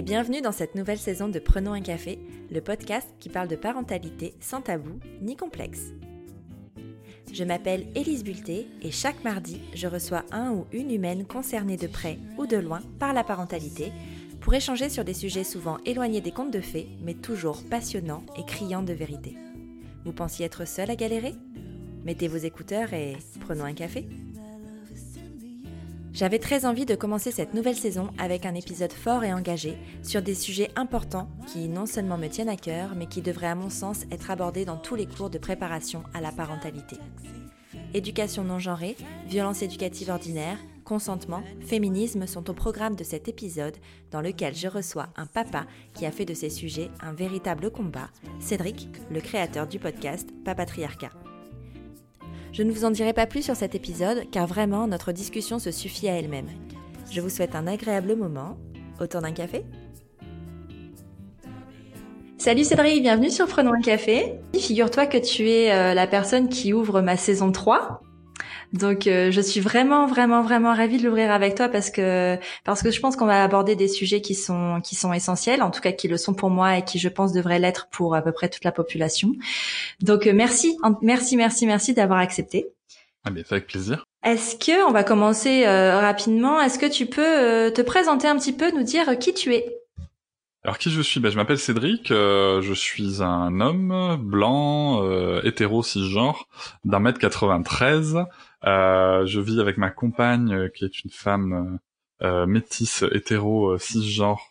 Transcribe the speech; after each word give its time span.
et 0.00 0.02
bienvenue 0.02 0.40
dans 0.40 0.50
cette 0.50 0.76
nouvelle 0.76 0.96
saison 0.96 1.28
de 1.28 1.38
Prenons 1.38 1.74
un 1.74 1.82
café, 1.82 2.18
le 2.50 2.62
podcast 2.62 3.06
qui 3.18 3.28
parle 3.28 3.48
de 3.48 3.54
parentalité 3.54 4.32
sans 4.40 4.62
tabou 4.62 4.98
ni 5.20 5.36
complexe. 5.36 5.92
Je 7.30 7.44
m'appelle 7.44 7.86
Élise 7.94 8.24
Bulté 8.24 8.66
et 8.80 8.92
chaque 8.92 9.22
mardi, 9.24 9.60
je 9.74 9.86
reçois 9.86 10.24
un 10.32 10.52
ou 10.52 10.64
une 10.72 10.90
humaine 10.90 11.26
concernée 11.26 11.76
de 11.76 11.86
près 11.86 12.18
ou 12.38 12.46
de 12.46 12.56
loin 12.56 12.80
par 12.98 13.12
la 13.12 13.24
parentalité 13.24 13.92
pour 14.40 14.54
échanger 14.54 14.88
sur 14.88 15.04
des 15.04 15.12
sujets 15.12 15.44
souvent 15.44 15.76
éloignés 15.84 16.22
des 16.22 16.32
contes 16.32 16.50
de 16.50 16.62
fées, 16.62 16.88
mais 17.02 17.12
toujours 17.12 17.62
passionnants 17.64 18.24
et 18.38 18.44
criants 18.46 18.82
de 18.82 18.94
vérité. 18.94 19.36
Vous 20.06 20.14
pensiez 20.14 20.46
être 20.46 20.66
seul 20.66 20.90
à 20.90 20.96
galérer? 20.96 21.34
Mettez 22.06 22.26
vos 22.26 22.38
écouteurs 22.38 22.94
et 22.94 23.18
prenons 23.40 23.64
un 23.64 23.74
café. 23.74 24.08
J'avais 26.12 26.40
très 26.40 26.66
envie 26.66 26.86
de 26.86 26.96
commencer 26.96 27.30
cette 27.30 27.54
nouvelle 27.54 27.76
saison 27.76 28.10
avec 28.18 28.44
un 28.44 28.54
épisode 28.54 28.92
fort 28.92 29.22
et 29.22 29.32
engagé 29.32 29.76
sur 30.02 30.22
des 30.22 30.34
sujets 30.34 30.70
importants 30.74 31.28
qui 31.46 31.68
non 31.68 31.86
seulement 31.86 32.18
me 32.18 32.26
tiennent 32.26 32.48
à 32.48 32.56
cœur, 32.56 32.94
mais 32.96 33.06
qui 33.06 33.22
devraient 33.22 33.46
à 33.46 33.54
mon 33.54 33.70
sens 33.70 34.06
être 34.10 34.30
abordés 34.30 34.64
dans 34.64 34.76
tous 34.76 34.96
les 34.96 35.06
cours 35.06 35.30
de 35.30 35.38
préparation 35.38 36.02
à 36.12 36.20
la 36.20 36.32
parentalité. 36.32 36.96
Éducation 37.94 38.42
non 38.42 38.58
genrée, 38.58 38.96
violence 39.28 39.62
éducative 39.62 40.10
ordinaire, 40.10 40.58
consentement, 40.84 41.42
féminisme 41.60 42.26
sont 42.26 42.50
au 42.50 42.54
programme 42.54 42.96
de 42.96 43.04
cet 43.04 43.28
épisode 43.28 43.76
dans 44.10 44.20
lequel 44.20 44.54
je 44.54 44.66
reçois 44.66 45.08
un 45.16 45.26
papa 45.26 45.66
qui 45.94 46.06
a 46.06 46.10
fait 46.10 46.24
de 46.24 46.34
ces 46.34 46.50
sujets 46.50 46.90
un 47.00 47.12
véritable 47.12 47.70
combat, 47.70 48.10
Cédric, 48.40 48.88
le 49.12 49.20
créateur 49.20 49.68
du 49.68 49.78
podcast 49.78 50.28
Papatriarcat. 50.44 51.10
Je 52.52 52.64
ne 52.64 52.72
vous 52.72 52.84
en 52.84 52.90
dirai 52.90 53.12
pas 53.12 53.26
plus 53.26 53.42
sur 53.42 53.54
cet 53.54 53.76
épisode 53.76 54.24
car 54.32 54.46
vraiment 54.46 54.88
notre 54.88 55.12
discussion 55.12 55.60
se 55.60 55.70
suffit 55.70 56.08
à 56.08 56.18
elle-même. 56.18 56.48
Je 57.12 57.20
vous 57.20 57.28
souhaite 57.28 57.54
un 57.54 57.66
agréable 57.66 58.16
moment 58.16 58.58
autour 59.00 59.20
d'un 59.20 59.32
café. 59.32 59.64
Salut 62.38 62.64
Cédric, 62.64 63.02
bienvenue 63.02 63.30
sur 63.30 63.46
Prenons 63.46 63.72
un 63.72 63.80
café. 63.80 64.40
Figure-toi 64.58 65.06
que 65.06 65.18
tu 65.18 65.48
es 65.48 65.72
euh, 65.72 65.94
la 65.94 66.06
personne 66.06 66.48
qui 66.48 66.72
ouvre 66.72 67.02
ma 67.02 67.16
saison 67.16 67.52
3 67.52 68.00
donc 68.72 69.06
euh, 69.06 69.30
je 69.30 69.40
suis 69.40 69.60
vraiment 69.60 70.06
vraiment 70.06 70.42
vraiment 70.42 70.74
ravie 70.74 70.98
de 70.98 71.04
l'ouvrir 71.04 71.32
avec 71.32 71.56
toi 71.56 71.68
parce 71.68 71.90
que 71.90 72.38
parce 72.64 72.82
que 72.82 72.90
je 72.90 73.00
pense 73.00 73.16
qu'on 73.16 73.26
va 73.26 73.42
aborder 73.42 73.74
des 73.74 73.88
sujets 73.88 74.20
qui 74.20 74.34
sont 74.34 74.80
qui 74.82 74.94
sont 74.94 75.12
essentiels, 75.12 75.62
en 75.62 75.70
tout 75.70 75.80
cas 75.80 75.92
qui 75.92 76.06
le 76.06 76.16
sont 76.16 76.34
pour 76.34 76.50
moi 76.50 76.78
et 76.78 76.84
qui 76.84 76.98
je 76.98 77.08
pense 77.08 77.32
devraient 77.32 77.58
l'être 77.58 77.88
pour 77.90 78.14
à 78.14 78.22
peu 78.22 78.32
près 78.32 78.48
toute 78.48 78.64
la 78.64 78.72
population. 78.72 79.32
Donc 80.00 80.26
euh, 80.26 80.32
merci 80.32 80.76
merci 81.02 81.36
merci 81.36 81.66
merci 81.66 81.94
d'avoir 81.94 82.20
accepté. 82.20 82.68
Ah 83.24 83.30
mais 83.30 83.42
avec 83.50 83.66
plaisir. 83.66 84.06
Est-ce 84.24 84.56
que 84.56 84.86
on 84.86 84.92
va 84.92 85.02
commencer 85.02 85.66
euh, 85.66 85.98
rapidement 86.00 86.60
Est-ce 86.60 86.78
que 86.78 86.86
tu 86.86 87.06
peux 87.06 87.72
te 87.72 87.82
présenter 87.82 88.28
un 88.28 88.36
petit 88.36 88.52
peu, 88.52 88.70
nous 88.70 88.84
dire 88.84 89.18
qui 89.18 89.34
tu 89.34 89.54
es? 89.54 89.66
Alors 90.62 90.78
qui 90.78 90.90
je 90.90 91.00
suis? 91.00 91.20
Ben, 91.20 91.30
Je 91.30 91.36
m'appelle 91.36 91.58
Cédric, 91.58 92.08
je 92.08 92.72
suis 92.74 93.22
un 93.22 93.60
homme 93.60 94.18
blanc, 94.20 95.02
hétéro, 95.42 95.82
cisgenre, 95.82 96.48
d'un 96.84 97.00
mètre 97.00 97.18
93, 97.18 98.16
euh, 98.16 98.22
je 98.64 99.40
vis 99.40 99.60
avec 99.60 99.78
ma 99.78 99.90
compagne, 99.90 100.52
euh, 100.52 100.68
qui 100.68 100.84
est 100.84 101.04
une 101.04 101.10
femme 101.10 101.78
euh, 102.22 102.46
métisse, 102.46 103.04
hétéro, 103.12 103.78
cisgenre, 103.78 104.50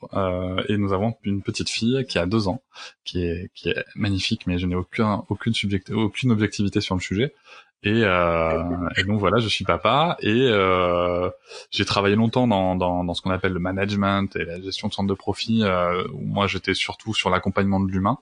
et 0.68 0.78
nous 0.78 0.94
avons 0.94 1.16
une 1.24 1.42
petite 1.42 1.70
fille 1.70 2.06
qui 2.08 2.18
a 2.18 2.26
deux 2.26 2.48
ans, 2.48 2.64
qui 3.06 3.24
est 3.24 3.52
qui 3.54 3.70
est 3.70 3.86
magnifique, 3.96 4.48
mais 4.48 4.58
je 4.58 4.66
n'ai 4.66 4.76
aucun 4.76 5.24
aucune 5.30 5.54
subject 5.54 5.92
aucune 5.92 6.32
objectivité 6.32 6.82
sur 6.82 6.96
le 6.96 7.02
sujet. 7.02 7.34
Et, 7.82 8.04
euh, 8.04 8.90
et, 8.98 9.06
donc 9.06 9.20
voilà, 9.20 9.40
je 9.40 9.48
suis 9.48 9.64
papa 9.64 10.18
et 10.20 10.50
euh, 10.50 11.30
j'ai 11.72 11.86
travaillé 11.86 12.16
longtemps 12.18 12.46
dans, 12.46 12.76
dans, 12.76 13.06
dans 13.06 13.14
ce 13.14 13.22
qu'on 13.22 13.30
appelle 13.30 13.54
le 13.54 13.60
management 13.60 14.36
et 14.36 14.44
la 14.44 14.60
gestion 14.62 14.90
de 14.90 14.94
centre 14.94 15.08
de 15.08 15.14
profit. 15.14 15.64
Euh, 15.64 16.06
où 16.14 16.26
moi, 16.26 16.46
j'étais 16.48 16.74
surtout 16.74 17.14
sur 17.14 17.30
l'accompagnement 17.30 17.80
de 17.80 17.90
l'humain 17.90 18.20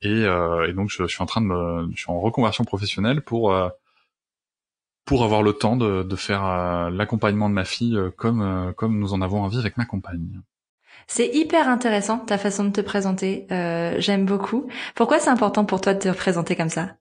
et, 0.00 0.22
et, 0.22 0.72
donc 0.72 0.90
je, 0.90 1.02
je, 1.02 1.06
suis 1.06 1.22
en 1.22 1.26
train 1.26 1.40
de 1.42 1.46
me, 1.46 1.90
je 1.92 2.00
suis 2.00 2.10
en 2.10 2.20
reconversion 2.20 2.64
professionnelle 2.64 3.20
pour 3.22 3.54
pour 5.04 5.24
avoir 5.24 5.42
le 5.42 5.52
temps 5.52 5.76
de, 5.76 6.02
de 6.02 6.16
faire 6.16 6.44
euh, 6.44 6.90
l'accompagnement 6.90 7.48
de 7.48 7.54
ma 7.54 7.64
fille 7.64 7.96
euh, 7.96 8.10
comme 8.10 8.42
euh, 8.42 8.72
comme 8.72 8.98
nous 8.98 9.12
en 9.12 9.22
avons 9.22 9.42
envie 9.42 9.58
avec 9.58 9.76
ma 9.76 9.84
compagne. 9.84 10.40
C'est 11.06 11.28
hyper 11.34 11.68
intéressant 11.68 12.18
ta 12.18 12.38
façon 12.38 12.64
de 12.64 12.70
te 12.70 12.80
présenter. 12.80 13.46
J'aime 13.98 14.24
beaucoup. 14.24 14.68
Pourquoi 14.94 15.18
c'est 15.18 15.28
important 15.28 15.66
pour 15.66 15.82
toi 15.82 15.92
de 15.92 15.98
te 15.98 16.08
présenter 16.08 16.56
comme 16.56 16.70
ça? 16.70 16.96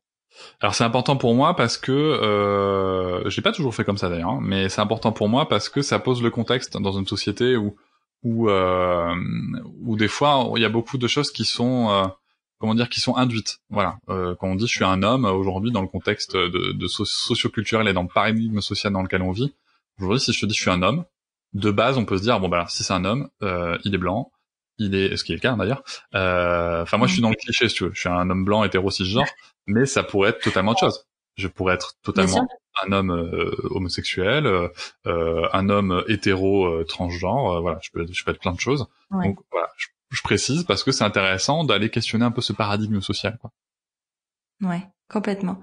Alors 0.59 0.75
c'est 0.75 0.83
important 0.83 1.15
pour 1.15 1.35
moi 1.35 1.55
parce 1.55 1.77
que 1.77 1.91
euh, 1.91 3.29
j'ai 3.29 3.41
pas 3.41 3.51
toujours 3.51 3.75
fait 3.75 3.83
comme 3.83 3.97
ça 3.97 4.09
d'ailleurs, 4.09 4.31
hein, 4.31 4.39
mais 4.41 4.67
c'est 4.67 4.81
important 4.81 5.11
pour 5.11 5.29
moi 5.29 5.47
parce 5.47 5.69
que 5.69 5.81
ça 5.81 5.99
pose 5.99 6.21
le 6.21 6.31
contexte 6.31 6.77
dans 6.77 6.91
une 6.91 7.07
société 7.07 7.55
où 7.55 7.75
où 8.23 8.49
euh, 8.49 9.13
où 9.81 9.95
des 9.95 10.07
fois 10.07 10.51
il 10.55 10.61
y 10.61 10.65
a 10.65 10.69
beaucoup 10.69 10.97
de 10.97 11.07
choses 11.07 11.31
qui 11.31 11.45
sont 11.45 12.11
comment 12.59 12.75
dire, 12.75 12.89
qui 12.89 13.01
sont 13.01 13.15
induites. 13.15 13.59
Voilà. 13.69 13.97
Euh, 14.09 14.35
quand 14.39 14.47
on 14.47 14.55
dit 14.55 14.67
je 14.67 14.75
suis 14.75 14.85
un 14.85 15.03
homme 15.03 15.25
aujourd'hui 15.25 15.71
dans 15.71 15.81
le 15.81 15.87
contexte 15.87 16.35
de, 16.35 16.71
de 16.71 16.87
socio-culturel 16.87 17.87
et 17.87 17.93
dans 17.93 18.03
le 18.03 18.07
paradigme 18.07 18.61
social 18.61 18.93
dans 18.93 19.01
lequel 19.01 19.21
on 19.21 19.31
vit, 19.31 19.53
aujourd'hui 19.99 20.19
si 20.19 20.33
je 20.33 20.39
te 20.41 20.45
dis 20.45 20.55
je 20.55 20.61
suis 20.61 20.71
un 20.71 20.81
homme, 20.81 21.05
de 21.53 21.71
base 21.71 21.97
on 21.97 22.05
peut 22.05 22.17
se 22.17 22.23
dire 22.23 22.39
bon 22.39 22.49
bah 22.49 22.65
si 22.69 22.83
c'est 22.83 22.93
un 22.93 23.05
homme, 23.05 23.29
euh, 23.41 23.77
il 23.83 23.93
est 23.93 23.97
blanc, 23.97 24.31
il 24.77 24.95
est, 24.95 25.17
ce 25.17 25.23
qui 25.23 25.33
est 25.33 25.35
le 25.35 25.41
cas 25.41 25.55
d'ailleurs. 25.55 25.83
Euh, 26.15 26.83
enfin 26.83 26.97
moi 26.97 27.07
je 27.07 27.13
suis 27.13 27.21
dans 27.21 27.29
le 27.29 27.35
cliché 27.35 27.69
si 27.69 27.75
tu 27.75 27.83
veux, 27.85 27.91
je 27.93 27.99
suis 27.99 28.09
un 28.09 28.29
homme 28.29 28.45
blanc 28.45 28.63
hétéro 28.63 28.89
cisgenre, 28.89 29.27
mais 29.67 29.85
ça 29.85 30.03
pourrait 30.03 30.31
être 30.31 30.41
totalement 30.41 30.71
autre 30.71 30.81
chose. 30.81 31.05
Je 31.35 31.47
pourrais 31.47 31.73
être 31.75 31.95
totalement 32.03 32.47
un 32.83 32.91
homme 32.91 33.11
euh, 33.11 33.55
homosexuel, 33.71 34.45
euh, 34.45 35.47
un 35.51 35.69
homme 35.69 36.03
hétéro 36.07 36.83
transgenre, 36.85 37.61
voilà, 37.61 37.79
je 37.81 37.89
peux, 37.91 38.05
je 38.09 38.23
peux 38.23 38.31
être 38.31 38.39
plein 38.39 38.53
de 38.53 38.59
choses. 38.59 38.87
Donc 39.11 39.39
voilà, 39.51 39.69
je 39.77 39.87
je 40.13 40.21
précise 40.21 40.63
parce 40.63 40.83
que 40.83 40.91
c'est 40.91 41.03
intéressant 41.03 41.63
d'aller 41.63 41.89
questionner 41.89 42.23
un 42.23 42.31
peu 42.31 42.41
ce 42.41 42.53
paradigme 42.53 43.01
social. 43.01 43.37
Quoi. 43.41 43.51
Ouais, 44.61 44.87
complètement. 45.09 45.61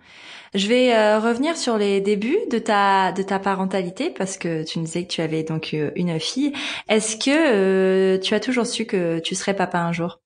Je 0.54 0.66
vais 0.66 0.94
euh, 0.94 1.20
revenir 1.20 1.56
sur 1.56 1.78
les 1.78 2.00
débuts 2.00 2.38
de 2.50 2.58
ta 2.58 3.12
de 3.12 3.22
ta 3.22 3.38
parentalité 3.38 4.10
parce 4.10 4.36
que 4.36 4.64
tu 4.64 4.78
nous 4.78 4.84
disais 4.84 5.06
que 5.06 5.12
tu 5.12 5.20
avais 5.20 5.44
donc 5.44 5.70
euh, 5.72 5.92
une 5.94 6.18
fille. 6.18 6.52
Est-ce 6.88 7.16
que 7.16 7.30
euh, 7.30 8.18
tu 8.18 8.34
as 8.34 8.40
toujours 8.40 8.66
su 8.66 8.86
que 8.86 9.20
tu 9.20 9.34
serais 9.34 9.54
papa 9.54 9.78
un 9.80 9.92
jour? 9.92 10.20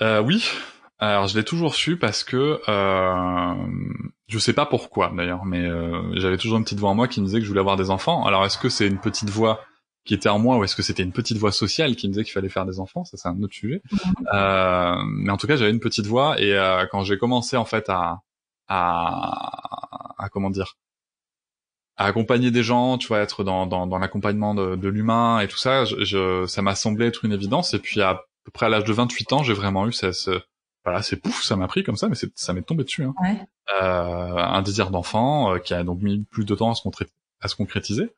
Oui. 0.00 0.48
Alors 1.00 1.26
je 1.26 1.36
l'ai 1.36 1.44
toujours 1.44 1.74
su 1.74 1.96
parce 1.96 2.22
que 2.24 2.60
euh, 2.68 3.54
je 4.28 4.38
sais 4.38 4.52
pas 4.52 4.66
pourquoi 4.66 5.12
d'ailleurs, 5.16 5.44
mais 5.44 5.64
j'avais 6.14 6.36
toujours 6.36 6.58
une 6.58 6.64
petite 6.64 6.78
voix 6.78 6.90
en 6.90 6.94
moi 6.94 7.08
qui 7.08 7.20
me 7.20 7.26
disait 7.26 7.38
que 7.38 7.44
je 7.44 7.48
voulais 7.48 7.60
avoir 7.60 7.76
des 7.76 7.90
enfants. 7.90 8.24
Alors 8.24 8.44
est-ce 8.44 8.58
que 8.58 8.68
c'est 8.68 8.86
une 8.86 9.00
petite 9.00 9.30
voix 9.30 9.60
qui 10.08 10.14
était 10.14 10.30
en 10.30 10.38
moi 10.38 10.56
ou 10.56 10.64
est-ce 10.64 10.74
que 10.74 10.82
c'était 10.82 11.02
une 11.02 11.12
petite 11.12 11.36
voix 11.36 11.52
sociale 11.52 11.94
qui 11.94 12.08
me 12.08 12.14
disait 12.14 12.24
qu'il 12.24 12.32
fallait 12.32 12.48
faire 12.48 12.64
des 12.64 12.80
enfants 12.80 13.04
ça 13.04 13.18
c'est 13.18 13.28
un 13.28 13.40
autre 13.42 13.52
sujet 13.52 13.82
euh, 14.32 14.94
mais 15.06 15.30
en 15.30 15.36
tout 15.36 15.46
cas 15.46 15.56
j'avais 15.56 15.70
une 15.70 15.80
petite 15.80 16.06
voix 16.06 16.40
et 16.40 16.54
euh, 16.54 16.86
quand 16.90 17.04
j'ai 17.04 17.18
commencé 17.18 17.58
en 17.58 17.66
fait 17.66 17.90
à, 17.90 18.22
à, 18.68 20.14
à 20.18 20.28
comment 20.30 20.48
dire 20.48 20.78
à 21.98 22.06
accompagner 22.06 22.50
des 22.50 22.62
gens 22.62 22.96
tu 22.96 23.08
vois 23.08 23.18
être 23.18 23.44
dans 23.44 23.66
dans, 23.66 23.86
dans 23.86 23.98
l'accompagnement 23.98 24.54
de, 24.54 24.76
de 24.76 24.88
l'humain 24.88 25.40
et 25.40 25.48
tout 25.48 25.58
ça 25.58 25.84
je, 25.84 26.46
ça 26.46 26.62
m'a 26.62 26.74
semblé 26.74 27.06
être 27.06 27.26
une 27.26 27.32
évidence 27.32 27.74
et 27.74 27.78
puis 27.78 28.00
à, 28.00 28.22
peu 28.44 28.50
près 28.50 28.64
à 28.66 28.68
l'âge 28.70 28.84
de 28.84 28.92
28 28.94 29.32
ans 29.34 29.42
j'ai 29.42 29.52
vraiment 29.52 29.86
eu 29.86 29.92
ce, 29.92 30.12
ce 30.12 30.40
voilà 30.86 31.02
c'est 31.02 31.16
pouf 31.16 31.42
ça 31.42 31.54
m'a 31.54 31.68
pris 31.68 31.84
comme 31.84 31.96
ça 31.96 32.08
mais 32.08 32.16
ça 32.34 32.52
m'est 32.54 32.62
tombé 32.62 32.84
dessus 32.84 33.04
hein. 33.04 33.12
ouais. 33.22 33.38
euh, 33.82 34.36
un 34.38 34.62
désir 34.62 34.90
d'enfant 34.90 35.52
euh, 35.52 35.58
qui 35.58 35.74
a 35.74 35.84
donc 35.84 36.00
mis 36.00 36.24
plus 36.30 36.46
de 36.46 36.54
temps 36.54 36.70
à 36.70 36.74
se, 36.74 36.88
à 37.42 37.48
se 37.48 37.56
concrétiser 37.56 38.10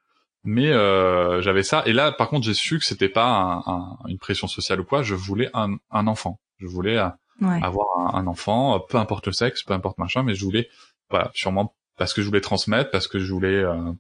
mais 0.45 0.69
euh, 0.69 1.41
j'avais 1.43 1.63
ça. 1.63 1.83
Et 1.87 1.93
là 1.93 2.13
par 2.13 2.29
contre 2.29 2.45
j'ai 2.47 2.55
su 2.55 2.79
que 2.79 2.85
c'était 2.85 3.09
pas 3.09 3.27
un, 3.27 3.59
un, 3.67 3.99
une 4.09 4.19
pression 4.19 4.47
sociale 4.47 4.81
ou 4.81 4.85
quoi. 4.85 5.03
Je 5.03 5.15
voulais 5.15 5.51
un, 5.55 5.77
un 5.91 6.07
enfant. 6.07 6.41
Je 6.59 6.67
voulais 6.67 6.99
euh, 6.99 7.09
avoir 7.41 8.15
un, 8.15 8.27
enfant 8.27 8.81
peu 8.81 8.99
importe 8.99 9.27
le 9.27 9.33
sexe 9.33 9.63
peu 9.63 9.73
importe 9.73 9.97
machin 9.97 10.23
mais 10.23 10.35
je 10.35 10.45
voulais 10.45 10.69
voilà 11.09 11.31
sûrement 11.33 11.75
parce 11.97 12.13
que 12.13 12.23
je 12.23 12.27
voulais 12.27 12.41
transmettre 12.41 12.91
parce 12.91 13.09
que 13.09 13.19
je 13.19 13.33
voulais 13.33 13.49
euh, 13.49 13.93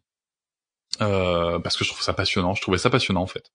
euh, 1.01 1.59
parce 1.61 1.77
que 1.77 1.85
je 1.85 1.91
trouve 1.91 2.03
ça 2.03 2.13
passionnant. 2.15 2.55
Je 2.55 2.63
trouvais 2.63 2.79
ça 2.79 2.91
passionnant 2.91 3.23
en 3.23 3.27
fait. 3.27 3.53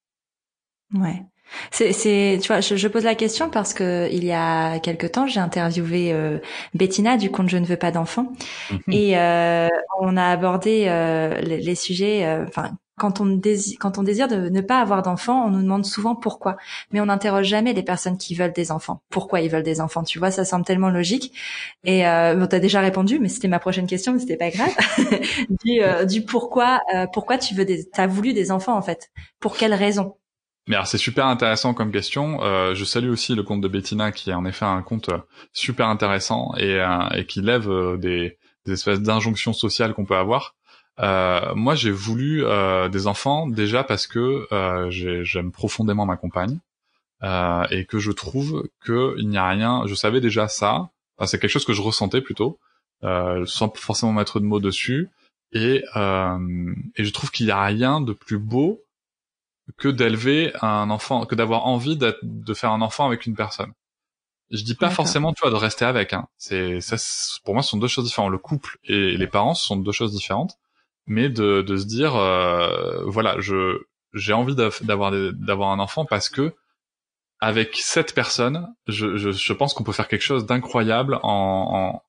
Ouais 0.93 1.23
c'est, 1.71 1.93
c'est, 1.93 2.39
tu 2.41 2.47
vois, 2.47 2.61
je, 2.61 2.75
je, 2.75 2.87
pose 2.87 3.03
la 3.03 3.15
question 3.15 3.49
parce 3.49 3.73
que 3.73 4.09
il 4.11 4.23
y 4.23 4.31
a 4.31 4.79
quelque 4.79 5.07
temps, 5.07 5.27
j'ai 5.27 5.39
interviewé 5.39 6.11
euh, 6.13 6.39
Bettina 6.73 7.17
du 7.17 7.31
compte 7.31 7.49
Je 7.49 7.57
ne 7.57 7.65
veux 7.65 7.77
pas 7.77 7.91
d'enfants 7.91 8.33
mhm. 8.71 8.79
et 8.91 9.17
euh, 9.17 9.69
on 9.99 10.17
a 10.17 10.25
abordé 10.25 10.85
euh, 10.87 11.39
les, 11.41 11.59
les, 11.59 11.75
sujets. 11.75 12.25
Euh, 12.25 12.45
enfin, 12.47 12.71
quand 12.97 13.19
on 13.19 13.25
désire, 13.25 13.77
quand 13.79 13.97
on 13.97 14.03
désire 14.03 14.27
de 14.27 14.49
ne 14.49 14.61
pas 14.61 14.79
avoir 14.79 15.01
d'enfants, 15.01 15.45
on 15.45 15.49
nous 15.49 15.61
demande 15.61 15.85
souvent 15.85 16.15
pourquoi, 16.15 16.55
mais 16.91 17.01
on 17.01 17.05
n'interroge 17.07 17.45
jamais 17.45 17.73
les 17.73 17.83
personnes 17.83 18.17
qui 18.17 18.35
veulent 18.35 18.53
des 18.53 18.71
enfants. 18.71 19.01
Pourquoi 19.09 19.41
ils 19.41 19.49
veulent 19.49 19.63
des 19.63 19.81
enfants 19.81 20.03
Tu 20.03 20.17
vois, 20.17 20.31
ça 20.31 20.45
semble 20.45 20.65
tellement 20.65 20.89
logique. 20.89 21.33
Et 21.83 22.07
euh, 22.07 22.35
bon, 22.35 22.47
t'as 22.47 22.59
déjà 22.59 22.79
répondu, 22.79 23.19
mais 23.19 23.27
c'était 23.27 23.49
ma 23.49 23.59
prochaine 23.59 23.87
question, 23.87 24.13
mais 24.13 24.19
c'était 24.19 24.37
pas 24.37 24.49
grave. 24.49 24.73
du, 25.65 25.81
du 26.07 26.21
pourquoi, 26.23 26.81
pourquoi 27.13 27.37
tu 27.37 27.53
veux 27.53 27.65
des, 27.65 27.89
t'as 27.89 28.07
voulu 28.07 28.33
des 28.33 28.51
enfants 28.51 28.77
en 28.77 28.81
fait? 28.81 29.11
Pour 29.39 29.57
quelles 29.57 29.73
raisons 29.73 30.15
mais 30.67 30.75
alors 30.75 30.87
c'est 30.87 30.97
super 30.97 31.27
intéressant 31.27 31.73
comme 31.73 31.91
question. 31.91 32.43
Euh, 32.43 32.73
je 32.73 32.85
salue 32.85 33.09
aussi 33.09 33.35
le 33.35 33.43
compte 33.43 33.61
de 33.61 33.67
Bettina 33.67 34.11
qui 34.11 34.31
est 34.31 34.33
en 34.33 34.45
effet 34.45 34.65
un 34.65 34.81
compte 34.81 35.09
euh, 35.09 35.19
super 35.53 35.87
intéressant 35.87 36.53
et, 36.57 36.79
euh, 36.79 37.07
et 37.13 37.25
qui 37.25 37.41
lève 37.41 37.69
euh, 37.69 37.97
des, 37.97 38.37
des 38.65 38.73
espèces 38.73 39.01
d'injonctions 39.01 39.53
sociales 39.53 39.93
qu'on 39.93 40.05
peut 40.05 40.17
avoir. 40.17 40.55
moi, 40.97 41.75
j'ai 41.75 41.91
voulu 41.91 42.43
des 42.91 43.07
enfants 43.07 43.47
déjà 43.47 43.83
parce 43.83 44.07
que 44.07 44.47
j'aime 44.89 45.51
profondément 45.51 46.05
ma 46.05 46.17
compagne 46.17 46.59
et 47.21 47.85
que 47.85 47.99
je 47.99 48.11
trouve 48.11 48.67
que 48.83 49.15
il 49.19 49.27
n'y 49.29 49.37
a 49.37 49.47
rien. 49.47 49.83
Je 49.85 49.93
savais 49.93 50.21
déjà 50.21 50.47
ça. 50.47 50.89
Enfin, 51.17 51.27
c'est 51.27 51.39
quelque 51.39 51.51
chose 51.51 51.65
que 51.65 51.73
je 51.73 51.81
ressentais 51.81 52.21
plutôt, 52.21 52.59
sans 53.03 53.71
forcément 53.75 54.13
mettre 54.13 54.39
de 54.39 54.45
mots 54.45 54.61
dessus. 54.61 55.09
Et, 55.51 55.83
et 56.95 57.03
je 57.03 57.11
trouve 57.11 57.29
qu'il 57.29 57.45
n'y 57.45 57.51
a 57.51 57.63
rien 57.63 58.01
de 58.01 58.13
plus 58.13 58.39
beau 58.39 58.84
que 59.77 59.87
d'élever 59.87 60.53
un 60.61 60.89
enfant, 60.89 61.25
que 61.25 61.35
d'avoir 61.35 61.65
envie 61.65 61.97
de 61.97 62.53
faire 62.53 62.71
un 62.71 62.81
enfant 62.81 63.05
avec 63.05 63.25
une 63.25 63.35
personne. 63.35 63.73
Je 64.51 64.63
dis 64.63 64.75
pas 64.75 64.91
forcément, 64.91 65.33
tu 65.33 65.41
vois, 65.41 65.49
de 65.49 65.55
rester 65.55 65.85
avec. 65.85 66.13
Hein. 66.13 66.27
C'est 66.37 66.79
ça, 66.79 66.97
pour 67.43 67.55
moi, 67.55 67.63
ce 67.63 67.69
sont 67.71 67.77
deux 67.77 67.87
choses 67.87 68.05
différentes. 68.05 68.31
Le 68.31 68.37
couple 68.37 68.77
et 68.83 69.17
les 69.17 69.27
parents 69.27 69.55
ce 69.55 69.65
sont 69.65 69.75
deux 69.75 69.91
choses 69.91 70.13
différentes. 70.13 70.57
Mais 71.07 71.29
de, 71.29 71.61
de 71.61 71.77
se 71.77 71.85
dire, 71.85 72.15
euh, 72.15 73.03
voilà, 73.05 73.39
je 73.39 73.79
j'ai 74.13 74.33
envie 74.33 74.55
d'avoir 74.55 75.11
d'avoir 75.11 75.71
un 75.71 75.79
enfant 75.79 76.05
parce 76.05 76.29
que 76.29 76.55
avec 77.39 77.75
cette 77.75 78.15
personne, 78.15 78.73
je, 78.87 79.17
je, 79.17 79.31
je 79.31 79.53
pense 79.53 79.73
qu'on 79.73 79.83
peut 79.83 79.91
faire 79.91 80.07
quelque 80.07 80.21
chose 80.21 80.45
d'incroyable 80.45 81.19
en, 81.21 82.01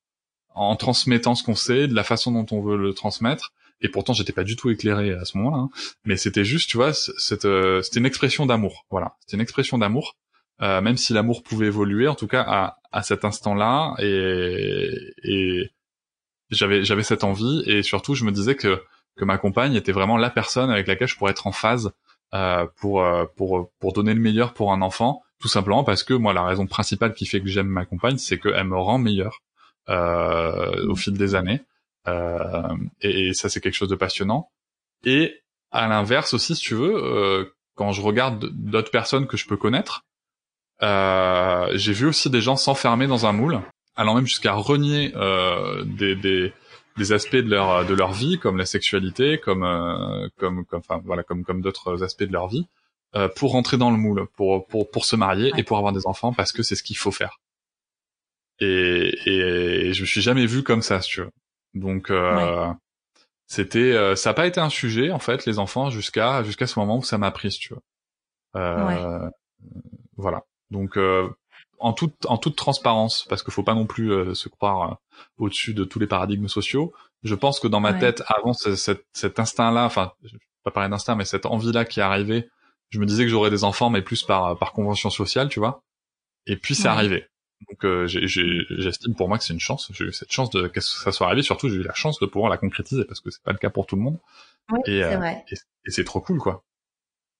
en, 0.55 0.61
en 0.69 0.75
transmettant 0.75 1.35
ce 1.35 1.43
qu'on 1.43 1.55
sait, 1.55 1.87
de 1.87 1.93
la 1.93 2.03
façon 2.03 2.31
dont 2.31 2.45
on 2.55 2.61
veut 2.61 2.77
le 2.77 2.93
transmettre 2.93 3.51
et 3.81 3.89
pourtant 3.89 4.13
j'étais 4.13 4.33
pas 4.33 4.43
du 4.43 4.55
tout 4.55 4.69
éclairé 4.69 5.11
à 5.11 5.25
ce 5.25 5.37
moment-là, 5.37 5.57
hein. 5.57 5.69
mais 6.05 6.17
c'était 6.17 6.45
juste, 6.45 6.69
tu 6.69 6.77
vois, 6.77 6.91
euh, 6.91 7.81
c'était 7.81 7.99
une 7.99 8.05
expression 8.05 8.45
d'amour, 8.45 8.85
voilà, 8.89 9.15
c'était 9.21 9.37
une 9.37 9.41
expression 9.41 9.77
d'amour, 9.77 10.15
euh, 10.61 10.81
même 10.81 10.97
si 10.97 11.13
l'amour 11.13 11.43
pouvait 11.43 11.67
évoluer, 11.67 12.07
en 12.07 12.15
tout 12.15 12.27
cas 12.27 12.43
à, 12.47 12.77
à 12.91 13.03
cet 13.03 13.25
instant-là, 13.25 13.95
et, 13.99 14.89
et 15.23 15.71
j'avais 16.49 16.83
j'avais 16.83 17.03
cette 17.03 17.23
envie, 17.23 17.63
et 17.65 17.83
surtout 17.83 18.15
je 18.15 18.23
me 18.23 18.31
disais 18.31 18.55
que 18.55 18.81
que 19.17 19.25
ma 19.25 19.37
compagne 19.37 19.75
était 19.75 19.91
vraiment 19.91 20.17
la 20.17 20.29
personne 20.29 20.69
avec 20.69 20.87
laquelle 20.87 21.07
je 21.07 21.17
pourrais 21.17 21.31
être 21.31 21.47
en 21.47 21.51
phase 21.51 21.91
euh, 22.33 22.65
pour 22.79 23.03
euh, 23.03 23.25
pour 23.35 23.71
pour 23.79 23.93
donner 23.93 24.13
le 24.13 24.19
meilleur 24.19 24.53
pour 24.53 24.71
un 24.71 24.81
enfant, 24.81 25.23
tout 25.39 25.47
simplement 25.47 25.83
parce 25.83 26.03
que 26.03 26.13
moi 26.13 26.33
la 26.33 26.43
raison 26.43 26.67
principale 26.67 27.13
qui 27.13 27.25
fait 27.25 27.41
que 27.41 27.47
j'aime 27.47 27.67
ma 27.67 27.85
compagne, 27.85 28.17
c'est 28.17 28.39
qu'elle 28.39 28.65
me 28.65 28.77
rend 28.77 28.97
meilleur 28.99 29.39
euh, 29.89 30.87
au 30.87 30.95
fil 30.95 31.13
des 31.13 31.35
années. 31.35 31.61
Euh, 32.07 32.75
et, 33.01 33.33
ça, 33.33 33.49
c'est 33.49 33.61
quelque 33.61 33.73
chose 33.73 33.89
de 33.89 33.95
passionnant. 33.95 34.49
Et 35.03 35.41
à 35.71 35.87
l'inverse 35.87 36.33
aussi, 36.33 36.55
si 36.55 36.61
tu 36.61 36.75
veux, 36.75 36.95
euh, 36.95 37.45
quand 37.75 37.91
je 37.91 38.01
regarde 38.01 38.49
d'autres 38.53 38.91
personnes 38.91 39.27
que 39.27 39.37
je 39.37 39.47
peux 39.47 39.57
connaître, 39.57 40.05
euh, 40.81 41.69
j'ai 41.73 41.93
vu 41.93 42.07
aussi 42.07 42.29
des 42.29 42.41
gens 42.41 42.55
s'enfermer 42.55 43.07
dans 43.07 43.25
un 43.25 43.33
moule, 43.33 43.61
allant 43.95 44.15
même 44.15 44.27
jusqu'à 44.27 44.53
renier 44.53 45.11
des, 45.85 46.15
des, 46.15 46.53
des, 46.97 47.11
aspects 47.11 47.35
de 47.35 47.49
leur 47.49 47.85
de 47.85 47.93
leur 47.93 48.13
vie, 48.13 48.39
comme 48.39 48.57
la 48.57 48.65
sexualité, 48.65 49.39
comme 49.39 49.63
comme 50.37 50.65
comme 50.65 50.79
enfin 50.79 51.01
voilà 51.03 51.23
comme 51.23 51.43
comme 51.43 51.61
d'autres 51.61 52.03
aspects 52.03 52.23
de 52.23 52.33
leur 52.33 52.47
vie, 52.47 52.67
pour 53.35 53.51
rentrer 53.51 53.77
dans 53.77 53.91
le 53.91 53.97
moule, 53.97 54.27
pour 54.35 54.67
pour 54.67 54.89
pour 54.89 55.05
se 55.05 55.15
marier 55.15 55.51
et 55.57 55.63
pour 55.63 55.77
avoir 55.77 55.93
des 55.93 56.05
enfants, 56.05 56.33
parce 56.33 56.51
que 56.51 56.63
c'est 56.63 56.75
ce 56.75 56.83
qu'il 56.83 56.97
faut 56.97 57.11
faire. 57.11 57.39
Et, 58.59 59.15
et, 59.25 59.87
et 59.87 59.93
je 59.93 60.01
me 60.01 60.07
suis 60.07 60.21
jamais 60.21 60.45
vu 60.45 60.63
comme 60.63 60.81
ça, 60.81 61.01
si 61.01 61.09
tu 61.09 61.21
veux. 61.21 61.31
Donc 61.77 62.09
euh, 62.09 62.71
c'était, 63.45 63.93
euh, 63.93 64.15
ça 64.15 64.31
n'a 64.31 64.33
pas 64.33 64.47
été 64.47 64.59
un 64.59 64.69
sujet 64.69 65.11
en 65.11 65.19
fait 65.19 65.45
les 65.45 65.59
enfants 65.59 65.89
jusqu'à 65.89 66.43
jusqu'à 66.43 66.67
ce 66.67 66.79
moment 66.79 66.97
où 66.97 67.03
ça 67.03 67.17
m'a 67.17 67.31
pris, 67.31 67.49
tu 67.49 67.73
vois. 67.73 67.83
Euh, 68.55 69.29
voilà. 70.17 70.43
Donc 70.71 70.99
en 71.79 71.93
toute 71.93 72.25
en 72.25 72.37
toute 72.37 72.55
transparence, 72.55 73.25
parce 73.29 73.43
qu'il 73.43 73.53
faut 73.53 73.63
pas 73.63 73.75
non 73.75 73.85
plus 73.85 74.35
se 74.35 74.49
croire 74.49 74.99
au-dessus 75.37 75.73
de 75.73 75.83
tous 75.83 75.99
les 75.99 76.07
paradigmes 76.07 76.47
sociaux. 76.47 76.93
Je 77.23 77.35
pense 77.35 77.59
que 77.59 77.67
dans 77.67 77.79
ma 77.79 77.93
tête, 77.93 78.23
avant 78.27 78.53
cet, 78.53 79.05
cet 79.11 79.39
instinct-là, 79.39 79.85
enfin, 79.85 80.11
pas 80.63 80.71
parler 80.71 80.89
d'instinct, 80.89 81.15
mais 81.15 81.25
cette 81.25 81.45
envie-là 81.45 81.85
qui 81.85 81.99
est 81.99 82.03
arrivée, 82.03 82.49
je 82.89 82.99
me 82.99 83.05
disais 83.05 83.23
que 83.23 83.29
j'aurais 83.29 83.49
des 83.49 83.63
enfants, 83.63 83.89
mais 83.89 84.01
plus 84.01 84.23
par 84.23 84.57
par 84.57 84.73
convention 84.73 85.09
sociale, 85.09 85.49
tu 85.49 85.59
vois. 85.59 85.83
Et 86.45 86.57
puis 86.57 86.75
c'est 86.75 86.87
arrivé. 86.87 87.27
Donc 87.69 87.83
euh, 87.85 88.07
j'estime 88.07 89.15
pour 89.15 89.27
moi 89.27 89.37
que 89.37 89.43
c'est 89.43 89.53
une 89.53 89.59
chance. 89.59 89.89
J'ai 89.93 90.05
eu 90.05 90.13
cette 90.13 90.31
chance 90.31 90.49
de 90.51 90.67
que 90.67 90.79
ça 90.79 91.11
soit 91.11 91.27
arrivé. 91.27 91.41
Surtout, 91.41 91.69
j'ai 91.69 91.77
eu 91.77 91.83
la 91.83 91.93
chance 91.93 92.19
de 92.19 92.25
pouvoir 92.25 92.49
la 92.51 92.57
concrétiser 92.57 93.03
parce 93.03 93.19
que 93.19 93.31
c'est 93.31 93.41
pas 93.43 93.51
le 93.51 93.57
cas 93.57 93.69
pour 93.69 93.87
tout 93.87 93.95
le 93.95 94.03
monde. 94.03 94.19
Oui, 94.71 94.79
et, 94.85 95.03
euh, 95.03 95.17
vrai. 95.17 95.43
et, 95.49 95.91
c'est 95.91 96.03
trop 96.03 96.21
cool, 96.21 96.37
quoi. 96.37 96.63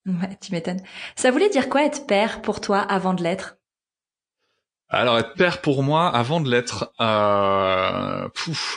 Ouais, 0.06 0.38
tu 0.42 0.52
m'étonnes. 0.54 0.82
Ça 1.16 1.32
voulait 1.32 1.50
dire 1.50 1.70
quoi 1.70 1.84
être 1.86 2.08
père 2.08 2.42
pour 2.42 2.62
toi 2.62 2.80
avant 2.80 3.14
de 3.14 3.22
l'être? 3.22 3.58
Alors 4.90 5.18
être 5.18 5.34
père 5.34 5.60
pour 5.60 5.84
moi 5.84 6.08
avant 6.08 6.40
de 6.40 6.50
l'être, 6.50 6.94
euh, 7.02 8.30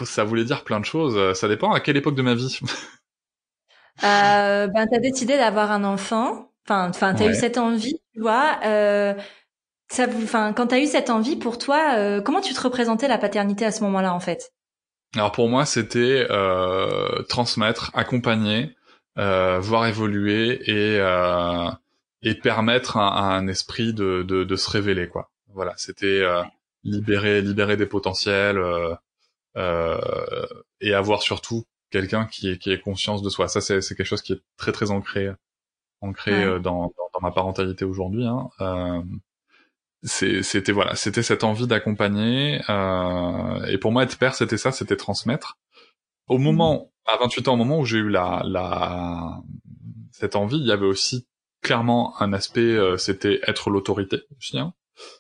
ça 0.05 0.25
voulait 0.25 0.45
dire 0.45 0.65
plein 0.65 0.81
de 0.81 0.85
choses. 0.85 1.39
Ça 1.39 1.47
dépend 1.47 1.73
à 1.73 1.81
quelle 1.81 1.97
époque 1.97 2.17
de 2.17 2.23
ma 2.23 2.35
vie. 2.35 2.59
euh, 4.03 4.67
ben 4.67 4.87
t'as 4.91 4.99
décidé 4.99 5.37
d'avoir 5.37 5.71
un 5.71 5.85
enfant. 5.85 6.51
Enfin, 6.67 6.91
enfin 6.91 7.15
t'as 7.15 7.29
eu 7.29 7.35
cette 7.35 7.59
envie, 7.59 8.01
tu 8.13 8.21
vois. 8.21 8.59
Euh, 8.65 9.15
ça, 9.91 10.07
enfin, 10.23 10.53
quand 10.53 10.69
tu 10.69 10.75
as 10.77 10.81
eu 10.81 10.87
cette 10.87 11.11
envie 11.11 11.37
pour 11.37 11.59
toi, 11.59 11.97
euh, 11.97 12.21
comment 12.21 12.41
tu 12.41 12.55
te 12.55 12.61
représentais 12.61 13.09
la 13.09 13.19
paternité 13.19 13.65
à 13.65 13.73
ce 13.73 13.83
moment-là 13.85 14.15
en 14.15 14.21
fait? 14.21 14.53
Alors 15.17 15.33
pour 15.33 15.49
moi, 15.49 15.67
c'était 15.67 16.27
euh, 16.31 17.23
transmettre, 17.25 17.91
accompagner, 17.95 18.77
euh, 19.19 19.59
voir 19.59 19.87
évoluer 19.87 20.61
et 20.71 21.01
euh, 21.01 21.69
et 22.23 22.35
permettre 22.37 22.99
à, 22.99 23.35
un 23.35 23.49
esprit 23.49 23.93
de, 23.93 24.23
de, 24.23 24.45
de, 24.45 24.57
se 24.57 24.71
révéler 24.71 25.09
quoi. 25.09 25.33
Voilà, 25.53 25.75
c'était 25.77 26.21
euh, 26.21 26.43
libérer 26.85 27.43
libérer 27.43 27.77
des 27.77 27.87
potentiels 27.87 28.63
et 29.57 30.95
avoir 30.95 31.23
surtout 31.23 31.65
quelqu'un 31.91 32.27
qui 32.27 32.51
est 32.51 32.59
qui 32.59 32.71
ait 32.71 32.79
conscience 32.79 33.23
de 33.23 33.29
soi. 33.29 33.49
Ça 33.49 33.61
c'est 33.61 33.81
c'est 33.81 33.97
quelque 33.97 34.07
chose 34.07 34.23
qui 34.23 34.35
est 34.35 34.43
très 34.57 34.71
très 34.71 34.93
ancré 34.93 35.31
ancré 36.01 36.61
dans, 36.61 36.93
dans, 36.97 37.11
dans 37.13 37.21
ma 37.21 37.33
parentalité 37.33 37.85
aujourd'hui. 37.85 38.25
Hein 38.27 38.49
c'était 40.03 40.73
voilà, 40.73 40.95
c'était 40.95 41.23
cette 41.23 41.45
envie 41.45 41.67
d'accompagner. 41.67 42.61
Euh, 42.69 43.65
et 43.67 43.79
pour 43.79 43.93
moi, 43.93 44.03
être 44.05 44.19
père, 44.19 44.35
c'était 44.35 44.57
ça, 44.57 44.73
c'était 44.73 44.97
transmettre. 44.97 45.59
Au 46.29 46.39
mhm. 46.39 46.45
moment, 46.45 46.93
à 47.07 47.17
28 47.19 47.49
ans, 47.49 47.55
au 47.55 47.57
moment 47.57 47.79
où 47.79 47.85
j'ai 47.85 47.99
eu 47.99 48.09
la, 48.09 48.43
la 48.45 49.41
cette 50.13 50.37
envie, 50.37 50.59
il 50.59 50.67
y 50.67 50.73
avait 50.73 50.87
aussi 50.87 51.27
clairement 51.63 52.21
un 52.21 52.33
aspect, 52.33 52.61
euh, 52.61 52.97
c'était 52.97 53.41
être 53.47 53.71
l'autorité 53.71 54.23
aussi. 54.39 54.59
Hein. 54.59 54.75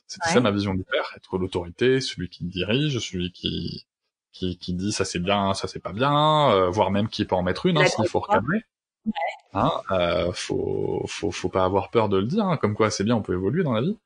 C'était 0.06 0.30
ça 0.30 0.40
ma 0.40 0.50
vision 0.50 0.74
du 0.74 0.84
père, 0.84 1.12
être 1.16 1.38
l'autorité, 1.38 2.00
celui 2.00 2.28
qui 2.28 2.44
dirige, 2.44 2.98
celui 2.98 3.32
qui 3.32 3.86
qui, 4.32 4.58
qui 4.58 4.74
dit 4.74 4.92
ça 4.92 5.04
c'est 5.04 5.18
bien, 5.18 5.54
ça 5.54 5.68
c'est 5.68 5.80
pas 5.80 5.92
bien, 5.92 6.50
euh, 6.50 6.70
voire 6.70 6.90
même 6.90 7.08
qui 7.08 7.24
peut 7.24 7.34
en 7.34 7.42
mettre 7.42 7.66
une 7.66 7.78
hein, 7.78 7.86
s'il 7.86 8.06
faut 8.08 8.20
recadrer. 8.20 8.62
Ouais. 9.04 9.12
Hein, 9.54 9.72
euh, 9.90 10.32
faut, 10.32 11.04
faut, 11.08 11.30
faut 11.30 11.48
pas 11.48 11.64
avoir 11.64 11.90
peur 11.90 12.08
de 12.08 12.18
le 12.18 12.26
dire, 12.26 12.44
hein, 12.44 12.56
comme 12.56 12.74
quoi 12.74 12.90
c'est 12.90 13.04
bien, 13.04 13.16
on 13.16 13.22
peut 13.22 13.32
évoluer 13.32 13.64
dans 13.64 13.72
la 13.72 13.80
vie. 13.80 13.98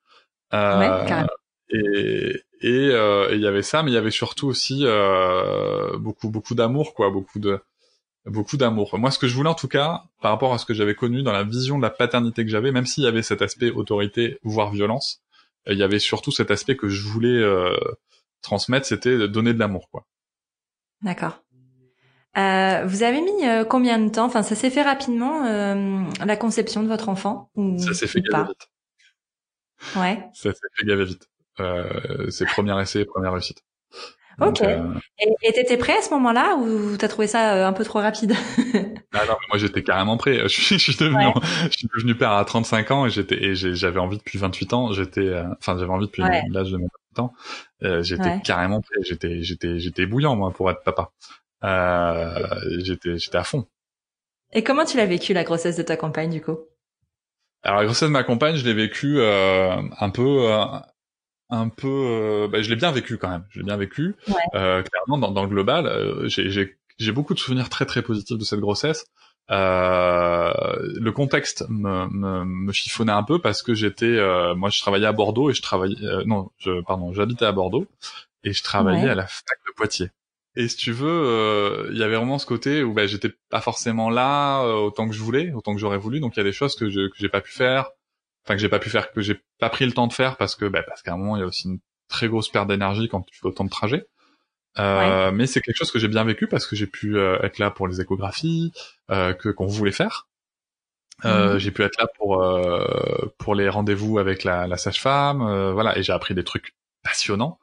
Euh, 0.54 1.26
et 1.70 2.42
euh, 2.64 3.30
et 3.30 3.34
il 3.34 3.40
y 3.40 3.46
avait 3.46 3.62
ça, 3.62 3.82
mais 3.82 3.90
il 3.90 3.94
y 3.94 3.98
avait 3.98 4.10
surtout 4.10 4.46
aussi 4.46 4.80
euh, 4.84 5.96
beaucoup 5.98 6.30
beaucoup 6.30 6.54
d'amour, 6.54 6.94
quoi, 6.94 7.10
beaucoup 7.10 7.40
de 7.40 7.58
beaucoup 8.26 8.56
d'amour. 8.56 8.96
Moi, 8.98 9.10
ce 9.10 9.18
que 9.18 9.26
je 9.26 9.34
voulais 9.34 9.50
en 9.50 9.54
tout 9.54 9.68
cas, 9.68 10.04
par 10.22 10.30
rapport 10.30 10.54
à 10.54 10.58
ce 10.58 10.64
que 10.64 10.74
j'avais 10.74 10.94
connu 10.94 11.22
dans 11.22 11.32
la 11.32 11.42
vision 11.42 11.76
de 11.76 11.82
la 11.82 11.90
paternité 11.90 12.44
que 12.44 12.50
j'avais, 12.50 12.72
même 12.72 12.86
s'il 12.86 13.04
y 13.04 13.06
avait 13.06 13.22
cet 13.22 13.42
aspect 13.42 13.70
autorité, 13.70 14.38
voire 14.44 14.70
violence, 14.70 15.20
il 15.66 15.76
y 15.76 15.82
avait 15.82 15.98
surtout 15.98 16.30
cet 16.30 16.50
aspect 16.50 16.76
que 16.76 16.88
je 16.88 17.02
voulais 17.02 17.42
transmettre, 18.40 18.86
c'était 18.86 19.18
de 19.18 19.26
donner 19.26 19.52
de 19.52 19.58
l'amour, 19.58 19.88
quoi. 19.90 20.06
D'accord. 21.02 21.42
Euh, 22.38 22.84
vous 22.86 23.02
avez 23.02 23.20
mis 23.20 23.66
combien 23.68 23.98
de 23.98 24.08
temps? 24.08 24.24
Enfin, 24.24 24.42
ça 24.42 24.54
s'est 24.54 24.70
fait 24.70 24.82
rapidement 24.82 25.42
la 25.44 26.36
conception 26.36 26.82
de 26.82 26.88
votre 26.88 27.08
enfant 27.10 27.50
ou 27.56 27.78
Ça 27.78 27.92
s'est 27.92 28.06
fait 28.06 28.22
pas? 28.22 28.44
vite. 28.44 28.68
Ouais. 29.96 30.18
Ça 30.34 30.52
s'est 30.52 30.60
fait 30.74 30.86
gaver 30.86 31.04
vite. 31.04 31.28
Euh, 31.60 32.30
c'est 32.30 32.46
premier 32.46 32.80
essai, 32.80 33.04
première 33.04 33.32
réussite. 33.32 33.62
ok. 34.40 34.62
Euh... 34.62 34.94
Et 35.42 35.52
t'étais 35.52 35.76
prêt 35.76 35.96
à 35.96 36.02
ce 36.02 36.10
moment-là 36.10 36.56
ou 36.56 36.96
t'as 36.96 37.08
trouvé 37.08 37.26
ça 37.26 37.54
euh, 37.54 37.66
un 37.66 37.72
peu 37.72 37.84
trop 37.84 38.00
rapide? 38.00 38.34
Ah 39.16 39.26
non, 39.28 39.36
moi 39.48 39.58
j'étais 39.58 39.84
carrément 39.84 40.16
prêt. 40.16 40.40
Je 40.42 40.48
suis, 40.48 40.76
je 40.76 40.90
suis 40.90 40.96
devenu, 40.96 41.24
je 41.70 41.78
suis 41.78 41.86
devenu 41.94 42.16
père 42.16 42.32
à 42.32 42.44
35 42.44 42.90
ans 42.90 43.06
et 43.06 43.10
j'étais 43.10 43.40
et 43.40 43.54
j'avais 43.54 44.00
envie 44.00 44.18
depuis 44.18 44.38
28 44.38 44.72
ans. 44.72 44.92
J'étais, 44.92 45.20
euh, 45.20 45.44
enfin 45.60 45.78
j'avais 45.78 45.92
envie 45.92 46.06
depuis 46.06 46.22
l'âge 46.22 46.72
de 46.72 46.76
mes 46.76 46.88
28 47.14 47.18
ans. 47.20 47.32
Euh, 47.84 48.02
j'étais 48.02 48.40
carrément 48.40 48.80
prêt. 48.80 48.96
J'étais, 49.02 49.40
j'étais, 49.42 49.78
j'étais 49.78 50.06
bouillant 50.06 50.34
moi 50.34 50.50
pour 50.50 50.68
être 50.68 50.82
papa. 50.82 51.12
j'étais, 52.80 53.18
j'étais 53.18 53.38
à 53.38 53.44
fond. 53.44 53.68
Et 54.52 54.64
comment 54.64 54.84
tu 54.84 54.96
l'as 54.96 55.06
vécu 55.06 55.32
la 55.32 55.44
grossesse 55.44 55.76
de 55.76 55.82
ta 55.82 55.96
compagne 55.96 56.30
du 56.30 56.40
coup? 56.42 56.58
Alors 57.64 57.80
la 57.80 57.86
grossesse 57.86 58.08
de 58.08 58.12
ma 58.12 58.24
compagne, 58.24 58.56
je 58.56 58.64
l'ai 58.64 58.74
vécu 58.74 59.18
euh, 59.18 59.80
un 59.98 60.10
peu, 60.10 60.52
euh, 60.52 60.64
un 61.48 61.68
peu, 61.70 61.88
euh, 61.88 62.48
bah, 62.48 62.60
je 62.60 62.68
l'ai 62.68 62.76
bien 62.76 62.92
vécu 62.92 63.16
quand 63.16 63.30
même. 63.30 63.44
Je 63.48 63.58
l'ai 63.58 63.64
bien 63.64 63.76
vécu. 63.76 64.14
clairement, 64.52 65.18
dans, 65.18 65.30
dans, 65.30 65.42
le 65.42 65.48
global, 65.48 66.28
j'ai 66.28 67.12
beaucoup 67.12 67.34
de 67.34 67.38
souvenirs 67.38 67.70
très 67.70 67.86
très 67.86 68.02
positifs 68.02 68.38
de 68.38 68.44
cette 68.44 68.60
grossesse. 68.60 69.06
le 69.48 71.10
contexte 71.10 71.64
me, 71.70 72.06
me, 72.10 72.44
me, 72.44 72.72
chiffonnait 72.72 73.12
un 73.12 73.22
peu 73.22 73.40
parce 73.40 73.62
que 73.62 73.74
j'étais, 73.74 74.20
moi, 74.54 74.68
je 74.68 74.80
travaillais 74.80 75.06
à 75.06 75.12
Bordeaux 75.12 75.50
et 75.50 75.54
je 75.54 75.62
travaillais, 75.62 75.96
non, 76.26 76.50
je, 76.58 76.82
pardon, 76.82 77.14
j'habitais 77.14 77.46
à 77.46 77.52
Bordeaux 77.52 77.86
et 78.44 78.52
je 78.52 78.62
travaillais 78.62 79.08
à 79.08 79.14
la 79.14 79.26
fac 79.26 79.58
de 79.66 79.72
Poitiers. 79.74 80.10
Et 80.56 80.68
si 80.68 80.76
tu 80.76 80.92
veux, 80.92 81.88
il 81.90 81.98
y 81.98 82.02
avait 82.02 82.16
vraiment 82.16 82.38
ce 82.38 82.46
côté 82.46 82.82
où 82.82 82.92
bah, 82.92 83.06
j'étais 83.06 83.32
pas 83.50 83.60
forcément 83.60 84.10
là 84.10 84.64
autant 84.64 85.08
que 85.08 85.14
je 85.14 85.20
voulais, 85.20 85.52
autant 85.52 85.74
que 85.74 85.80
j'aurais 85.80 85.98
voulu. 85.98 86.20
Donc 86.20 86.36
il 86.36 86.38
y 86.38 86.40
a 86.40 86.44
des 86.44 86.52
choses 86.52 86.76
que 86.76 86.88
je 86.88 87.08
que 87.08 87.16
j'ai 87.18 87.28
pas 87.28 87.40
pu 87.40 87.52
faire, 87.52 87.90
enfin 88.44 88.54
que 88.54 88.60
j'ai 88.60 88.68
pas 88.68 88.78
pu 88.78 88.90
faire, 88.90 89.10
que 89.12 89.20
j'ai 89.20 89.40
pas 89.58 89.70
pris 89.70 89.86
le 89.86 89.92
temps 89.92 90.06
de 90.06 90.12
faire 90.12 90.36
parce 90.36 90.54
que 90.54 90.66
bah, 90.66 90.82
parce 90.86 91.02
qu'à 91.02 91.14
un 91.14 91.16
moment 91.16 91.36
il 91.36 91.40
y 91.40 91.42
a 91.42 91.46
aussi 91.46 91.68
une 91.68 91.80
très 92.08 92.28
grosse 92.28 92.48
perte 92.48 92.68
d'énergie 92.68 93.08
quand 93.08 93.22
tu 93.22 93.38
fais 93.38 93.46
autant 93.46 93.64
de 93.64 93.70
trajets. 93.70 94.06
Euh, 94.78 95.30
Mais 95.30 95.46
c'est 95.46 95.60
quelque 95.60 95.76
chose 95.76 95.92
que 95.92 95.98
j'ai 95.98 96.08
bien 96.08 96.24
vécu 96.24 96.48
parce 96.48 96.66
que 96.66 96.74
j'ai 96.74 96.86
pu 96.86 97.16
euh, 97.16 97.38
être 97.42 97.58
là 97.58 97.70
pour 97.70 97.86
les 97.86 98.00
échographies 98.00 98.72
euh, 99.10 99.32
que 99.32 99.48
qu'on 99.48 99.66
voulait 99.66 99.92
faire. 99.92 100.28
Euh, 101.24 101.54
mhm. 101.54 101.58
J'ai 101.58 101.70
pu 101.70 101.82
être 101.82 101.96
là 101.98 102.08
pour 102.18 102.42
euh, 102.42 103.32
pour 103.38 103.54
les 103.54 103.68
rendez-vous 103.68 104.18
avec 104.18 104.42
la, 104.42 104.66
la 104.66 104.76
sage-femme, 104.76 105.72
voilà, 105.72 105.96
et 105.96 106.02
j'ai 106.02 106.12
appris 106.12 106.34
des 106.34 106.42
trucs 106.44 106.74
passionnants. 107.04 107.60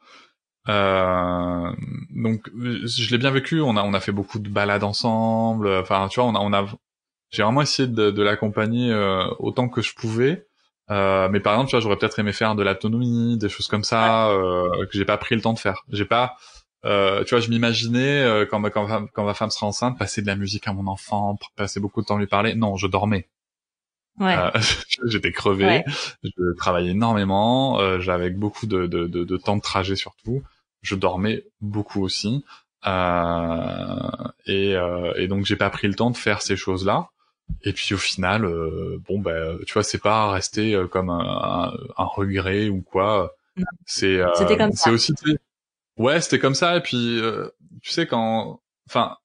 Donc 0.68 2.50
je 2.56 3.12
l'ai 3.12 3.18
bien 3.18 3.32
vécu. 3.32 3.62
On 3.62 3.78
a 3.78 3.84
on 3.84 3.94
a 3.94 4.00
fait 4.00 4.12
beaucoup 4.12 4.40
de 4.40 4.50
balades 4.50 4.84
ensemble. 4.84 5.68
Enfin, 5.68 6.08
tu 6.10 6.20
vois, 6.20 6.30
on 6.30 6.36
a 6.36 6.40
on 6.40 6.54
a 6.54 6.66
j'ai 7.32 7.44
vraiment 7.44 7.62
essayé 7.62 7.88
de, 7.88 8.12
de 8.12 8.22
l'accompagner 8.24 8.94
autant 9.40 9.70
que 9.70 9.82
je 9.82 9.94
pouvais. 9.96 10.46
Euh, 10.90 11.30
mais 11.30 11.40
par 11.40 11.54
exemple, 11.54 11.70
tu 11.70 11.76
vois, 11.76 11.82
j'aurais 11.82 11.98
peut-être 11.98 12.20
aimé 12.20 12.34
faire 12.34 12.56
de 12.56 12.64
l'autonomie, 12.64 13.38
des 13.38 13.50
choses 13.50 13.68
comme 13.68 13.84
ça 13.84 14.30
euh, 14.30 14.86
que 14.88 14.98
j'ai 14.98 15.06
pas 15.06 15.18
pris 15.18 15.36
le 15.36 15.42
temps 15.42 15.54
de 15.54 15.60
faire. 15.60 15.84
J'ai 15.90 16.06
pas, 16.06 16.36
euh, 16.86 17.24
tu 17.24 17.30
vois, 17.30 17.40
je 17.40 17.50
m'imaginais 17.50 18.22
euh, 18.22 18.46
quand, 18.46 18.60
ma, 18.60 18.70
quand, 18.72 19.08
quand, 19.14 19.24
ma 19.24 19.34
femme 19.34 19.52
sera 19.52 19.68
enceinte, 19.68 19.98
passer 19.98 20.22
de 20.22 20.28
la 20.28 20.36
musique 20.36 20.68
à 20.68 20.74
mon 20.74 20.88
enfant, 20.88 21.38
passer 21.56 21.80
beaucoup 21.80 22.02
de 22.02 22.08
temps 22.08 22.18
à 22.18 22.20
lui 22.20 22.28
parler. 22.28 22.56
Non, 22.56 22.76
je 22.76 22.88
dormais. 22.88 23.30
Ouais. 24.22 24.38
Euh, 24.38 24.52
j'étais 25.08 25.32
crevé, 25.32 25.84
je 26.24 26.56
travaillais 26.56 26.92
énormément, 26.92 28.00
j'avais 28.00 28.30
beaucoup 28.30 28.68
de, 28.68 28.88
de, 28.88 29.08
de, 29.08 29.24
de, 29.24 29.38
temps 29.38 29.58
de 29.58 29.62
trajet 29.62 29.96
surtout. 29.96 30.44
Je 30.82 30.96
dormais 30.96 31.44
beaucoup 31.60 32.02
aussi, 32.04 32.46
et, 32.86 34.74
et 35.16 35.28
donc 35.28 35.46
j'ai 35.46 35.56
pas 35.58 35.70
pris 35.70 35.88
le 35.88 35.96
temps 35.96 36.12
de 36.12 36.18
faire 36.18 36.42
ces 36.42 36.56
choses-là. 36.56 37.10
Et 37.64 37.74
puis 37.74 37.94
au 37.94 37.98
final, 37.98 38.46
euh, 38.46 39.00
bon 39.08 39.20
ben, 39.20 39.58
tu 39.66 39.74
vois, 39.74 39.84
c'est 39.84 40.02
pas 40.02 40.32
resté 40.32 40.74
euh, 40.74 40.88
comme 40.88 41.10
un, 41.10 41.74
un, 41.98 42.06
regret 42.06 42.70
ou 42.70 42.82
quoi. 42.82 43.36
C'est 43.86 44.18
euh, 44.18 44.30
c'est 44.74 44.90
aussi 44.90 45.14
ouais, 45.98 46.22
c'était 46.22 46.40
comme 46.40 46.56
ça. 46.56 46.78
Et 46.78 46.82
puis 46.82 47.22
tu 47.82 47.92
sais 47.92 48.08
quand, 48.08 48.62
enfin, 48.88 49.18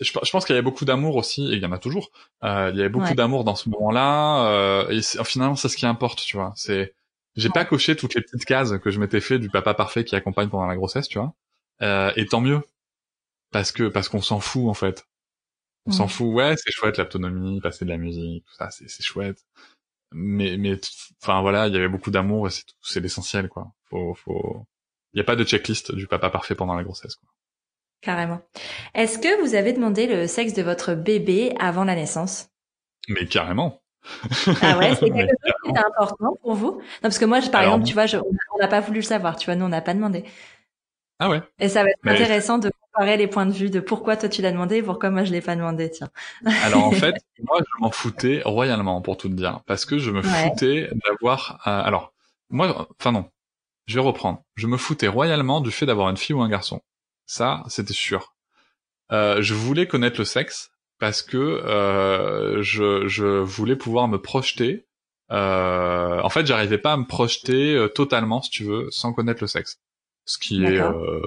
je, 0.00 0.10
je, 0.10 0.30
pense 0.30 0.44
qu'il 0.44 0.54
y 0.54 0.58
avait 0.58 0.64
beaucoup 0.64 0.84
d'amour 0.84 1.16
aussi, 1.16 1.52
et 1.52 1.56
il 1.56 1.62
y 1.62 1.66
en 1.66 1.72
a 1.72 1.78
toujours. 1.78 2.10
il 2.42 2.48
y 2.48 2.80
avait 2.80 2.88
beaucoup 2.88 3.14
d'amour 3.14 3.44
dans 3.44 3.56
ce 3.56 3.68
moment-là. 3.70 4.86
et 4.90 5.00
finalement, 5.24 5.56
c'est 5.56 5.68
ce 5.68 5.76
qui 5.76 5.86
importe, 5.86 6.24
tu 6.24 6.36
vois. 6.36 6.52
C'est 6.56 6.94
j'ai 7.36 7.48
pas 7.48 7.64
coché 7.64 7.96
toutes 7.96 8.14
les 8.14 8.22
petites 8.22 8.44
cases 8.44 8.78
que 8.78 8.90
je 8.90 9.00
m'étais 9.00 9.20
fait 9.20 9.38
du 9.38 9.50
papa 9.50 9.74
parfait 9.74 10.04
qui 10.04 10.14
accompagne 10.14 10.48
pendant 10.48 10.66
la 10.66 10.76
grossesse, 10.76 11.08
tu 11.08 11.18
vois. 11.18 11.34
et 12.16 12.26
tant 12.26 12.40
mieux 12.40 12.60
parce 13.54 13.70
que 13.70 13.84
parce 13.88 14.08
qu'on 14.08 14.20
s'en 14.20 14.40
fout 14.40 14.68
en 14.68 14.74
fait. 14.74 15.06
On 15.86 15.92
s'en 15.92 16.08
fout. 16.08 16.34
Ouais, 16.34 16.56
c'est 16.56 16.72
chouette 16.72 16.98
l'autonomie, 16.98 17.60
passer 17.60 17.84
de 17.84 17.90
la 17.90 17.98
musique, 17.98 18.44
tout 18.44 18.54
ça, 18.54 18.70
c'est 18.72 18.88
c'est 18.88 19.04
chouette. 19.04 19.46
Mais 20.10 20.56
mais 20.56 20.80
enfin 21.22 21.40
voilà, 21.40 21.68
il 21.68 21.74
y 21.74 21.76
avait 21.76 21.88
beaucoup 21.88 22.10
d'amour 22.10 22.48
et 22.48 22.50
c'est 22.50 22.64
c'est 22.82 22.98
l'essentiel 22.98 23.48
quoi. 23.48 23.72
Faut 23.90 24.14
faut 24.14 24.66
il 25.12 25.18
y 25.18 25.20
a 25.20 25.24
pas 25.24 25.36
de 25.36 25.44
checklist 25.44 25.94
du 25.94 26.08
papa 26.08 26.30
parfait 26.30 26.56
pendant 26.56 26.74
la 26.74 26.82
grossesse 26.82 27.14
quoi. 27.14 27.28
Carrément. 28.04 28.40
Est-ce 28.94 29.18
que 29.18 29.40
vous 29.40 29.54
avez 29.54 29.72
demandé 29.72 30.06
le 30.06 30.26
sexe 30.26 30.52
de 30.52 30.62
votre 30.62 30.94
bébé 30.94 31.54
avant 31.58 31.84
la 31.84 31.94
naissance? 31.94 32.50
Mais 33.08 33.26
carrément. 33.26 33.80
Ah 34.60 34.76
ouais, 34.76 34.94
c'est 34.94 35.10
quelque 35.10 35.34
chose 35.42 35.72
qui 35.72 35.78
important 35.78 36.36
pour 36.42 36.54
vous? 36.54 36.72
Non, 36.72 36.82
parce 37.00 37.18
que 37.18 37.24
moi, 37.24 37.40
par 37.50 37.62
exemple, 37.62 37.84
tu 37.84 37.94
vois, 37.94 38.04
on 38.54 38.58
n'a 38.58 38.68
pas 38.68 38.80
voulu 38.80 38.98
le 38.98 39.04
savoir. 39.04 39.36
Tu 39.36 39.46
vois, 39.46 39.54
nous, 39.54 39.64
on 39.64 39.70
n'a 39.70 39.80
pas 39.80 39.94
demandé. 39.94 40.24
Ah 41.18 41.30
ouais. 41.30 41.40
Et 41.58 41.70
ça 41.70 41.82
va 41.82 41.90
être 41.90 41.98
intéressant 42.04 42.58
de 42.58 42.70
comparer 42.82 43.16
les 43.16 43.26
points 43.26 43.46
de 43.46 43.52
vue 43.52 43.70
de 43.70 43.80
pourquoi 43.80 44.18
toi 44.18 44.28
tu 44.28 44.42
l'as 44.42 44.52
demandé 44.52 44.76
et 44.76 44.82
pourquoi 44.82 45.10
moi 45.10 45.24
je 45.24 45.32
l'ai 45.32 45.40
pas 45.40 45.56
demandé, 45.56 45.90
tiens. 45.90 46.10
Alors 46.64 46.84
en 46.84 46.90
fait, 46.90 47.14
moi 47.42 47.58
je 47.60 47.82
m'en 47.82 47.90
foutais 47.90 48.42
royalement 48.44 49.00
pour 49.00 49.16
tout 49.16 49.28
te 49.28 49.34
dire, 49.34 49.60
parce 49.66 49.86
que 49.86 49.98
je 49.98 50.10
me 50.10 50.20
foutais 50.20 50.90
d'avoir. 51.06 51.62
Euh, 51.66 51.82
alors 51.82 52.12
moi, 52.50 52.88
enfin 53.00 53.12
non, 53.12 53.30
je 53.86 53.94
vais 53.94 54.04
reprendre. 54.04 54.42
Je 54.56 54.66
me 54.66 54.76
foutais 54.76 55.08
royalement 55.08 55.60
du 55.62 55.70
fait 55.70 55.86
d'avoir 55.86 56.10
une 56.10 56.16
fille 56.18 56.34
ou 56.34 56.42
un 56.42 56.48
garçon. 56.50 56.82
Ça, 57.26 57.62
c'était 57.68 57.92
sûr. 57.92 58.34
Euh, 59.12 59.42
je 59.42 59.54
voulais 59.54 59.86
connaître 59.86 60.18
le 60.18 60.24
sexe 60.24 60.70
parce 60.98 61.22
que 61.22 61.36
euh, 61.36 62.62
je, 62.62 63.06
je 63.06 63.24
voulais 63.24 63.76
pouvoir 63.76 64.08
me 64.08 64.20
projeter. 64.20 64.86
Euh, 65.30 66.20
en 66.20 66.28
fait, 66.28 66.46
j'arrivais 66.46 66.78
pas 66.78 66.92
à 66.92 66.96
me 66.96 67.06
projeter 67.06 67.86
totalement, 67.94 68.42
si 68.42 68.50
tu 68.50 68.64
veux, 68.64 68.88
sans 68.90 69.12
connaître 69.12 69.42
le 69.42 69.48
sexe. 69.48 69.78
Ce 70.26 70.38
qui 70.38 70.64
est 70.64 70.80
euh, 70.80 71.20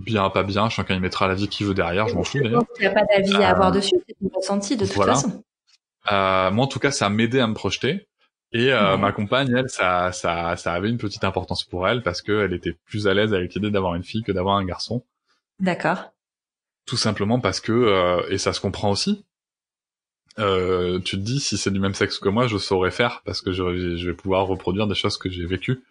bien, 0.00 0.30
pas 0.30 0.44
bien, 0.44 0.68
chacun 0.68 0.94
y 0.94 1.00
mettra 1.00 1.26
la 1.26 1.34
vie 1.34 1.48
qu'il 1.48 1.66
veut 1.66 1.74
derrière, 1.74 2.08
je 2.08 2.14
m'en 2.14 2.22
fous 2.22 2.38
n'y 2.38 2.54
a 2.86 2.90
pas 2.90 3.04
d'avis 3.04 3.34
à 3.34 3.50
avoir 3.50 3.72
dessus, 3.72 3.96
c'est 4.06 4.34
ressenti 4.34 4.76
de 4.76 4.86
toute 4.86 5.02
façon. 5.02 5.42
Euh, 6.12 6.50
moi, 6.50 6.64
en 6.64 6.68
tout 6.68 6.78
cas, 6.78 6.90
ça 6.90 7.08
m'aidait 7.08 7.40
à 7.40 7.46
me 7.46 7.54
projeter. 7.54 8.06
Et 8.52 8.72
euh, 8.72 8.96
ma 8.96 9.10
compagne, 9.10 9.52
elle, 9.56 9.68
ça, 9.68 10.12
ça, 10.12 10.56
ça 10.56 10.72
avait 10.72 10.88
une 10.88 10.98
petite 10.98 11.24
importance 11.24 11.64
pour 11.64 11.88
elle 11.88 12.02
parce 12.02 12.22
qu'elle 12.22 12.52
était 12.52 12.76
plus 12.86 13.08
à 13.08 13.14
l'aise 13.14 13.34
avec 13.34 13.54
l'idée 13.54 13.72
d'avoir 13.72 13.96
une 13.96 14.04
fille 14.04 14.22
que 14.22 14.30
d'avoir 14.30 14.56
un 14.56 14.64
garçon. 14.64 15.02
D'accord. 15.60 16.12
Tout 16.86 16.96
simplement 16.96 17.40
parce 17.40 17.60
que, 17.60 17.72
euh, 17.72 18.22
et 18.28 18.38
ça 18.38 18.52
se 18.52 18.60
comprend 18.60 18.90
aussi, 18.90 19.24
euh, 20.38 20.98
tu 21.00 21.16
te 21.16 21.22
dis 21.22 21.40
si 21.40 21.56
c'est 21.56 21.70
du 21.70 21.80
même 21.80 21.94
sexe 21.94 22.18
que 22.18 22.28
moi, 22.28 22.46
je 22.46 22.58
saurais 22.58 22.90
faire 22.90 23.22
parce 23.24 23.40
que 23.40 23.52
je, 23.52 23.96
je 23.96 24.06
vais 24.06 24.14
pouvoir 24.14 24.46
reproduire 24.46 24.86
des 24.86 24.94
choses 24.94 25.16
que 25.16 25.30
j'ai 25.30 25.46
vécues. 25.46 25.82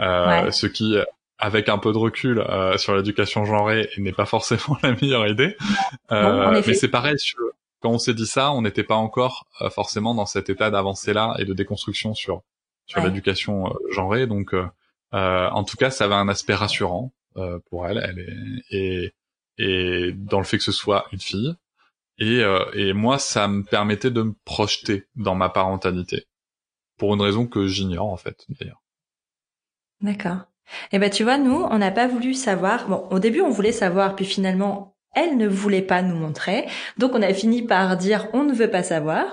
Euh, 0.00 0.50
Ce 0.52 0.66
qui 0.66 0.96
avec 1.38 1.68
un 1.68 1.78
peu 1.78 1.92
de 1.92 1.98
recul 1.98 2.40
euh, 2.40 2.76
sur 2.78 2.94
l'éducation 2.96 3.44
genrée 3.44 3.88
n'est 3.96 4.12
pas 4.12 4.26
forcément 4.26 4.76
la 4.82 4.94
meilleure 4.94 5.26
idée. 5.26 5.56
Euh, 6.10 6.62
mais 6.66 6.74
c'est 6.74 6.88
pareil, 6.88 7.16
quand 7.80 7.90
on 7.90 7.98
s'est 7.98 8.14
dit 8.14 8.26
ça, 8.26 8.50
on 8.52 8.62
n'était 8.62 8.82
pas 8.82 8.96
encore 8.96 9.46
euh, 9.60 9.70
forcément 9.70 10.14
dans 10.14 10.26
cet 10.26 10.50
état 10.50 10.70
d'avancée 10.70 11.12
là 11.12 11.34
et 11.38 11.44
de 11.44 11.54
déconstruction 11.54 12.14
sur 12.14 12.42
sur 12.86 13.02
l'éducation 13.02 13.74
genrée. 13.90 14.26
Donc, 14.26 14.54
en 15.12 15.64
tout 15.64 15.76
cas, 15.76 15.90
ça 15.90 16.06
avait 16.06 16.14
un 16.14 16.28
aspect 16.28 16.54
rassurant 16.54 17.12
pour 17.70 17.86
elle. 17.86 17.98
Elle 17.98 18.18
est, 18.20 18.76
et 18.76 19.14
et 19.60 20.12
dans 20.12 20.38
le 20.38 20.44
fait 20.44 20.58
que 20.58 20.62
ce 20.62 20.72
soit 20.72 21.06
une 21.12 21.20
fille. 21.20 21.54
Et, 22.20 22.42
et 22.74 22.92
moi, 22.92 23.18
ça 23.18 23.48
me 23.48 23.62
permettait 23.62 24.10
de 24.10 24.22
me 24.22 24.34
projeter 24.44 25.06
dans 25.16 25.34
ma 25.34 25.48
parentalité 25.48 26.26
pour 26.98 27.14
une 27.14 27.22
raison 27.22 27.46
que 27.46 27.66
j'ignore 27.66 28.12
en 28.12 28.16
fait 28.16 28.44
d'ailleurs. 28.48 28.82
D'accord. 30.00 30.38
Eh 30.92 30.98
ben 30.98 31.10
tu 31.10 31.24
vois, 31.24 31.38
nous, 31.38 31.66
on 31.70 31.78
n'a 31.78 31.90
pas 31.90 32.06
voulu 32.06 32.34
savoir. 32.34 32.88
Bon, 32.88 33.08
au 33.10 33.18
début, 33.18 33.40
on 33.40 33.50
voulait 33.50 33.72
savoir, 33.72 34.14
puis 34.14 34.26
finalement, 34.26 34.96
elle 35.14 35.36
ne 35.36 35.48
voulait 35.48 35.82
pas 35.82 36.02
nous 36.02 36.16
montrer. 36.16 36.68
Donc 36.98 37.12
on 37.14 37.22
a 37.22 37.32
fini 37.32 37.62
par 37.62 37.96
dire 37.96 38.28
on 38.32 38.44
ne 38.44 38.52
veut 38.52 38.70
pas 38.70 38.82
savoir. 38.82 39.24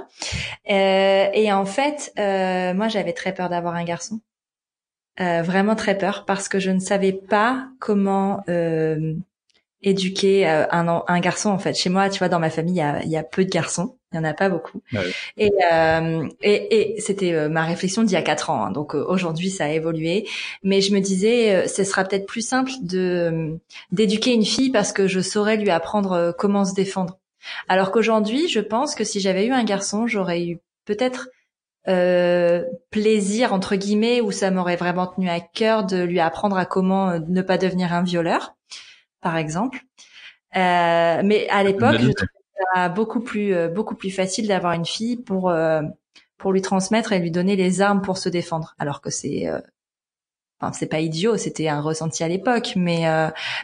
Euh, 0.69 1.27
et 1.33 1.51
en 1.51 1.65
fait, 1.65 2.13
euh, 2.17 2.73
moi 2.73 2.87
j'avais 2.87 3.13
très 3.13 3.33
peur 3.33 3.49
d'avoir 3.49 3.75
un 3.75 3.83
garçon. 3.83 4.21
Euh, 5.21 5.41
vraiment 5.41 5.75
très 5.75 5.97
peur 5.97 6.25
parce 6.25 6.49
que 6.49 6.59
je 6.59 6.71
ne 6.71 6.79
savais 6.79 7.13
pas 7.13 7.67
comment 7.79 8.43
éduquer 9.85 10.49
euh, 10.49 10.65
un, 10.71 11.03
un 11.07 11.19
garçon 11.19 11.49
en 11.49 11.59
fait. 11.59 11.75
Chez 11.75 11.89
moi, 11.89 12.09
tu 12.09 12.19
vois, 12.19 12.27
dans 12.27 12.39
ma 12.39 12.49
famille, 12.49 12.73
il 12.73 12.77
y 12.77 12.81
a, 12.81 13.05
y 13.05 13.17
a 13.17 13.23
peu 13.23 13.45
de 13.45 13.49
garçons. 13.49 13.95
Il 14.11 14.15
y 14.17 14.19
en 14.19 14.23
a 14.23 14.33
pas 14.33 14.49
beaucoup. 14.49 14.81
Et, 15.37 15.51
euh, 15.71 16.27
et, 16.41 16.95
et 16.95 17.01
c'était 17.01 17.33
euh, 17.33 17.49
ma 17.49 17.63
réflexion 17.63 18.03
d'il 18.03 18.13
y 18.13 18.17
a 18.17 18.21
quatre 18.21 18.49
ans. 18.49 18.65
Hein. 18.65 18.71
Donc 18.71 18.95
aujourd'hui, 18.95 19.49
ça 19.49 19.65
a 19.65 19.69
évolué. 19.69 20.27
Mais 20.63 20.81
je 20.81 20.93
me 20.93 21.01
disais, 21.01 21.67
ce 21.67 21.83
sera 21.83 22.03
peut-être 22.03 22.25
plus 22.25 22.45
simple 22.45 22.71
de 22.81 23.57
d'éduquer 23.91 24.33
une 24.33 24.45
fille 24.45 24.71
parce 24.71 24.91
que 24.93 25.07
je 25.07 25.19
saurais 25.19 25.57
lui 25.57 25.69
apprendre 25.69 26.33
comment 26.37 26.65
se 26.65 26.73
défendre. 26.73 27.19
Alors 27.67 27.91
qu'aujourd'hui, 27.91 28.47
je 28.47 28.61
pense 28.61 28.95
que 28.95 29.03
si 29.03 29.19
j'avais 29.19 29.45
eu 29.45 29.51
un 29.51 29.65
garçon, 29.65 30.07
j'aurais 30.07 30.45
eu 30.45 30.59
peut-être 30.85 31.29
euh, 31.87 32.63
plaisir 32.89 33.53
entre 33.53 33.75
guillemets 33.75 34.21
où 34.21 34.31
ça 34.31 34.51
m'aurait 34.51 34.75
vraiment 34.75 35.07
tenu 35.07 35.29
à 35.29 35.39
cœur 35.39 35.85
de 35.85 36.01
lui 36.01 36.19
apprendre 36.19 36.57
à 36.57 36.65
comment 36.65 37.19
ne 37.19 37.41
pas 37.41 37.57
devenir 37.57 37.93
un 37.93 38.03
violeur 38.03 38.55
par 39.25 39.37
exemple. 39.37 39.79
Euh, 40.55 41.21
mais 41.25 41.47
à 41.49 41.63
l'époque, 41.63 41.97
je 41.99 42.11
trouvais 42.11 42.31
ça 42.73 42.89
beaucoup 42.89 43.21
plus 43.21 43.55
euh, 43.55 43.67
beaucoup 43.67 43.95
plus 43.95 44.11
facile 44.11 44.47
d'avoir 44.47 44.73
une 44.73 44.85
fille 44.85 45.17
pour 45.17 45.49
euh, 45.49 45.81
pour 46.37 46.53
lui 46.53 46.61
transmettre 46.61 47.11
et 47.11 47.19
lui 47.19 47.31
donner 47.31 47.55
les 47.55 47.81
armes 47.81 48.01
pour 48.01 48.19
se 48.19 48.29
défendre. 48.29 48.75
Alors 48.77 49.01
que 49.01 49.09
c'est 49.09 49.49
enfin 50.59 50.71
c'est 50.73 50.85
pas 50.85 50.99
idiot, 50.99 51.37
c'était 51.37 51.67
un 51.69 51.81
ressenti 51.81 52.23
à 52.23 52.27
l'époque, 52.27 52.73
mais 52.75 53.05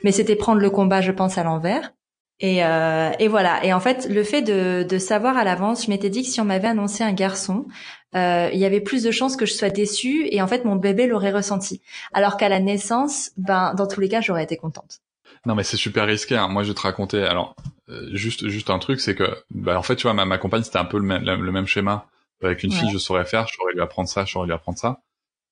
mais 0.03 0.11
c'était 0.11 0.35
prendre 0.35 0.61
le 0.61 0.69
combat, 0.71 1.01
je 1.01 1.11
pense, 1.11 1.37
à 1.37 1.43
l'envers. 1.43 1.93
Et, 2.39 2.57
et 2.57 3.27
voilà. 3.27 3.63
Et 3.63 3.71
en 3.71 3.79
fait, 3.79 4.07
le 4.09 4.23
fait 4.23 4.41
de, 4.41 4.81
de 4.81 4.97
savoir 4.97 5.37
à 5.37 5.43
l'avance, 5.43 5.85
je 5.85 5.91
m'étais 5.91 6.09
dit 6.09 6.23
que 6.23 6.29
si 6.29 6.41
on 6.41 6.45
m'avait 6.45 6.69
annoncé 6.69 7.03
un 7.03 7.13
garçon, 7.13 7.67
euh, 8.15 8.49
il 8.53 8.59
y 8.59 8.65
avait 8.65 8.81
plus 8.81 9.03
de 9.03 9.11
chances 9.11 9.35
que 9.35 9.45
je 9.45 9.53
sois 9.53 9.69
déçue 9.69 10.27
et 10.31 10.41
en 10.41 10.47
fait 10.47 10.65
mon 10.65 10.75
bébé 10.75 11.07
l'aurait 11.07 11.31
ressenti. 11.31 11.81
Alors 12.13 12.37
qu'à 12.37 12.49
la 12.49 12.59
naissance, 12.59 13.31
ben 13.37 13.73
dans 13.73 13.87
tous 13.87 14.01
les 14.01 14.09
cas, 14.09 14.21
j'aurais 14.21 14.43
été 14.43 14.57
contente. 14.57 14.99
Non 15.45 15.55
mais 15.55 15.63
c'est 15.63 15.77
super 15.77 16.07
risqué. 16.07 16.35
Hein. 16.35 16.47
Moi 16.47 16.63
je 16.63 16.69
vais 16.69 16.75
te 16.75 16.81
raconter. 16.81 17.23
Alors 17.23 17.55
euh, 17.89 18.09
juste 18.13 18.47
juste 18.47 18.69
un 18.69 18.79
truc, 18.79 18.99
c'est 18.99 19.15
que 19.15 19.35
bah, 19.49 19.77
en 19.77 19.83
fait 19.83 19.95
tu 19.95 20.03
vois 20.03 20.13
ma, 20.13 20.25
ma 20.25 20.37
compagne 20.37 20.63
c'était 20.63 20.79
un 20.79 20.85
peu 20.85 20.97
le 20.97 21.05
même, 21.05 21.23
le 21.23 21.51
même 21.51 21.67
schéma. 21.67 22.07
Avec 22.43 22.63
une 22.63 22.71
fille 22.71 22.89
je 22.91 22.97
saurais 22.97 23.25
faire, 23.25 23.47
je 23.47 23.53
saurais 23.53 23.73
lui 23.73 23.81
apprendre 23.81 24.09
ça, 24.09 24.25
je 24.25 24.31
saurais 24.31 24.47
lui 24.47 24.53
apprendre 24.53 24.77
ça. 24.77 25.01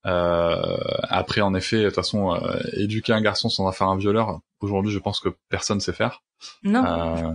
Euh, 0.05 0.77
après 1.03 1.41
en 1.41 1.53
effet 1.53 1.77
de 1.77 1.85
toute 1.85 1.95
façon 1.95 2.33
euh, 2.33 2.59
éduquer 2.73 3.13
un 3.13 3.21
garçon 3.21 3.49
sans 3.49 3.67
en 3.67 3.71
faire 3.71 3.87
un 3.87 3.97
violeur, 3.97 4.39
aujourd'hui, 4.61 4.91
je 4.91 4.99
pense 4.99 5.19
que 5.19 5.29
personne 5.49 5.79
sait 5.79 5.93
faire. 5.93 6.23
Non. 6.63 6.85
Euh, 6.85 7.33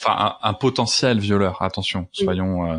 enfin, 0.00 0.36
un, 0.40 0.54
potentiel 0.54 1.18
violeur. 1.18 1.62
Attention, 1.62 2.08
soyons. 2.12 2.72
Euh, 2.72 2.78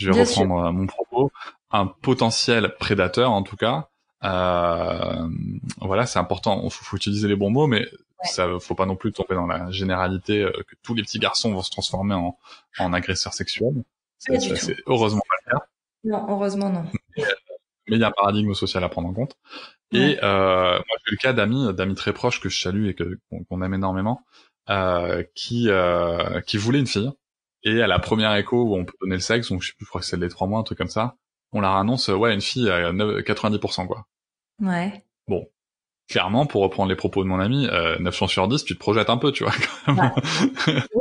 je 0.00 0.10
vais 0.10 0.22
reprendre 0.22 0.72
mon 0.72 0.86
propos. 0.86 1.30
Un 1.70 1.86
potentiel 1.86 2.74
prédateur, 2.78 3.30
en 3.30 3.42
tout 3.42 3.56
cas. 3.56 3.88
voilà, 4.22 6.06
c'est 6.06 6.18
important. 6.18 6.60
Il 6.64 6.70
faut, 6.70 6.84
faut, 6.84 6.96
utiliser 6.96 7.28
les 7.28 7.36
bons 7.36 7.50
mots, 7.50 7.66
mais 7.66 7.86
ça 8.24 8.48
faut 8.60 8.74
pas 8.74 8.86
non 8.86 8.96
plus 8.96 9.12
tomber 9.12 9.34
dans 9.34 9.46
la 9.46 9.70
généralité 9.70 10.46
que 10.68 10.74
tous 10.82 10.94
les 10.94 11.02
petits 11.02 11.18
garçons 11.18 11.52
vont 11.52 11.62
se 11.62 11.70
transformer 11.70 12.14
en, 12.14 12.36
en 12.78 12.92
agresseurs 12.92 13.34
sexuels. 13.34 13.84
C'est 14.18 14.76
heureusement 14.86 15.22
pas 15.28 15.36
le 15.46 15.58
cas. 15.58 15.64
Non, 16.04 16.26
heureusement 16.28 16.70
non. 16.70 16.84
Mais 17.16 17.96
il 17.96 18.00
y 18.00 18.04
a 18.04 18.08
un 18.08 18.12
paradigme 18.12 18.54
social 18.54 18.84
à 18.84 18.88
prendre 18.88 19.08
en 19.08 19.14
compte. 19.14 19.36
Et 19.92 20.18
euh, 20.22 20.74
moi, 20.74 20.96
j'ai 21.04 21.10
le 21.10 21.16
cas 21.16 21.32
d'amis, 21.32 21.74
d'amis 21.74 21.94
très 21.94 22.12
proches 22.12 22.40
que 22.40 22.48
je 22.48 22.60
salue 22.60 22.86
et 22.86 22.94
que 22.94 23.18
qu'on 23.48 23.62
aime 23.62 23.74
énormément, 23.74 24.22
euh, 24.68 25.24
qui 25.34 25.68
euh, 25.68 26.40
qui 26.42 26.58
voulaient 26.58 26.78
une 26.78 26.86
fille. 26.86 27.10
Et 27.62 27.82
à 27.82 27.86
la 27.86 27.98
première 27.98 28.34
écho 28.36 28.62
où 28.62 28.76
on 28.76 28.84
peut 28.84 28.94
donner 29.00 29.16
le 29.16 29.20
sexe, 29.20 29.50
donc 29.50 29.62
je 29.62 29.68
sais 29.68 29.74
plus, 29.76 29.84
je 29.84 29.90
crois 29.90 30.00
que 30.00 30.06
c'est 30.06 30.16
les 30.16 30.28
trois 30.28 30.46
mois, 30.46 30.60
un 30.60 30.62
truc 30.62 30.78
comme 30.78 30.88
ça, 30.88 31.16
on 31.52 31.60
leur 31.60 31.72
annonce 31.72 32.08
ouais 32.08 32.32
une 32.32 32.40
fille 32.40 32.70
à 32.70 32.92
90% 32.92 33.86
quoi. 33.86 34.06
Ouais. 34.60 35.04
Bon, 35.28 35.46
clairement, 36.08 36.46
pour 36.46 36.62
reprendre 36.62 36.88
les 36.88 36.96
propos 36.96 37.22
de 37.22 37.28
mon 37.28 37.40
ami, 37.40 37.66
euh, 37.68 37.98
9 37.98 38.14
chances 38.14 38.32
sur 38.32 38.48
10, 38.48 38.64
tu 38.64 38.74
te 38.74 38.78
projettes 38.78 39.10
un 39.10 39.16
peu, 39.16 39.32
tu 39.32 39.44
vois. 39.44 39.52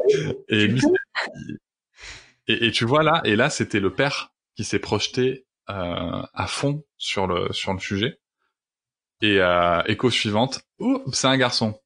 et, 0.49 0.67
lui, 0.67 0.81
et, 2.47 2.67
et, 2.67 2.71
tu 2.71 2.85
vois 2.85 3.03
là, 3.03 3.21
et 3.25 3.35
là, 3.35 3.49
c'était 3.49 3.79
le 3.79 3.93
père 3.93 4.33
qui 4.55 4.63
s'est 4.63 4.79
projeté 4.79 5.45
euh, 5.69 6.23
à 6.33 6.47
fond 6.47 6.83
sur 6.97 7.27
le 7.27 7.51
sur 7.53 7.73
le 7.73 7.79
sujet. 7.79 8.19
Et 9.21 9.39
euh, 9.39 9.81
écho 9.83 10.09
suivante, 10.09 10.61
oh, 10.79 11.03
c'est 11.11 11.27
un 11.27 11.37
garçon. 11.37 11.79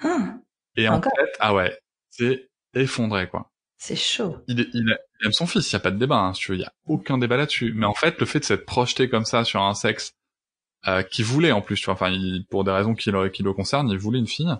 Ah, 0.00 0.34
et 0.76 0.88
en 0.88 1.00
fait, 1.00 1.10
ah 1.40 1.54
ouais, 1.54 1.78
c'est 2.10 2.50
effondré 2.74 3.28
quoi. 3.28 3.50
C'est 3.78 3.96
chaud. 3.96 4.36
Il, 4.48 4.68
il, 4.74 4.98
aime 5.24 5.32
son 5.32 5.46
fils, 5.46 5.70
il 5.70 5.72
y 5.72 5.76
a 5.76 5.80
pas 5.80 5.92
de 5.92 5.98
débat, 5.98 6.18
hein, 6.18 6.34
si 6.34 6.40
tu 6.40 6.50
veux, 6.50 6.58
il 6.58 6.62
y 6.62 6.64
a 6.64 6.72
aucun 6.86 7.16
débat 7.16 7.36
là-dessus. 7.36 7.72
Mais 7.74 7.86
en 7.86 7.94
fait, 7.94 8.18
le 8.18 8.26
fait 8.26 8.40
de 8.40 8.44
s'être 8.44 8.66
projeté 8.66 9.08
comme 9.08 9.24
ça 9.24 9.44
sur 9.44 9.62
un 9.62 9.74
sexe 9.74 10.14
euh, 10.88 11.02
qui 11.02 11.22
voulait 11.22 11.52
en 11.52 11.60
plus, 11.60 11.76
tu 11.76 11.84
vois, 11.86 11.94
enfin, 11.94 12.10
il, 12.10 12.44
pour 12.50 12.64
des 12.64 12.72
raisons 12.72 12.94
qui 12.94 13.10
le, 13.10 13.28
qui 13.28 13.42
le 13.42 13.52
concernent, 13.52 13.88
il 13.88 13.98
voulait 13.98 14.18
une 14.18 14.26
fille. 14.26 14.52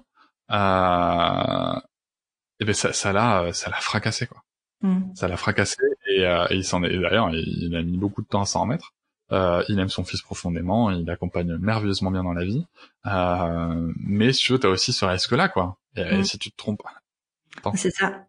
Euh, 0.50 1.80
et 2.60 2.64
ben 2.64 2.74
ça, 2.74 2.92
ça 2.92 3.12
l'a, 3.12 3.52
ça 3.52 3.70
l'a 3.70 3.76
fracassé 3.76 4.26
quoi. 4.26 4.42
Hmm. 4.80 5.12
Ça 5.14 5.28
l'a 5.28 5.36
fracassé 5.36 5.76
et, 6.06 6.24
euh, 6.24 6.46
et 6.50 6.56
il 6.56 6.64
s'en 6.64 6.82
est. 6.84 6.96
D'ailleurs, 6.96 7.30
il 7.32 7.74
a 7.74 7.82
mis 7.82 7.98
beaucoup 7.98 8.22
de 8.22 8.28
temps 8.28 8.42
à 8.42 8.46
s'en 8.46 8.62
remettre. 8.62 8.94
Euh, 9.30 9.62
il 9.68 9.78
aime 9.78 9.88
son 9.88 10.04
fils 10.04 10.22
profondément, 10.22 10.90
il 10.90 11.04
l'accompagne 11.04 11.56
merveilleusement 11.58 12.10
bien 12.10 12.22
dans 12.22 12.32
la 12.32 12.44
vie. 12.44 12.64
Euh, 13.06 13.92
mais 14.00 14.32
si 14.32 14.42
tu 14.42 14.52
veux, 14.52 14.58
t'as 14.58 14.68
aussi 14.68 14.92
ce 14.92 15.04
risque-là, 15.04 15.48
quoi. 15.48 15.76
Et, 15.96 16.18
hmm. 16.18 16.24
si 16.24 16.38
tu 16.38 16.50
te 16.50 16.56
trompes. 16.56 16.82
C'est 17.74 17.90
ça. 17.90 18.26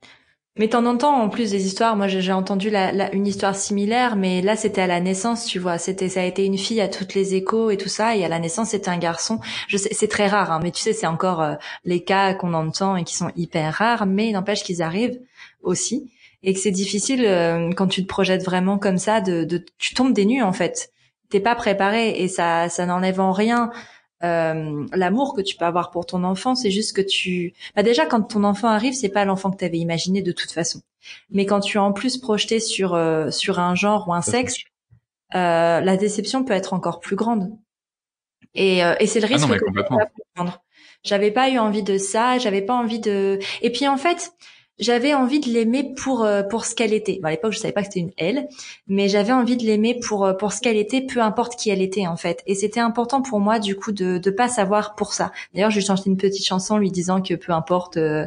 Mais 0.58 0.68
t'en 0.68 0.86
entends 0.86 1.15
en 1.22 1.29
plus 1.29 1.51
des 1.51 1.65
histoires. 1.65 1.96
Moi, 1.96 2.08
j'ai 2.08 2.34
entendu 2.34 2.70
une 3.13 3.27
histoire 3.27 3.56
similaire, 3.56 4.15
mais 4.18 4.41
là, 4.41 4.56
c'était 4.56 4.82
à 4.82 4.88
la 4.88 5.00
naissance, 5.00 5.46
tu 5.46 5.58
vois. 5.58 5.77
C'était, 5.77 6.10
ça 6.10 6.22
a 6.22 6.25
été 6.25 6.46
une 6.46 6.58
fille 6.58 6.82
à 6.82 6.89
toutes 6.89 7.13
les 7.13 7.36
échos 7.36 7.70
et 7.70 7.77
tout 7.77 7.88
ça, 7.88 8.15
et 8.15 8.25
à 8.25 8.27
la 8.27 8.39
naissance, 8.39 8.70
c'était 8.70 8.89
un 8.89 8.98
garçon. 8.98 9.39
Je 9.68 9.77
sais, 9.77 9.94
c'est 9.94 10.10
très 10.10 10.27
rare, 10.27 10.51
hein, 10.51 10.60
mais 10.62 10.72
tu 10.72 10.82
sais, 10.82 10.91
c'est 10.91 11.08
encore 11.08 11.41
euh, 11.41 11.56
les 11.86 12.03
cas 12.03 12.34
qu'on 12.34 12.53
entend 12.53 12.98
et 12.98 13.06
qui 13.06 13.15
sont 13.15 13.32
hyper 13.38 13.74
rares, 13.74 14.06
mais 14.06 14.32
n'empêche 14.32 14.63
qu'ils 14.63 14.82
arrivent 14.82 15.20
aussi 15.62 16.12
et 16.44 16.53
que 16.53 16.60
c'est 16.60 16.72
difficile 16.72 17.25
euh, 17.25 17.72
quand 17.74 17.88
tu 17.88 18.01
te 18.01 18.08
projettes 18.08 18.44
vraiment 18.44 18.77
comme 18.77 18.98
ça 18.98 19.22
de, 19.22 19.44
de 19.44 19.63
tu 19.77 19.94
tombes 19.94 20.13
des 20.13 20.25
nues 20.25 20.41
en 20.41 20.53
fait 20.53 20.91
t'es 21.29 21.39
pas 21.39 21.56
préparé 21.56 22.22
et 22.22 22.27
ça 22.27 22.70
ça 22.70 22.86
n'enlève 22.86 23.20
en 23.20 23.32
rien 23.32 23.72
euh, 24.23 24.85
l'amour 24.93 25.33
que 25.33 25.41
tu 25.41 25.55
peux 25.55 25.65
avoir 25.65 25.91
pour 25.91 26.05
ton 26.05 26.23
enfant 26.25 26.53
c'est 26.53 26.71
juste 26.71 26.93
que 26.93 27.01
tu 27.01 27.53
bah 27.75 27.83
déjà 27.83 28.05
quand 28.05 28.21
ton 28.21 28.43
enfant 28.43 28.67
arrive 28.67 28.93
c'est 28.93 29.09
pas 29.09 29.23
l'enfant 29.23 29.49
que 29.49 29.57
tu 29.57 29.65
avais 29.65 29.77
imaginé 29.77 30.21
de 30.21 30.31
toute 30.31 30.51
façon. 30.51 30.81
Mais 31.29 31.46
quand 31.46 31.61
tu 31.61 31.77
es 31.77 31.79
en 31.79 31.94
plus 31.94 32.17
projeté 32.17 32.59
sur 32.59 32.94
euh, 32.94 33.31
sur 33.31 33.59
un 33.59 33.75
genre 33.75 34.07
ou 34.07 34.13
un 34.13 34.22
sexe 34.22 34.55
euh, 35.35 35.79
la 35.79 35.98
déception 35.98 36.44
peut 36.44 36.53
être 36.53 36.74
encore 36.74 37.00
plus 37.00 37.15
grande. 37.15 37.51
Et, 38.55 38.83
euh, 38.83 38.96
et 39.00 39.05
c'est 39.05 39.20
le 39.20 39.25
ah 39.25 39.33
risque 39.33 39.48
non, 39.48 39.55
que 39.55 40.24
prendre. 40.33 40.63
J'avais 41.03 41.31
pas 41.31 41.50
eu 41.50 41.59
envie 41.59 41.83
de 41.83 41.98
ça 41.98 42.39
j'avais 42.39 42.61
pas 42.61 42.74
envie 42.74 43.00
de 43.00 43.39
et 43.61 43.72
puis 43.72 43.87
en 43.87 43.98
fait 43.98 44.33
j'avais 44.79 45.13
envie 45.13 45.39
de 45.39 45.50
l'aimer 45.50 45.94
pour 45.94 46.24
euh, 46.24 46.44
pour 46.44 46.65
ce 46.65 46.74
qu'elle 46.74 46.94
était. 46.94 47.20
à 47.24 47.31
l'époque, 47.31 47.51
je 47.51 47.59
savais 47.59 47.74
pas 47.74 47.81
que 47.81 47.87
c'était 47.87 48.00
une 48.00 48.11
elle, 48.18 48.48
mais 48.87 49.09
j'avais 49.09 49.33
envie 49.33 49.57
de 49.57 49.63
l'aimer 49.63 50.00
pour 50.00 50.25
euh, 50.25 50.33
pour 50.33 50.53
ce 50.53 50.61
qu'elle 50.61 50.77
était, 50.77 51.01
peu 51.01 51.22
importe 51.22 51.55
qui 51.55 51.70
elle 51.70 51.81
était 51.81 52.07
en 52.07 52.15
fait. 52.15 52.42
Et 52.46 52.55
c'était 52.55 52.79
important 52.79 53.22
pour 53.22 53.39
moi 53.39 53.59
du 53.59 53.75
coup 53.75 53.92
de 53.92 54.18
de 54.18 54.31
pas 54.31 54.48
savoir 54.48 54.96
pour 54.96 55.13
ça. 55.13 55.31
D'ailleurs, 55.53 55.72
je 55.72 55.79
lui 55.79 55.85
chanté 55.85 56.03
une 56.09 56.18
petite 56.18 56.46
chanson 56.46 56.77
lui 56.77 56.92
disant 56.92 57.22
que 57.22 57.33
peu 57.33 57.51
importe 57.51 57.98
euh, 57.98 58.25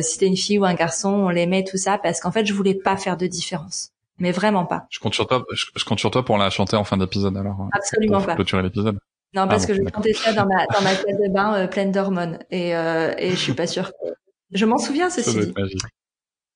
si 0.00 0.14
c'était 0.14 0.26
une 0.26 0.36
fille 0.36 0.58
ou 0.58 0.64
un 0.64 0.74
garçon, 0.74 1.10
on 1.10 1.28
l'aimait 1.28 1.64
tout 1.64 1.76
ça 1.76 1.98
parce 1.98 2.20
qu'en 2.20 2.32
fait, 2.32 2.46
je 2.46 2.54
voulais 2.54 2.74
pas 2.74 2.96
faire 2.96 3.16
de 3.16 3.26
différence. 3.26 3.90
Mais 4.18 4.32
vraiment 4.32 4.64
pas. 4.64 4.86
Je 4.90 4.98
compte 4.98 5.14
sur 5.14 5.26
toi. 5.26 5.44
Je, 5.52 5.84
compte 5.84 5.98
sur 5.98 6.10
toi 6.10 6.24
pour 6.24 6.38
la 6.38 6.48
chanter 6.50 6.76
en 6.76 6.84
fin 6.84 6.96
d'épisode 6.96 7.36
alors. 7.36 7.68
Absolument 7.72 8.18
pour 8.18 8.26
pas. 8.26 8.34
Clôturer 8.34 8.62
l'épisode. 8.62 8.98
Non, 9.34 9.48
parce 9.48 9.64
ah 9.64 9.66
que 9.68 9.74
je 9.74 9.82
chantais 9.82 10.12
ça 10.12 10.32
dans 10.32 10.46
ma 10.46 10.66
dans 10.66 10.82
ma 10.82 10.94
salle 10.94 11.16
de 11.16 11.32
bain 11.32 11.66
pleine 11.66 11.90
d'hormones 11.90 12.38
et 12.50 12.70
et 12.70 13.30
je 13.30 13.36
suis 13.36 13.54
pas 13.54 13.66
sûre 13.66 13.90
que 13.90 14.21
je 14.52 14.66
m'en 14.66 14.78
souviens, 14.78 15.10
ceci 15.10 15.38
dit. 15.38 15.52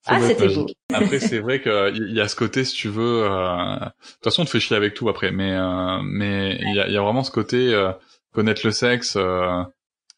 Ah, 0.06 0.20
c'était 0.20 0.48
beau. 0.48 0.66
Après, 0.92 1.18
c'est 1.18 1.38
vrai 1.40 1.60
qu'il 1.60 2.12
y 2.12 2.20
a 2.20 2.28
ce 2.28 2.36
côté, 2.36 2.64
si 2.64 2.74
tu 2.74 2.88
veux. 2.88 3.24
Euh... 3.24 3.76
De 3.76 3.84
toute 3.84 4.24
façon, 4.24 4.42
on 4.42 4.44
te 4.44 4.50
fait 4.50 4.60
chier 4.60 4.76
avec 4.76 4.94
tout 4.94 5.08
après, 5.08 5.32
mais 5.32 5.52
euh... 5.52 6.00
mais 6.04 6.56
il 6.60 6.74
y 6.74 6.80
a, 6.80 6.88
y 6.88 6.96
a, 6.96 7.02
vraiment 7.02 7.24
ce 7.24 7.30
côté 7.32 7.74
euh... 7.74 7.92
connaître 8.32 8.62
le 8.64 8.70
sexe. 8.70 9.16
Euh... 9.16 9.62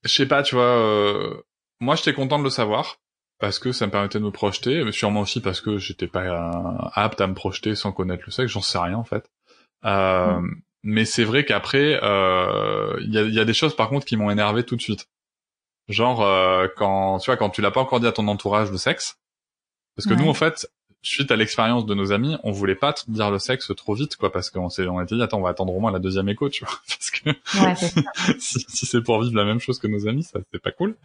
Je 0.05 0.13
sais 0.13 0.27
pas, 0.27 0.43
tu 0.43 0.55
vois. 0.55 0.65
Euh, 0.65 1.35
moi, 1.81 1.97
j'étais 1.97 2.13
content 2.13 2.39
de 2.39 2.45
le 2.45 2.51
savoir 2.51 2.97
parce 3.41 3.59
que 3.59 3.73
ça 3.73 3.87
me 3.87 3.93
permettait 3.93 4.19
de 4.19 4.25
me 4.25 4.31
projeter, 4.31 4.85
mais 4.85 4.93
sûrement 4.93 5.21
aussi 5.21 5.41
parce 5.41 5.61
que 5.61 5.79
j'étais 5.79 6.07
pas 6.07 6.25
euh, 6.25 6.89
apte 6.93 7.21
à 7.21 7.27
me 7.27 7.35
projeter 7.35 7.75
sans 7.75 7.93
connaître 7.93 8.25
le 8.27 8.33
sexe. 8.33 8.53
J'en 8.53 8.61
sais 8.61 8.79
rien 8.79 8.97
en 8.97 9.05
fait. 9.05 9.31
Mm. 9.85 10.47
Mais 10.85 11.05
c'est 11.05 11.25
vrai 11.25 11.45
qu'après, 11.45 11.93
il 11.93 13.15
y 13.15 13.19
a, 13.19 13.23
y, 13.23 13.41
a, 13.41 13.45
des 13.45 13.55
choses 13.55 13.75
par 13.75 13.89
contre 13.89 14.07
qui 14.07 14.17
m'ont 14.17 14.31
énervé 14.31 14.65
tout 14.65 14.77
de 14.77 14.83
suite. 14.83 15.09
Genre 15.89 16.19
quand 16.77 17.19
tu 17.19 17.27
vois 17.27 17.37
quand 17.37 17.51
tu 17.51 17.63
l'as 17.63 17.71
pas 17.71 17.81
encore 17.81 18.01
dit 18.01 18.07
à 18.07 18.13
ton 18.13 18.29
entourage 18.29 18.71
le 18.71 18.77
sexe, 18.77 19.19
parce 19.97 20.07
que 20.07 20.15
nous 20.15 20.29
en 20.29 20.35
fait, 20.35 20.71
suite 21.03 21.31
à 21.31 21.37
l'expérience 21.37 21.87
de 21.87 21.95
nos 21.95 22.13
amis, 22.13 22.37
on 22.43 22.53
voulait 22.53 22.75
pas 22.75 22.95
dire 23.07 23.31
le 23.31 23.39
sexe 23.39 23.73
trop 23.77 23.95
vite 23.95 24.17
quoi 24.17 24.31
parce 24.31 24.51
qu'on 24.51 24.69
s'est 24.69 24.87
on 24.87 24.99
a 24.99 25.05
dit 25.05 25.21
attends 25.23 25.39
on 25.39 25.43
va 25.43 25.51
attendre 25.51 25.75
au 25.75 25.81
moins 25.81 25.91
la 25.91 25.99
deuxième 25.99 26.29
écho 26.29 26.49
tu 26.49 26.65
vois 26.65 26.75
parce 26.89 27.11
que 27.11 28.39
si, 28.39 28.87
c'est 28.87 29.03
pour 29.03 29.23
vivre 29.23 29.37
la 29.37 29.45
même 29.45 29.61
chose 29.61 29.79
que 29.79 29.87
nos 29.87 30.07
amis 30.07 30.25
ça 30.25 30.41
c'est 30.53 30.61
pas 30.61 30.73
cool. 30.73 30.97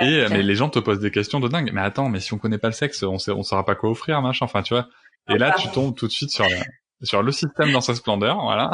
et 0.00 0.26
mais 0.30 0.42
les 0.42 0.56
gens 0.56 0.70
te 0.70 0.78
posent 0.78 1.00
des 1.00 1.10
questions 1.10 1.40
de 1.40 1.48
dingue. 1.48 1.70
Mais 1.72 1.82
attends, 1.82 2.08
mais 2.08 2.20
si 2.20 2.32
on 2.34 2.38
connaît 2.38 2.58
pas 2.58 2.68
le 2.68 2.74
sexe, 2.74 3.02
on 3.02 3.18
sait, 3.18 3.32
on 3.32 3.42
saura 3.42 3.64
pas 3.66 3.74
quoi 3.74 3.90
offrir, 3.90 4.22
machin. 4.22 4.46
Enfin, 4.46 4.62
tu 4.62 4.72
vois. 4.72 4.88
Et 5.28 5.36
là, 5.36 5.54
tu 5.58 5.68
tombes 5.68 5.94
tout 5.94 6.06
de 6.06 6.12
suite 6.12 6.30
sur 6.30 6.46
sur 7.02 7.22
le 7.22 7.32
système 7.32 7.72
dans 7.72 7.80
sa 7.80 7.94
splendeur, 7.94 8.40
voilà. 8.42 8.70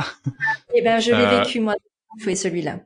Eh 0.74 0.82
ben, 0.82 1.00
je 1.00 1.10
l'ai 1.10 1.24
euh, 1.24 1.40
vécu 1.40 1.60
moi. 1.60 1.74
Vous 2.18 2.34
celui-là. 2.34 2.80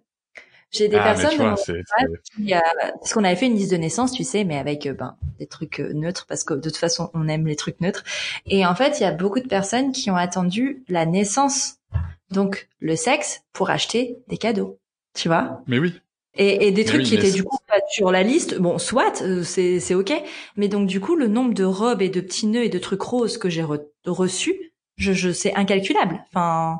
J'ai 0.71 0.87
des 0.87 0.97
ah, 0.97 1.15
personnes 1.15 1.37
vois, 1.37 1.57
qui, 1.57 2.55
euh, 2.55 2.59
parce 3.01 3.13
qu'on 3.13 3.25
avait 3.25 3.35
fait 3.35 3.47
une 3.47 3.57
liste 3.57 3.73
de 3.73 3.77
naissance, 3.77 4.13
tu 4.13 4.23
sais, 4.23 4.45
mais 4.45 4.57
avec 4.57 4.87
euh, 4.87 4.93
ben 4.93 5.17
des 5.41 5.47
trucs 5.47 5.81
euh, 5.81 5.93
neutres 5.93 6.27
parce 6.29 6.45
que 6.45 6.55
de 6.55 6.61
toute 6.61 6.77
façon 6.77 7.11
on 7.13 7.27
aime 7.27 7.47
les 7.47 7.57
trucs 7.57 7.81
neutres. 7.81 8.05
Et 8.47 8.65
en 8.65 8.75
fait, 8.77 9.01
il 9.01 9.03
y 9.03 9.07
a 9.07 9.11
beaucoup 9.11 9.41
de 9.41 9.49
personnes 9.49 9.91
qui 9.91 10.13
ont 10.13 10.17
attendu 10.17 10.85
la 10.89 11.07
naissance, 11.07 11.79
donc 12.31 12.69
le 12.79 12.95
sexe, 12.95 13.43
pour 13.53 13.71
acheter 13.71 14.19
des 14.29 14.37
cadeaux. 14.37 14.79
Tu 15.15 15.27
vois 15.27 15.61
Mais 15.67 15.81
oui. 15.81 16.01
Et, 16.35 16.69
et 16.69 16.71
des 16.71 16.85
trucs 16.85 17.03
qui 17.03 17.17
étaient 17.17 17.33
du 17.33 17.43
coup 17.43 17.59
pas 17.67 17.81
sur 17.91 18.13
la 18.13 18.23
liste, 18.23 18.57
bon, 18.59 18.79
soit 18.79 19.21
c'est 19.43 19.81
c'est 19.81 19.95
ok, 19.95 20.13
mais 20.55 20.69
donc 20.69 20.87
du 20.87 21.01
coup 21.01 21.17
le 21.17 21.27
nombre 21.27 21.53
de 21.53 21.65
robes 21.65 22.03
et 22.03 22.09
de 22.09 22.21
petits 22.21 22.47
nœuds 22.47 22.63
et 22.63 22.69
de 22.69 22.79
trucs 22.79 23.03
roses 23.03 23.37
que 23.39 23.51
j'ai 23.51 23.65
reçus, 24.07 24.73
je, 24.97 25.13
je 25.13 25.33
c'est 25.33 25.53
incalculable. 25.57 26.25
Enfin, 26.29 26.79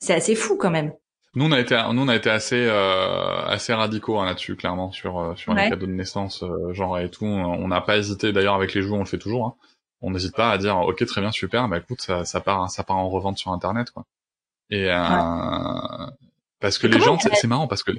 c'est 0.00 0.14
assez 0.14 0.34
fou 0.34 0.56
quand 0.56 0.70
même. 0.70 0.92
Nous 1.38 1.44
on 1.44 1.52
a 1.52 1.60
été, 1.60 1.80
nous 1.92 2.02
on 2.02 2.08
a 2.08 2.16
été 2.16 2.30
assez 2.30 2.66
euh, 2.66 3.44
assez 3.46 3.72
radicaux 3.72 4.18
hein, 4.18 4.26
là-dessus, 4.26 4.56
clairement 4.56 4.90
sur 4.90 5.20
euh, 5.20 5.36
sur 5.36 5.54
les 5.54 5.70
cadeaux 5.70 5.86
de 5.86 5.92
naissance, 5.92 6.42
euh, 6.42 6.72
genre 6.72 6.98
et 6.98 7.08
tout. 7.08 7.26
On 7.26 7.68
n'a 7.68 7.80
pas 7.80 7.96
hésité. 7.96 8.32
D'ailleurs 8.32 8.56
avec 8.56 8.74
les 8.74 8.82
jouets 8.82 8.96
on 8.96 9.04
le 9.04 9.06
fait 9.06 9.18
toujours. 9.18 9.46
Hein. 9.46 9.54
On 10.02 10.10
n'hésite 10.10 10.34
pas 10.34 10.50
à 10.50 10.58
dire 10.58 10.76
ok 10.78 11.06
très 11.06 11.20
bien 11.20 11.30
super, 11.30 11.68
bah 11.68 11.78
écoute 11.78 12.00
ça, 12.00 12.24
ça 12.24 12.40
part 12.40 12.68
ça 12.68 12.82
part 12.82 12.96
en 12.96 13.08
revente 13.08 13.38
sur 13.38 13.52
internet 13.52 13.92
quoi. 13.92 14.04
Et 14.70 14.88
parce 16.58 16.76
que 16.76 16.88
les 16.88 16.98
gens 16.98 17.16
c'est 17.20 17.46
marrant 17.46 17.68
parce 17.68 17.84
que 17.84 17.92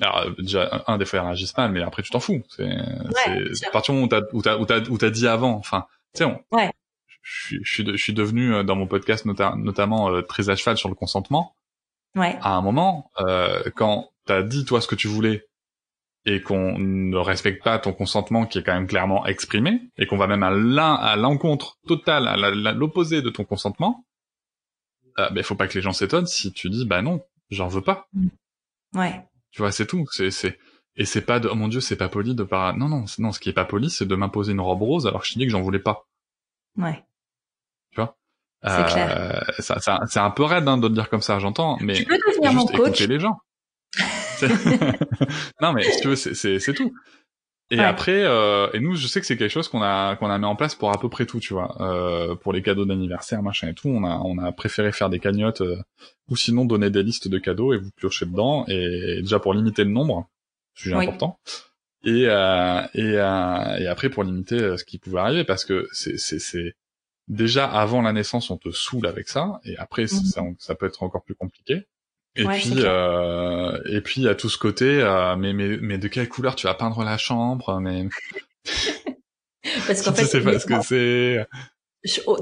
alors 0.00 0.26
déjà 0.38 0.84
un 0.86 0.98
des 0.98 1.04
fois 1.04 1.18
ils 1.18 1.26
réagissent 1.26 1.56
mal, 1.56 1.72
mais 1.72 1.82
après 1.82 2.04
tu 2.04 2.10
t'en 2.12 2.20
fous. 2.20 2.44
C'est 2.48 2.62
ouais, 2.62 3.66
à 3.66 3.70
partir 3.72 3.92
du 3.92 4.00
moment 4.00 4.22
où 4.32 4.40
t'as 4.42 4.56
où 4.56 4.66
t'as 4.66 4.88
où 4.88 4.98
t'as 4.98 5.10
dit 5.10 5.26
avant. 5.26 5.54
Enfin 5.56 5.86
tu 6.14 6.18
sais 6.18 6.24
on. 6.26 6.40
Je, 7.22 7.56
je, 7.60 7.82
je 7.82 7.96
suis 7.96 8.14
devenu 8.14 8.62
dans 8.62 8.76
mon 8.76 8.86
podcast 8.86 9.26
notamment 9.26 10.22
très 10.22 10.48
à 10.48 10.54
cheval 10.54 10.76
sur 10.76 10.88
le 10.88 10.94
consentement 10.94 11.55
Ouais. 12.16 12.38
À 12.40 12.56
un 12.56 12.62
moment, 12.62 13.10
euh, 13.20 13.62
quand 13.76 14.10
t'as 14.24 14.42
dit 14.42 14.64
toi 14.64 14.80
ce 14.80 14.88
que 14.88 14.94
tu 14.94 15.06
voulais 15.06 15.46
et 16.24 16.42
qu'on 16.42 16.78
ne 16.78 17.16
respecte 17.16 17.62
pas 17.62 17.78
ton 17.78 17.92
consentement 17.92 18.46
qui 18.46 18.58
est 18.58 18.62
quand 18.64 18.74
même 18.74 18.88
clairement 18.88 19.26
exprimé 19.26 19.80
et 19.96 20.06
qu'on 20.06 20.16
va 20.16 20.26
même 20.26 20.42
à 20.42 20.50
l'un 20.50 20.94
à 20.94 21.14
l'encontre 21.16 21.78
totale, 21.86 22.26
à 22.26 22.72
l'opposé 22.72 23.22
de 23.22 23.30
ton 23.30 23.44
consentement, 23.44 24.04
euh, 25.18 25.30
ben 25.30 25.44
faut 25.44 25.54
pas 25.54 25.68
que 25.68 25.74
les 25.74 25.82
gens 25.82 25.92
s'étonnent 25.92 26.26
si 26.26 26.52
tu 26.52 26.68
dis 26.70 26.84
bah 26.84 27.02
non, 27.02 27.22
j'en 27.50 27.68
veux 27.68 27.82
pas. 27.82 28.08
Mm. 28.12 28.28
Ouais. 28.94 29.24
Tu 29.50 29.62
vois, 29.62 29.72
c'est 29.72 29.86
tout. 29.86 30.06
C'est 30.10 30.30
c'est 30.30 30.58
Et 30.96 31.04
c'est 31.04 31.22
pas 31.22 31.40
de, 31.40 31.48
oh 31.48 31.54
mon 31.54 31.68
dieu, 31.68 31.80
c'est 31.80 31.96
pas 31.96 32.08
poli 32.08 32.34
de 32.34 32.42
pas, 32.42 32.72
non, 32.72 32.88
non, 32.88 33.04
non, 33.18 33.32
ce 33.32 33.38
qui 33.40 33.50
est 33.50 33.52
pas 33.52 33.64
poli, 33.66 33.90
c'est 33.90 34.06
de 34.06 34.14
m'imposer 34.16 34.52
une 34.52 34.60
robe 34.60 34.82
rose 34.82 35.06
alors 35.06 35.20
que 35.22 35.26
je 35.28 35.38
dis 35.38 35.44
que 35.44 35.52
j'en 35.52 35.62
voulais 35.62 35.78
pas. 35.78 36.06
Ouais. 36.76 37.04
Tu 37.90 37.96
vois? 37.96 38.16
C'est 38.66 38.72
Euh, 38.80 38.84
clair. 38.84 39.44
ça, 39.60 39.78
ça- 39.80 40.00
c'est 40.08 40.18
un 40.18 40.30
peu 40.30 40.42
raide 40.44 40.66
hein, 40.66 40.76
de 40.78 40.88
le 40.88 40.94
dire 40.94 41.08
comme 41.08 41.20
ça, 41.22 41.38
j'entends, 41.38 41.78
mais 41.80 41.94
Tu 41.94 42.04
peux 42.04 42.18
devenir 42.28 42.52
mon 42.52 42.66
coach. 42.66 42.78
écouter 42.88 43.06
les 43.06 43.20
gens. 43.20 43.36
Non, 45.60 45.72
mais 45.72 45.82
si 45.82 46.00
tu 46.00 46.08
veux, 46.08 46.16
c'est, 46.16 46.34
c'est, 46.34 46.58
c'est 46.58 46.74
tout. 46.74 46.92
Et 47.70 47.78
Ouais. 47.78 47.84
après, 47.84 48.22
euh, 48.24 48.68
et 48.74 48.80
nous, 48.80 48.94
je 48.94 49.08
sais 49.08 49.20
que 49.20 49.26
c'est 49.26 49.36
quelque 49.36 49.50
chose 49.50 49.68
qu'on 49.68 49.82
a 49.82 50.14
qu'on 50.16 50.30
a 50.30 50.38
mis 50.38 50.44
en 50.44 50.54
place 50.54 50.76
pour 50.76 50.90
à 50.90 51.00
peu 51.00 51.08
près 51.08 51.26
tout, 51.26 51.40
tu 51.40 51.52
vois, 51.52 51.76
euh, 51.80 52.36
pour 52.36 52.52
les 52.52 52.62
cadeaux 52.62 52.84
d'anniversaire, 52.84 53.42
machin 53.42 53.68
et 53.68 53.74
tout. 53.74 53.88
On 53.88 54.04
a 54.04 54.18
on 54.24 54.38
a 54.38 54.52
préféré 54.52 54.92
faire 54.92 55.10
des 55.10 55.18
cagnottes 55.18 55.62
euh, 55.62 55.76
ou 56.28 56.36
sinon 56.36 56.64
donner 56.64 56.90
des 56.90 57.02
listes 57.02 57.26
de 57.26 57.38
cadeaux 57.38 57.72
et 57.74 57.78
vous 57.78 57.90
piochez 57.96 58.24
dedans. 58.26 58.64
Et 58.68 59.20
déjà 59.20 59.40
pour 59.40 59.52
limiter 59.52 59.82
le 59.82 59.90
nombre, 59.90 60.28
sujet 60.74 60.94
Oui. 60.96 61.06
important. 61.06 61.38
Et 62.04 62.26
euh, 62.28 62.82
et 62.94 63.14
euh, 63.18 63.76
et 63.78 63.88
après 63.88 64.10
pour 64.10 64.22
limiter 64.22 64.76
ce 64.78 64.84
qui 64.84 64.98
pouvait 64.98 65.18
arriver, 65.18 65.42
parce 65.42 65.64
que 65.64 65.88
c'est 65.92 66.18
c'est 66.18 66.38
c'est 66.38 66.74
déjà 67.28 67.66
avant 67.66 68.02
la 68.02 68.12
naissance, 68.12 68.50
on 68.50 68.56
te 68.56 68.70
saoule 68.70 69.06
avec 69.06 69.28
ça, 69.28 69.60
et 69.64 69.76
après 69.78 70.02
Mhm. 70.02 70.08
ça 70.08 70.42
ça 70.58 70.74
peut 70.74 70.86
être 70.86 71.02
encore 71.02 71.22
plus 71.24 71.34
compliqué. 71.34 71.86
Et 72.38 72.44
Ouais, 72.44 72.58
puis, 72.58 72.72
euh, 72.76 73.78
et 73.86 74.02
puis 74.02 74.28
a 74.28 74.34
tout 74.34 74.50
ce 74.50 74.58
côté, 74.58 75.00
euh, 75.00 75.36
mais, 75.36 75.54
mais, 75.54 75.78
mais 75.80 75.96
de 75.96 76.06
quelle 76.06 76.28
couleur 76.28 76.54
tu 76.54 76.66
vas 76.66 76.74
peindre 76.74 77.02
la 77.02 77.16
chambre, 77.16 77.80
mais 77.80 78.06
Parce 79.86 80.02
qu'en 80.02 80.12
tu 80.12 80.24
sais 80.24 80.40
pas 80.42 80.58
ce 80.58 80.66
que 80.66 80.82
c'est. 80.82 81.46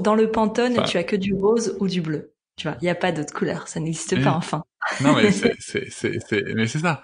dans 0.01 0.15
le 0.15 0.29
Pantone, 0.31 0.73
Enfin- 0.73 0.83
tu 0.83 0.97
as 0.97 1.03
que 1.03 1.15
du 1.15 1.33
rose 1.33 1.75
ou 1.79 1.87
du 1.87 2.01
bleu. 2.01 2.34
Tu 2.57 2.67
vois, 2.67 2.77
il 2.81 2.85
n'y 2.85 2.89
a 2.89 2.95
pas 2.95 3.11
d'autre 3.11 3.33
couleur. 3.33 3.67
Ça 3.67 3.79
n'existe 3.79 4.21
pas, 4.23 4.31
enfin. 4.31 4.63
Non 5.01 5.13
mais 5.13 5.31
c'est, 5.33 5.55
c'est, 5.59 5.89
c'est, 5.89 6.19
c'est- 6.25 6.43
mais 6.55 6.67
c'est 6.67 6.79
ça. 6.79 7.01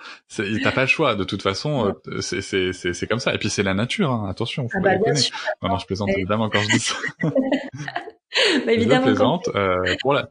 T'as 0.64 0.72
pas 0.72 0.82
le 0.82 0.88
choix. 0.88 1.16
De 1.16 1.24
toute 1.26 1.42
façon, 1.42 1.94
euh, 2.08 2.22
c'est, 2.22 2.42
c'est, 2.42 2.72
c'est, 2.74 2.94
c'est 2.94 3.08
comme 3.08 3.20
ça. 3.20 3.34
Et 3.34 3.38
puis 3.38 3.50
c'est 3.50 3.64
la 3.64 3.74
nature. 3.74 4.12
Hein. 4.12 4.30
Attention, 4.30 4.70
faut 4.70 4.78
Ah 4.80 4.82
bah, 4.84 4.96
bien 5.04 5.16
sûr. 5.16 5.36
Non, 5.62 5.70
non, 5.70 5.78
je 5.78 5.86
plaisante 5.86 6.08
Ouais. 6.08 6.16
évidemment 6.18 6.50
quand 6.50 6.62
je 6.62 6.68
dis 6.70 6.80
ça. 6.80 6.96
Bah, 8.66 8.72
évidemment. 8.72 9.02
je 9.08 9.10
plaisante. 9.12 9.50
Euh, 9.56 9.96
pour 10.02 10.14
la, 10.14 10.30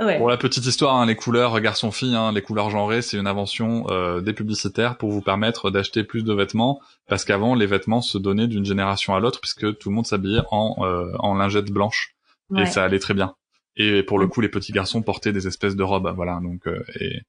Ouais. 0.00 0.16
Pour 0.16 0.30
la 0.30 0.38
petite 0.38 0.64
histoire, 0.64 0.96
hein, 0.96 1.04
les 1.04 1.14
couleurs 1.16 1.60
garçon-fille, 1.60 2.14
hein, 2.16 2.32
les 2.32 2.40
couleurs 2.40 2.70
genrées, 2.70 3.02
c'est 3.02 3.18
une 3.18 3.26
invention 3.26 3.84
euh, 3.90 4.22
des 4.22 4.32
publicitaires 4.32 4.96
pour 4.96 5.10
vous 5.10 5.20
permettre 5.20 5.70
d'acheter 5.70 6.02
plus 6.02 6.24
de 6.24 6.32
vêtements, 6.32 6.80
parce 7.08 7.26
qu'avant 7.26 7.54
les 7.54 7.66
vêtements 7.66 8.00
se 8.00 8.16
donnaient 8.16 8.46
d'une 8.46 8.64
génération 8.64 9.14
à 9.14 9.20
l'autre, 9.20 9.38
puisque 9.40 9.76
tout 9.78 9.90
le 9.90 9.94
monde 9.94 10.06
s'habillait 10.06 10.40
en, 10.50 10.76
euh, 10.80 11.12
en 11.18 11.34
lingettes 11.34 11.70
blanches, 11.70 12.14
Ouais. 12.48 12.62
et 12.62 12.66
ça 12.66 12.84
allait 12.84 12.98
très 13.00 13.12
bien. 13.12 13.34
Et 13.76 14.02
pour 14.02 14.18
le 14.18 14.26
coup, 14.26 14.40
les 14.40 14.48
petits 14.48 14.72
garçons 14.72 15.02
portaient 15.02 15.32
des 15.32 15.46
espèces 15.46 15.76
de 15.76 15.82
robes, 15.82 16.12
voilà. 16.14 16.40
Donc, 16.42 16.66
euh, 16.66 16.84
et 17.00 17.20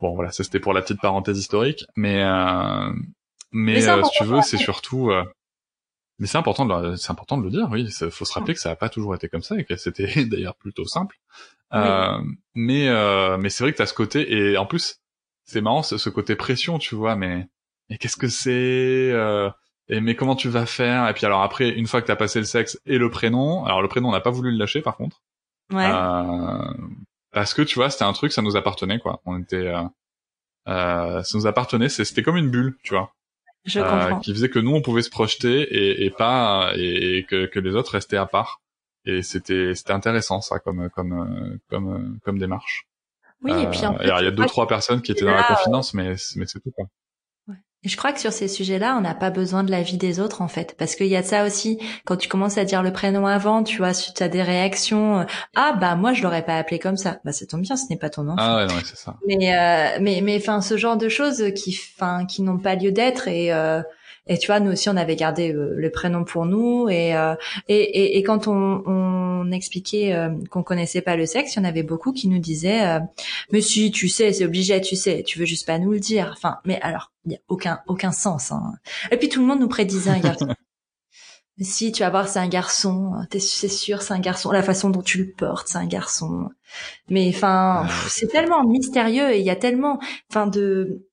bon, 0.00 0.14
voilà, 0.14 0.32
ça 0.32 0.42
c'était 0.44 0.60
pour 0.60 0.72
la 0.72 0.82
petite 0.82 1.00
parenthèse 1.00 1.38
historique, 1.38 1.84
mais 1.96 2.22
euh, 2.22 2.90
mais, 3.52 3.88
euh, 3.88 4.02
si 4.02 4.10
tu 4.18 4.24
veux, 4.24 4.42
c'est 4.42 4.56
surtout 4.58 5.10
euh, 5.10 5.22
mais 6.18 6.26
c'est 6.26 6.38
important, 6.38 6.64
de 6.64 6.90
le- 6.90 6.96
c'est 6.96 7.10
important 7.10 7.38
de 7.38 7.44
le 7.44 7.50
dire, 7.50 7.68
oui. 7.70 7.84
Il 8.00 8.10
faut 8.10 8.24
se 8.24 8.32
rappeler 8.32 8.54
que 8.54 8.60
ça 8.60 8.70
n'a 8.70 8.76
pas 8.76 8.88
toujours 8.88 9.14
été 9.14 9.28
comme 9.28 9.42
ça 9.42 9.56
et 9.58 9.64
que 9.64 9.76
c'était 9.76 10.24
d'ailleurs 10.26 10.54
plutôt 10.56 10.84
simple. 10.86 11.16
Oui. 11.72 11.80
Euh, 11.80 12.18
mais 12.54 12.88
euh, 12.88 13.36
mais 13.38 13.48
c'est 13.50 13.64
vrai 13.64 13.72
que 13.72 13.78
t'as 13.78 13.86
ce 13.86 13.94
côté 13.94 14.32
et 14.32 14.56
en 14.56 14.66
plus 14.66 15.00
c'est 15.44 15.60
marrant 15.60 15.82
ce, 15.82 16.08
côté 16.10 16.36
pression, 16.36 16.78
tu 16.78 16.94
vois. 16.94 17.16
Mais 17.16 17.46
mais 17.90 17.98
qu'est-ce 17.98 18.16
que 18.16 18.28
c'est 18.28 19.10
euh, 19.12 19.50
Et 19.88 20.00
mais 20.00 20.14
comment 20.14 20.36
tu 20.36 20.48
vas 20.48 20.66
faire 20.66 21.08
Et 21.08 21.14
puis 21.14 21.26
alors 21.26 21.42
après, 21.42 21.70
une 21.70 21.86
fois 21.86 22.00
que 22.00 22.06
t'as 22.06 22.16
passé 22.16 22.38
le 22.38 22.44
sexe 22.46 22.78
et 22.86 22.98
le 22.98 23.10
prénom, 23.10 23.64
alors 23.64 23.82
le 23.82 23.88
prénom 23.88 24.08
on 24.10 24.12
n'a 24.12 24.20
pas 24.20 24.30
voulu 24.30 24.52
le 24.52 24.58
lâcher 24.58 24.82
par 24.82 24.96
contre, 24.96 25.22
Ouais. 25.72 25.90
euh, 25.90 26.72
parce 27.32 27.54
que 27.54 27.62
tu 27.62 27.76
vois 27.76 27.90
c'était 27.90 28.04
un 28.04 28.12
truc 28.12 28.32
ça 28.32 28.42
nous 28.42 28.56
appartenait 28.56 28.98
quoi. 28.98 29.20
On 29.24 29.38
était 29.40 29.56
euh, 29.68 29.82
euh, 30.68 31.22
ça 31.22 31.38
nous 31.38 31.46
appartenait, 31.46 31.88
c'était 31.88 32.22
comme 32.22 32.36
une 32.36 32.50
bulle, 32.50 32.76
tu 32.82 32.94
vois 32.94 33.12
je 33.64 33.80
euh, 33.80 33.84
comprends. 33.88 34.20
qui 34.20 34.32
faisait 34.34 34.50
que 34.50 34.58
nous 34.58 34.74
on 34.74 34.82
pouvait 34.82 35.02
se 35.02 35.10
projeter 35.10 35.62
et, 35.62 36.04
et 36.04 36.10
pas 36.10 36.72
et, 36.76 37.18
et 37.18 37.24
que, 37.24 37.46
que 37.46 37.58
les 37.60 37.74
autres 37.74 37.92
restaient 37.92 38.16
à 38.18 38.26
part 38.26 38.60
et 39.06 39.22
c'était 39.22 39.74
c'était 39.74 39.92
intéressant 39.92 40.40
ça 40.42 40.58
comme 40.58 40.90
comme 40.90 41.58
comme 41.70 42.18
comme 42.24 42.38
démarche 42.38 42.86
Oui, 43.42 43.52
et 43.52 43.66
puis 43.70 43.84
en 43.86 43.94
Euh, 43.94 43.98
fait, 43.98 44.04
alors 44.04 44.20
il 44.20 44.24
y 44.24 44.28
a 44.28 44.30
deux 44.32 44.46
trois 44.46 44.66
personnes 44.66 45.02
qui 45.02 45.12
étaient 45.12 45.24
dans 45.24 45.34
la 45.34 45.44
confidence 45.44 45.94
mais 45.94 46.14
mais 46.36 46.46
c'est 46.46 46.60
tout 46.60 46.70
quoi 46.72 46.86
Et 47.84 47.88
je 47.88 47.96
crois 47.96 48.12
que 48.12 48.20
sur 48.20 48.32
ces 48.32 48.48
sujets-là, 48.48 48.96
on 48.96 49.02
n'a 49.02 49.14
pas 49.14 49.30
besoin 49.30 49.62
de 49.62 49.70
l'avis 49.70 49.98
des 49.98 50.18
autres, 50.18 50.40
en 50.40 50.48
fait. 50.48 50.74
Parce 50.78 50.94
qu'il 50.96 51.06
y 51.08 51.16
a 51.16 51.22
ça 51.22 51.44
aussi, 51.44 51.78
quand 52.06 52.16
tu 52.16 52.28
commences 52.28 52.56
à 52.56 52.64
dire 52.64 52.82
le 52.82 52.92
prénom 52.92 53.26
avant, 53.26 53.62
tu 53.62 53.78
vois, 53.78 53.92
tu 53.92 54.22
as 54.22 54.28
des 54.28 54.42
réactions, 54.42 55.20
euh, 55.20 55.24
ah 55.54 55.76
bah 55.78 55.94
moi 55.94 56.12
je 56.14 56.22
l'aurais 56.22 56.44
pas 56.44 56.56
appelé 56.56 56.78
comme 56.78 56.96
ça. 56.96 57.20
Bah 57.24 57.32
ça 57.32 57.44
tombe 57.46 57.60
bien, 57.60 57.76
ce 57.76 57.84
n'est 57.90 57.98
pas 57.98 58.10
ton 58.10 58.28
enfant. 58.28 58.36
ah 58.38 58.56
ouais 58.56 58.66
non 58.66 58.74
ouais, 58.74 58.82
c'est 58.84 58.96
ça 58.96 59.16
Mais 59.26 59.54
euh, 59.54 59.98
mais 60.00 60.20
mais 60.22 60.36
enfin 60.38 60.60
ce 60.60 60.76
genre 60.76 60.96
de 60.96 61.08
choses 61.08 61.44
qui 61.54 61.78
enfin 61.96 62.24
qui 62.26 62.42
n'ont 62.42 62.58
pas 62.58 62.74
lieu 62.74 62.90
d'être 62.90 63.28
et 63.28 63.52
euh, 63.52 63.82
et 64.26 64.38
tu 64.38 64.46
vois 64.46 64.60
nous 64.60 64.72
aussi 64.72 64.88
on 64.88 64.96
avait 64.96 65.16
gardé 65.16 65.52
euh, 65.52 65.74
le 65.76 65.90
prénom 65.90 66.24
pour 66.24 66.46
nous. 66.46 66.88
Et 66.88 67.14
euh, 67.14 67.34
et, 67.68 67.76
et, 67.76 68.18
et 68.18 68.22
quand 68.22 68.48
on, 68.48 68.82
on 68.86 69.52
expliquait 69.52 70.14
euh, 70.14 70.30
qu'on 70.50 70.62
connaissait 70.62 71.02
pas 71.02 71.16
le 71.16 71.26
sexe 71.26 71.54
il 71.54 71.58
y 71.58 71.62
en 71.62 71.64
avait 71.64 71.82
beaucoup 71.82 72.12
qui 72.12 72.28
nous 72.28 72.38
disaient 72.38 72.86
euh, 72.86 73.00
mais 73.52 73.60
si 73.60 73.90
tu 73.90 74.08
sais 74.08 74.32
c'est 74.32 74.44
obligé 74.44 74.80
tu 74.80 74.96
sais 74.96 75.22
tu 75.24 75.38
veux 75.38 75.44
juste 75.44 75.66
pas 75.66 75.78
nous 75.78 75.92
le 75.92 76.00
dire 76.00 76.32
enfin 76.36 76.58
mais 76.64 76.80
alors 76.80 77.12
il 77.26 77.32
y 77.32 77.34
a 77.36 77.38
aucun 77.48 77.80
aucun 77.86 78.12
sens 78.12 78.52
hein. 78.52 78.74
et 79.10 79.16
puis 79.16 79.28
tout 79.28 79.40
le 79.40 79.46
monde 79.46 79.60
nous 79.60 79.68
prédisait 79.68 80.10
un 80.10 80.20
garçon. 80.20 80.48
Mais 81.56 81.64
si 81.64 81.92
tu 81.92 82.02
vas 82.02 82.10
voir 82.10 82.26
c'est 82.26 82.40
un 82.40 82.48
garçon. 82.48 83.12
T'es 83.30 83.38
c'est 83.38 83.68
sûr 83.68 84.02
c'est 84.02 84.12
un 84.12 84.18
garçon. 84.18 84.50
La 84.50 84.64
façon 84.64 84.90
dont 84.90 85.02
tu 85.02 85.18
le 85.18 85.30
portes 85.30 85.68
c'est 85.68 85.78
un 85.78 85.86
garçon. 85.86 86.48
Mais 87.08 87.30
enfin 87.32 87.84
pff, 87.86 88.08
c'est 88.10 88.26
tellement 88.26 88.64
mystérieux 88.64 89.30
et 89.32 89.38
il 89.38 89.44
y 89.44 89.50
a 89.50 89.56
tellement 89.56 90.00
enfin 90.30 90.48
de 90.48 91.06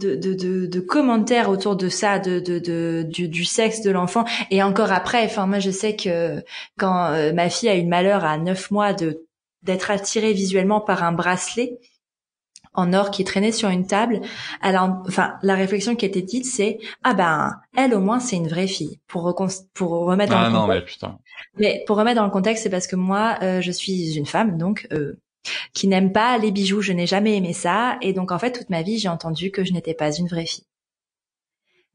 de, 0.00 0.14
de, 0.16 0.34
de, 0.34 0.66
de 0.66 0.80
commentaires 0.80 1.48
autour 1.50 1.76
de 1.76 1.88
ça, 1.88 2.18
de, 2.18 2.40
de, 2.40 2.58
de 2.58 3.04
du, 3.08 3.28
du 3.28 3.44
sexe 3.44 3.82
de 3.82 3.90
l'enfant. 3.90 4.24
Et 4.50 4.62
encore 4.62 4.92
après, 4.92 5.24
enfin 5.24 5.46
moi 5.46 5.58
je 5.60 5.70
sais 5.70 5.94
que 5.96 6.42
quand 6.78 7.06
euh, 7.12 7.32
ma 7.32 7.48
fille 7.50 7.68
a 7.68 7.76
eu 7.76 7.82
le 7.82 7.88
malheur 7.88 8.24
à 8.24 8.38
neuf 8.38 8.70
mois 8.70 8.92
de 8.92 9.24
d'être 9.62 9.90
attirée 9.90 10.32
visuellement 10.32 10.80
par 10.80 11.02
un 11.04 11.12
bracelet 11.12 11.78
en 12.72 12.92
or 12.92 13.10
qui 13.10 13.24
traînait 13.24 13.52
sur 13.52 13.68
une 13.68 13.86
table. 13.86 14.20
Alors, 14.62 15.02
enfin, 15.08 15.34
la 15.42 15.54
réflexion 15.54 15.96
qui 15.96 16.06
était 16.06 16.22
dite, 16.22 16.46
c'est 16.46 16.78
ah 17.02 17.14
ben 17.14 17.56
elle 17.76 17.94
au 17.94 18.00
moins 18.00 18.20
c'est 18.20 18.36
une 18.36 18.48
vraie 18.48 18.68
fille. 18.68 19.00
Pour 19.06 19.22
recon- 19.24 19.64
pour 19.74 19.90
remettre 19.90 20.32
dans 20.32 20.38
ah 20.38 20.46
le 20.48 20.52
non 20.54 20.66
contexte, 20.66 21.02
mais 21.02 21.08
putain 21.08 21.18
mais 21.58 21.84
pour 21.86 21.96
remettre 21.96 22.16
dans 22.16 22.24
le 22.24 22.30
contexte, 22.30 22.62
c'est 22.62 22.70
parce 22.70 22.86
que 22.86 22.96
moi, 22.96 23.38
euh, 23.42 23.60
je 23.60 23.72
suis 23.72 24.16
une 24.16 24.26
femme, 24.26 24.56
donc 24.56 24.86
euh, 24.92 25.18
qui 25.72 25.88
n'aime 25.88 26.12
pas 26.12 26.38
les 26.38 26.50
bijoux. 26.50 26.80
Je 26.82 26.92
n'ai 26.92 27.06
jamais 27.06 27.36
aimé 27.36 27.52
ça, 27.52 27.98
et 28.00 28.12
donc 28.12 28.32
en 28.32 28.38
fait, 28.38 28.52
toute 28.52 28.70
ma 28.70 28.82
vie, 28.82 28.98
j'ai 28.98 29.08
entendu 29.08 29.50
que 29.50 29.64
je 29.64 29.72
n'étais 29.72 29.94
pas 29.94 30.12
une 30.12 30.28
vraie 30.28 30.46
fille. 30.46 30.66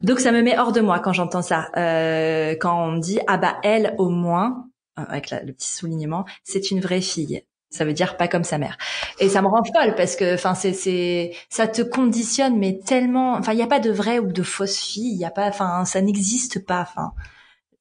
Donc 0.01 0.19
ça 0.19 0.31
me 0.31 0.41
met 0.41 0.57
hors 0.57 0.71
de 0.71 0.81
moi 0.81 0.99
quand 0.99 1.13
j'entends 1.13 1.41
ça, 1.41 1.69
euh, 1.77 2.51
quand 2.59 2.87
on 2.87 2.91
me 2.91 2.99
dit 2.99 3.19
ah 3.27 3.37
bah 3.37 3.57
elle 3.63 3.95
au 3.97 4.09
moins, 4.09 4.67
euh, 4.99 5.03
avec 5.07 5.29
la- 5.29 5.41
le 5.43 5.53
petit 5.53 5.69
soulignement, 5.71 6.25
c'est 6.43 6.69
une 6.71 6.81
vraie 6.81 7.01
fille. 7.01 7.43
Ça 7.71 7.83
veut 7.85 7.93
dire 7.93 8.15
pas 8.15 8.27
comme 8.27 8.43
sa 8.43 8.57
mère. 8.57 8.77
Et 9.19 9.27
ça 9.29 9.41
me 9.41 9.47
rend 9.47 9.63
folle 9.63 9.95
parce 9.95 10.15
que, 10.15 10.35
enfin, 10.35 10.53
c'est, 10.53 10.71
c'est, 10.73 11.33
ça 11.49 11.67
te 11.67 11.81
conditionne, 11.81 12.57
mais 12.57 12.79
tellement, 12.85 13.33
enfin, 13.33 13.51
il 13.53 13.57
n'y 13.57 13.63
a 13.63 13.67
pas 13.67 13.79
de 13.81 13.91
vraie 13.91 14.19
ou 14.19 14.31
de 14.31 14.43
fausse 14.43 14.77
fille. 14.77 15.11
Il 15.13 15.17
y 15.19 15.25
a 15.25 15.31
pas, 15.31 15.47
enfin, 15.47 15.83
ça 15.83 16.01
n'existe 16.01 16.65
pas. 16.65 16.81
Enfin, 16.81 17.11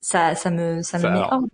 ça, 0.01 0.35
ça 0.35 0.51
me, 0.51 0.83
ça 0.83 0.99
me 0.99 1.05
met 1.05 1.09
alors, 1.11 1.33
hors 1.33 1.43
de 1.43 1.49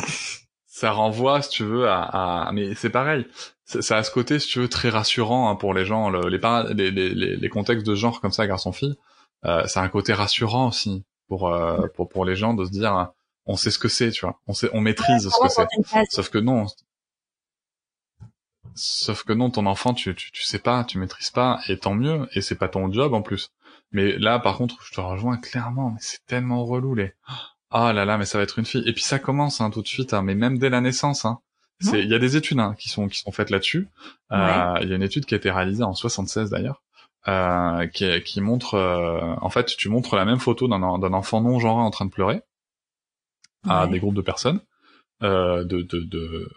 ça 0.82 0.90
renvoie 0.90 1.42
si 1.42 1.50
tu 1.50 1.64
veux 1.64 1.88
à, 1.88 2.02
à... 2.48 2.52
mais 2.52 2.74
c'est 2.74 2.90
pareil. 2.90 3.24
Ça 3.64 3.98
a 3.98 4.02
ce 4.02 4.10
côté 4.10 4.40
si 4.40 4.48
tu 4.48 4.58
veux 4.58 4.68
très 4.68 4.88
rassurant 4.88 5.48
hein, 5.48 5.54
pour 5.54 5.74
les 5.74 5.84
gens. 5.84 6.10
Le- 6.10 6.28
les, 6.28 6.90
les, 6.90 7.14
les, 7.14 7.36
les, 7.36 7.48
contextes 7.48 7.86
de 7.86 7.94
genre 7.94 8.20
comme 8.20 8.32
ça 8.32 8.48
garçon 8.48 8.72
fille 8.72 8.96
euh, 9.44 9.64
ça 9.68 9.80
a 9.80 9.84
un 9.84 9.88
côté 9.88 10.12
rassurant 10.12 10.66
aussi 10.68 11.04
pour 11.28 11.46
euh, 11.48 11.86
pour 11.94 12.08
pour 12.08 12.24
les 12.24 12.34
gens 12.34 12.52
de 12.52 12.64
se 12.64 12.72
dire 12.72 12.96
euh, 12.96 13.04
on 13.46 13.56
sait 13.56 13.70
ce 13.70 13.78
que 13.78 13.86
c'est 13.86 14.10
tu 14.10 14.26
vois. 14.26 14.40
On 14.48 14.54
sait 14.54 14.70
on 14.72 14.80
maîtrise 14.80 15.28
ce 15.28 15.40
que 15.40 15.48
c'est. 15.48 15.68
Sauf 16.10 16.30
que 16.30 16.38
non. 16.38 16.66
Sauf 18.74 19.22
que 19.22 19.32
non, 19.32 19.50
ton 19.50 19.66
enfant, 19.66 19.94
tu, 19.94 20.16
tu, 20.16 20.32
tu 20.32 20.42
sais 20.42 20.58
pas, 20.58 20.82
tu 20.82 20.98
maîtrises 20.98 21.30
pas, 21.30 21.60
et 21.68 21.78
tant 21.78 21.94
mieux, 21.94 22.26
et 22.32 22.40
c'est 22.40 22.56
pas 22.56 22.68
ton 22.68 22.90
job 22.90 23.12
en 23.14 23.22
plus. 23.22 23.52
Mais 23.92 24.18
là, 24.18 24.38
par 24.40 24.56
contre, 24.56 24.82
je 24.82 24.94
te 24.94 25.00
rejoins 25.00 25.36
clairement, 25.36 25.90
mais 25.90 26.00
c'est 26.00 26.24
tellement 26.26 26.64
relou, 26.64 26.94
les... 26.94 27.12
Ah 27.74 27.92
là 27.92 28.04
là, 28.04 28.18
mais 28.18 28.24
ça 28.26 28.38
va 28.38 28.44
être 28.44 28.58
une 28.58 28.64
fille. 28.66 28.82
Et 28.86 28.92
puis 28.92 29.02
ça 29.02 29.18
commence 29.18 29.60
hein, 29.60 29.70
tout 29.70 29.82
de 29.82 29.86
suite, 29.88 30.12
hein, 30.14 30.22
mais 30.22 30.34
même 30.34 30.58
dès 30.58 30.68
la 30.70 30.80
naissance. 30.80 31.24
Hein. 31.24 31.38
C'est, 31.80 32.00
il 32.00 32.08
y 32.08 32.14
a 32.14 32.18
des 32.20 32.36
études 32.36 32.60
hein, 32.60 32.74
qui 32.78 32.88
sont 32.88 33.08
qui 33.08 33.18
sont 33.18 33.32
faites 33.32 33.50
là-dessus. 33.50 33.88
Euh, 34.30 34.74
Il 34.82 34.88
y 34.88 34.92
a 34.92 34.96
une 34.96 35.02
étude 35.02 35.24
qui 35.24 35.34
a 35.34 35.36
été 35.38 35.50
réalisée 35.50 35.82
en 35.82 35.94
76 35.94 36.50
d'ailleurs, 36.50 36.82
euh, 37.28 37.86
qui, 37.88 38.08
qui 38.22 38.40
montre, 38.40 38.74
euh, 38.74 39.34
en 39.40 39.48
fait, 39.50 39.66
tu 39.76 39.88
montres 39.88 40.14
la 40.14 40.24
même 40.24 40.38
photo 40.38 40.68
d'un 40.68 40.82
en- 40.82 40.98
d'un 40.98 41.12
enfant 41.12 41.40
non 41.40 41.58
genré 41.58 41.82
en 41.82 41.90
train 41.90 42.04
de 42.04 42.10
pleurer 42.10 42.42
à 43.68 43.84
Ouais. 43.86 43.90
des 43.90 43.98
groupes 44.00 44.14
de 44.14 44.20
personnes, 44.22 44.60
euh, 45.22 45.64
de, 45.64 45.82
de, 45.82 46.00
de, 46.00 46.48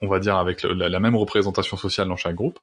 on 0.00 0.08
va 0.08 0.18
dire 0.18 0.36
avec 0.36 0.62
le- 0.62 0.72
la, 0.72 0.88
la 0.88 1.00
même 1.00 1.16
représentation 1.16 1.76
sociale 1.76 2.08
dans 2.08 2.16
chaque 2.16 2.34
groupe. 2.36 2.58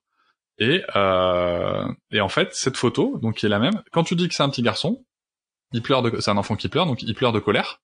Et, 0.59 0.83
euh, 0.95 1.87
et 2.11 2.21
en 2.21 2.29
fait, 2.29 2.53
cette 2.55 2.77
photo, 2.77 3.17
donc 3.21 3.35
qui 3.37 3.45
est 3.47 3.49
la 3.49 3.59
même, 3.59 3.81
quand 3.91 4.03
tu 4.03 4.15
dis 4.15 4.27
que 4.27 4.33
c'est 4.33 4.43
un 4.43 4.49
petit 4.49 4.61
garçon, 4.61 5.03
il 5.73 5.81
pleure 5.81 6.01
de, 6.01 6.19
c'est 6.19 6.31
un 6.31 6.37
enfant 6.37 6.55
qui 6.55 6.69
pleure, 6.69 6.85
donc 6.85 7.03
il 7.03 7.13
pleure 7.15 7.33
de 7.33 7.39
colère. 7.39 7.81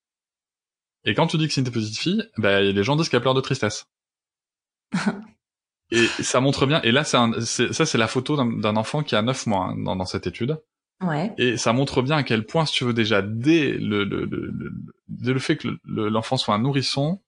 Et 1.06 1.14
quand 1.14 1.28
tu 1.28 1.38
dis 1.38 1.48
que 1.48 1.54
c'est 1.54 1.62
une 1.62 1.72
petite 1.72 1.98
fille, 1.98 2.24
ben 2.38 2.60
les 2.62 2.84
gens 2.84 2.96
disent 2.96 3.10
qu'elle 3.10 3.22
pleure 3.22 3.34
de 3.34 3.42
tristesse. 3.42 3.88
et 5.92 6.06
ça 6.22 6.40
montre 6.40 6.66
bien. 6.66 6.82
Et 6.82 6.92
là, 6.92 7.04
c'est 7.04 7.18
un- 7.18 7.40
ça, 7.42 7.86
c'est 7.86 7.98
la 7.98 8.08
photo 8.08 8.36
d'un 8.36 8.76
enfant 8.76 9.04
qui 9.04 9.16
a 9.16 9.22
9 9.22 9.48
mois 9.48 9.66
hein, 9.68 9.76
dans, 9.78 9.96
dans 9.96 10.06
cette 10.06 10.28
étude. 10.28 10.58
Ouais. 11.02 11.34
Et 11.38 11.56
ça 11.58 11.72
montre 11.72 12.02
bien 12.02 12.18
à 12.18 12.24
quel 12.24 12.46
point, 12.46 12.66
si 12.66 12.74
tu 12.74 12.84
veux 12.84 12.94
déjà, 12.94 13.22
dès 13.22 13.72
le, 13.72 14.04
le, 14.04 14.26
le, 14.26 14.48
le, 14.48 14.72
dès 15.08 15.32
le 15.32 15.40
fait 15.40 15.56
que 15.56 15.70
l'enfant 15.86 16.36
soit 16.36 16.54
un 16.56 16.60
nourrisson, 16.60 17.22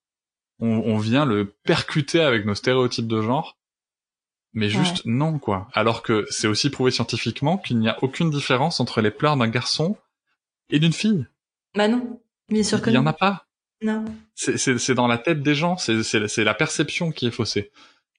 on, 0.59 0.67
on, 0.67 0.97
vient 0.97 1.23
le 1.25 1.45
percuter 1.63 2.19
avec 2.19 2.45
nos 2.45 2.53
stéréotypes 2.53 3.07
de 3.07 3.21
genre. 3.21 3.57
Mais 4.53 4.67
juste 4.69 5.05
non, 5.05 5.39
quoi. 5.39 5.69
Alors 5.71 6.03
que 6.03 6.25
c'est 6.29 6.47
aussi 6.47 6.69
prouvé 6.69 6.91
scientifiquement 6.91 7.57
qu'il 7.57 7.79
n'y 7.79 7.87
a 7.87 7.97
aucune 8.03 8.29
différence 8.29 8.81
entre 8.81 8.99
les 8.99 9.09
pleurs 9.09 9.37
d'un 9.37 9.47
garçon 9.47 9.97
et 10.71 10.79
d'une 10.79 10.93
fille? 10.93 11.25
Bah 11.75 11.87
non, 11.87 12.21
bien 12.49 12.63
sûr 12.63 12.81
que 12.81 12.89
Il 12.89 12.93
y 12.93 12.97
en 12.97 13.05
a 13.05 13.13
pas? 13.13 13.45
Non. 13.83 14.05
C'est 14.35 14.93
dans 14.93 15.07
la 15.07 15.17
tête 15.17 15.41
des 15.41 15.55
gens, 15.55 15.77
c'est 15.77 16.43
la 16.43 16.53
perception 16.53 17.11
qui 17.11 17.27
est 17.27 17.31
faussée. 17.31 17.71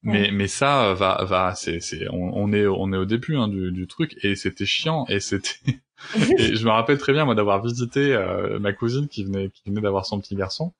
Mais 0.02 0.30
mais 0.32 0.48
ça 0.48 0.86
euh, 0.86 0.94
va 0.94 1.24
va 1.24 1.54
c'est 1.54 1.80
c'est 1.80 2.08
on, 2.08 2.36
on, 2.36 2.52
est 2.52 2.66
on 2.66 2.92
est 2.92 2.96
au 2.96 3.04
début 3.04 3.36
hein, 3.36 3.46
du, 3.46 3.70
du 3.70 3.86
truc 3.86 4.16
et 4.24 4.34
c'était 4.34 4.66
chiant 4.66 5.06
et 5.08 5.20
c'était 5.20 5.78
et 6.38 6.56
je 6.56 6.64
me 6.64 6.70
rappelle 6.70 6.98
très 6.98 7.12
bien 7.12 7.24
moi 7.24 7.36
d'avoir 7.36 7.62
visité 7.62 8.12
euh, 8.12 8.58
ma 8.58 8.72
cousine 8.72 9.06
qui 9.06 9.22
venait 9.22 9.50
qui 9.50 9.62
venait 9.70 9.80
d'avoir 9.80 10.04
son 10.04 10.20
petit 10.20 10.34
garçon 10.34 10.72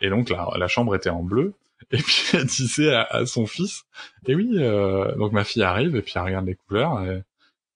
et 0.00 0.08
donc 0.08 0.30
la 0.30 0.48
la 0.56 0.66
chambre 0.66 0.94
était 0.94 1.10
en 1.10 1.22
bleu 1.22 1.52
et 1.90 1.98
puis 1.98 2.22
elle 2.32 2.46
disait 2.46 2.94
à, 2.94 3.26
son 3.26 3.46
fils 3.46 3.82
et 4.26 4.34
oui 4.34 4.48
euh, 4.54 5.14
donc 5.16 5.32
ma 5.32 5.44
fille 5.44 5.62
arrive 5.62 5.94
et 5.94 6.00
puis 6.00 6.14
elle 6.16 6.22
regarde 6.22 6.46
les 6.46 6.54
couleurs 6.54 7.02
et 7.02 7.22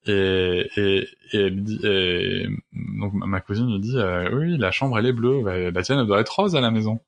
et, 0.07 0.71
et, 0.77 1.09
elle 1.33 1.62
dit 1.62 1.81
et, 1.83 2.47
donc 2.73 3.12
ma 3.14 3.40
cousine 3.40 3.71
lui 3.73 3.81
dit 3.81 3.97
euh, 3.97 4.31
oui 4.33 4.57
la 4.59 4.71
chambre 4.71 4.99
elle 4.99 5.07
est 5.07 5.12
bleue 5.12 5.43
bah, 5.43 5.71
la 5.71 5.83
tienne 5.83 5.99
elle 5.99 6.07
doit 6.07 6.21
être 6.21 6.35
rose 6.35 6.57
à 6.57 6.61
la 6.61 6.71
maison 6.71 7.01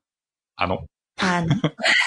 ah 0.57 0.67
non 0.67 0.87
ah 1.19 1.43
non. 1.43 1.57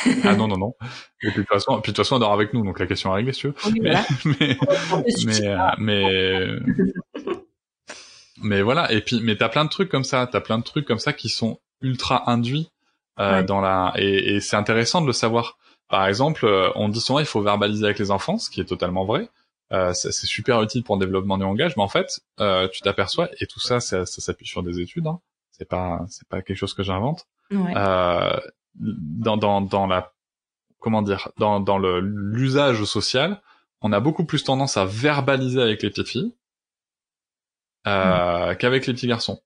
ah 0.23 0.35
non, 0.35 0.47
non, 0.47 0.57
non. 0.57 0.75
Et 1.23 1.29
puis 1.29 1.37
de 1.37 1.41
toute 1.41 1.47
façon, 1.47 1.81
puis 1.81 1.91
de 1.91 1.95
toute 1.95 2.05
façon, 2.05 2.15
on 2.17 2.19
dort 2.19 2.33
avec 2.33 2.53
nous, 2.53 2.63
donc 2.63 2.79
la 2.79 2.87
question 2.87 3.11
est 3.11 3.15
réglée, 3.15 3.33
si 3.33 3.41
tu 3.41 3.47
veux. 3.47 3.55
mais, 3.81 3.95
mais, 4.39 4.57
mais, 5.25 5.47
euh, 5.47 5.67
mais, 5.79 6.47
mais, 8.43 8.61
voilà. 8.61 8.91
Et 8.91 9.01
puis, 9.01 9.19
mais 9.21 9.35
t'as 9.35 9.49
plein 9.49 9.65
de 9.65 9.69
trucs 9.69 9.89
comme 9.89 10.03
ça. 10.03 10.27
T'as 10.27 10.41
plein 10.41 10.59
de 10.59 10.63
trucs 10.63 10.85
comme 10.85 10.99
ça 10.99 11.13
qui 11.13 11.29
sont 11.29 11.59
ultra 11.81 12.29
induits 12.29 12.69
euh, 13.19 13.41
dans 13.43 13.61
la. 13.61 13.93
Et, 13.95 14.35
et 14.35 14.39
c'est 14.41 14.55
intéressant 14.55 15.01
de 15.01 15.07
le 15.07 15.13
savoir. 15.13 15.57
Par 15.89 16.05
exemple, 16.05 16.45
euh, 16.45 16.69
on 16.75 16.87
dit 16.87 17.01
souvent 17.01 17.19
il 17.19 17.25
faut 17.25 17.41
verbaliser 17.41 17.85
avec 17.85 17.97
les 17.97 18.11
enfants, 18.11 18.37
ce 18.37 18.51
qui 18.51 18.61
est 18.61 18.65
totalement 18.65 19.05
vrai. 19.05 19.29
Euh, 19.71 19.93
c'est 19.93 20.11
super 20.11 20.61
utile 20.63 20.83
pour 20.83 20.95
le 20.95 21.05
développement 21.05 21.37
du 21.37 21.43
langage, 21.43 21.77
mais 21.77 21.83
en 21.83 21.87
fait, 21.87 22.21
euh, 22.39 22.67
tu 22.69 22.81
t'aperçois 22.81 23.29
et 23.39 23.45
tout 23.45 23.59
ça, 23.59 23.79
ça, 23.79 24.05
ça 24.05 24.21
s'appuie 24.21 24.47
sur 24.47 24.63
des 24.63 24.79
études. 24.79 25.05
Hein. 25.05 25.19
C'est 25.51 25.67
pas, 25.67 26.05
c'est 26.09 26.27
pas 26.27 26.41
quelque 26.41 26.57
chose 26.57 26.73
que 26.73 26.81
j'invente. 26.81 27.27
Ouais. 27.51 27.73
Euh, 27.75 28.39
dans, 28.75 29.37
dans, 29.37 29.61
dans 29.61 29.85
la 29.85 30.13
comment 30.79 31.01
dire 31.01 31.31
dans, 31.37 31.59
dans 31.59 31.77
le 31.77 31.99
l'usage 31.99 32.83
social, 32.85 33.41
on 33.81 33.91
a 33.91 33.99
beaucoup 33.99 34.25
plus 34.25 34.43
tendance 34.43 34.77
à 34.77 34.85
verbaliser 34.85 35.61
avec 35.61 35.83
les 35.83 35.89
petites 35.89 36.07
filles 36.07 36.33
euh, 37.87 38.53
mmh. 38.53 38.55
qu'avec 38.57 38.87
les 38.87 38.93
petits 38.93 39.07
garçons. 39.07 39.41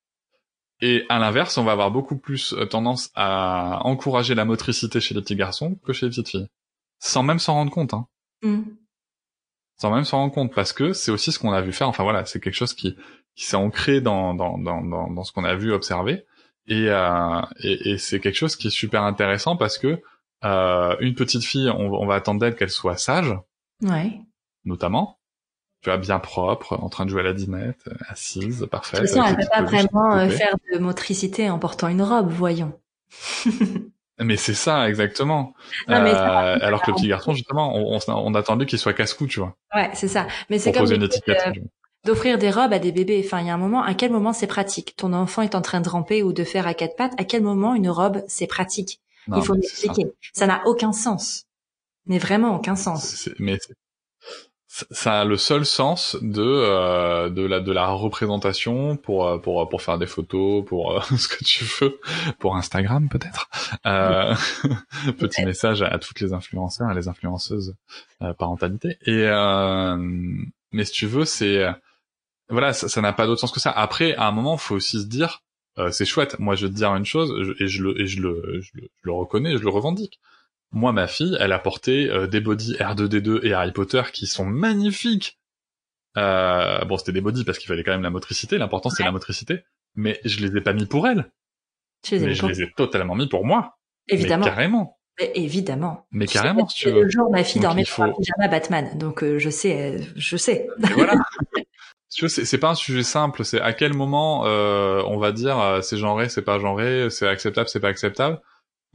Et 0.81 1.05
à 1.09 1.19
l'inverse, 1.19 1.57
on 1.57 1.63
va 1.63 1.73
avoir 1.73 1.91
beaucoup 1.91 2.17
plus 2.17 2.53
euh, 2.53 2.65
tendance 2.65 3.09
à 3.15 3.79
encourager 3.83 4.35
la 4.35 4.45
motricité 4.45 4.99
chez 4.99 5.15
les 5.15 5.21
petits 5.21 5.35
garçons 5.35 5.75
que 5.83 5.93
chez 5.93 6.05
les 6.05 6.11
petites 6.11 6.29
filles, 6.29 6.47
sans 6.99 7.23
même 7.23 7.39
s'en 7.39 7.53
rendre 7.55 7.71
compte. 7.71 7.93
Hein. 7.93 8.07
Mmh. 8.41 8.61
Sans 9.83 9.91
même 9.91 10.05
s'en 10.05 10.19
rendre 10.19 10.33
compte, 10.33 10.53
parce 10.53 10.71
que 10.71 10.93
c'est 10.93 11.11
aussi 11.11 11.33
ce 11.33 11.39
qu'on 11.39 11.51
a 11.51 11.59
vu 11.59 11.73
faire. 11.73 11.89
Enfin 11.89 12.03
voilà, 12.03 12.23
c'est 12.23 12.39
quelque 12.39 12.53
chose 12.53 12.73
qui, 12.73 12.95
qui 13.35 13.43
s'est 13.43 13.57
ancré 13.57 13.99
dans, 13.99 14.33
dans, 14.33 14.57
dans, 14.57 14.81
dans, 14.81 15.09
dans 15.09 15.23
ce 15.25 15.33
qu'on 15.33 15.43
a 15.43 15.55
vu 15.55 15.73
observer. 15.73 16.23
Et, 16.67 16.85
euh, 16.87 17.41
et, 17.59 17.89
et 17.89 17.97
c'est 17.97 18.21
quelque 18.21 18.37
chose 18.37 18.55
qui 18.55 18.67
est 18.67 18.71
super 18.71 19.03
intéressant 19.03 19.57
parce 19.57 19.77
que 19.77 20.01
euh, 20.45 20.95
une 21.01 21.15
petite 21.15 21.43
fille, 21.43 21.69
on, 21.69 21.91
on 21.95 22.05
va 22.05 22.15
attendre 22.15 22.39
d'elle 22.39 22.55
qu'elle 22.55 22.69
soit 22.69 22.95
sage, 22.95 23.37
ouais. 23.81 24.21
notamment. 24.63 25.19
Tu 25.81 25.89
vois, 25.89 25.97
bien 25.97 26.19
propre, 26.19 26.77
en 26.81 26.87
train 26.87 27.03
de 27.03 27.09
jouer 27.09 27.19
à 27.19 27.25
la 27.25 27.33
dinette, 27.33 27.89
assise, 28.07 28.65
parfaite. 28.71 29.01
De 29.01 29.05
toute 29.05 29.17
façon, 29.17 29.27
elle 29.27 29.35
peut 29.35 29.51
pas 29.51 29.63
vraiment 29.63 30.15
euh, 30.15 30.29
faire 30.29 30.55
de 30.73 30.79
motricité 30.79 31.49
en 31.49 31.59
portant 31.59 31.89
une 31.89 32.03
robe, 32.03 32.29
voyons. 32.29 32.79
mais 34.19 34.37
c'est 34.37 34.53
ça, 34.53 34.87
exactement. 34.87 35.53
Non, 35.87 35.95
euh, 35.95 36.57
alors 36.61 36.81
que 36.81 36.91
le 36.91 36.95
petit 36.95 37.07
garçon, 37.07 37.33
justement, 37.33 37.75
on, 37.75 37.97
on, 37.97 37.99
on 38.07 38.35
attendait 38.35 38.65
qu'il 38.65 38.79
soit 38.79 38.93
casse-cou, 38.93 39.27
tu 39.27 39.39
vois. 39.39 39.55
Ouais, 39.73 39.89
c'est 39.93 40.07
ça. 40.07 40.27
Mais 40.49 40.59
c'est 40.59 40.71
comme. 40.71 40.91
Euh, 40.91 41.53
d'offrir 42.05 42.37
des 42.37 42.51
robes 42.51 42.73
à 42.73 42.79
des 42.79 42.91
bébés. 42.91 43.21
Enfin, 43.25 43.39
il 43.39 43.47
y 43.47 43.49
a 43.49 43.53
un 43.53 43.57
moment, 43.57 43.81
à 43.81 43.93
quel 43.93 44.11
moment 44.11 44.33
c'est 44.33 44.47
pratique? 44.47 44.95
Ton 44.97 45.13
enfant 45.13 45.41
est 45.41 45.55
en 45.55 45.61
train 45.61 45.81
de 45.81 45.89
ramper 45.89 46.21
ou 46.21 46.33
de 46.33 46.43
faire 46.43 46.67
à 46.67 46.73
quatre 46.73 46.95
pattes. 46.95 47.13
À 47.17 47.23
quel 47.23 47.41
moment 47.41 47.75
une 47.75 47.89
robe 47.89 48.23
c'est 48.27 48.47
pratique? 48.47 48.99
Il 49.33 49.41
faut 49.41 49.55
m'expliquer. 49.55 50.07
Ça 50.33 50.47
n'a 50.47 50.61
aucun 50.65 50.91
sens. 50.91 51.45
Mais 52.05 52.17
vraiment 52.17 52.55
aucun 52.55 52.75
sens. 52.75 53.29
mais 53.39 53.57
ça 54.91 55.21
a 55.21 55.25
le 55.25 55.37
seul 55.37 55.65
sens 55.65 56.17
de 56.21 56.41
euh, 56.41 57.29
de 57.29 57.43
la 57.43 57.59
de 57.59 57.71
la 57.71 57.87
représentation 57.87 58.97
pour 58.97 59.27
euh, 59.27 59.37
pour 59.37 59.69
pour 59.69 59.81
faire 59.81 59.97
des 59.97 60.07
photos 60.07 60.65
pour 60.65 60.97
euh, 60.97 61.01
ce 61.17 61.27
que 61.27 61.43
tu 61.43 61.63
veux 61.63 61.99
pour 62.39 62.55
Instagram 62.55 63.07
peut-être 63.09 63.49
euh, 63.85 64.33
petit 65.19 65.45
message 65.45 65.81
à, 65.83 65.99
toutes 65.99 66.19
les 66.21 66.33
influenceurs 66.33 66.89
et 66.91 66.95
les 66.95 67.07
influenceuses 67.07 67.75
parentalité 68.37 68.97
et 69.05 69.25
mais 70.71 70.85
si 70.85 70.91
tu 70.91 71.05
veux 71.05 71.25
c'est 71.25 71.67
voilà, 72.49 72.73
ça 72.73 73.01
n'a 73.01 73.13
pas 73.13 73.25
d'autre 73.25 73.41
sens 73.41 73.51
que 73.51 73.59
ça. 73.59 73.71
Après, 73.71 74.15
à 74.15 74.27
un 74.27 74.31
moment, 74.31 74.57
faut 74.57 74.75
aussi 74.75 75.01
se 75.01 75.07
dire, 75.07 75.41
euh, 75.77 75.91
c'est 75.91 76.05
chouette. 76.05 76.37
Moi, 76.39 76.55
je 76.55 76.67
vais 76.67 76.71
te 76.71 76.77
dire 76.77 76.93
une 76.95 77.05
chose, 77.05 77.55
et 77.59 77.67
je 77.67 77.83
le, 77.83 77.99
et 77.99 78.05
je 78.05 78.21
le, 78.21 78.61
je 78.61 78.71
le, 79.01 79.11
reconnais, 79.11 79.57
je 79.57 79.63
le 79.63 79.69
revendique. 79.69 80.19
Moi, 80.73 80.91
ma 80.91 81.07
fille, 81.07 81.37
elle 81.39 81.51
a 81.51 81.59
porté 81.59 82.09
euh, 82.09 82.27
des 82.27 82.41
body 82.41 82.73
R2D2 82.73 83.45
et 83.45 83.53
Harry 83.53 83.71
Potter 83.71 84.01
qui 84.11 84.25
sont 84.27 84.45
magnifiques. 84.45 85.39
Euh, 86.17 86.83
bon, 86.85 86.97
c'était 86.97 87.11
des 87.11 87.21
body 87.21 87.43
parce 87.43 87.59
qu'il 87.59 87.67
fallait 87.67 87.83
quand 87.83 87.91
même 87.91 88.01
la 88.01 88.09
motricité. 88.09 88.57
L'important, 88.57 88.89
c'est 88.89 89.03
la 89.03 89.11
motricité. 89.11 89.63
Mais 89.95 90.19
je 90.25 90.45
les 90.45 90.57
ai 90.57 90.61
pas 90.61 90.73
mis 90.73 90.87
pour 90.87 91.07
elle. 91.07 91.31
mais 92.11 92.33
je 92.33 92.47
les 92.47 92.63
ai 92.63 92.71
totalement 92.71 93.15
mis 93.15 93.29
pour 93.29 93.45
moi. 93.45 93.77
Évidemment. 94.09 94.45
Mais 94.45 94.51
carrément. 94.51 94.99
Mais 95.19 95.31
évidemment. 95.35 96.07
Mais 96.11 96.25
carrément, 96.25 96.67
si 96.67 96.81
tu 96.81 96.89
veux. 96.89 97.03
Le 97.03 97.09
jour, 97.09 97.29
ma 97.31 97.43
fille 97.43 97.61
dormait 97.61 97.85
faut... 97.85 98.11
pyjama 98.13 98.47
Batman, 98.47 98.97
donc 98.97 99.23
je 99.23 99.49
sais, 99.51 99.99
je 100.15 100.37
sais. 100.37 100.67
voilà. 100.95 101.13
tu 102.11 102.29
c'est, 102.29 102.45
c'est 102.45 102.57
pas 102.57 102.71
un 102.71 102.75
sujet 102.75 103.03
simple. 103.03 103.45
C'est 103.45 103.61
à 103.61 103.73
quel 103.73 103.93
moment 103.93 104.45
euh, 104.45 105.03
on 105.05 105.17
va 105.17 105.31
dire 105.31 105.59
euh, 105.59 105.81
c'est 105.81 105.97
genré, 105.97 106.29
c'est 106.29 106.41
pas 106.41 106.59
genré, 106.59 107.09
c'est 107.11 107.27
acceptable, 107.27 107.69
c'est 107.69 107.79
pas 107.79 107.89
acceptable. 107.89 108.41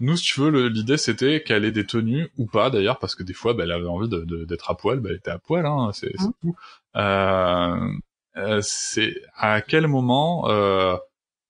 Nous, 0.00 0.16
si 0.16 0.32
tu 0.32 0.40
veux, 0.40 0.68
l'idée 0.68 0.96
c'était 0.96 1.42
qu'elle 1.42 1.64
ait 1.64 1.72
des 1.72 1.86
tenues 1.86 2.28
ou 2.38 2.46
pas 2.46 2.70
d'ailleurs, 2.70 2.98
parce 2.98 3.14
que 3.14 3.22
des 3.22 3.32
fois, 3.32 3.54
bah, 3.54 3.64
elle 3.64 3.72
avait 3.72 3.86
envie 3.86 4.08
de, 4.08 4.44
d'être 4.44 4.70
à 4.70 4.76
poil, 4.76 5.00
bah, 5.00 5.08
elle 5.10 5.16
était 5.16 5.30
à 5.30 5.38
poil, 5.38 5.66
hein, 5.66 5.90
c'est, 5.92 6.12
mmh. 6.18 6.32
tout. 6.40 6.56
Euh, 6.96 7.92
euh, 8.36 8.60
c'est 8.62 9.14
à 9.36 9.60
quel 9.60 9.88
moment 9.88 10.48
euh, 10.48 10.96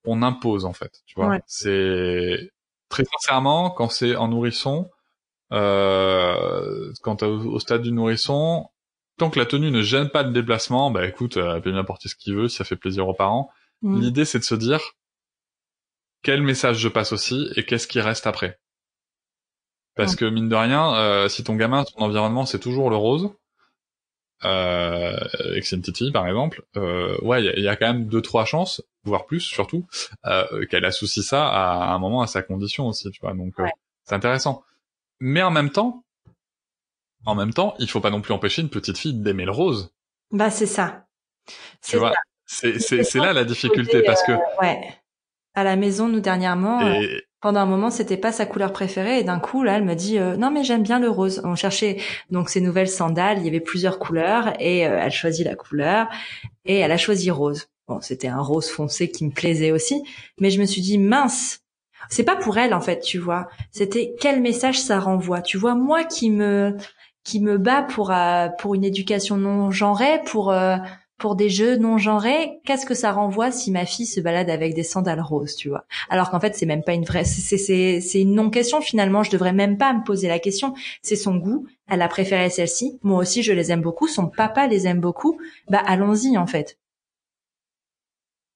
on 0.04 0.22
impose 0.22 0.64
en 0.64 0.72
fait, 0.72 1.02
tu 1.06 1.20
vois? 1.20 1.38
C'est 1.46 2.50
très 2.88 3.04
sincèrement 3.04 3.70
quand 3.70 3.90
c'est 3.90 4.16
en 4.16 4.28
nourrisson, 4.28 4.90
euh, 5.52 6.92
quand 7.02 7.22
au, 7.22 7.54
au 7.54 7.58
stade 7.60 7.82
du 7.82 7.92
nourrisson, 7.92 8.68
tant 9.18 9.30
que 9.30 9.38
la 9.38 9.46
tenue 9.46 9.70
ne 9.70 9.82
gêne 9.82 10.08
pas 10.08 10.22
le 10.22 10.32
déplacement, 10.32 10.90
bah 10.90 11.06
écoute, 11.06 11.36
euh, 11.36 11.56
elle 11.56 11.62
peut 11.62 11.72
bien 11.72 11.84
porter 11.84 12.08
ce 12.08 12.14
qu'il 12.14 12.34
veut, 12.34 12.48
si 12.48 12.56
ça 12.56 12.64
fait 12.64 12.76
plaisir 12.76 13.06
aux 13.06 13.14
parents. 13.14 13.50
Mm. 13.82 14.00
L'idée, 14.00 14.24
c'est 14.24 14.38
de 14.38 14.44
se 14.44 14.54
dire 14.54 14.80
quel 16.22 16.42
message 16.42 16.78
je 16.78 16.88
passe 16.88 17.12
aussi 17.12 17.48
et 17.56 17.64
qu'est-ce 17.64 17.86
qui 17.86 18.00
reste 18.00 18.26
après. 18.26 18.58
Parce 19.94 20.14
que 20.14 20.24
mine 20.24 20.48
de 20.48 20.54
rien, 20.54 20.94
euh, 20.94 21.28
si 21.28 21.42
ton 21.42 21.56
gamin, 21.56 21.82
ton 21.82 22.04
environnement, 22.04 22.46
c'est 22.46 22.60
toujours 22.60 22.88
le 22.88 22.94
rose, 22.94 23.32
euh, 24.44 25.16
et 25.54 25.60
que 25.60 25.66
c'est 25.66 25.74
une 25.74 25.82
petite 25.82 25.98
fille 25.98 26.12
par 26.12 26.26
exemple, 26.28 26.62
euh, 26.76 27.18
ouais, 27.22 27.44
il 27.44 27.58
y, 27.58 27.62
y, 27.62 27.68
a 27.68 27.74
quand 27.74 27.92
même 27.92 28.06
deux 28.06 28.22
trois 28.22 28.44
chances, 28.44 28.82
voire 29.02 29.26
plus 29.26 29.40
surtout, 29.40 29.86
euh, 30.26 30.64
qu'elle 30.66 30.84
associe 30.84 31.24
ça 31.26 31.48
à, 31.48 31.92
un 31.92 31.98
moment 31.98 32.22
à 32.22 32.28
sa 32.28 32.42
condition 32.42 32.86
aussi, 32.86 33.10
tu 33.10 33.20
vois. 33.20 33.34
Donc 33.34 33.58
euh, 33.58 33.66
c'est 34.04 34.14
intéressant. 34.14 34.62
Mais 35.18 35.42
en 35.42 35.50
même 35.50 35.70
temps, 35.70 36.04
en 37.26 37.34
même 37.34 37.52
temps, 37.52 37.74
il 37.80 37.90
faut 37.90 38.00
pas 38.00 38.10
non 38.10 38.20
plus 38.20 38.32
empêcher 38.32 38.62
une 38.62 38.70
petite 38.70 38.98
fille 38.98 39.14
d'aimer 39.14 39.44
le 39.44 39.50
rose. 39.50 39.92
Bah 40.30 40.50
c'est 40.50 40.66
ça. 40.66 41.06
Tu 41.82 41.96
vois, 41.96 42.14
c'est 42.46 42.78
c'est 42.78 43.18
là 43.18 43.32
la 43.32 43.44
difficulté 43.44 44.02
parce 44.02 44.22
que 44.22 44.32
euh, 44.32 44.60
ouais. 44.60 44.94
À 45.54 45.64
la 45.64 45.76
maison, 45.76 46.08
nous 46.08 46.20
dernièrement, 46.20 46.80
euh, 46.82 47.06
pendant 47.40 47.60
un 47.60 47.66
moment, 47.66 47.90
c'était 47.90 48.16
pas 48.16 48.32
sa 48.32 48.46
couleur 48.46 48.72
préférée 48.72 49.18
et 49.18 49.24
d'un 49.24 49.40
coup 49.40 49.62
là, 49.62 49.76
elle 49.76 49.84
me 49.84 49.94
dit 49.94 50.18
euh, 50.18 50.36
non 50.36 50.50
mais 50.50 50.62
j'aime 50.62 50.82
bien 50.82 51.00
le 51.00 51.08
rose. 51.08 51.40
On 51.44 51.54
cherchait 51.54 52.00
donc 52.30 52.48
ces 52.48 52.60
nouvelles 52.60 52.88
sandales, 52.88 53.38
il 53.38 53.44
y 53.44 53.48
avait 53.48 53.60
plusieurs 53.60 53.98
couleurs 53.98 54.52
et 54.60 54.78
elle 54.80 55.10
choisit 55.10 55.44
la 55.46 55.56
couleur 55.56 56.08
et 56.64 56.78
elle 56.78 56.92
a 56.92 56.96
choisi 56.96 57.30
rose. 57.30 57.68
Bon, 57.88 58.00
c'était 58.02 58.28
un 58.28 58.40
rose 58.40 58.68
foncé 58.68 59.10
qui 59.10 59.24
me 59.24 59.30
plaisait 59.30 59.72
aussi, 59.72 60.02
mais 60.38 60.50
je 60.50 60.60
me 60.60 60.66
suis 60.66 60.82
dit 60.82 60.98
mince, 60.98 61.60
c'est 62.10 62.24
pas 62.24 62.36
pour 62.36 62.58
elle 62.58 62.74
en 62.74 62.80
fait, 62.80 63.00
tu 63.00 63.18
vois. 63.18 63.48
C'était 63.72 64.14
quel 64.20 64.40
message 64.40 64.78
ça 64.78 65.00
renvoie? 65.00 65.40
Tu 65.40 65.56
vois, 65.56 65.74
moi 65.74 66.04
qui 66.04 66.30
me 66.30 66.76
qui 67.24 67.40
me 67.40 67.58
bat 67.58 67.82
pour 67.82 68.10
euh, 68.10 68.48
pour 68.58 68.74
une 68.74 68.84
éducation 68.84 69.36
non 69.36 69.70
genrée, 69.70 70.20
pour 70.26 70.50
euh, 70.50 70.76
pour 71.18 71.34
des 71.34 71.50
jeux 71.50 71.76
non 71.76 71.98
genrés, 71.98 72.60
qu'est-ce 72.64 72.86
que 72.86 72.94
ça 72.94 73.12
renvoie 73.12 73.50
si 73.50 73.70
ma 73.72 73.84
fille 73.84 74.06
se 74.06 74.20
balade 74.20 74.48
avec 74.48 74.74
des 74.74 74.84
sandales 74.84 75.20
roses, 75.20 75.56
tu 75.56 75.68
vois? 75.68 75.84
Alors 76.08 76.30
qu'en 76.30 76.38
fait, 76.38 76.54
c'est 76.54 76.66
même 76.66 76.84
pas 76.84 76.94
une 76.94 77.04
vraie, 77.04 77.24
c'est 77.24 77.58
c'est 77.58 78.00
c'est 78.00 78.20
une 78.20 78.34
non 78.34 78.50
question 78.50 78.80
finalement. 78.80 79.24
Je 79.24 79.30
devrais 79.30 79.52
même 79.52 79.76
pas 79.76 79.92
me 79.92 80.04
poser 80.04 80.28
la 80.28 80.38
question. 80.38 80.74
C'est 81.02 81.16
son 81.16 81.36
goût. 81.36 81.66
Elle 81.88 82.02
a 82.02 82.08
préféré 82.08 82.50
celle-ci. 82.50 82.98
Moi 83.02 83.18
aussi, 83.20 83.42
je 83.42 83.52
les 83.52 83.72
aime 83.72 83.82
beaucoup. 83.82 84.06
Son 84.06 84.28
papa 84.28 84.68
les 84.68 84.86
aime 84.86 85.00
beaucoup. 85.00 85.40
Bah 85.68 85.82
allons-y 85.84 86.38
en 86.38 86.46
fait. 86.46 86.78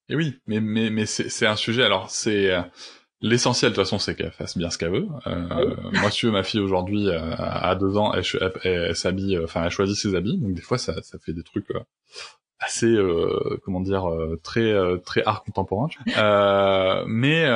Et 0.09 0.15
oui, 0.15 0.39
mais 0.47 0.61
mais 0.61 0.91
mais 0.91 1.07
c'est 1.07 1.47
un 1.47 1.57
sujet. 1.57 1.83
Alors 1.83 2.11
c'est 2.11 2.51
euh, 2.51 2.63
l'essentiel 3.23 3.73
de 3.73 3.75
toute 3.75 3.85
façon, 3.85 3.99
c'est 3.99 4.15
qu'elle 4.15 4.31
fasse 4.31 4.57
bien 4.57 4.71
ce 4.71 4.79
qu'elle 4.79 4.93
veut. 4.93 5.09
Euh, 5.27 5.75
moi, 5.95 6.11
si 6.13 6.19
tu 6.19 6.27
veux, 6.27 6.33
ma 6.33 6.45
fille 6.45 6.61
aujourd'hui 6.61 7.09
euh, 7.09 7.35
à 7.39 7.75
deux 7.75 7.97
ans, 7.97 8.13
elle, 8.15 8.25
elle, 8.63 8.97
s'habille, 8.97 9.39
enfin, 9.43 9.65
elle 9.65 9.71
choisit 9.71 9.97
ses 9.97 10.15
habits. 10.15 10.39
Donc 10.39 10.55
des 10.55 10.63
fois, 10.63 10.79
ça 10.79 11.03
ça 11.03 11.19
fait 11.19 11.33
des 11.33 11.43
trucs 11.43 11.67
assez 12.63 12.97
comment 13.65 13.81
dire 13.81 14.09
très 14.43 14.75
très 15.05 15.23
art 15.25 15.43
contemporain. 15.45 15.89
Vois. 16.07 17.05
mais 17.07 17.47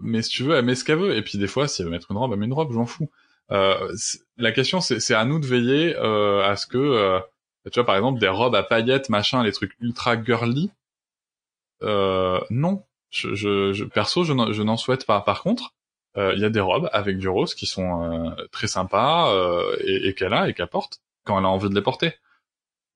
mais 0.00 0.22
si 0.22 0.30
tu 0.30 0.42
veux, 0.44 0.56
elle 0.56 0.64
met 0.64 0.74
ce 0.74 0.84
qu'elle 0.84 0.98
veut. 0.98 1.16
Et 1.16 1.22
puis 1.22 1.38
des 1.38 1.46
fois, 1.46 1.68
si 1.68 1.82
elle 1.82 1.86
veut 1.86 1.92
mettre 1.92 2.10
une 2.10 2.16
robe, 2.16 2.32
elle 2.32 2.38
met 2.38 2.46
une 2.46 2.52
robe. 2.52 2.72
J'en 2.72 2.86
fous. 2.86 3.10
la 3.50 4.52
question, 4.52 4.80
c'est 4.80 5.14
à 5.14 5.24
nous 5.24 5.38
de 5.38 5.46
veiller 5.46 5.96
à 5.96 6.56
ce 6.56 6.66
que 6.66 7.20
tu 7.70 7.78
vois, 7.78 7.86
par 7.86 7.96
exemple, 7.96 8.18
des 8.18 8.28
robes 8.28 8.54
à 8.54 8.62
paillettes, 8.62 9.08
machin, 9.08 9.42
les 9.42 9.52
trucs 9.52 9.76
ultra 9.80 10.22
girly. 10.22 10.70
Euh, 11.82 12.40
non, 12.50 12.84
je, 13.10 13.34
je, 13.34 13.72
je, 13.72 13.84
perso, 13.84 14.24
je 14.24 14.32
n'en 14.62 14.76
souhaite 14.76 15.06
pas. 15.06 15.20
Par 15.20 15.42
contre, 15.42 15.74
euh, 16.16 16.32
il 16.34 16.40
y 16.40 16.44
a 16.44 16.50
des 16.50 16.60
robes 16.60 16.88
avec 16.92 17.18
du 17.18 17.28
rose 17.28 17.54
qui 17.54 17.66
sont 17.66 18.02
euh, 18.02 18.46
très 18.50 18.66
sympas 18.66 19.32
euh, 19.32 19.76
et, 19.80 20.08
et 20.08 20.14
qu'elle 20.14 20.34
a 20.34 20.48
et 20.48 20.54
qu'elle 20.54 20.66
porte 20.66 21.00
quand 21.24 21.38
elle 21.38 21.44
a 21.44 21.48
envie 21.48 21.68
de 21.68 21.74
les 21.74 21.82
porter. 21.82 22.14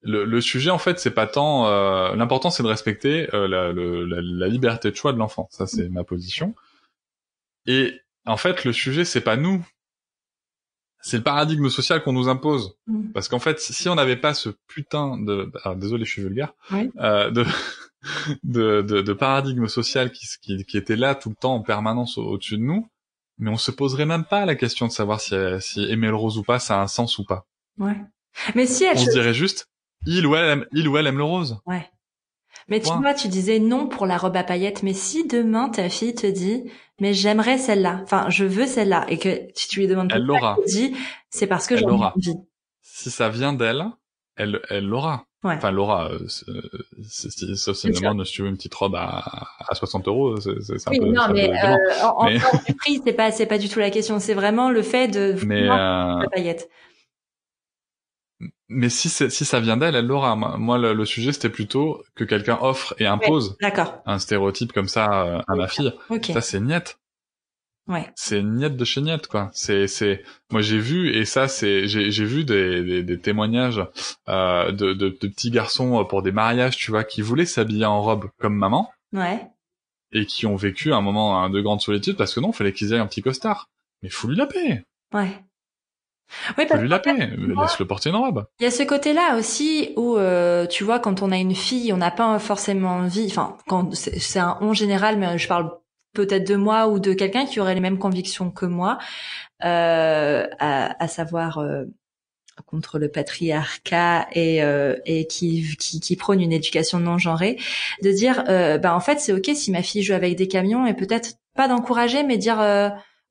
Le, 0.06 0.24
le 0.24 0.40
sujet, 0.40 0.70
en 0.70 0.78
fait, 0.78 0.98
c'est 0.98 1.10
pas 1.10 1.26
tant. 1.26 1.66
Euh, 1.66 2.14
l'important, 2.14 2.50
c'est 2.50 2.62
de 2.62 2.68
respecter 2.68 3.26
la, 3.32 3.46
la, 3.46 3.72
la, 3.72 4.48
liberté 4.48 4.90
de 4.90 4.96
choix 4.96 5.12
de 5.12 5.18
l'enfant. 5.18 5.48
Ça, 5.50 5.66
c'est 5.66 5.88
ma 5.88 6.04
position. 6.04 6.54
Et 7.66 7.92
en 8.24 8.36
fait, 8.36 8.64
le 8.64 8.72
sujet, 8.72 9.04
c'est 9.04 9.20
pas 9.20 9.36
nous 9.36 9.64
c'est 11.06 11.18
le 11.18 11.22
paradigme 11.22 11.68
social 11.68 12.02
qu'on 12.02 12.12
nous 12.12 12.28
impose. 12.28 12.76
Mm. 12.88 13.12
Parce 13.12 13.28
qu'en 13.28 13.38
fait, 13.38 13.60
si 13.60 13.88
on 13.88 13.94
n'avait 13.94 14.16
pas 14.16 14.34
ce 14.34 14.48
putain 14.66 15.16
de, 15.18 15.52
ah, 15.62 15.76
désolé, 15.76 16.04
je 16.04 16.10
suis 16.10 16.22
vulgaire, 16.22 16.52
euh, 16.72 17.30
de, 17.30 17.44
de, 18.42 18.82
de, 18.82 19.02
de, 19.02 19.12
paradigme 19.12 19.68
social 19.68 20.10
qui, 20.10 20.26
qui, 20.42 20.64
qui, 20.64 20.76
était 20.76 20.96
là 20.96 21.14
tout 21.14 21.28
le 21.28 21.36
temps 21.36 21.54
en 21.54 21.62
permanence 21.62 22.18
au-dessus 22.18 22.56
de 22.56 22.62
nous, 22.62 22.88
mais 23.38 23.50
on 23.50 23.56
se 23.56 23.70
poserait 23.70 24.04
même 24.04 24.24
pas 24.24 24.46
la 24.46 24.56
question 24.56 24.88
de 24.88 24.92
savoir 24.92 25.20
si, 25.20 25.36
si 25.60 25.84
aimer 25.84 26.08
le 26.08 26.16
rose 26.16 26.38
ou 26.38 26.42
pas, 26.42 26.58
ça 26.58 26.80
a 26.80 26.82
un 26.82 26.88
sens 26.88 27.18
ou 27.18 27.24
pas. 27.24 27.46
Ouais. 27.78 27.96
Mais 28.56 28.66
si 28.66 28.82
elle 28.82 28.96
on 28.96 29.04
se 29.04 29.10
dirait 29.10 29.32
juste, 29.32 29.68
il 30.06 30.26
ou 30.26 30.36
elle 30.36 30.48
aime, 30.48 30.66
il 30.72 30.88
ou 30.88 30.96
elle 30.96 31.06
aime 31.06 31.18
le 31.18 31.24
rose. 31.24 31.60
Ouais. 31.66 31.88
Mais 32.68 32.80
tu 32.80 32.92
vois, 32.92 33.14
tu 33.14 33.28
disais 33.28 33.58
non 33.60 33.86
pour 33.86 34.06
la 34.06 34.16
robe 34.16 34.36
à 34.36 34.42
paillettes, 34.42 34.82
mais 34.82 34.94
si 34.94 35.26
demain 35.26 35.68
ta 35.68 35.88
fille 35.88 36.14
te 36.14 36.26
dit, 36.26 36.64
mais 37.00 37.14
j'aimerais 37.14 37.58
celle-là, 37.58 38.00
enfin 38.02 38.28
je 38.28 38.44
veux 38.44 38.66
celle-là, 38.66 39.06
et 39.08 39.18
que 39.18 39.42
si 39.54 39.68
tu 39.68 39.80
lui 39.80 39.86
demandes, 39.86 40.10
elle 40.12 40.22
l'aura. 40.22 40.56
Dit, 40.66 40.96
c'est 41.30 41.46
parce 41.46 41.66
que 41.66 41.76
j'en 41.76 41.88
ai 41.88 41.92
envie. 41.92 42.34
Si 42.82 43.10
ça 43.10 43.28
vient 43.28 43.52
d'elle, 43.52 43.84
elle, 44.36 44.60
elle 44.68 44.86
l'aura. 44.86 45.26
Ouais. 45.44 45.54
Enfin, 45.54 45.70
l'aura. 45.70 46.10
Euh, 46.10 46.26
sauf 47.56 47.76
si 47.76 47.90
demande 47.90 48.24
si 48.24 48.32
tu 48.32 48.42
veux 48.42 48.48
une 48.48 48.56
petite 48.56 48.74
robe 48.74 48.96
à, 48.96 49.46
à 49.68 49.74
60 49.74 50.08
euros, 50.08 50.40
c'est 50.40 50.50
un 50.50 50.90
oui, 50.90 50.98
peu. 50.98 51.06
Non, 51.12 51.28
mais, 51.32 51.50
euh, 51.50 51.76
en, 52.02 52.24
mais... 52.24 52.38
en 52.44 52.58
du 52.66 52.74
prix, 52.74 53.00
c'est 53.04 53.12
pas, 53.12 53.30
c'est 53.30 53.46
pas 53.46 53.58
du 53.58 53.68
tout 53.68 53.78
la 53.78 53.90
question. 53.90 54.18
C'est 54.18 54.34
vraiment 54.34 54.70
le 54.70 54.82
fait 54.82 55.08
de. 55.08 55.36
Mais 55.46 55.68
euh... 55.68 56.24
mais 58.68 58.88
si, 58.88 59.08
si 59.08 59.44
ça 59.44 59.60
vient 59.60 59.76
d'elle, 59.76 59.94
elle 59.94 60.06
l'aura. 60.06 60.34
Moi, 60.34 60.78
le, 60.78 61.04
sujet, 61.04 61.32
c'était 61.32 61.48
plutôt 61.48 62.02
que 62.14 62.24
quelqu'un 62.24 62.58
offre 62.60 62.94
et 62.98 63.06
impose 63.06 63.56
un 64.06 64.18
stéréotype 64.18 64.72
comme 64.72 64.88
ça 64.88 65.24
euh, 65.24 65.42
à 65.46 65.54
ma 65.54 65.68
fille. 65.68 65.92
Ça, 66.22 66.40
c'est 66.40 66.60
niette. 66.60 66.98
Ouais. 67.86 68.10
C'est 68.16 68.42
niette 68.42 68.76
de 68.76 68.84
chez 68.84 69.00
niette, 69.00 69.28
quoi. 69.28 69.50
C'est, 69.52 69.86
c'est. 69.86 70.24
Moi, 70.50 70.60
j'ai 70.60 70.78
vu 70.78 71.14
et 71.14 71.24
ça, 71.24 71.46
c'est. 71.46 71.86
J'ai, 71.86 72.10
j'ai 72.10 72.24
vu 72.24 72.44
des, 72.44 72.82
des, 72.82 73.02
des 73.04 73.18
témoignages 73.20 73.80
euh, 74.28 74.72
de, 74.72 74.92
de, 74.92 75.10
de, 75.10 75.28
petits 75.28 75.52
garçons 75.52 76.00
euh, 76.00 76.04
pour 76.04 76.22
des 76.22 76.32
mariages, 76.32 76.76
tu 76.76 76.90
vois, 76.90 77.04
qui 77.04 77.22
voulaient 77.22 77.46
s'habiller 77.46 77.86
en 77.86 78.02
robe 78.02 78.28
comme 78.40 78.56
maman. 78.56 78.90
Ouais. 79.12 79.46
Et 80.10 80.26
qui 80.26 80.46
ont 80.46 80.56
vécu 80.56 80.92
un 80.92 81.00
moment 81.00 81.48
de 81.48 81.60
grande 81.60 81.80
solitude 81.80 82.16
parce 82.16 82.34
que 82.34 82.40
non, 82.40 82.50
fallait 82.50 82.72
qu'ils 82.72 82.92
aient 82.92 82.98
un 82.98 83.06
petit 83.06 83.22
costard. 83.22 83.68
Mais 84.02 84.08
faut 84.08 84.26
lui 84.26 84.36
la 84.36 84.46
paix. 84.46 84.82
Ouais. 85.14 85.45
Oui, 86.58 86.66
parce 86.68 86.80
lui 86.80 86.88
la 86.88 86.98
paix, 86.98 87.14
laisse-le 87.14 87.86
porter 87.86 88.10
une 88.10 88.16
robe. 88.16 88.46
Il 88.60 88.64
y 88.64 88.66
a 88.66 88.70
ce 88.70 88.82
côté-là 88.82 89.36
aussi 89.36 89.92
où, 89.96 90.16
euh, 90.16 90.66
tu 90.66 90.84
vois, 90.84 90.98
quand 90.98 91.22
on 91.22 91.30
a 91.30 91.36
une 91.36 91.54
fille, 91.54 91.92
on 91.92 91.96
n'a 91.96 92.10
pas 92.10 92.38
forcément 92.38 92.96
envie, 92.96 93.26
enfin, 93.26 93.56
quand 93.68 93.94
c'est 93.94 94.38
un 94.38 94.58
on 94.60 94.72
général, 94.72 95.18
mais 95.18 95.38
je 95.38 95.48
parle 95.48 95.70
peut-être 96.14 96.48
de 96.48 96.56
moi 96.56 96.88
ou 96.88 96.98
de 96.98 97.12
quelqu'un 97.12 97.46
qui 97.46 97.60
aurait 97.60 97.74
les 97.74 97.80
mêmes 97.80 97.98
convictions 97.98 98.50
que 98.50 98.66
moi, 98.66 98.98
euh, 99.64 100.46
à, 100.58 101.02
à, 101.02 101.08
savoir 101.08 101.58
euh, 101.58 101.84
contre 102.64 102.98
le 102.98 103.08
patriarcat 103.08 104.26
et, 104.32 104.62
euh, 104.62 104.96
et 105.04 105.26
qui, 105.26 105.76
qui, 105.78 106.00
qui, 106.00 106.16
prône 106.16 106.40
une 106.40 106.52
éducation 106.52 106.98
non 106.98 107.18
genrée, 107.18 107.58
de 108.02 108.10
dire, 108.10 108.44
euh, 108.48 108.78
bah 108.78 108.94
en 108.94 109.00
fait 109.00 109.20
c'est 109.20 109.32
ok 109.32 109.50
si 109.54 109.70
ma 109.70 109.82
fille 109.82 110.02
joue 110.02 110.14
avec 110.14 110.36
des 110.36 110.48
camions 110.48 110.86
et 110.86 110.94
peut-être 110.94 111.34
pas 111.54 111.68
d'encourager, 111.68 112.22
mais 112.22 112.38
dire 112.38 112.58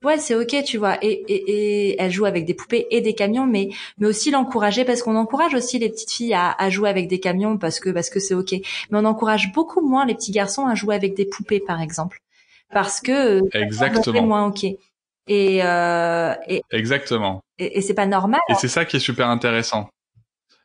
ouais 0.04 0.18
c'est 0.18 0.34
ok 0.34 0.64
tu 0.64 0.78
vois. 0.78 0.98
Et, 1.02 1.24
et, 1.28 1.90
et, 1.90 1.96
elle 2.00 2.10
joue 2.10 2.24
avec 2.24 2.44
des 2.44 2.54
poupées 2.54 2.86
et 2.90 3.00
des 3.00 3.14
camions 3.14 3.46
mais 3.46 3.70
mais 3.98 4.06
aussi 4.06 4.30
l'encourager 4.30 4.84
parce 4.84 5.02
qu'on 5.02 5.16
encourage 5.16 5.54
aussi 5.54 5.78
les 5.78 5.88
petites 5.88 6.12
filles 6.12 6.34
à, 6.34 6.52
à, 6.52 6.70
jouer 6.70 6.88
avec 6.88 7.08
des 7.08 7.20
camions 7.20 7.58
parce 7.58 7.80
que 7.80 7.90
parce 7.90 8.10
que 8.10 8.20
c'est 8.20 8.34
ok. 8.34 8.52
Mais 8.52 8.98
on 8.98 9.04
encourage 9.04 9.52
beaucoup 9.52 9.86
moins 9.86 10.06
les 10.06 10.14
petits 10.14 10.32
garçons 10.32 10.66
à 10.66 10.74
jouer 10.74 10.94
avec 10.94 11.14
des 11.14 11.26
poupées 11.26 11.60
par 11.60 11.80
exemple. 11.80 12.20
Parce 12.72 13.00
que 13.00 13.42
exactement. 13.56 14.22
moins 14.22 14.46
ok. 14.46 14.64
Et, 15.28 15.64
euh, 15.64 16.34
et 16.46 16.62
exactement. 16.70 17.42
et, 17.58 17.78
et 17.78 17.80
c'est 17.82 17.94
pas 17.94 18.06
normal. 18.06 18.40
Et 18.48 18.54
c'est 18.54 18.68
ça 18.68 18.84
qui 18.84 18.96
est 18.96 19.00
super 19.00 19.28
intéressant 19.28 19.88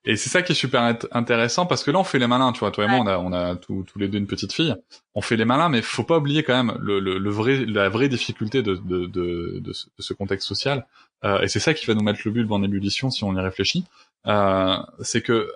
et 0.03 0.15
c'est 0.15 0.29
ça 0.29 0.41
qui 0.41 0.53
est 0.53 0.55
super 0.55 0.97
intéressant 1.11 1.67
parce 1.67 1.83
que 1.83 1.91
là 1.91 1.99
on 1.99 2.03
fait 2.03 2.17
les 2.17 2.25
malins, 2.25 2.51
tu 2.53 2.59
vois. 2.61 2.71
Toi 2.71 2.85
et 2.85 2.87
moi, 2.87 2.99
on 2.99 3.07
a, 3.07 3.17
on 3.19 3.33
a 3.33 3.55
tous 3.55 3.85
les 3.97 4.07
deux 4.07 4.17
une 4.17 4.27
petite 4.27 4.51
fille. 4.51 4.75
On 5.13 5.21
fait 5.21 5.35
les 5.35 5.45
malins, 5.45 5.69
mais 5.69 5.81
faut 5.83 6.03
pas 6.03 6.17
oublier 6.17 6.41
quand 6.43 6.55
même 6.63 6.75
le, 6.81 6.99
le, 6.99 7.19
le 7.19 7.29
vrai, 7.29 7.65
la 7.65 7.87
vraie 7.89 8.09
difficulté 8.09 8.63
de, 8.63 8.75
de, 8.75 9.05
de, 9.05 9.59
de, 9.59 9.73
ce, 9.73 10.13
contexte 10.13 10.47
social. 10.47 10.87
Euh, 11.23 11.41
et 11.41 11.47
c'est 11.47 11.59
ça 11.59 11.75
qui 11.75 11.85
va 11.85 11.93
nous 11.93 12.01
mettre 12.01 12.21
le 12.25 12.31
bulbe 12.31 12.51
en 12.51 12.63
ébullition 12.63 13.11
si 13.11 13.23
on 13.23 13.35
y 13.35 13.39
réfléchit. 13.39 13.85
Euh, 14.25 14.77
c'est 15.01 15.21
que 15.21 15.51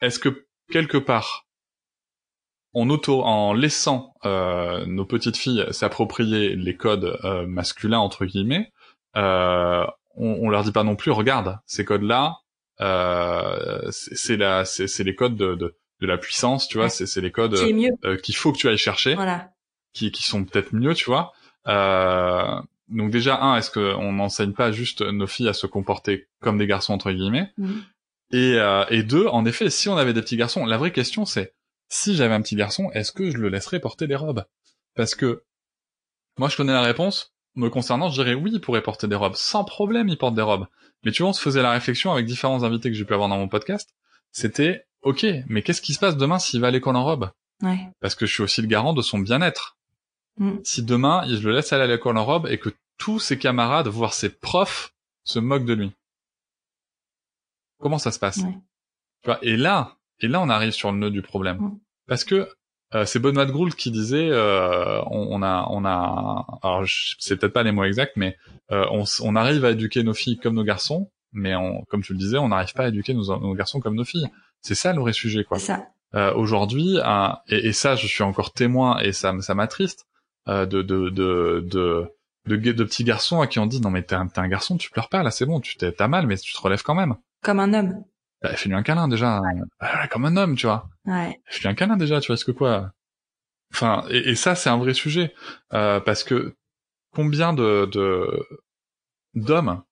est-ce 0.00 0.20
que 0.20 0.46
quelque 0.70 0.98
part 0.98 1.46
en 2.72 2.88
auto, 2.90 3.22
en 3.22 3.52
laissant 3.52 4.14
euh, 4.24 4.86
nos 4.86 5.04
petites 5.04 5.36
filles 5.36 5.66
s'approprier 5.70 6.54
les 6.54 6.76
codes 6.76 7.18
euh, 7.24 7.46
masculins 7.46 7.98
entre 7.98 8.24
guillemets, 8.24 8.72
euh, 9.16 9.84
on, 10.14 10.38
on 10.42 10.48
leur 10.48 10.62
dit 10.62 10.70
pas 10.70 10.84
non 10.84 10.94
plus 10.94 11.10
regarde 11.10 11.58
ces 11.66 11.84
codes-là, 11.84 12.38
euh, 12.80 13.90
c'est 13.90 14.36
la, 14.36 14.64
c'est 14.64 15.04
les 15.04 15.14
codes 15.14 15.36
de, 15.36 15.54
de, 15.54 15.76
de, 16.00 16.06
la 16.06 16.18
puissance, 16.18 16.68
tu 16.68 16.78
vois. 16.78 16.88
C'est 16.88 17.20
les 17.20 17.30
codes 17.30 17.54
euh, 17.54 18.16
qu'il 18.16 18.36
faut 18.36 18.52
que 18.52 18.58
tu 18.58 18.68
ailles 18.68 18.78
chercher, 18.78 19.14
voilà. 19.14 19.50
qui, 19.92 20.10
qui 20.10 20.22
sont 20.22 20.44
peut-être 20.44 20.72
mieux, 20.72 20.94
tu 20.94 21.04
vois. 21.04 21.32
Euh, 21.66 22.60
donc 22.88 23.10
déjà 23.10 23.40
un, 23.40 23.56
est-ce 23.56 23.70
qu'on 23.70 24.12
n'enseigne 24.12 24.52
pas 24.52 24.72
juste 24.72 25.02
nos 25.02 25.26
filles 25.26 25.48
à 25.48 25.52
se 25.52 25.66
comporter 25.66 26.28
comme 26.40 26.58
des 26.58 26.66
garçons 26.66 26.92
entre 26.92 27.12
guillemets? 27.12 27.52
Et, 28.32 28.54
euh, 28.56 28.84
et 28.88 29.02
deux, 29.02 29.26
en 29.26 29.44
effet, 29.44 29.70
si 29.70 29.88
on 29.88 29.96
avait 29.96 30.12
des 30.12 30.22
petits 30.22 30.36
garçons, 30.36 30.64
la 30.64 30.78
vraie 30.78 30.92
question 30.92 31.24
c'est 31.24 31.54
si 31.88 32.14
j'avais 32.14 32.34
un 32.34 32.42
petit 32.42 32.56
garçon, 32.56 32.90
est-ce 32.92 33.12
que 33.12 33.30
je 33.30 33.36
le 33.36 33.48
laisserais 33.48 33.80
porter 33.80 34.06
des 34.06 34.14
robes? 34.14 34.44
Parce 34.94 35.14
que 35.14 35.44
moi 36.38 36.48
je 36.48 36.56
connais 36.56 36.72
la 36.72 36.82
réponse. 36.82 37.34
Me 37.56 37.68
concernant, 37.68 38.10
je 38.10 38.22
dirais 38.22 38.34
oui, 38.34 38.50
il 38.52 38.60
pourrait 38.60 38.82
porter 38.82 39.08
des 39.08 39.16
robes. 39.16 39.34
Sans 39.34 39.64
problème, 39.64 40.08
il 40.08 40.16
porte 40.16 40.34
des 40.34 40.42
robes. 40.42 40.66
Mais 41.04 41.12
tu 41.12 41.22
vois, 41.22 41.30
on 41.30 41.32
se 41.32 41.42
faisait 41.42 41.62
la 41.62 41.72
réflexion 41.72 42.12
avec 42.12 42.26
différents 42.26 42.62
invités 42.62 42.90
que 42.90 42.96
j'ai 42.96 43.04
pu 43.04 43.14
avoir 43.14 43.28
dans 43.28 43.38
mon 43.38 43.48
podcast. 43.48 43.94
C'était, 44.32 44.86
ok, 45.02 45.26
mais 45.48 45.62
qu'est-ce 45.62 45.82
qui 45.82 45.94
se 45.94 45.98
passe 45.98 46.16
demain 46.16 46.38
s'il 46.38 46.60
va 46.60 46.68
à 46.68 46.70
l'école 46.70 46.96
en 46.96 47.04
robe? 47.04 47.30
Ouais. 47.62 47.88
Parce 48.00 48.14
que 48.14 48.26
je 48.26 48.32
suis 48.32 48.42
aussi 48.42 48.62
le 48.62 48.68
garant 48.68 48.92
de 48.92 49.02
son 49.02 49.18
bien-être. 49.18 49.78
Mm. 50.38 50.58
Si 50.64 50.82
demain, 50.82 51.24
je 51.26 51.46
le 51.46 51.54
laisse 51.54 51.72
aller 51.72 51.84
à 51.84 51.86
l'école 51.86 52.16
en 52.16 52.24
robe 52.24 52.46
et 52.48 52.58
que 52.58 52.70
tous 52.98 53.18
ses 53.18 53.38
camarades, 53.38 53.88
voire 53.88 54.14
ses 54.14 54.28
profs, 54.28 54.94
se 55.24 55.38
moquent 55.38 55.64
de 55.64 55.74
lui. 55.74 55.92
Comment 57.78 57.98
ça 57.98 58.12
se 58.12 58.18
passe? 58.18 58.38
Ouais. 58.38 58.58
tu 59.22 59.26
vois, 59.26 59.38
Et 59.42 59.56
là, 59.56 59.96
et 60.20 60.28
là, 60.28 60.40
on 60.40 60.48
arrive 60.48 60.72
sur 60.72 60.92
le 60.92 60.98
nœud 60.98 61.10
du 61.10 61.22
problème. 61.22 61.58
Mm. 61.58 61.80
Parce 62.06 62.24
que 62.24 62.48
euh, 62.94 63.04
c'est 63.04 63.18
Benoît 63.18 63.46
Groult 63.46 63.74
qui 63.74 63.90
disait, 63.90 64.30
euh, 64.30 65.00
on, 65.06 65.28
on, 65.30 65.42
a, 65.42 65.66
on 65.70 65.84
a, 65.84 66.46
alors 66.62 66.84
c'est 67.18 67.36
peut-être 67.36 67.52
pas 67.52 67.62
les 67.62 67.72
mots 67.72 67.84
exacts, 67.84 68.16
mais 68.16 68.36
euh, 68.72 68.84
on, 68.90 69.04
on, 69.22 69.36
arrive 69.36 69.64
à 69.64 69.70
éduquer 69.70 70.02
nos 70.02 70.14
filles 70.14 70.38
comme 70.38 70.54
nos 70.54 70.64
garçons, 70.64 71.10
mais 71.32 71.54
on, 71.54 71.84
comme 71.88 72.02
tu 72.02 72.12
le 72.12 72.18
disais, 72.18 72.38
on 72.38 72.48
n'arrive 72.48 72.72
pas 72.74 72.84
à 72.84 72.88
éduquer 72.88 73.14
nos, 73.14 73.38
nos, 73.38 73.54
garçons 73.54 73.80
comme 73.80 73.94
nos 73.94 74.04
filles. 74.04 74.28
C'est 74.60 74.74
ça 74.74 74.92
le 74.92 75.00
vrai 75.00 75.12
sujet, 75.12 75.44
quoi. 75.44 75.58
Ça. 75.58 75.86
Euh, 76.14 76.34
Aujourd'hui, 76.34 76.98
et, 77.48 77.68
et, 77.68 77.72
ça, 77.72 77.94
je 77.94 78.08
suis 78.08 78.24
encore 78.24 78.52
témoin, 78.52 78.98
et 78.98 79.12
ça, 79.12 79.32
ça 79.40 79.54
m'attriste, 79.54 80.06
euh, 80.48 80.66
de, 80.66 80.82
de, 80.82 81.10
de, 81.10 81.64
de 81.66 82.06
de, 82.46 82.56
de, 82.56 82.84
petits 82.84 83.04
garçons 83.04 83.40
à 83.40 83.46
qui 83.46 83.58
on 83.58 83.66
dit 83.66 83.80
non 83.82 83.90
mais 83.90 84.02
t'es 84.02 84.14
un, 84.14 84.26
un, 84.34 84.48
garçon, 84.48 84.78
tu 84.78 84.90
pleures 84.90 85.10
pas 85.10 85.22
là, 85.22 85.30
c'est 85.30 85.44
bon, 85.44 85.60
tu 85.60 85.76
t'as 85.76 86.08
mal, 86.08 86.26
mais 86.26 86.38
tu 86.38 86.52
te 86.52 86.60
relèves 86.60 86.82
quand 86.82 86.94
même. 86.94 87.14
Comme 87.42 87.60
un 87.60 87.74
homme. 87.74 88.02
Bah, 88.42 88.54
fais-lui 88.56 88.76
un 88.76 88.82
câlin 88.82 89.08
déjà, 89.08 89.40
bah, 89.80 90.08
comme 90.08 90.24
un 90.24 90.36
homme, 90.36 90.56
tu 90.56 90.66
vois. 90.66 90.88
Ouais. 91.04 91.40
Fais-lui 91.46 91.68
un 91.68 91.74
câlin 91.74 91.96
déjà, 91.96 92.20
tu 92.20 92.28
vois, 92.28 92.36
ce 92.36 92.44
que 92.44 92.52
quoi? 92.52 92.92
Enfin, 93.72 94.04
et, 94.10 94.30
et 94.30 94.34
ça 94.34 94.54
c'est 94.54 94.68
un 94.68 94.78
vrai 94.78 94.94
sujet 94.94 95.32
euh, 95.74 96.00
parce 96.00 96.24
que 96.24 96.54
combien 97.12 97.52
de 97.52 97.88
d'hommes 99.34 99.82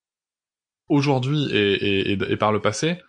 aujourd'hui 0.89 1.49
et, 1.53 2.11
et, 2.11 2.13
et, 2.13 2.37
par 2.37 2.51
le 2.51 2.61
passé 2.61 3.01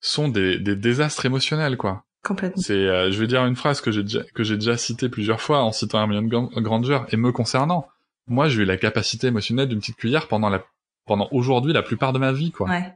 sont 0.00 0.28
des, 0.28 0.58
des 0.58 0.74
désastres 0.76 1.26
émotionnels 1.26 1.76
quoi? 1.76 2.04
Complètement. 2.22 2.62
C'est, 2.62 2.72
euh, 2.72 3.10
je 3.10 3.20
vais 3.20 3.26
dire 3.26 3.44
une 3.44 3.56
phrase 3.56 3.80
que 3.80 3.92
j'ai 3.92 4.02
déjà, 4.02 4.22
que 4.34 4.42
j'ai 4.42 4.56
déjà 4.56 4.76
citée 4.76 5.08
plusieurs 5.08 5.40
fois 5.40 5.62
en 5.62 5.70
citant 5.70 6.00
Hermione 6.00 6.28
Granger 6.28 7.00
et 7.10 7.16
me 7.16 7.30
concernant. 7.30 7.86
Moi, 8.26 8.48
j'ai 8.48 8.62
eu 8.62 8.64
la 8.64 8.76
capacité 8.76 9.28
émotionnelle 9.28 9.68
d'une 9.68 9.78
petite 9.78 9.96
cuillère 9.96 10.26
pendant 10.26 10.48
la, 10.48 10.64
pendant 11.06 11.28
aujourd'hui 11.30 11.72
la 11.72 11.82
plupart 11.82 12.12
de 12.12 12.18
ma 12.18 12.32
vie, 12.32 12.50
quoi. 12.50 12.68
Ouais. 12.68 12.92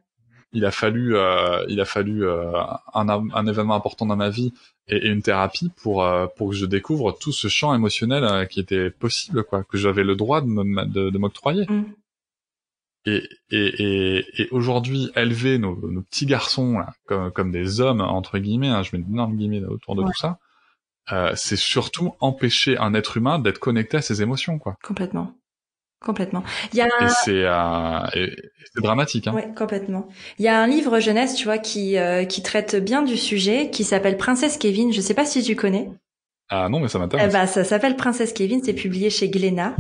Il 0.53 0.65
a 0.65 0.71
fallu, 0.73 1.17
euh, 1.17 1.65
il 1.69 1.81
a 1.81 1.85
fallu 1.85 2.25
euh, 2.27 2.53
un, 2.95 3.09
un 3.09 3.47
événement 3.47 3.75
important 3.77 4.05
dans 4.07 4.17
ma 4.17 4.31
vie 4.31 4.53
et, 4.89 4.97
et 4.97 5.09
une 5.09 5.23
thérapie 5.23 5.71
pour 5.83 6.03
euh, 6.05 6.27
pour 6.37 6.51
que 6.51 6.57
je 6.57 6.67
découvre 6.67 7.13
tout 7.13 7.33
ce 7.33 7.49
champ 7.49 7.75
émotionnel 7.75 8.49
qui 8.49 8.59
était 8.61 8.91
possible, 8.91 9.45
quoi, 9.45 9.63
que 9.65 9.79
j'avais 9.79 10.03
le 10.05 10.17
droit 10.17 10.41
de 10.41 10.49
de, 10.87 11.11
de 11.11 11.19
m'octroyer. 11.19 11.67
Mm. 11.69 11.85
Et, 13.07 13.23
et, 13.51 13.83
et, 13.83 14.43
et 14.43 14.49
aujourd'hui, 14.51 15.11
élever 15.17 15.57
nos, 15.59 15.75
nos, 15.91 16.03
petits 16.03 16.27
garçons 16.27 16.79
là, 16.79 16.93
comme, 17.07 17.31
comme 17.31 17.51
des 17.51 17.81
hommes, 17.81 18.03
entre 18.03 18.39
guillemets, 18.39 18.69
hein, 18.69 18.83
je 18.83 18.95
mets 18.95 19.03
d'énormes 19.03 19.37
guillemets 19.37 19.65
autour 19.65 19.97
de 19.97 20.03
Ouais. 20.03 20.09
tout 20.09 20.19
ça, 20.19 20.39
euh, 21.13 21.33
c'est 21.35 21.57
surtout 21.57 22.13
empêcher 22.21 22.77
un 22.77 22.93
être 22.93 23.17
humain 23.17 23.39
d'être 23.39 23.59
connecté 23.59 23.97
à 23.97 24.03
ses 24.03 24.21
émotions, 24.21 24.59
quoi. 24.59 24.77
Complètement. 24.83 25.35
Complètement. 26.01 26.43
Il 26.73 26.79
y 26.79 26.83
a 26.83 26.89
c'est 27.09 27.45
euh, 27.45 28.27
c'est 28.75 28.83
dramatique, 28.83 29.27
hein. 29.27 29.35
Ouais, 29.35 29.49
complètement. 29.57 30.09
Il 30.39 30.45
y 30.45 30.49
a 30.49 30.59
un 30.59 30.67
livre 30.67 30.99
jeunesse, 30.99 31.35
tu 31.35 31.45
vois, 31.45 31.59
qui 31.59 31.99
euh, 31.99 32.25
qui 32.25 32.43
traite 32.43 32.77
bien 32.77 33.03
du 33.03 33.17
sujet, 33.19 33.69
qui 33.71 33.85
s'appelle 33.85 34.17
Princesse 34.17 34.57
Kevin. 34.57 34.93
Je 34.93 35.01
sais 35.01 35.15
pas 35.15 35.27
si 35.27 35.43
tu 35.43 35.57
connais. 35.57 35.91
Ah 36.49 36.69
non, 36.71 36.81
mais 36.81 36.89
ça 36.89 36.99
Eh 36.99 37.03
m'intéresse. 37.03 37.33
ben, 37.33 37.47
ça 37.47 37.65
s'appelle 37.65 37.97
Princesse 37.97 38.33
Kevin. 38.33 38.61
C'est 38.65 38.73
publié 38.73 39.11
chez 39.11 39.29
Glénat. 39.29 39.77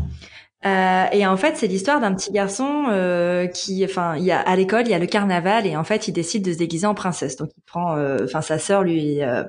Euh, 0.67 1.05
et 1.13 1.27
en 1.27 1.39
fait, 1.39 1.57
c'est 1.57 1.67
l'histoire 1.69 2.01
d'un 2.01 2.15
petit 2.15 2.31
garçon 2.33 2.85
euh, 2.91 3.47
qui, 3.47 3.83
enfin, 3.83 4.17
il 4.17 4.25
y 4.25 4.31
a 4.31 4.41
à 4.41 4.57
l'école, 4.57 4.83
il 4.85 4.91
y 4.91 4.95
a 4.95 4.99
le 4.99 5.07
carnaval 5.07 5.67
et 5.67 5.75
en 5.75 5.85
fait, 5.85 6.07
il 6.07 6.13
décide 6.13 6.45
de 6.45 6.53
se 6.53 6.59
déguiser 6.59 6.87
en 6.87 6.95
princesse. 6.95 7.37
Donc, 7.37 7.49
il 7.57 7.63
prend, 7.63 7.97
euh, 7.97 8.19
enfin, 8.25 8.43
sa 8.43 8.59
sœur 8.59 8.83
lui, 8.83 9.23
euh, 9.23 9.43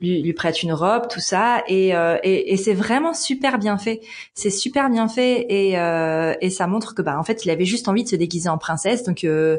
lui 0.00 0.22
lui 0.22 0.32
prête 0.34 0.62
une 0.62 0.72
robe, 0.72 1.08
tout 1.08 1.20
ça, 1.20 1.62
et 1.68 1.94
euh, 1.96 2.18
et, 2.22 2.52
et 2.52 2.56
c'est 2.56 2.74
vraiment 2.74 3.14
super 3.14 3.58
bien 3.58 3.78
fait. 3.78 4.00
C'est 4.34 4.50
super 4.50 4.90
bien 4.90 5.08
fait 5.08 5.46
et 5.48 5.78
euh, 5.78 6.34
et 6.40 6.50
ça 6.50 6.66
montre 6.66 6.94
que 6.94 7.02
bah 7.02 7.18
en 7.18 7.22
fait, 7.24 7.44
il 7.44 7.50
avait 7.50 7.64
juste 7.64 7.88
envie 7.88 8.04
de 8.04 8.08
se 8.08 8.16
déguiser 8.16 8.48
en 8.48 8.58
princesse. 8.58 9.04
Donc 9.04 9.24
euh, 9.24 9.58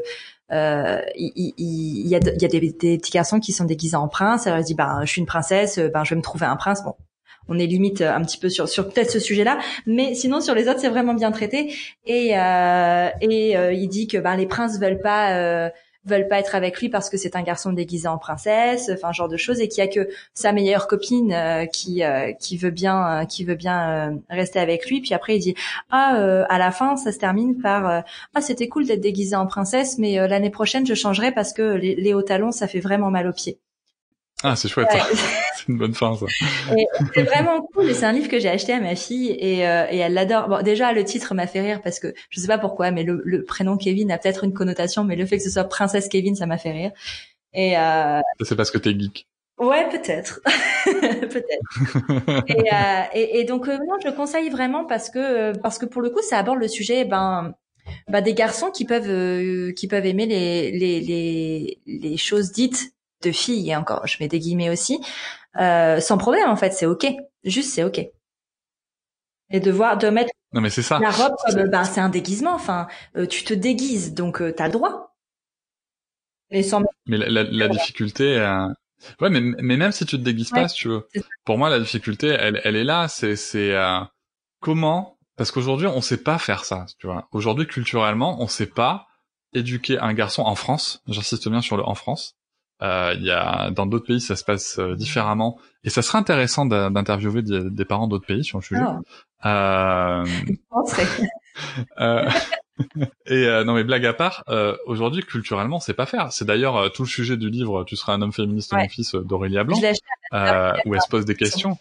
euh, 0.52 1.00
il, 1.16 1.32
il- 1.58 2.00
il 2.04 2.08
y 2.08 2.14
a, 2.14 2.20
il 2.20 2.40
y 2.42 2.44
a 2.44 2.48
des, 2.48 2.60
petits 2.98 3.10
garçons 3.12 3.40
qui 3.40 3.52
sont 3.52 3.64
déguisés 3.64 3.96
en 3.96 4.08
prince. 4.08 4.46
Alors 4.46 4.60
se 4.60 4.64
dit, 4.66 4.74
ben, 4.74 5.00
je 5.04 5.10
suis 5.10 5.20
une 5.20 5.26
princesse, 5.26 5.78
ben, 5.78 6.04
je 6.04 6.10
vais 6.10 6.16
me 6.16 6.22
trouver 6.22 6.46
un 6.46 6.56
prince. 6.56 6.82
Bon, 6.84 6.94
on 7.48 7.58
est 7.58 7.66
limite 7.66 8.00
un 8.02 8.22
petit 8.22 8.38
peu 8.38 8.48
sur, 8.48 8.68
sur 8.68 8.88
peut-être 8.88 9.10
ce 9.10 9.18
sujet-là, 9.20 9.58
mais 9.86 10.14
sinon 10.14 10.40
sur 10.40 10.54
les 10.54 10.68
autres, 10.68 10.80
c'est 10.80 10.88
vraiment 10.88 11.14
bien 11.14 11.32
traité. 11.32 11.72
Et, 12.06 12.38
euh, 12.38 13.08
et 13.20 13.56
euh, 13.56 13.72
il 13.72 13.88
dit 13.88 14.06
que 14.06 14.18
ben, 14.18 14.36
les 14.36 14.46
princes 14.46 14.78
veulent 14.80 15.00
pas 15.00 15.32
euh, 15.32 15.70
veulent 16.04 16.28
pas 16.28 16.38
être 16.38 16.54
avec 16.54 16.80
lui 16.80 16.88
parce 16.88 17.10
que 17.10 17.16
c'est 17.16 17.36
un 17.36 17.42
garçon 17.42 17.72
déguisé 17.72 18.08
en 18.08 18.18
princesse, 18.18 18.90
enfin 18.92 19.12
genre 19.12 19.28
de 19.28 19.36
choses, 19.36 19.60
et 19.60 19.68
qu'il 19.68 19.84
y 19.84 19.86
a 19.86 19.88
que 19.88 20.08
sa 20.32 20.52
meilleure 20.52 20.86
copine 20.86 21.32
euh, 21.32 21.66
qui 21.66 22.02
euh, 22.02 22.32
qui 22.32 22.56
veut 22.56 22.70
bien 22.70 23.22
euh, 23.22 23.24
qui 23.24 23.44
veut 23.44 23.54
bien 23.54 23.90
euh, 23.90 24.16
rester 24.30 24.58
avec 24.58 24.88
lui. 24.88 25.00
Puis 25.00 25.14
après 25.14 25.36
il 25.36 25.40
dit 25.40 25.54
ah 25.90 26.16
euh, 26.18 26.44
à 26.48 26.58
la 26.58 26.70
fin 26.70 26.96
ça 26.96 27.12
se 27.12 27.18
termine 27.18 27.60
par 27.60 27.88
euh, 27.88 28.00
ah 28.34 28.40
c'était 28.40 28.68
cool 28.68 28.86
d'être 28.86 29.00
déguisé 29.00 29.36
en 29.36 29.46
princesse, 29.46 29.98
mais 29.98 30.26
l'année 30.28 30.50
prochaine 30.50 30.86
je 30.86 30.94
changerai 30.94 31.32
parce 31.32 31.52
que 31.52 31.62
les, 31.62 31.94
les 31.94 32.14
hauts 32.14 32.22
talons 32.22 32.52
ça 32.52 32.68
fait 32.68 32.80
vraiment 32.80 33.10
mal 33.10 33.26
aux 33.26 33.32
pieds. 33.32 33.58
Ah, 34.42 34.54
c'est 34.54 34.68
chouette. 34.68 34.88
Ouais. 34.92 35.00
c'est 35.68 35.72
une 35.72 35.78
bonne 35.78 35.94
fin, 35.94 36.14
ça. 36.16 36.26
C'est 37.14 37.22
vraiment 37.22 37.62
cool 37.74 37.94
c'est 37.94 38.06
un 38.06 38.12
livre 38.12 38.28
que 38.28 38.38
j'ai 38.38 38.48
acheté 38.48 38.72
à 38.72 38.80
ma 38.80 38.96
fille 38.96 39.30
et, 39.38 39.66
euh, 39.68 39.86
et 39.90 39.98
elle 39.98 40.14
l'adore. 40.14 40.48
Bon, 40.48 40.62
déjà 40.62 40.92
le 40.92 41.04
titre 41.04 41.34
m'a 41.34 41.46
fait 41.46 41.60
rire 41.60 41.80
parce 41.82 42.00
que 42.00 42.14
je 42.30 42.40
sais 42.40 42.46
pas 42.46 42.58
pourquoi, 42.58 42.90
mais 42.90 43.04
le, 43.04 43.22
le 43.24 43.44
prénom 43.44 43.76
Kevin 43.76 44.10
a 44.10 44.18
peut-être 44.18 44.44
une 44.44 44.54
connotation, 44.54 45.04
mais 45.04 45.16
le 45.16 45.26
fait 45.26 45.36
que 45.38 45.44
ce 45.44 45.50
soit 45.50 45.64
princesse 45.64 46.08
Kevin, 46.08 46.34
ça 46.34 46.46
m'a 46.46 46.58
fait 46.58 46.72
rire. 46.72 46.90
Et 47.52 47.78
euh, 47.78 48.20
C'est 48.42 48.56
parce 48.56 48.70
que 48.70 48.78
t'es 48.78 48.98
geek. 48.98 49.28
ouais, 49.58 49.88
peut-être, 49.90 50.40
peut-être. 50.84 52.46
Et, 52.48 52.72
euh, 52.72 53.02
et, 53.14 53.40
et 53.40 53.44
donc 53.44 53.68
euh, 53.68 53.76
non, 53.78 53.94
je 54.02 54.08
le 54.08 54.14
conseille 54.14 54.48
vraiment 54.50 54.84
parce 54.86 55.10
que 55.10 55.18
euh, 55.18 55.52
parce 55.62 55.78
que 55.78 55.86
pour 55.86 56.02
le 56.02 56.10
coup, 56.10 56.22
ça 56.22 56.38
aborde 56.38 56.58
le 56.58 56.68
sujet, 56.68 57.04
ben. 57.04 57.54
ben, 58.08 58.20
des 58.20 58.34
garçons 58.34 58.70
qui 58.70 58.84
peuvent 58.84 59.08
euh, 59.08 59.72
qui 59.72 59.88
peuvent 59.88 60.06
aimer 60.06 60.26
les, 60.26 60.70
les 60.72 61.00
les 61.00 61.78
les 61.86 62.16
choses 62.16 62.52
dites 62.52 62.92
de 63.22 63.32
filles 63.32 63.70
et 63.70 63.76
encore 63.76 64.06
je 64.06 64.16
mets 64.20 64.28
des 64.28 64.38
guillemets 64.38 64.70
aussi 64.70 65.00
euh, 65.58 66.00
sans 66.00 66.18
problème 66.18 66.48
en 66.48 66.56
fait 66.56 66.72
c'est 66.72 66.86
ok 66.86 67.06
juste 67.44 67.72
c'est 67.74 67.84
ok 67.84 68.00
et 69.50 69.60
de 69.60 69.70
voir 69.70 69.96
de 69.98 70.08
mettre 70.08 70.30
Non, 70.52 70.60
mais 70.60 70.70
c'est 70.70 70.82
ça. 70.82 70.98
la 70.98 71.10
robe 71.10 71.34
comme 71.46 71.68
ben 71.70 71.84
c'est 71.84 72.00
un 72.00 72.08
déguisement 72.10 72.52
enfin 72.54 72.86
euh, 73.16 73.26
tu 73.26 73.44
te 73.44 73.54
déguises 73.54 74.14
donc 74.14 74.40
euh, 74.42 74.52
t'as 74.52 74.66
le 74.66 74.72
droit 74.72 75.08
et 76.50 76.62
sans 76.62 76.82
Mais 77.06 77.18
la, 77.18 77.28
la, 77.28 77.42
la 77.44 77.68
difficulté, 77.68 78.38
euh... 78.38 78.68
ouais, 79.20 79.28
mais, 79.30 79.40
mais 79.40 79.76
même 79.76 79.92
si 79.92 80.06
tu 80.06 80.16
te 80.16 80.22
déguises 80.22 80.50
Ouais, 80.52 80.62
pas, 80.62 80.68
si 80.68 80.76
tu 80.76 80.88
veux, 80.88 81.06
pour 81.44 81.58
moi, 81.58 81.68
la 81.68 81.78
difficulté, 81.78 82.28
elle, 82.28 82.60
elle 82.64 82.74
est 82.74 82.84
là. 82.84 83.06
C'est, 83.08 83.36
c'est 83.36 83.74
euh, 83.74 84.00
comment 84.60 85.18
Parce 85.36 85.50
qu'aujourd'hui, 85.50 85.86
on 85.88 86.00
sait 86.00 86.22
pas 86.22 86.38
faire 86.38 86.64
ça. 86.64 86.86
Tu 86.98 87.06
vois, 87.06 87.28
aujourd'hui, 87.32 87.66
culturellement, 87.66 88.40
on 88.40 88.48
sait 88.48 88.66
pas 88.66 89.08
éduquer 89.52 89.98
un 89.98 90.14
garçon 90.14 90.42
en 90.42 90.54
France. 90.54 91.02
J'insiste 91.06 91.48
bien 91.50 91.60
sur 91.60 91.76
le 91.76 91.84
en 91.84 91.94
France. 91.94 92.37
Euh, 92.82 93.14
Il 93.18 93.24
y 93.24 93.30
a 93.30 93.70
dans 93.70 93.86
d'autres 93.86 94.06
pays, 94.06 94.20
ça 94.20 94.36
se 94.36 94.44
passe 94.44 94.78
euh, 94.78 94.94
différemment, 94.94 95.58
et 95.84 95.90
ça 95.90 96.02
serait 96.02 96.18
intéressant 96.18 96.64
d'interviewer 96.66 97.42
des, 97.42 97.68
des 97.70 97.84
parents 97.84 98.06
d'autres 98.08 98.26
pays 98.26 98.44
sur 98.44 98.58
le 98.58 98.62
sujet. 98.64 98.80
Oh, 98.86 99.00
Euh, 99.46 100.24
euh, 102.00 102.28
et 103.26 103.46
euh, 103.46 103.64
non 103.64 103.74
mais 103.74 103.84
blague 103.84 104.06
à 104.06 104.12
part, 104.12 104.44
euh, 104.48 104.76
aujourd'hui 104.86 105.22
culturellement 105.22 105.80
c'est 105.80 105.94
pas 105.94 106.06
faire. 106.06 106.32
C'est 106.32 106.44
d'ailleurs 106.44 106.76
euh, 106.76 106.88
tout 106.88 107.02
le 107.02 107.08
sujet 107.08 107.36
du 107.36 107.50
livre 107.50 107.84
Tu 107.84 107.96
seras 107.96 108.14
un 108.14 108.22
homme 108.22 108.32
féministe 108.32 108.72
Ouais. 108.72 108.82
mon 108.82 108.88
fils 108.88 109.14
euh, 109.14 109.22
d'Aurélia 109.22 109.64
Blanc, 109.64 109.76
je 109.76 109.82
l'ai 109.82 109.88
acheté 109.88 110.04
euh, 110.34 110.72
où 110.86 110.94
elle 110.94 111.00
se 111.02 111.08
pose 111.08 111.24
des 111.24 111.34
questions. 111.34 111.76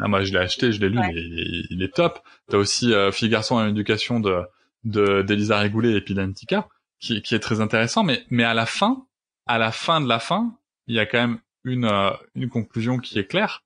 Ah, 0.00 0.08
moi 0.08 0.22
je 0.22 0.32
l'ai 0.32 0.38
acheté, 0.38 0.72
je 0.72 0.80
l'ai 0.80 0.88
lu, 0.88 0.98
Ouais. 0.98 1.08
mais 1.12 1.20
il, 1.20 1.66
il 1.70 1.82
est 1.82 1.94
top. 1.94 2.20
T'as 2.50 2.56
aussi 2.56 2.92
euh, 2.94 3.10
Fille 3.12 3.28
garçon 3.28 3.58
à 3.58 3.68
éducation 3.68 4.20
de 4.20 4.40
de 4.84 5.22
d'Elisa 5.22 5.58
Régoulet 5.58 5.92
et 5.92 6.00
Pilantica 6.00 6.68
qui 7.00 7.20
qui 7.22 7.34
est 7.34 7.40
très 7.40 7.60
intéressant. 7.60 8.04
Mais 8.04 8.24
mais 8.30 8.44
à 8.44 8.54
la 8.54 8.64
fin, 8.66 9.04
à 9.48 9.58
la 9.58 9.72
fin 9.72 10.00
de 10.00 10.08
la 10.08 10.20
fin, 10.20 10.54
il 10.86 10.94
y 10.94 11.00
a 11.00 11.06
quand 11.06 11.18
même 11.18 11.40
une 11.64 11.86
euh, 11.86 12.10
une 12.34 12.48
conclusion 12.48 12.98
qui 12.98 13.18
est 13.18 13.26
claire, 13.26 13.64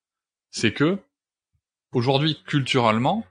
c'est 0.51 0.73
que 0.73 0.99
aujourd'hui 1.93 2.43
culturellement 2.47 3.27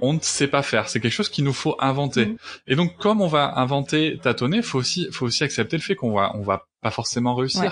on 0.00 0.12
ne 0.12 0.20
sait 0.20 0.48
pas 0.48 0.62
faire. 0.62 0.88
C'est 0.88 1.00
quelque 1.00 1.12
chose 1.12 1.28
qu'il 1.28 1.44
nous 1.44 1.52
faut 1.52 1.76
inventer. 1.80 2.26
Mhm. 2.26 2.36
Et 2.66 2.76
donc, 2.76 2.96
comme 2.98 3.20
on 3.20 3.26
va 3.26 3.58
inventer, 3.58 4.18
tâtonner, 4.18 4.62
faut 4.62 4.78
aussi, 4.78 5.08
faut 5.10 5.26
aussi 5.26 5.44
accepter 5.44 5.76
le 5.76 5.82
fait 5.82 5.96
qu'on 5.96 6.12
va, 6.12 6.32
on 6.36 6.42
va 6.42 6.68
pas 6.80 6.90
forcément 6.90 7.34
réussir. 7.34 7.62
Ouais. 7.62 7.70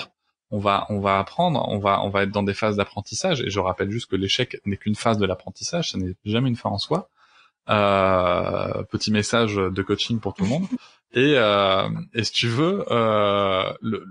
On 0.51 0.59
va, 0.59 0.87
on 0.91 1.01
va 1.01 1.19
apprendre, 1.19 1.65
on 1.69 1.79
va, 1.79 2.03
on 2.03 2.09
va 2.09 2.23
être 2.23 2.31
dans 2.31 2.45
des 2.45 2.55
phases 2.55 2.77
d'apprentissage. 2.77 3.43
Et 3.43 3.51
je 3.51 3.59
rappelle 3.59 3.91
juste 3.91 4.07
que 4.07 4.17
l'échec 4.17 4.61
n'est 4.65 4.77
qu'une 4.77 4.95
phase 4.95 5.19
de 5.19 5.27
l'apprentissage, 5.27 5.91
ce 5.91 5.97
n'est 5.97 6.15
jamais 6.25 6.49
une 6.49 6.57
fin 6.57 6.71
en 6.71 6.79
soi. 6.79 7.09
Euh, 7.69 8.83
petit 8.85 9.11
message 9.11 9.57
de 9.57 9.83
coaching 9.83 10.21
pour 10.21 10.35
tout 10.35 10.45
le 10.45 10.51
monde. 10.51 10.67
Et, 11.13 11.35
euh, 11.37 11.89
et 12.13 12.25
si 12.25 12.33
tu 12.33 12.49
veux, 12.49 12.85
euh, 12.91 13.73
le, 13.81 14.05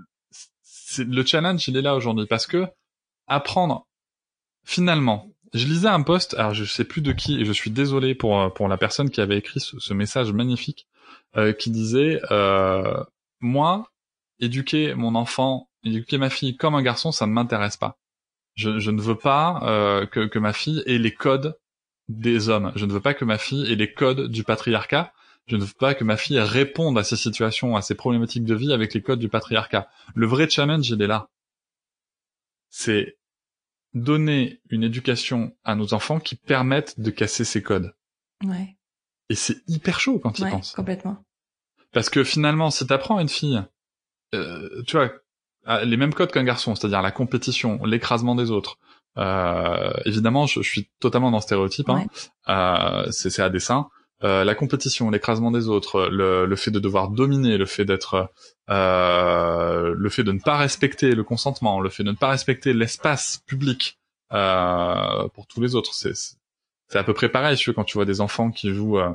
le 0.98 1.24
challenge, 1.24 1.68
il 1.68 1.76
est 1.76 1.82
là 1.82 1.94
aujourd'hui 1.94 2.26
parce 2.26 2.46
que 2.46 2.66
apprendre, 3.28 3.86
finalement, 4.64 5.30
je 5.54 5.66
lisais 5.66 5.88
un 5.88 6.02
post, 6.02 6.34
alors 6.34 6.54
je 6.54 6.64
sais 6.64 6.84
plus 6.84 7.02
de 7.02 7.12
qui, 7.12 7.40
et 7.40 7.44
je 7.44 7.52
suis 7.52 7.70
désolé 7.70 8.14
pour 8.14 8.40
euh, 8.40 8.48
pour 8.48 8.66
la 8.66 8.76
personne 8.76 9.10
qui 9.10 9.20
avait 9.20 9.38
écrit 9.38 9.60
ce, 9.60 9.78
ce 9.78 9.94
message 9.94 10.32
magnifique, 10.32 10.88
euh, 11.36 11.52
qui 11.52 11.70
disait 11.70 12.20
euh, 12.30 13.04
moi, 13.40 13.92
éduquer 14.40 14.94
mon 14.94 15.14
enfant, 15.14 15.68
éduquer 15.84 16.18
ma 16.18 16.30
fille 16.30 16.56
comme 16.56 16.74
un 16.74 16.82
garçon, 16.82 17.12
ça 17.12 17.26
ne 17.26 17.32
m'intéresse 17.32 17.76
pas. 17.76 17.98
Je, 18.54 18.78
je 18.78 18.90
ne 18.90 19.00
veux 19.00 19.18
pas 19.18 19.60
euh, 19.62 20.06
que, 20.06 20.26
que 20.26 20.38
ma 20.38 20.52
fille 20.52 20.82
ait 20.86 20.98
les 20.98 21.12
codes 21.14 21.56
des 22.08 22.48
hommes. 22.48 22.72
Je 22.76 22.84
ne 22.86 22.92
veux 22.92 23.00
pas 23.00 23.14
que 23.14 23.24
ma 23.24 23.38
fille 23.38 23.70
ait 23.70 23.76
les 23.76 23.92
codes 23.92 24.30
du 24.30 24.44
patriarcat. 24.44 25.12
Je 25.46 25.56
ne 25.56 25.64
veux 25.64 25.72
pas 25.78 25.94
que 25.94 26.04
ma 26.04 26.16
fille 26.16 26.40
réponde 26.40 26.98
à 26.98 27.04
ces 27.04 27.16
situations, 27.16 27.76
à 27.76 27.82
ces 27.82 27.94
problématiques 27.94 28.44
de 28.44 28.54
vie 28.54 28.72
avec 28.72 28.94
les 28.94 29.02
codes 29.02 29.20
du 29.20 29.28
patriarcat. 29.28 29.88
Le 30.14 30.26
vrai 30.26 30.48
challenge, 30.48 30.88
il 30.90 31.00
est 31.00 31.06
là. 31.06 31.28
C'est 32.70 33.16
donner 33.94 34.60
une 34.70 34.82
éducation 34.82 35.56
à 35.64 35.74
nos 35.74 35.94
enfants 35.94 36.20
qui 36.20 36.34
permettent 36.34 37.00
de 37.00 37.10
casser 37.10 37.44
ces 37.44 37.62
codes. 37.62 37.94
ouais, 38.44 38.76
Et 39.30 39.34
c'est 39.34 39.56
hyper 39.68 40.00
chaud 40.00 40.18
quand 40.18 40.32
tu 40.32 40.42
y 40.42 40.44
ouais 40.44 40.50
penses. 40.50 40.72
complètement 40.72 41.24
Parce 41.92 42.10
que 42.10 42.24
finalement, 42.24 42.70
si 42.70 42.86
t'apprends 42.86 43.16
à 43.18 43.22
une 43.22 43.28
fille, 43.28 43.62
euh, 44.34 44.82
tu 44.86 44.96
vois, 44.96 45.12
les 45.84 45.96
mêmes 45.96 46.12
codes 46.14 46.30
qu'un 46.30 46.44
garçon, 46.44 46.74
c'est-à-dire 46.74 47.02
la 47.02 47.10
compétition, 47.10 47.82
l'écrasement 47.84 48.34
des 48.34 48.50
autres. 48.50 48.78
Euh, 49.18 49.92
évidemment, 50.04 50.46
je, 50.46 50.62
je 50.62 50.68
suis 50.68 50.88
totalement 51.00 51.30
dans 51.30 51.38
le 51.38 51.42
stéréotype. 51.42 51.88
Hein. 51.88 52.06
Euh, 52.48 53.10
c'est 53.10 53.42
à 53.42 53.48
dessein. 53.48 53.88
Euh, 54.24 54.44
la 54.44 54.54
compétition, 54.54 55.10
l'écrasement 55.10 55.50
des 55.50 55.68
autres, 55.68 56.08
le, 56.10 56.46
le 56.46 56.56
fait 56.56 56.70
de 56.70 56.78
devoir 56.78 57.10
dominer, 57.10 57.58
le 57.58 57.66
fait 57.66 57.84
d'être, 57.84 58.30
euh, 58.70 59.94
le 59.94 60.08
fait 60.08 60.24
de 60.24 60.32
ne 60.32 60.40
pas 60.40 60.56
respecter 60.56 61.14
le 61.14 61.22
consentement, 61.22 61.80
le 61.80 61.90
fait 61.90 62.02
de 62.02 62.12
ne 62.12 62.16
pas 62.16 62.30
respecter 62.30 62.72
l'espace 62.72 63.42
public 63.46 63.98
euh, 64.32 65.28
pour 65.34 65.46
tous 65.46 65.60
les 65.60 65.74
autres, 65.74 65.92
c'est 65.92 66.98
à 66.98 67.04
peu 67.04 67.12
près 67.12 67.28
pareil. 67.28 67.56
Tu 67.58 67.70
vois, 67.70 67.74
quand 67.74 67.84
tu 67.84 67.98
vois 67.98 68.06
des 68.06 68.22
enfants 68.22 68.50
qui 68.50 68.72
jouent, 68.72 68.98
euh, 68.98 69.12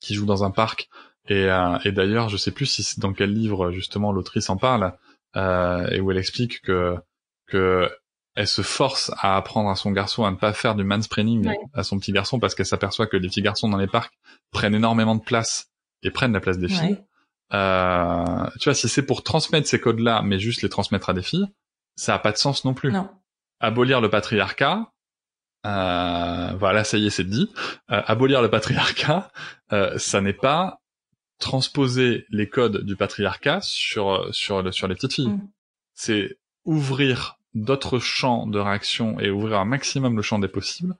qui 0.00 0.14
jouent 0.14 0.26
dans 0.26 0.44
un 0.44 0.50
parc 0.50 0.88
et, 1.28 1.50
euh, 1.50 1.78
et 1.84 1.92
d'ailleurs, 1.92 2.30
je 2.30 2.38
sais 2.38 2.52
plus 2.52 2.66
si 2.66 2.82
c'est 2.82 3.00
dans 3.00 3.12
quel 3.12 3.34
livre 3.34 3.70
justement 3.70 4.12
l'autrice 4.12 4.48
en 4.48 4.56
parle, 4.56 4.94
euh, 5.36 5.86
et 5.90 6.00
où 6.00 6.10
elle 6.10 6.16
explique 6.18 6.62
que 6.62 6.96
que 7.46 7.90
elle 8.34 8.46
se 8.46 8.62
force 8.62 9.10
à 9.18 9.36
apprendre 9.36 9.68
à 9.70 9.76
son 9.76 9.90
garçon 9.90 10.24
à 10.24 10.30
ne 10.30 10.36
pas 10.36 10.52
faire 10.52 10.74
du 10.74 10.84
mansplaining 10.84 11.52
à 11.74 11.82
son 11.82 11.98
petit 11.98 12.12
garçon 12.12 12.38
parce 12.38 12.54
qu'elle 12.54 12.66
s'aperçoit 12.66 13.06
que 13.06 13.16
les 13.16 13.28
petits 13.28 13.42
garçons 13.42 13.68
dans 13.68 13.76
les 13.76 13.86
parcs 13.86 14.12
prennent 14.50 14.74
énormément 14.74 15.16
de 15.16 15.22
place 15.22 15.70
et 16.02 16.10
prennent 16.10 16.32
la 16.32 16.40
place 16.40 16.58
des 16.58 16.68
filles. 16.68 16.98
Euh, 17.52 18.46
tu 18.60 18.68
vois, 18.68 18.74
si 18.74 18.88
c'est 18.88 19.04
pour 19.04 19.24
transmettre 19.24 19.66
ces 19.66 19.80
codes-là, 19.80 20.22
mais 20.22 20.38
juste 20.38 20.62
les 20.62 20.68
transmettre 20.68 21.10
à 21.10 21.14
des 21.14 21.22
filles, 21.22 21.48
ça 21.96 22.14
a 22.14 22.18
pas 22.18 22.32
de 22.32 22.36
sens 22.36 22.64
non 22.64 22.74
plus. 22.74 22.92
Non. 22.92 23.10
Abolir 23.58 24.00
le 24.00 24.08
patriarcat, 24.08 24.92
euh, 25.66 26.52
voilà, 26.58 26.84
ça 26.84 26.96
y 26.96 27.06
est, 27.06 27.10
c'est 27.10 27.28
dit. 27.28 27.52
Euh, 27.90 28.00
abolir 28.06 28.40
le 28.42 28.50
patriarcat, 28.50 29.30
euh, 29.72 29.98
ça 29.98 30.20
n'est 30.20 30.32
pas 30.32 30.80
transposer 31.38 32.26
les 32.30 32.48
codes 32.48 32.84
du 32.84 32.96
patriarcat 32.96 33.60
sur 33.62 34.28
sur 34.34 34.72
sur 34.72 34.88
les 34.88 34.94
petites 34.94 35.14
filles. 35.14 35.28
Mm. 35.28 35.48
C'est 35.94 36.38
ouvrir 36.64 37.39
d'autres 37.54 37.98
champs 37.98 38.46
de 38.46 38.58
réaction 38.58 39.18
et 39.20 39.30
ouvrir 39.30 39.58
un 39.58 39.64
maximum 39.64 40.16
le 40.16 40.22
champ 40.22 40.38
des 40.38 40.48
possibles, 40.48 40.96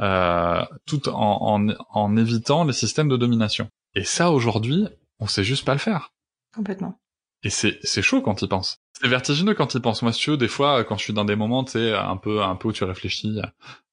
euh, 0.00 0.64
tout 0.86 1.08
en, 1.08 1.58
en, 1.58 1.74
en 1.90 2.16
évitant 2.16 2.64
les 2.64 2.72
systèmes 2.72 3.08
de 3.08 3.16
domination. 3.16 3.70
Et 3.94 4.04
ça, 4.04 4.30
aujourd'hui, 4.30 4.86
on 5.20 5.26
sait 5.26 5.44
juste 5.44 5.64
pas 5.64 5.72
le 5.72 5.78
faire. 5.78 6.12
Complètement. 6.54 6.98
Et 7.42 7.50
c'est, 7.50 7.78
c'est 7.82 8.02
chaud 8.02 8.22
quand 8.22 8.42
il 8.42 8.48
pense. 8.48 8.78
C'est 8.92 9.08
vertigineux 9.08 9.54
quand 9.54 9.74
il 9.74 9.80
pense. 9.80 10.02
Moi, 10.02 10.12
si 10.12 10.20
tu 10.20 10.30
veux, 10.30 10.36
des 10.36 10.48
fois, 10.48 10.84
quand 10.84 10.96
je 10.96 11.04
suis 11.04 11.12
dans 11.12 11.24
des 11.24 11.36
moments, 11.36 11.64
tu 11.64 11.72
sais, 11.72 11.94
un 11.94 12.16
peu, 12.16 12.42
un 12.42 12.56
peu 12.56 12.68
où 12.68 12.72
tu 12.72 12.84
réfléchis, 12.84 13.40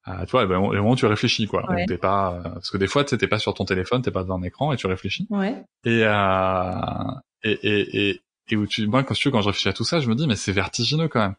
à, 0.05 0.25
toi, 0.25 0.45
ben, 0.45 0.59
les 0.71 0.77
moments 0.77 0.91
où 0.91 0.95
tu 0.95 1.05
réfléchis, 1.05 1.47
quoi. 1.47 1.63
t'es 1.87 1.97
pas, 1.97 2.41
parce 2.43 2.69
que 2.69 2.77
des 2.77 2.87
fois, 2.87 3.03
tu 3.03 3.17
t'es 3.17 3.27
pas 3.27 3.39
sur 3.39 3.53
ton 3.53 3.65
téléphone, 3.65 4.01
t'es 4.01 4.11
pas 4.11 4.23
devant 4.23 4.39
un 4.39 4.43
écran 4.43 4.73
et 4.73 4.77
tu 4.77 4.87
réfléchis. 4.87 5.27
Ouais. 5.29 5.63
Et, 5.85 6.03
euh, 6.03 6.71
et, 7.43 7.51
et, 7.63 8.09
et, 8.09 8.21
et 8.49 8.55
où 8.55 8.65
tu, 8.67 8.87
moi, 8.87 9.03
quand 9.03 9.13
tu 9.13 9.31
quand 9.31 9.41
je 9.41 9.47
réfléchis 9.47 9.69
à 9.69 9.73
tout 9.73 9.85
ça, 9.85 9.99
je 9.99 10.09
me 10.09 10.15
dis, 10.15 10.27
mais 10.27 10.35
c'est 10.35 10.51
vertigineux 10.51 11.07
quand 11.07 11.21
même. 11.21 11.35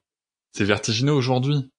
C'est 0.54 0.64
vertigineux 0.64 1.12
aujourd'hui. 1.12 1.70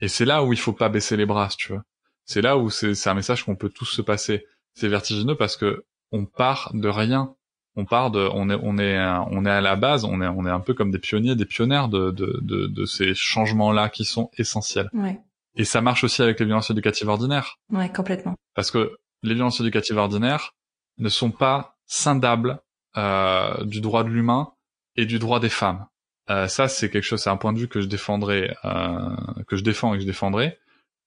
Et 0.00 0.08
c'est 0.08 0.24
là 0.24 0.44
où 0.44 0.52
il 0.52 0.58
faut 0.58 0.72
pas 0.72 0.88
baisser 0.88 1.16
les 1.16 1.26
bras, 1.26 1.48
tu 1.56 1.72
vois. 1.72 1.82
C'est 2.24 2.42
là 2.42 2.56
où 2.56 2.70
c'est, 2.70 3.08
un 3.08 3.14
message 3.14 3.44
qu'on 3.44 3.56
peut 3.56 3.70
tous 3.70 3.86
se 3.86 4.02
passer. 4.02 4.46
C'est 4.74 4.88
vertigineux 4.88 5.36
parce 5.36 5.56
que 5.56 5.84
on 6.12 6.26
part 6.26 6.70
de 6.74 6.88
rien 6.88 7.34
on 7.76 7.84
part 7.84 8.10
de, 8.10 8.28
on 8.32 8.50
est, 8.50 8.58
on 8.62 8.78
est, 8.78 8.98
on 9.30 9.44
est 9.46 9.50
à 9.50 9.60
la 9.60 9.76
base, 9.76 10.04
on 10.04 10.20
est, 10.20 10.26
on 10.26 10.44
est 10.44 10.50
un 10.50 10.60
peu 10.60 10.74
comme 10.74 10.90
des 10.90 10.98
pionniers, 10.98 11.36
des 11.36 11.46
pionnières 11.46 11.88
de, 11.88 12.10
de, 12.10 12.38
de, 12.42 12.66
de 12.66 12.84
ces 12.84 13.14
changements-là 13.14 13.88
qui 13.88 14.04
sont 14.04 14.30
essentiels. 14.36 14.88
Ouais. 14.92 15.20
Et 15.54 15.64
ça 15.64 15.80
marche 15.80 16.04
aussi 16.04 16.22
avec 16.22 16.40
les 16.40 16.46
violences 16.46 16.70
éducatives 16.70 17.08
ordinaires. 17.08 17.58
Ouais, 17.70 17.90
complètement. 17.90 18.34
Parce 18.54 18.70
que 18.70 18.96
les 19.22 19.34
violences 19.34 19.60
éducatives 19.60 19.98
ordinaires 19.98 20.54
ne 20.98 21.08
sont 21.08 21.30
pas 21.30 21.76
scindables 21.86 22.60
euh, 22.96 23.64
du 23.64 23.80
droit 23.80 24.04
de 24.04 24.08
l'humain 24.08 24.52
et 24.96 25.06
du 25.06 25.18
droit 25.18 25.40
des 25.40 25.48
femmes. 25.48 25.86
Euh, 26.30 26.46
ça, 26.46 26.68
c'est 26.68 26.90
quelque 26.90 27.04
chose, 27.04 27.20
c'est 27.20 27.30
un 27.30 27.36
point 27.36 27.52
de 27.52 27.58
vue 27.58 27.68
que 27.68 27.80
je 27.80 27.86
défendrai, 27.86 28.54
euh, 28.64 28.98
que 29.48 29.56
je 29.56 29.64
défends 29.64 29.92
et 29.94 29.96
que 29.96 30.02
je 30.02 30.06
défendrai. 30.06 30.58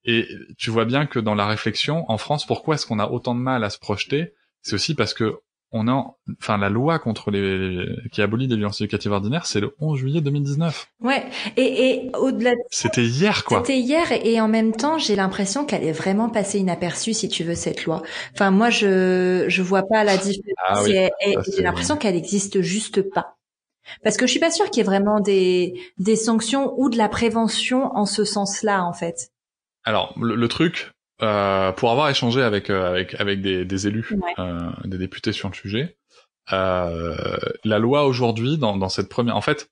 Et 0.05 0.27
tu 0.57 0.69
vois 0.69 0.85
bien 0.85 1.05
que 1.05 1.19
dans 1.19 1.35
la 1.35 1.47
réflexion, 1.47 2.03
en 2.11 2.17
France, 2.17 2.45
pourquoi 2.45 2.75
est-ce 2.75 2.85
qu'on 2.85 2.99
a 2.99 3.07
autant 3.07 3.35
de 3.35 3.39
mal 3.39 3.63
à 3.63 3.69
se 3.69 3.79
projeter? 3.79 4.33
C'est 4.61 4.75
aussi 4.75 4.95
parce 4.95 5.13
que 5.13 5.39
on 5.75 5.87
a, 5.87 6.15
enfin, 6.39 6.57
la 6.59 6.69
loi 6.69 6.99
contre 6.99 7.31
les, 7.31 7.87
qui 8.11 8.21
abolit 8.21 8.47
les 8.47 8.57
violences 8.57 8.79
éducatives 8.81 9.11
ordinaires, 9.11 9.47
c'est 9.47 9.59
le 9.59 9.75
11 9.79 9.97
juillet 9.97 10.21
2019. 10.21 10.87
Ouais. 11.01 11.23
Et, 11.57 11.89
et 11.89 12.11
au-delà. 12.15 12.51
De... 12.51 12.59
C'était 12.69 13.03
hier, 13.03 13.43
quoi. 13.43 13.59
C'était 13.59 13.79
hier, 13.79 14.11
et 14.11 14.39
en 14.39 14.47
même 14.47 14.73
temps, 14.73 14.99
j'ai 14.99 15.15
l'impression 15.15 15.65
qu'elle 15.65 15.83
est 15.83 15.93
vraiment 15.93 16.29
passée 16.29 16.59
inaperçue, 16.59 17.13
si 17.13 17.27
tu 17.27 17.43
veux, 17.43 17.55
cette 17.55 17.85
loi. 17.85 18.03
Enfin, 18.33 18.51
moi, 18.51 18.69
je, 18.69 19.45
je 19.47 19.61
vois 19.63 19.83
pas 19.83 20.03
la 20.03 20.17
différence. 20.17 20.43
Ah 20.63 20.83
j'ai 20.85 21.63
l'impression 21.63 21.97
qu'elle 21.97 22.15
existe 22.15 22.61
juste 22.61 23.01
pas. 23.01 23.37
Parce 24.03 24.17
que 24.17 24.25
je 24.25 24.31
suis 24.31 24.39
pas 24.39 24.51
sûre 24.51 24.69
qu'il 24.69 24.77
y 24.77 24.81
ait 24.81 24.83
vraiment 24.83 25.19
des, 25.19 25.79
des 25.97 26.15
sanctions 26.15 26.73
ou 26.77 26.89
de 26.89 26.97
la 26.97 27.09
prévention 27.09 27.95
en 27.95 28.05
ce 28.05 28.23
sens-là, 28.23 28.83
en 28.83 28.93
fait. 28.93 29.31
Alors, 29.83 30.13
le 30.17 30.47
truc, 30.47 30.91
euh, 31.21 31.71
pour 31.71 31.91
avoir 31.91 32.09
échangé 32.09 32.41
avec 32.41 32.69
euh, 32.69 32.89
avec 32.89 33.19
avec 33.19 33.41
des, 33.41 33.65
des 33.65 33.87
élus, 33.87 34.09
euh, 34.39 34.71
des 34.85 34.97
députés 34.97 35.31
sur 35.31 35.49
le 35.49 35.53
sujet, 35.53 35.97
euh, 36.51 37.15
la 37.63 37.79
loi 37.79 38.05
aujourd'hui 38.05 38.57
dans, 38.57 38.77
dans 38.77 38.89
cette 38.89 39.09
première, 39.09 39.37
en 39.37 39.41
fait, 39.41 39.69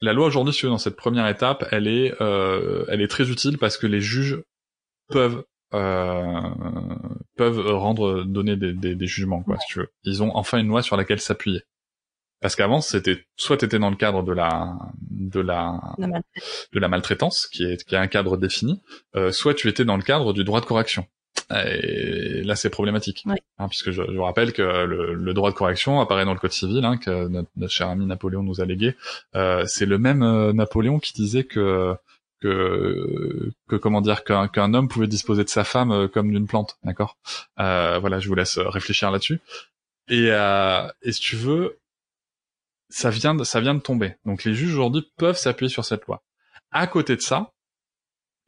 la 0.00 0.12
loi 0.12 0.26
aujourd'hui 0.26 0.54
dans 0.62 0.78
cette 0.78 0.96
première 0.96 1.28
étape, 1.28 1.66
elle 1.72 1.88
est 1.88 2.14
elle 2.20 3.00
est 3.00 3.08
très 3.08 3.30
utile 3.30 3.58
parce 3.58 3.76
que 3.76 3.86
les 3.86 4.00
juges 4.00 4.42
peuvent 5.08 5.44
peuvent 5.70 7.66
rendre 7.66 8.24
donner 8.24 8.56
des, 8.56 8.72
des, 8.72 8.94
des 8.94 9.06
jugements 9.06 9.42
quoi 9.42 9.58
si 9.58 9.66
tu 9.68 9.78
veux. 9.80 9.88
Ils 10.04 10.22
ont 10.22 10.34
enfin 10.36 10.58
une 10.58 10.68
loi 10.68 10.82
sur 10.82 10.96
laquelle 10.96 11.20
s'appuyer. 11.20 11.62
Parce 12.40 12.54
qu'avant, 12.54 12.80
c'était 12.80 13.24
soit 13.36 13.56
t'étais 13.56 13.78
dans 13.78 13.90
le 13.90 13.96
cadre 13.96 14.22
de 14.22 14.32
la 14.32 14.76
de 15.10 15.40
la 15.40 15.80
de 15.98 16.78
la 16.78 16.88
maltraitance, 16.88 17.46
qui 17.46 17.64
est 17.64 17.84
qui 17.84 17.94
est 17.94 17.98
un 17.98 18.06
cadre 18.06 18.36
défini, 18.36 18.82
euh, 19.14 19.32
soit 19.32 19.54
tu 19.54 19.68
étais 19.68 19.84
dans 19.84 19.96
le 19.96 20.02
cadre 20.02 20.32
du 20.32 20.44
droit 20.44 20.60
de 20.60 20.66
correction. 20.66 21.06
Et 21.50 22.42
là, 22.42 22.56
c'est 22.56 22.70
problématique, 22.70 23.24
hein, 23.58 23.68
puisque 23.68 23.92
je, 23.92 24.02
je, 24.02 24.16
vous 24.16 24.22
rappelle 24.24 24.52
que 24.52 24.62
le, 24.62 25.14
le, 25.14 25.34
droit 25.34 25.50
de 25.50 25.54
correction 25.54 26.00
apparaît 26.00 26.24
dans 26.24 26.32
le 26.32 26.40
code 26.40 26.50
civil, 26.52 26.84
hein, 26.84 26.96
que 26.96 27.28
notre, 27.28 27.68
cher 27.68 27.88
ami 27.88 28.04
Napoléon 28.06 28.42
nous 28.42 28.60
a 28.60 28.64
légué. 28.64 28.96
Euh, 29.36 29.64
c'est 29.66 29.86
le 29.86 29.98
même 29.98 30.24
euh, 30.24 30.52
Napoléon 30.52 30.98
qui 30.98 31.12
disait 31.12 31.44
que 31.44 31.94
que, 32.40 33.50
que 33.68 33.76
comment 33.76 34.00
dire 34.00 34.24
qu'un 34.24 34.48
qu'un 34.48 34.74
homme 34.74 34.88
pouvait 34.88 35.06
disposer 35.06 35.44
de 35.44 35.48
sa 35.48 35.64
femme 35.64 35.92
euh, 35.92 36.08
comme 36.08 36.30
d'une 36.30 36.46
plante, 36.46 36.78
d'accord? 36.84 37.16
Euh, 37.60 37.98
Voilà, 38.00 38.18
je 38.18 38.28
vous 38.28 38.34
laisse 38.34 38.58
réfléchir 38.58 39.10
là-dessus. 39.10 39.40
Et, 40.08 40.28
euh, 40.30 40.86
et 41.02 41.12
si 41.12 41.20
tu 41.20 41.36
veux, 41.36 41.78
ça 42.88 43.10
vient 43.10 43.34
de, 43.34 43.44
ça 43.44 43.60
vient 43.60 43.74
de 43.74 43.80
tomber. 43.80 44.14
Donc 44.24 44.44
les 44.44 44.54
juges 44.54 44.74
aujourd'hui 44.74 45.10
peuvent 45.16 45.36
s'appuyer 45.36 45.70
sur 45.70 45.84
cette 45.84 46.06
loi. 46.06 46.22
À 46.70 46.86
côté 46.86 47.16
de 47.16 47.20
ça, 47.20 47.52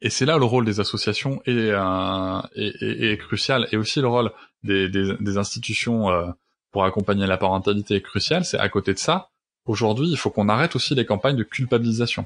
et 0.01 0.09
c'est 0.09 0.25
là 0.25 0.37
le 0.37 0.45
rôle 0.45 0.65
des 0.65 0.79
associations 0.79 1.41
est, 1.45 1.71
euh, 1.71 2.41
est, 2.55 3.11
est, 3.11 3.17
crucial, 3.17 3.67
et 3.71 3.77
aussi 3.77 3.99
le 4.01 4.07
rôle 4.07 4.31
des, 4.63 4.89
des, 4.89 5.15
des 5.19 5.37
institutions 5.37 6.09
euh, 6.09 6.27
pour 6.71 6.85
accompagner 6.85 7.27
la 7.27 7.37
parentalité 7.37 7.95
est 7.95 8.01
crucial. 8.01 8.45
C'est 8.45 8.59
à 8.59 8.69
côté 8.69 8.93
de 8.93 8.99
ça, 8.99 9.29
aujourd'hui, 9.65 10.07
il 10.09 10.17
faut 10.17 10.29
qu'on 10.29 10.49
arrête 10.49 10.75
aussi 10.75 10.95
les 10.95 11.05
campagnes 11.05 11.35
de 11.35 11.43
culpabilisation. 11.43 12.25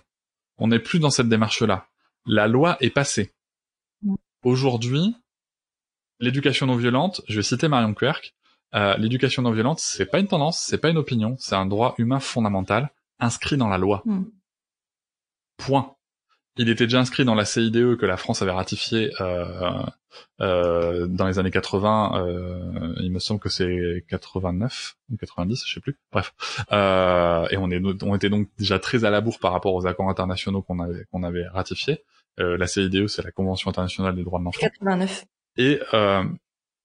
On 0.58 0.68
n'est 0.68 0.80
plus 0.80 1.00
dans 1.00 1.10
cette 1.10 1.30
démarche-là. 1.30 1.88
La 2.26 2.48
loi 2.48 2.78
est 2.80 2.90
passée. 2.90 3.34
Aujourd'hui, 4.44 5.16
l'éducation 6.20 6.68
non 6.68 6.76
violente, 6.76 7.22
je 7.28 7.38
vais 7.38 7.44
citer 7.44 7.68
Marion 7.68 7.94
Querc, 7.94 8.34
euh, 8.76 8.96
l'éducation 8.98 9.42
non 9.42 9.52
violente, 9.52 9.80
c'est 9.80 10.06
pas 10.06 10.20
une 10.20 10.28
tendance, 10.28 10.60
c'est 10.60 10.78
pas 10.78 10.90
une 10.90 10.98
opinion, 10.98 11.36
c'est 11.40 11.56
un 11.56 11.66
droit 11.66 11.96
humain 11.98 12.20
fondamental 12.20 12.90
inscrit 13.20 13.58
dans 13.58 13.70
la 13.70 13.78
loi. 13.78 14.02
Hmm. 14.06 14.24
Point. 15.58 15.96
Il 16.58 16.70
était 16.70 16.86
déjà 16.86 17.00
inscrit 17.00 17.26
dans 17.26 17.34
la 17.34 17.46
CIDE 17.46 17.98
que 17.98 18.06
la 18.06 18.18
France 18.18 18.44
avait 18.44 18.52
ratifié 18.52 19.12
euh, 19.22 19.82
euh, 20.40 21.08
dans 21.08 21.26
les 21.26 21.40
années 21.40 21.50
80. 21.50 22.28
Euh, 22.28 22.94
il 23.00 23.12
me 23.12 23.20
semble 23.20 23.40
que 23.40 23.50
c'est 23.50 24.06
89 24.10 24.96
ou 25.12 25.18
90, 25.18 25.64
je 25.66 25.74
sais 25.74 25.80
plus. 25.80 25.98
Bref, 26.12 26.34
euh, 26.72 27.48
et 27.50 27.58
on, 27.58 27.72
est, 27.72 27.82
on 28.04 28.16
était 28.16 28.30
donc 28.30 28.50
déjà 28.60 28.78
très 28.78 29.04
à 29.04 29.10
la 29.10 29.22
bourre 29.22 29.40
par 29.40 29.52
rapport 29.52 29.74
aux 29.74 29.88
accords 29.88 30.10
internationaux 30.10 30.62
qu'on 30.62 30.80
avait 30.80 31.06
qu'on 31.12 31.24
avait 31.24 31.48
ratifiés. 31.48 32.04
la 32.38 32.68
CIDE, 32.68 33.08
c'est 33.08 33.24
la 33.24 33.32
Convention 33.32 33.70
internationale 33.72 34.16
des 34.16 34.24
droits 34.24 34.40
de 34.40 34.46
l'enfant. 34.46 34.60
89. 34.62 35.26
Et 35.58 35.80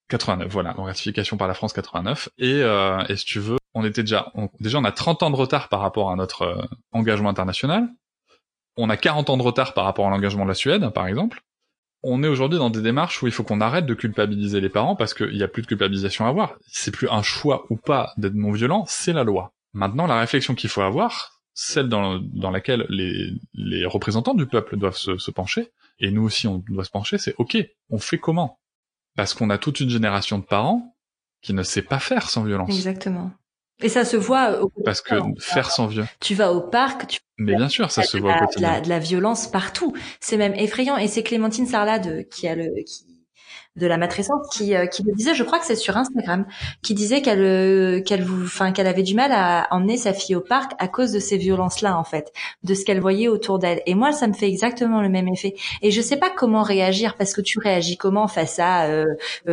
89, 0.09 0.51
voilà, 0.51 0.77
en 0.79 0.83
ratification 0.83 1.37
par 1.37 1.47
la 1.47 1.53
France 1.53 1.73
89. 1.73 2.29
Et, 2.37 2.61
euh, 2.63 3.03
et 3.07 3.15
si 3.15 3.25
tu 3.25 3.39
veux, 3.39 3.57
on 3.73 3.85
était 3.85 4.01
déjà, 4.01 4.31
déjà 4.59 4.79
on 4.79 4.83
a 4.83 4.91
30 4.91 5.23
ans 5.23 5.29
de 5.29 5.35
retard 5.35 5.69
par 5.69 5.79
rapport 5.79 6.11
à 6.11 6.15
notre 6.15 6.41
euh, 6.41 6.61
engagement 6.91 7.29
international. 7.29 7.87
On 8.75 8.89
a 8.89 8.97
40 8.97 9.29
ans 9.29 9.37
de 9.37 9.43
retard 9.43 9.73
par 9.73 9.85
rapport 9.85 10.07
à 10.07 10.09
l'engagement 10.09 10.43
de 10.43 10.49
la 10.49 10.55
Suède, 10.55 10.89
par 10.89 11.07
exemple. 11.07 11.41
On 12.01 12.23
est 12.23 12.27
aujourd'hui 12.27 12.59
dans 12.59 12.69
des 12.69 12.81
démarches 12.81 13.21
où 13.21 13.27
il 13.27 13.33
faut 13.33 13.43
qu'on 13.43 13.61
arrête 13.61 13.85
de 13.85 13.93
culpabiliser 13.93 14.61
les 14.61 14.69
parents 14.69 14.95
parce 14.95 15.13
qu'il 15.13 15.35
n'y 15.35 15.43
a 15.43 15.49
plus 15.49 15.61
de 15.61 15.67
culpabilisation 15.67 16.25
à 16.25 16.29
avoir. 16.29 16.55
C'est 16.67 16.91
plus 16.91 17.09
un 17.09 17.21
choix 17.21 17.65
ou 17.69 17.75
pas 17.75 18.13
d'être 18.17 18.35
non 18.35 18.51
violent, 18.51 18.85
c'est 18.87 19.13
la 19.13 19.23
loi. 19.23 19.51
Maintenant, 19.73 20.07
la 20.07 20.19
réflexion 20.19 20.55
qu'il 20.55 20.69
faut 20.69 20.81
avoir, 20.81 21.41
celle 21.53 21.89
dans, 21.89 22.21
laquelle 22.51 22.85
les, 22.89 23.85
représentants 23.85 24.33
du 24.33 24.45
peuple 24.45 24.77
doivent 24.77 24.95
se 24.95 25.31
pencher, 25.31 25.71
et 25.99 26.11
nous 26.11 26.23
aussi 26.23 26.47
on 26.47 26.63
doit 26.69 26.85
se 26.85 26.91
pencher, 26.91 27.17
c'est 27.17 27.35
ok, 27.37 27.57
on 27.89 27.99
fait 27.99 28.17
comment? 28.17 28.59
Parce 29.19 29.33
qu'on 29.33 29.49
a 29.49 29.57
toute 29.57 29.81
une 29.81 29.89
génération 29.89 30.37
de 30.37 30.45
parents 30.45 30.95
qui 31.41 31.53
ne 31.53 31.61
sait 31.61 31.81
pas 31.81 31.99
faire 31.99 32.29
sans 32.29 32.45
violence. 32.45 32.69
Exactement. 32.69 33.31
Et 33.81 33.89
ça 33.89 34.05
se 34.05 34.15
voit 34.15 34.63
au 34.63 34.71
Parce 34.85 35.01
que 35.01 35.15
faire 35.39 35.71
sans 35.71 35.87
violence. 35.87 36.09
Tu 36.21 36.35
vas 36.35 36.53
au 36.53 36.61
parc, 36.61 37.07
tu 37.07 37.19
mais 37.37 37.53
bien 37.57 37.67
sûr, 37.67 37.91
ça 37.91 38.03
se 38.03 38.15
voit 38.15 38.33
au 38.33 38.39
quotidien. 38.39 38.79
De 38.79 38.87
la, 38.87 38.99
violence 38.99 39.51
partout. 39.51 39.93
C'est 40.21 40.37
même 40.37 40.53
effrayant. 40.55 40.95
Et 40.95 41.09
c'est 41.09 41.21
Clémentine 41.21 41.65
Sarlat 41.65 41.99
qui 42.31 42.47
a 42.47 42.55
le, 42.55 42.69
qui, 42.85 43.08
de 43.79 43.87
la 43.87 43.97
matrescence 43.97 44.47
qui, 44.55 44.75
euh, 44.75 44.85
qui 44.85 45.03
me 45.05 45.15
disait, 45.15 45.33
je 45.33 45.43
crois 45.43 45.57
que 45.57 45.65
c'est 45.65 45.75
sur 45.75 45.97
Instagram, 45.97 46.45
qui 46.83 46.93
disait 46.93 47.21
qu'elle 47.21 47.41
euh, 47.41 48.01
qu'elle 48.01 48.23
enfin 48.43 48.71
qu'elle 48.71 48.85
avait 48.87 49.03
du 49.03 49.15
mal 49.15 49.31
à 49.31 49.67
emmener 49.71 49.97
sa 49.97 50.13
fille 50.13 50.35
au 50.35 50.41
parc 50.41 50.73
à 50.77 50.87
cause 50.87 51.11
de 51.11 51.19
ces 51.19 51.37
violences-là 51.37 51.97
en 51.97 52.03
fait, 52.03 52.31
de 52.63 52.73
ce 52.73 52.85
qu'elle 52.85 52.99
voyait 52.99 53.27
autour 53.27 53.57
d'elle. 53.57 53.81
Et 53.85 53.95
moi, 53.95 54.11
ça 54.11 54.27
me 54.27 54.33
fait 54.33 54.47
exactement 54.47 55.01
le 55.01 55.09
même 55.09 55.27
effet. 55.27 55.55
Et 55.81 55.89
je 55.89 56.01
sais 56.01 56.17
pas 56.17 56.29
comment 56.29 56.61
réagir 56.61 57.15
parce 57.15 57.33
que 57.33 57.41
tu 57.41 57.57
réagis 57.59 57.97
comment 57.97 58.27
face 58.27 58.59
à 58.59 58.85
euh, 58.85 59.05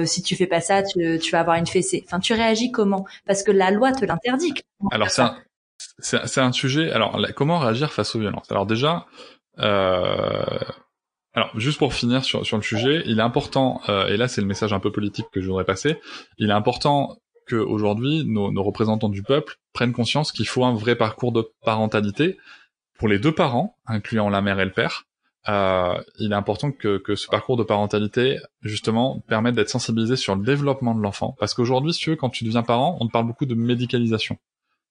si 0.05 0.23
tu 0.23 0.37
fais 0.37 0.47
pas 0.47 0.61
ça, 0.61 0.83
tu, 0.83 1.19
tu 1.19 1.31
vas 1.31 1.41
avoir 1.41 1.57
une 1.57 1.67
fessée. 1.67 2.05
Enfin, 2.07 2.19
tu 2.19 2.35
réagis 2.35 2.73
comment? 2.73 3.07
Parce 3.27 3.43
que 3.43 3.53
la 3.53 3.71
loi 3.71 3.93
te 3.93 4.05
l'interdit. 4.05 4.53
Alors 4.91 5.11
c'est 5.11 5.23
un, 5.23 5.37
c'est 5.99 6.41
un 6.41 6.53
sujet. 6.53 6.91
Alors 6.91 7.19
comment 7.35 7.59
réagir 7.59 7.93
face 7.93 8.15
aux 8.15 8.19
violences? 8.19 8.51
Alors 8.51 8.67
déjà, 8.67 9.07
Euh, 9.59 10.61
alors, 11.37 11.51
juste 11.55 11.79
pour 11.79 11.93
finir 11.93 12.25
sur, 12.25 12.47
sur 12.47 12.57
le 12.57 12.63
sujet, 12.63 13.03
il 13.05 13.19
est 13.19 13.23
important, 13.23 13.83
euh, 13.91 14.07
et 14.09 14.17
là 14.17 14.27
c'est 14.27 14.41
le 14.41 14.47
message 14.47 14.73
un 14.73 14.81
peu 14.81 14.91
politique 14.91 15.27
que 15.31 15.43
je 15.43 15.47
voudrais 15.47 15.67
passer, 15.67 16.01
il 16.39 16.49
est 16.49 16.55
important 16.55 17.19
qu'aujourd'hui 17.47 18.25
nos, 18.25 18.51
nos 18.51 18.63
représentants 18.63 19.11
du 19.11 19.23
peuple 19.23 19.57
prennent 19.75 19.93
conscience 19.93 20.33
qu'il 20.33 20.49
faut 20.49 20.65
un 20.65 20.75
vrai 20.75 20.97
parcours 20.97 21.33
de 21.33 21.47
parentalité 21.63 22.39
pour 22.99 23.07
les 23.07 23.19
deux 23.19 23.33
parents, 23.33 23.77
incluant 23.87 24.31
la 24.31 24.41
mère 24.41 24.59
et 24.61 24.65
le 24.65 24.73
père. 24.73 25.05
Euh, 25.51 26.03
il 26.19 26.33
est 26.33 26.35
important 26.35 26.73
que, 26.73 26.97
que 26.97 27.15
ce 27.15 27.29
parcours 27.29 27.59
de 27.59 27.63
parentalité, 27.63 28.39
justement, 28.63 29.21
permette 29.29 29.55
d'être 29.55 29.69
sensibilisé 29.69 30.17
sur 30.17 30.35
le 30.35 30.43
développement 30.43 30.95
de 30.95 31.03
l'enfant. 31.03 31.37
Parce 31.39 31.53
qu'aujourd'hui, 31.53 31.93
si 31.93 32.01
tu 32.01 32.11
veux, 32.11 32.17
quand 32.17 32.31
tu 32.31 32.45
deviens 32.45 32.63
parent, 32.63 32.97
on 33.01 33.07
te 33.07 33.13
parle 33.13 33.27
beaucoup 33.27 33.47
de 33.47 33.55
médicalisation. 33.55 34.39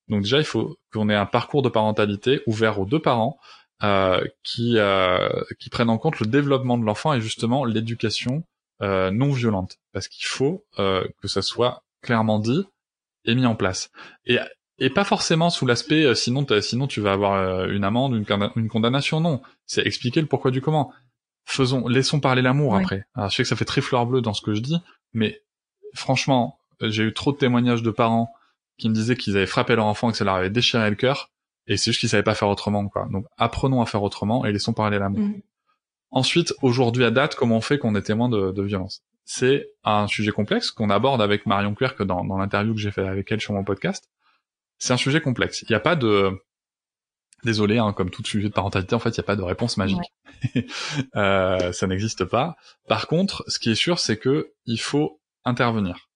Donc 0.07 0.21
déjà, 0.21 0.37
il 0.37 0.45
faut 0.45 0.77
qu'on 0.93 1.09
ait 1.09 1.15
un 1.15 1.25
parcours 1.25 1.63
de 1.63 1.69
parentalité 1.69 2.41
ouvert 2.45 2.79
aux 2.79 2.85
deux 2.85 3.01
parents, 3.01 3.37
qui, 3.82 4.78
euh, 4.78 5.30
qui 5.59 5.69
prennent 5.69 5.89
en 5.89 5.97
compte 5.97 6.19
le 6.19 6.26
développement 6.26 6.78
de 6.78 6.86
l'enfant 6.86 7.13
et 7.13 7.21
justement 7.21 7.65
l'éducation 7.65 8.43
euh, 8.82 9.11
non 9.11 9.32
violente, 9.32 9.78
parce 9.93 10.07
qu'il 10.07 10.26
faut 10.26 10.65
euh, 10.80 11.07
que 11.21 11.28
ça 11.28 11.41
soit 11.41 11.84
clairement 12.01 12.39
dit 12.39 12.65
et 13.26 13.36
mis 13.36 13.45
en 13.45 13.55
place. 13.55 13.89
Et, 14.26 14.38
et 14.80 14.89
pas 14.89 15.03
forcément 15.03 15.49
sous 15.49 15.65
l'aspect 15.65 16.03
euh, 16.03 16.13
sinon 16.13 16.45
sinon 16.61 16.88
tu 16.88 16.99
vas 17.01 17.13
avoir 17.13 17.65
une 17.69 17.84
amende, 17.84 18.15
une, 18.15 18.26
une 18.55 18.67
condamnation. 18.67 19.21
Non, 19.21 19.41
c'est 19.65 19.86
expliquer 19.86 20.21
le 20.21 20.28
pourquoi 20.28 20.51
du 20.51 20.61
comment. 20.61 20.91
Faisons, 21.45 21.88
laissons 21.88 22.19
parler 22.19 22.41
l'amour 22.41 22.76
après. 22.76 23.05
Alors, 23.13 23.30
je 23.30 23.36
sais 23.36 23.43
que 23.43 23.49
ça 23.49 23.55
fait 23.55 23.65
très 23.65 23.82
fleur 23.82 24.07
bleue 24.07 24.21
dans 24.21 24.34
ce 24.34 24.41
que 24.41 24.55
je 24.55 24.61
dis, 24.61 24.78
mais 25.13 25.41
franchement, 25.93 26.57
j'ai 26.82 27.03
eu 27.03 27.13
trop 27.13 27.32
de 27.32 27.38
témoignages 27.38 27.84
de 27.84 27.91
parents 27.91 28.34
qui 28.78 28.89
me 28.89 28.95
disaient 28.95 29.15
qu'ils 29.15 29.38
avaient 29.38 29.45
frappé 29.45 29.76
leur 29.76 29.86
enfant 29.86 30.09
et 30.09 30.11
que 30.11 30.17
ça 30.17 30.26
leur 30.26 30.36
avait 30.36 30.49
déchiré 30.49 30.89
le 30.89 30.95
cœur 30.95 31.30
et 31.68 31.78
c'est 31.78 31.91
juste 31.91 31.99
qu'ils 31.99 32.09
savaient 32.09 32.24
pas 32.24 32.36
faire 32.36 32.49
autrement, 32.49 32.88
quoi. 32.88 33.07
Donc 33.11 33.26
apprenons 33.38 33.82
à 33.82 33.86
faire 33.86 34.03
autrement 34.03 34.45
et 34.45 34.51
laissons 34.51 34.74
parler 34.74 34.99
l'amour. 34.99 35.22
Mm. 35.22 35.41
Ensuite, 36.11 36.53
aujourd'hui 36.61 37.03
à 37.03 37.11
date, 37.11 37.36
comment 37.36 37.57
on 37.57 37.61
fait 37.61 37.78
qu'on 37.78 37.95
est 37.95 38.01
témoin 38.01 38.30
de, 38.30 38.51
de 38.51 38.61
violence? 38.63 39.03
C'est 39.26 39.68
un 39.84 40.07
sujet 40.07 40.32
complexe 40.32 40.72
qu'on 40.72 40.89
aborde 40.89 41.22
avec 41.22 41.45
Marion 41.45 41.74
Querc 41.74 42.03
dans, 42.03 42.24
dans 42.24 42.38
l'interview 42.38 42.74
que 42.74 42.80
j'ai 42.80 42.91
fait 42.91 43.07
avec 43.07 43.32
elle 43.32 43.41
sur 43.41 43.53
mon 43.53 43.63
podcast. 43.63 44.09
C'est 44.78 44.93
un 44.93 44.97
sujet 44.97 45.20
complexe. 45.20 45.63
Il 45.63 45.68
n'y 45.70 45.76
a 45.76 45.80
pas 45.80 45.95
de... 45.95 46.32
Désolé, 47.43 47.78
hein, 47.78 47.93
comme 47.93 48.09
tout 48.09 48.24
sujet 48.24 48.49
de 48.49 48.53
parentalité, 48.53 48.95
en 48.95 48.99
fait, 48.99 49.09
il 49.09 49.20
n'y 49.20 49.26
a 49.26 49.28
pas 49.28 49.36
de 49.36 49.41
réponse 49.41 49.78
magique. 49.78 49.99
euh, 51.16 51.72
ça 51.72 51.88
n'existe 51.88 52.26
pas. 52.26 52.55
Par 52.88 53.07
contre, 53.07 53.43
ce 53.47 53.59
qui 53.59 53.72
est 53.72 53.76
sûr, 53.76 53.99
c'est 53.99 54.18
que 54.18 54.53
il 54.66 54.80
faut 54.80 55.20
intervenir. 55.43 56.09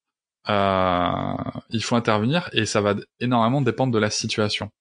Euh, 0.50 1.34
il 1.70 1.84
faut 1.84 1.95
intervenir 1.95 2.50
et 2.54 2.66
ça 2.66 2.82
va 2.82 2.95
énormément 3.20 3.62
dépendre 3.62 3.93
de 3.93 4.00
la 4.00 4.10
situation. 4.10 4.72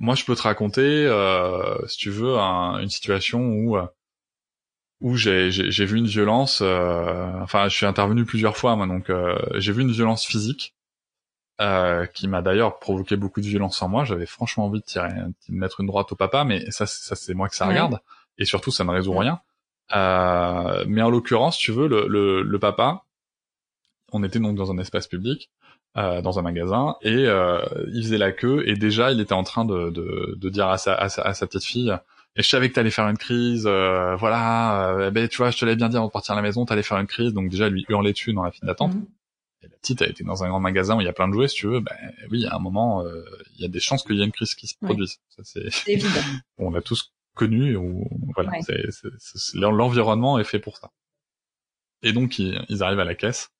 Moi, 0.00 0.14
je 0.14 0.24
peux 0.24 0.34
te 0.34 0.42
raconter, 0.42 0.80
euh, 0.80 1.86
si 1.86 1.98
tu 1.98 2.10
veux, 2.10 2.36
une 2.38 2.88
situation 2.88 3.40
où 3.40 3.76
euh, 3.76 3.86
où 5.00 5.14
j'ai 5.16 5.50
j'ai 5.50 5.84
vu 5.84 5.98
une 5.98 6.06
violence. 6.06 6.60
Euh, 6.62 7.30
enfin, 7.42 7.68
je 7.68 7.76
suis 7.76 7.86
intervenu 7.86 8.24
plusieurs 8.24 8.56
fois, 8.56 8.76
moi, 8.76 8.86
donc 8.86 9.10
euh, 9.10 9.38
j'ai 9.56 9.72
vu 9.72 9.82
une 9.82 9.92
violence 9.92 10.24
physique 10.26 10.74
qui 12.14 12.26
m'a 12.26 12.40
d'ailleurs 12.40 12.78
provoqué 12.78 13.16
beaucoup 13.16 13.42
de 13.42 13.46
violence 13.46 13.82
en 13.82 13.88
moi. 13.88 14.04
J'avais 14.04 14.24
franchement 14.24 14.64
envie 14.64 14.80
de 14.80 14.84
tirer, 14.86 15.10
de 15.10 15.54
mettre 15.54 15.80
une 15.80 15.86
droite 15.86 16.10
au 16.10 16.16
papa, 16.16 16.44
mais 16.44 16.70
ça, 16.70 16.86
ça 16.86 17.14
c'est 17.14 17.34
moi 17.34 17.50
que 17.50 17.54
ça 17.54 17.66
regarde, 17.66 18.00
et 18.38 18.46
surtout, 18.46 18.70
ça 18.70 18.82
ne 18.84 18.90
résout 18.90 19.12
rien. 19.12 19.40
mais 19.90 21.02
en 21.02 21.10
l'occurrence, 21.10 21.58
tu 21.58 21.70
veux, 21.72 21.86
le, 21.86 22.06
le, 22.08 22.42
le 22.42 22.58
papa, 22.58 23.04
on 24.12 24.24
était 24.24 24.38
donc 24.38 24.56
dans 24.56 24.70
un 24.70 24.78
espace 24.78 25.06
public. 25.06 25.50
Euh, 25.96 26.22
dans 26.22 26.38
un 26.38 26.42
magasin 26.42 26.94
et 27.02 27.26
euh, 27.26 27.58
il 27.92 28.04
faisait 28.04 28.16
la 28.16 28.30
queue 28.30 28.62
et 28.64 28.74
déjà 28.74 29.10
il 29.10 29.18
était 29.18 29.32
en 29.32 29.42
train 29.42 29.64
de, 29.64 29.90
de, 29.90 30.36
de 30.40 30.48
dire 30.48 30.68
à 30.68 30.78
sa, 30.78 30.94
à 30.94 31.08
sa, 31.08 31.22
à 31.22 31.34
sa 31.34 31.48
petite 31.48 31.64
fille 31.64 31.92
et 32.36 32.42
je 32.42 32.48
savais 32.48 32.68
que 32.68 32.74
t'allais 32.74 32.92
faire 32.92 33.08
une 33.08 33.18
crise, 33.18 33.66
euh, 33.66 34.14
voilà, 34.14 34.90
euh, 34.90 35.10
ben 35.10 35.26
tu 35.26 35.38
vois, 35.38 35.50
je 35.50 35.58
te 35.58 35.64
l'avais 35.64 35.76
bien 35.76 35.88
dit 35.88 35.96
avant 35.96 36.06
de 36.06 36.12
partir 36.12 36.32
à 36.32 36.36
la 36.36 36.42
maison, 36.42 36.64
t'allais 36.64 36.84
faire 36.84 36.98
une 36.98 37.08
crise, 37.08 37.32
donc 37.32 37.48
déjà 37.48 37.68
lui 37.68 37.84
hurler 37.88 38.12
dessus 38.12 38.32
dans 38.32 38.44
la 38.44 38.52
file 38.52 38.66
d'attente. 38.66 38.94
Mhm. 38.94 39.06
Et 39.62 39.66
la 39.66 39.76
petite 39.76 40.00
a 40.00 40.06
été 40.06 40.22
dans 40.22 40.44
un 40.44 40.48
grand 40.48 40.60
magasin 40.60 40.96
où 40.96 41.00
il 41.00 41.04
y 41.04 41.08
a 41.08 41.12
plein 41.12 41.26
de 41.26 41.32
jouets, 41.32 41.48
si 41.48 41.56
tu 41.56 41.66
veux, 41.66 41.80
ben 41.80 41.96
oui, 42.30 42.46
à 42.46 42.54
un 42.54 42.58
moment, 42.60 43.04
euh, 43.04 43.24
il 43.56 43.62
y 43.62 43.64
a 43.64 43.68
des 43.68 43.80
chances 43.80 44.04
qu'il 44.04 44.16
y 44.16 44.22
ait 44.22 44.24
une 44.24 44.32
crise 44.32 44.54
qui 44.54 44.68
se 44.68 44.76
produise. 44.80 45.18
Ça 45.28 45.42
c'est 45.44 45.92
évident. 45.92 46.08
on 46.58 46.70
l'a 46.70 46.80
tous 46.82 47.12
connu, 47.34 47.74
ou 47.74 48.08
voilà, 48.36 48.52
c'est 48.62 48.84
l'environnement 49.54 50.38
est 50.38 50.44
fait 50.44 50.60
pour 50.60 50.76
ça. 50.76 50.90
Et 52.02 52.12
donc 52.12 52.38
ils, 52.38 52.64
ils 52.68 52.82
arrivent 52.84 53.00
à 53.00 53.04
la 53.04 53.16
caisse 53.16 53.50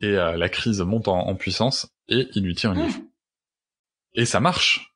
et 0.00 0.16
euh, 0.16 0.36
la 0.36 0.48
crise 0.48 0.80
monte 0.80 1.08
en, 1.08 1.34
puissance 1.34 1.88
et 2.08 2.28
il 2.34 2.44
lui 2.44 2.54
tire 2.54 2.72
une 2.72 2.82
griffe. 2.82 3.00
Et 4.14 4.24
ça 4.24 4.40
marche. 4.40 4.94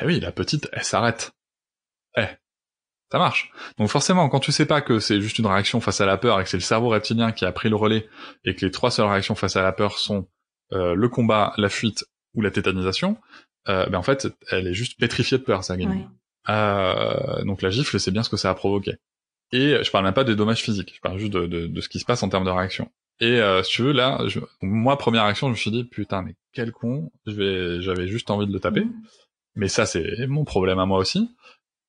Eh 0.00 0.06
oui, 0.06 0.20
la 0.20 0.32
petite, 0.32 0.68
elle 0.72 0.84
s'arrête. 0.84 1.32
Eh, 2.16 2.26
ça 3.10 3.18
marche. 3.18 3.52
Donc 3.78 3.88
forcément, 3.88 4.28
quand 4.28 4.40
tu 4.40 4.52
sais 4.52 4.66
pas 4.66 4.80
que 4.80 4.98
c'est 4.98 5.20
juste 5.20 5.38
une 5.38 5.46
réaction 5.46 5.80
face 5.80 6.00
à 6.00 6.06
la 6.06 6.16
peur 6.16 6.40
et 6.40 6.44
que 6.44 6.50
c'est 6.50 6.56
le 6.56 6.62
cerveau 6.62 6.88
reptilien 6.88 7.32
qui 7.32 7.44
a 7.44 7.52
pris 7.52 7.68
le 7.68 7.76
relais 7.76 8.08
et 8.44 8.54
que 8.54 8.64
les 8.64 8.70
trois 8.70 8.90
seules 8.90 9.08
réactions 9.08 9.34
face 9.34 9.56
à 9.56 9.62
la 9.62 9.72
peur 9.72 9.98
sont 9.98 10.28
euh, 10.72 10.94
le 10.94 11.08
combat, 11.08 11.52
la 11.56 11.68
fuite 11.68 12.04
ou 12.34 12.42
la 12.42 12.50
tétanisation, 12.50 13.18
euh, 13.68 13.86
ben 13.86 13.98
en 13.98 14.02
fait, 14.02 14.28
elle 14.50 14.68
est 14.68 14.74
juste 14.74 14.98
pétrifiée 14.98 15.38
de 15.38 15.42
peur, 15.42 15.64
ça 15.64 15.76
gagne. 15.76 16.08
Euh, 16.48 17.44
donc 17.44 17.62
la 17.62 17.70
gifle, 17.70 17.98
c'est 17.98 18.12
bien 18.12 18.22
ce 18.22 18.30
que 18.30 18.36
ça 18.36 18.50
a 18.50 18.54
provoqué. 18.54 18.94
Et 19.52 19.82
je 19.82 19.90
parle 19.90 20.04
même 20.04 20.14
pas 20.14 20.22
des 20.22 20.36
dommages 20.36 20.62
physiques, 20.62 20.92
je 20.94 21.00
parle 21.00 21.18
juste 21.18 21.32
de, 21.32 21.46
de, 21.46 21.66
de 21.66 21.80
ce 21.80 21.88
qui 21.88 21.98
se 21.98 22.04
passe 22.04 22.22
en 22.22 22.28
termes 22.28 22.44
de 22.44 22.50
réaction. 22.50 22.88
Et 23.20 23.40
euh, 23.40 23.62
si 23.62 23.72
tu 23.72 23.82
veux, 23.82 23.92
là, 23.92 24.20
je... 24.26 24.40
moi, 24.62 24.96
première 24.96 25.24
action, 25.24 25.48
je 25.48 25.52
me 25.52 25.56
suis 25.56 25.70
dit, 25.70 25.84
putain, 25.84 26.22
mais 26.22 26.34
quel 26.52 26.72
con, 26.72 27.10
je 27.26 27.32
vais, 27.32 27.82
j'avais 27.82 28.08
juste 28.08 28.30
envie 28.30 28.46
de 28.46 28.52
le 28.52 28.60
taper. 28.60 28.84
Mm. 28.84 29.02
Mais 29.56 29.68
ça, 29.68 29.84
c'est 29.84 30.26
mon 30.26 30.44
problème 30.44 30.78
à 30.78 30.86
moi 30.86 30.98
aussi. 30.98 31.28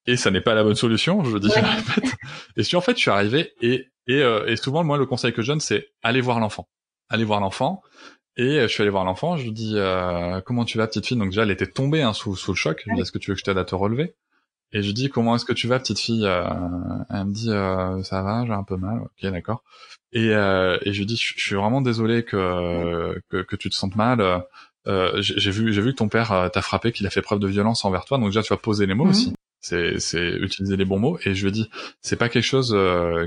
Et 0.08 0.18
ça 0.18 0.32
n'est 0.32 0.42
pas 0.42 0.56
la 0.56 0.64
bonne 0.64 0.76
solution, 0.76 1.24
je 1.24 1.32
le 1.34 1.40
dis. 1.40 1.50
Ouais. 1.50 2.10
et 2.58 2.64
si 2.64 2.76
en 2.76 2.82
fait, 2.82 2.94
je 2.94 3.02
suis 3.02 3.12
arrivé 3.12 3.54
et 3.62 3.92
et, 4.08 4.22
euh, 4.22 4.46
et 4.48 4.56
souvent, 4.56 4.84
moi, 4.84 4.98
le 4.98 5.06
conseil 5.06 5.34
que 5.34 5.42
je 5.42 5.48
donne, 5.48 5.60
c'est 5.60 5.90
aller 6.04 6.22
voir 6.22 6.40
l'enfant, 6.40 6.68
aller 7.10 7.24
voir 7.24 7.40
l'enfant. 7.40 7.82
Et 8.38 8.60
euh, 8.60 8.68
je 8.68 8.74
suis 8.74 8.82
allé 8.82 8.90
voir 8.90 9.06
l'enfant, 9.06 9.38
je 9.38 9.44
lui 9.44 9.52
dis 9.52 9.74
euh, 9.76 10.42
comment 10.42 10.66
tu 10.66 10.78
vas, 10.78 10.88
petite 10.88 11.06
fille? 11.06 11.18
Donc 11.18 11.30
déjà, 11.30 11.44
elle 11.44 11.52
était 11.52 11.68
tombée 11.68 12.02
hein, 12.02 12.14
sous 12.14 12.36
sous 12.36 12.52
le 12.52 12.58
choc. 12.58 12.82
Je 12.84 12.90
lui 12.90 12.96
dis 12.96 13.02
est-ce 13.02 13.12
que 13.12 13.20
tu 13.20 13.32
veux 13.32 13.36
que 13.36 13.40
je 13.40 13.46
t'aide 13.46 13.58
à 13.58 13.66
te 13.66 13.76
relever? 13.76 14.16
Et 14.74 14.82
je 14.82 14.88
lui 14.88 14.94
dis 14.94 15.10
comment 15.10 15.36
est-ce 15.36 15.46
que 15.46 15.54
tu 15.54 15.68
vas 15.68 15.80
petite 15.80 16.00
fille 16.00 16.26
euh, 16.26 16.44
Elle 17.10 17.26
me 17.26 17.34
dit 17.34 17.50
euh, 17.50 18.02
ça 18.04 18.22
va, 18.22 18.46
j'ai 18.46 18.54
un 18.54 18.64
peu 18.64 18.78
mal. 18.78 19.02
Ok 19.02 19.32
d'accord. 19.32 19.64
Et, 20.14 20.30
euh, 20.30 20.78
et 20.84 20.94
je 20.94 21.00
lui 21.00 21.06
dis 21.06 21.18
je 21.18 21.42
suis 21.42 21.56
vraiment 21.56 21.82
désolé 21.82 22.24
que, 22.24 23.22
que, 23.30 23.42
que 23.42 23.56
tu 23.56 23.70
te 23.70 23.76
sentes 23.76 23.96
mal. 23.96 24.46
Euh, 24.88 25.22
j'ai 25.22 25.52
vu 25.52 25.74
j'ai 25.74 25.82
vu 25.82 25.92
que 25.92 25.98
ton 25.98 26.10
père 26.10 26.50
t'a 26.52 26.62
frappé, 26.62 26.92
qu'il 26.92 27.06
a 27.06 27.10
fait 27.10 27.22
preuve 27.22 27.40
de 27.40 27.48
violence 27.48 27.84
envers 27.84 28.06
toi. 28.06 28.18
Donc 28.18 28.28
déjà 28.28 28.44
tu 28.44 28.50
vas 28.54 28.58
poser 28.58 28.86
les 28.86 28.94
mots 28.94 29.06
mhm. 29.06 29.12
aussi. 29.12 29.34
C'est 29.60 30.00
c'est 30.00 30.32
utiliser 30.38 30.78
les 30.78 30.86
bons 30.86 31.00
mots. 31.00 31.20
Et 31.26 31.36
je 31.36 31.46
lui 31.46 31.52
dis 31.52 31.70
c'est 32.02 32.16
pas 32.16 32.30
quelque 32.30 32.44
chose 32.44 32.76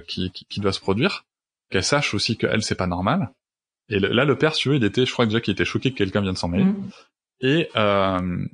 qui, 0.06 0.30
qui, 0.30 0.46
qui 0.46 0.60
doit 0.60 0.72
se 0.72 0.80
produire. 0.80 1.24
Qu'elle 1.70 1.84
sache 1.84 2.14
aussi 2.14 2.36
que 2.36 2.46
elle 2.46 2.62
c'est 2.62 2.74
pas 2.74 2.86
normal. 2.86 3.30
Et 3.90 3.98
là 3.98 4.24
le 4.24 4.38
père 4.38 4.52
tu 4.52 4.70
veux 4.70 4.76
il 4.76 4.84
était 4.84 5.04
je 5.04 5.12
crois 5.12 5.26
déjà 5.26 5.42
qu'il 5.42 5.52
était 5.52 5.66
choqué 5.66 5.92
que 5.92 5.98
quelqu'un 5.98 6.22
vienne 6.22 6.36
s'en 6.36 6.48
mêler. 6.48 6.64
Mhm. 6.64 6.90
Et 7.40 7.68
euh, 7.76 8.46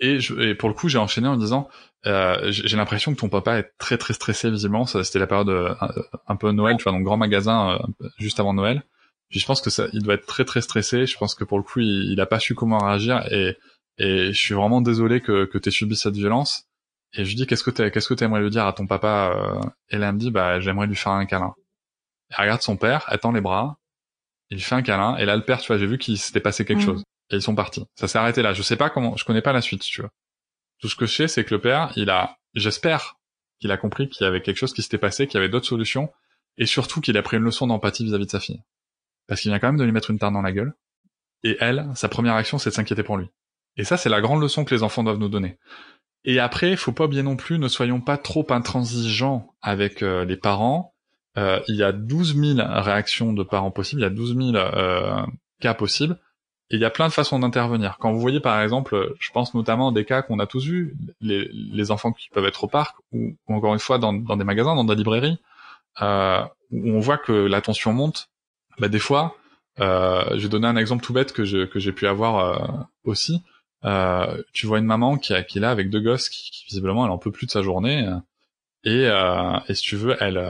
et, 0.00 0.18
je, 0.20 0.34
et, 0.40 0.54
pour 0.54 0.68
le 0.68 0.74
coup, 0.74 0.88
j'ai 0.88 0.98
enchaîné 0.98 1.28
en 1.28 1.36
disant, 1.36 1.68
euh, 2.06 2.50
j'ai 2.50 2.76
l'impression 2.76 3.14
que 3.14 3.20
ton 3.20 3.28
papa 3.28 3.58
est 3.58 3.70
très 3.78 3.98
très 3.98 4.14
stressé 4.14 4.50
visiblement. 4.50 4.86
C'était 4.86 5.18
la 5.18 5.26
période 5.26 5.50
euh, 5.50 5.74
un, 6.26 6.36
peu 6.36 6.50
Noël, 6.52 6.76
tu 6.78 6.84
vois, 6.84 6.92
donc 6.92 7.02
grand 7.04 7.18
magasin 7.18 7.78
euh, 7.78 8.08
juste 8.18 8.40
avant 8.40 8.54
Noël. 8.54 8.82
Puis 9.28 9.38
je 9.38 9.46
pense 9.46 9.60
que 9.60 9.70
ça, 9.70 9.86
il 9.92 10.02
doit 10.02 10.14
être 10.14 10.26
très 10.26 10.44
très 10.44 10.62
stressé. 10.62 11.06
Je 11.06 11.16
pense 11.18 11.34
que 11.34 11.44
pour 11.44 11.58
le 11.58 11.64
coup, 11.64 11.80
il, 11.80 12.12
il 12.12 12.20
a 12.20 12.26
pas 12.26 12.40
su 12.40 12.54
comment 12.54 12.78
réagir 12.78 13.26
et 13.30 13.56
et 13.98 14.32
je 14.32 14.40
suis 14.40 14.54
vraiment 14.54 14.80
désolé 14.80 15.20
que 15.20 15.44
que 15.44 15.58
t'aies 15.58 15.70
subi 15.70 15.96
cette 15.96 16.14
violence. 16.16 16.64
Et 17.12 17.24
je 17.24 17.30
lui 17.30 17.36
dis 17.36 17.46
qu'est-ce 17.46 17.64
que 17.64 17.70
t'es, 17.70 17.90
qu'est-ce 17.90 18.08
que 18.08 18.14
t'aimerais 18.14 18.40
lui 18.40 18.50
dire 18.50 18.66
à 18.66 18.72
ton 18.72 18.86
papa 18.86 19.32
euh, 19.36 19.60
Et 19.90 19.98
là, 19.98 20.08
elle 20.08 20.14
me 20.14 20.18
dit 20.18 20.30
bah 20.30 20.60
j'aimerais 20.60 20.86
lui 20.86 20.96
faire 20.96 21.12
un 21.12 21.26
câlin. 21.26 21.54
Elle 22.30 22.44
regarde 22.44 22.62
son 22.62 22.76
père, 22.76 23.06
elle 23.10 23.18
tend 23.18 23.32
les 23.32 23.40
bras, 23.40 23.78
il 24.50 24.62
fait 24.62 24.74
un 24.76 24.82
câlin 24.82 25.16
et 25.16 25.24
là 25.26 25.36
le 25.36 25.44
père, 25.44 25.60
tu 25.60 25.68
vois, 25.68 25.78
j'ai 25.78 25.86
vu 25.86 25.98
qu'il 25.98 26.18
s'était 26.18 26.40
passé 26.40 26.64
quelque 26.64 26.82
chose 26.82 27.04
et 27.30 27.36
ils 27.36 27.42
sont 27.42 27.54
partis. 27.54 27.84
Ça 27.94 28.08
s'est 28.08 28.18
arrêté 28.18 28.42
là. 28.42 28.52
Je 28.52 28.62
sais 28.62 28.76
pas 28.76 28.90
comment, 28.90 29.16
je 29.16 29.24
connais 29.24 29.42
pas 29.42 29.52
la 29.52 29.60
suite, 29.60 29.82
tu 29.82 30.00
vois. 30.00 30.10
Tout 30.80 30.88
ce 30.88 30.96
que 30.96 31.06
je 31.06 31.14
sais, 31.14 31.28
c'est 31.28 31.44
que 31.44 31.54
le 31.54 31.60
père, 31.60 31.92
il 31.96 32.10
a, 32.10 32.38
j'espère 32.54 33.16
qu'il 33.60 33.70
a 33.70 33.76
compris 33.76 34.08
qu'il 34.08 34.24
y 34.24 34.26
avait 34.26 34.40
quelque 34.40 34.56
chose 34.56 34.72
qui 34.72 34.82
s'était 34.82 34.98
passé, 34.98 35.26
qu'il 35.26 35.34
y 35.34 35.38
avait 35.38 35.50
d'autres 35.50 35.66
solutions, 35.66 36.10
et 36.56 36.66
surtout 36.66 37.00
qu'il 37.00 37.16
a 37.16 37.22
pris 37.22 37.36
une 37.36 37.42
leçon 37.42 37.66
d'empathie 37.66 38.04
vis-à-vis 38.04 38.26
de 38.26 38.30
sa 38.30 38.40
fille. 38.40 38.62
Parce 39.26 39.40
qu'il 39.40 39.50
vient 39.50 39.58
quand 39.58 39.68
même 39.68 39.76
de 39.76 39.84
lui 39.84 39.92
mettre 39.92 40.10
une 40.10 40.18
tarte 40.18 40.32
dans 40.32 40.42
la 40.42 40.52
gueule. 40.52 40.74
Et 41.44 41.56
elle, 41.60 41.86
sa 41.94 42.08
première 42.08 42.34
action, 42.34 42.58
c'est 42.58 42.70
de 42.70 42.74
s'inquiéter 42.74 43.02
pour 43.02 43.16
lui. 43.16 43.28
Et 43.76 43.84
ça, 43.84 43.96
c'est 43.96 44.08
la 44.08 44.20
grande 44.20 44.42
leçon 44.42 44.64
que 44.64 44.74
les 44.74 44.82
enfants 44.82 45.04
doivent 45.04 45.18
nous 45.18 45.28
donner. 45.28 45.58
Et 46.24 46.38
après, 46.38 46.76
faut 46.76 46.92
pas 46.92 47.04
oublier 47.04 47.22
non 47.22 47.36
plus, 47.36 47.58
ne 47.58 47.68
soyons 47.68 48.00
pas 48.00 48.18
trop 48.18 48.46
intransigeants 48.50 49.54
avec 49.62 50.02
euh, 50.02 50.24
les 50.24 50.36
parents. 50.36 50.94
Euh, 51.38 51.60
il 51.68 51.76
y 51.76 51.82
a 51.82 51.92
12 51.92 52.36
000 52.56 52.58
réactions 52.60 53.32
de 53.32 53.42
parents 53.42 53.70
possibles, 53.70 54.02
il 54.02 54.04
y 54.04 54.06
a 54.06 54.10
12 54.10 54.36
000 54.36 54.56
euh, 54.56 55.24
cas 55.60 55.74
possibles. 55.74 56.18
Et 56.70 56.76
il 56.76 56.80
y 56.80 56.84
a 56.84 56.90
plein 56.90 57.08
de 57.08 57.12
façons 57.12 57.40
d'intervenir. 57.40 57.96
Quand 57.98 58.12
vous 58.12 58.20
voyez 58.20 58.38
par 58.38 58.62
exemple, 58.62 59.14
je 59.18 59.30
pense 59.32 59.54
notamment 59.54 59.90
des 59.90 60.04
cas 60.04 60.22
qu'on 60.22 60.38
a 60.38 60.46
tous 60.46 60.64
vus, 60.66 60.96
les, 61.20 61.90
enfants 61.90 62.12
qui 62.12 62.28
peuvent 62.30 62.46
être 62.46 62.62
au 62.64 62.68
parc 62.68 62.96
ou, 63.12 63.34
encore 63.48 63.74
une 63.74 63.80
fois 63.80 63.98
dans, 63.98 64.12
des 64.12 64.44
magasins, 64.44 64.76
dans 64.76 64.84
des 64.84 64.94
librairies, 64.94 65.38
euh, 66.00 66.42
où 66.70 66.90
on 66.90 67.00
voit 67.00 67.18
que 67.18 67.32
la 67.32 67.60
tension 67.60 67.92
monte. 67.92 68.28
Bah, 68.78 68.88
des 68.88 69.00
fois, 69.00 69.36
euh, 69.80 70.24
je 70.36 70.42
vais 70.42 70.48
donner 70.48 70.68
un 70.68 70.76
exemple 70.76 71.04
tout 71.04 71.12
bête 71.12 71.32
que 71.32 71.44
j'ai 71.44 71.92
pu 71.92 72.06
avoir 72.06 72.38
euh, 72.38 72.84
aussi. 73.02 73.42
Tu 74.52 74.66
vois 74.66 74.78
une 74.78 74.84
maman 74.84 75.16
qui, 75.18 75.32
est 75.32 75.56
là 75.56 75.72
avec 75.72 75.90
deux 75.90 76.00
gosses 76.00 76.28
qui, 76.28 76.64
visiblement 76.68 77.04
elle 77.04 77.10
en 77.10 77.18
peut 77.18 77.32
plus 77.32 77.46
de 77.46 77.50
sa 77.50 77.62
journée. 77.62 78.08
Et, 78.84 79.10
si 79.74 79.82
tu 79.82 79.96
veux, 79.96 80.16
elle, 80.20 80.40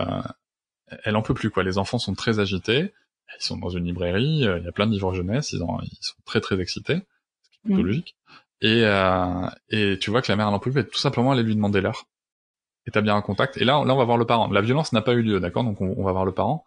elle 1.04 1.16
en 1.16 1.22
peut 1.22 1.34
plus 1.34 1.48
quoi. 1.48 1.62
Les 1.62 1.78
enfants 1.78 1.98
sont 1.98 2.14
très 2.14 2.40
agités. 2.40 2.92
Ils 3.38 3.44
sont 3.44 3.56
dans 3.56 3.70
une 3.70 3.84
librairie. 3.84 4.40
Il 4.40 4.62
y 4.64 4.68
a 4.68 4.72
plein 4.72 4.86
de 4.86 4.92
livres 4.92 5.14
jeunesse. 5.14 5.52
Ils, 5.52 5.60
ils 5.60 5.98
sont 6.00 6.14
très 6.24 6.40
très 6.40 6.60
excités, 6.60 6.94
ce 7.42 7.50
qui 7.50 7.56
est 7.56 7.60
plutôt 7.64 7.82
mm. 7.82 7.86
logique. 7.86 8.16
Et, 8.62 8.82
euh, 8.84 9.46
et 9.70 9.98
tu 9.98 10.10
vois 10.10 10.22
que 10.22 10.30
la 10.30 10.36
mère 10.36 10.48
elle 10.48 10.54
en 10.54 10.58
peut 10.58 10.70
plus. 10.70 10.86
tout 10.86 10.98
simplement 10.98 11.32
aller 11.32 11.42
lui 11.42 11.54
demander 11.54 11.80
l'heure. 11.80 12.06
Établir 12.86 13.14
un 13.14 13.22
contact. 13.22 13.56
Et 13.56 13.64
là, 13.64 13.84
là 13.84 13.94
on 13.94 13.96
va 13.96 14.04
voir 14.04 14.18
le 14.18 14.26
parent. 14.26 14.50
La 14.50 14.60
violence 14.60 14.92
n'a 14.92 15.02
pas 15.02 15.14
eu 15.14 15.22
lieu, 15.22 15.40
d'accord? 15.40 15.64
Donc 15.64 15.80
on, 15.80 15.94
on, 15.96 16.04
va 16.04 16.12
voir 16.12 16.24
le 16.24 16.32
parent 16.32 16.64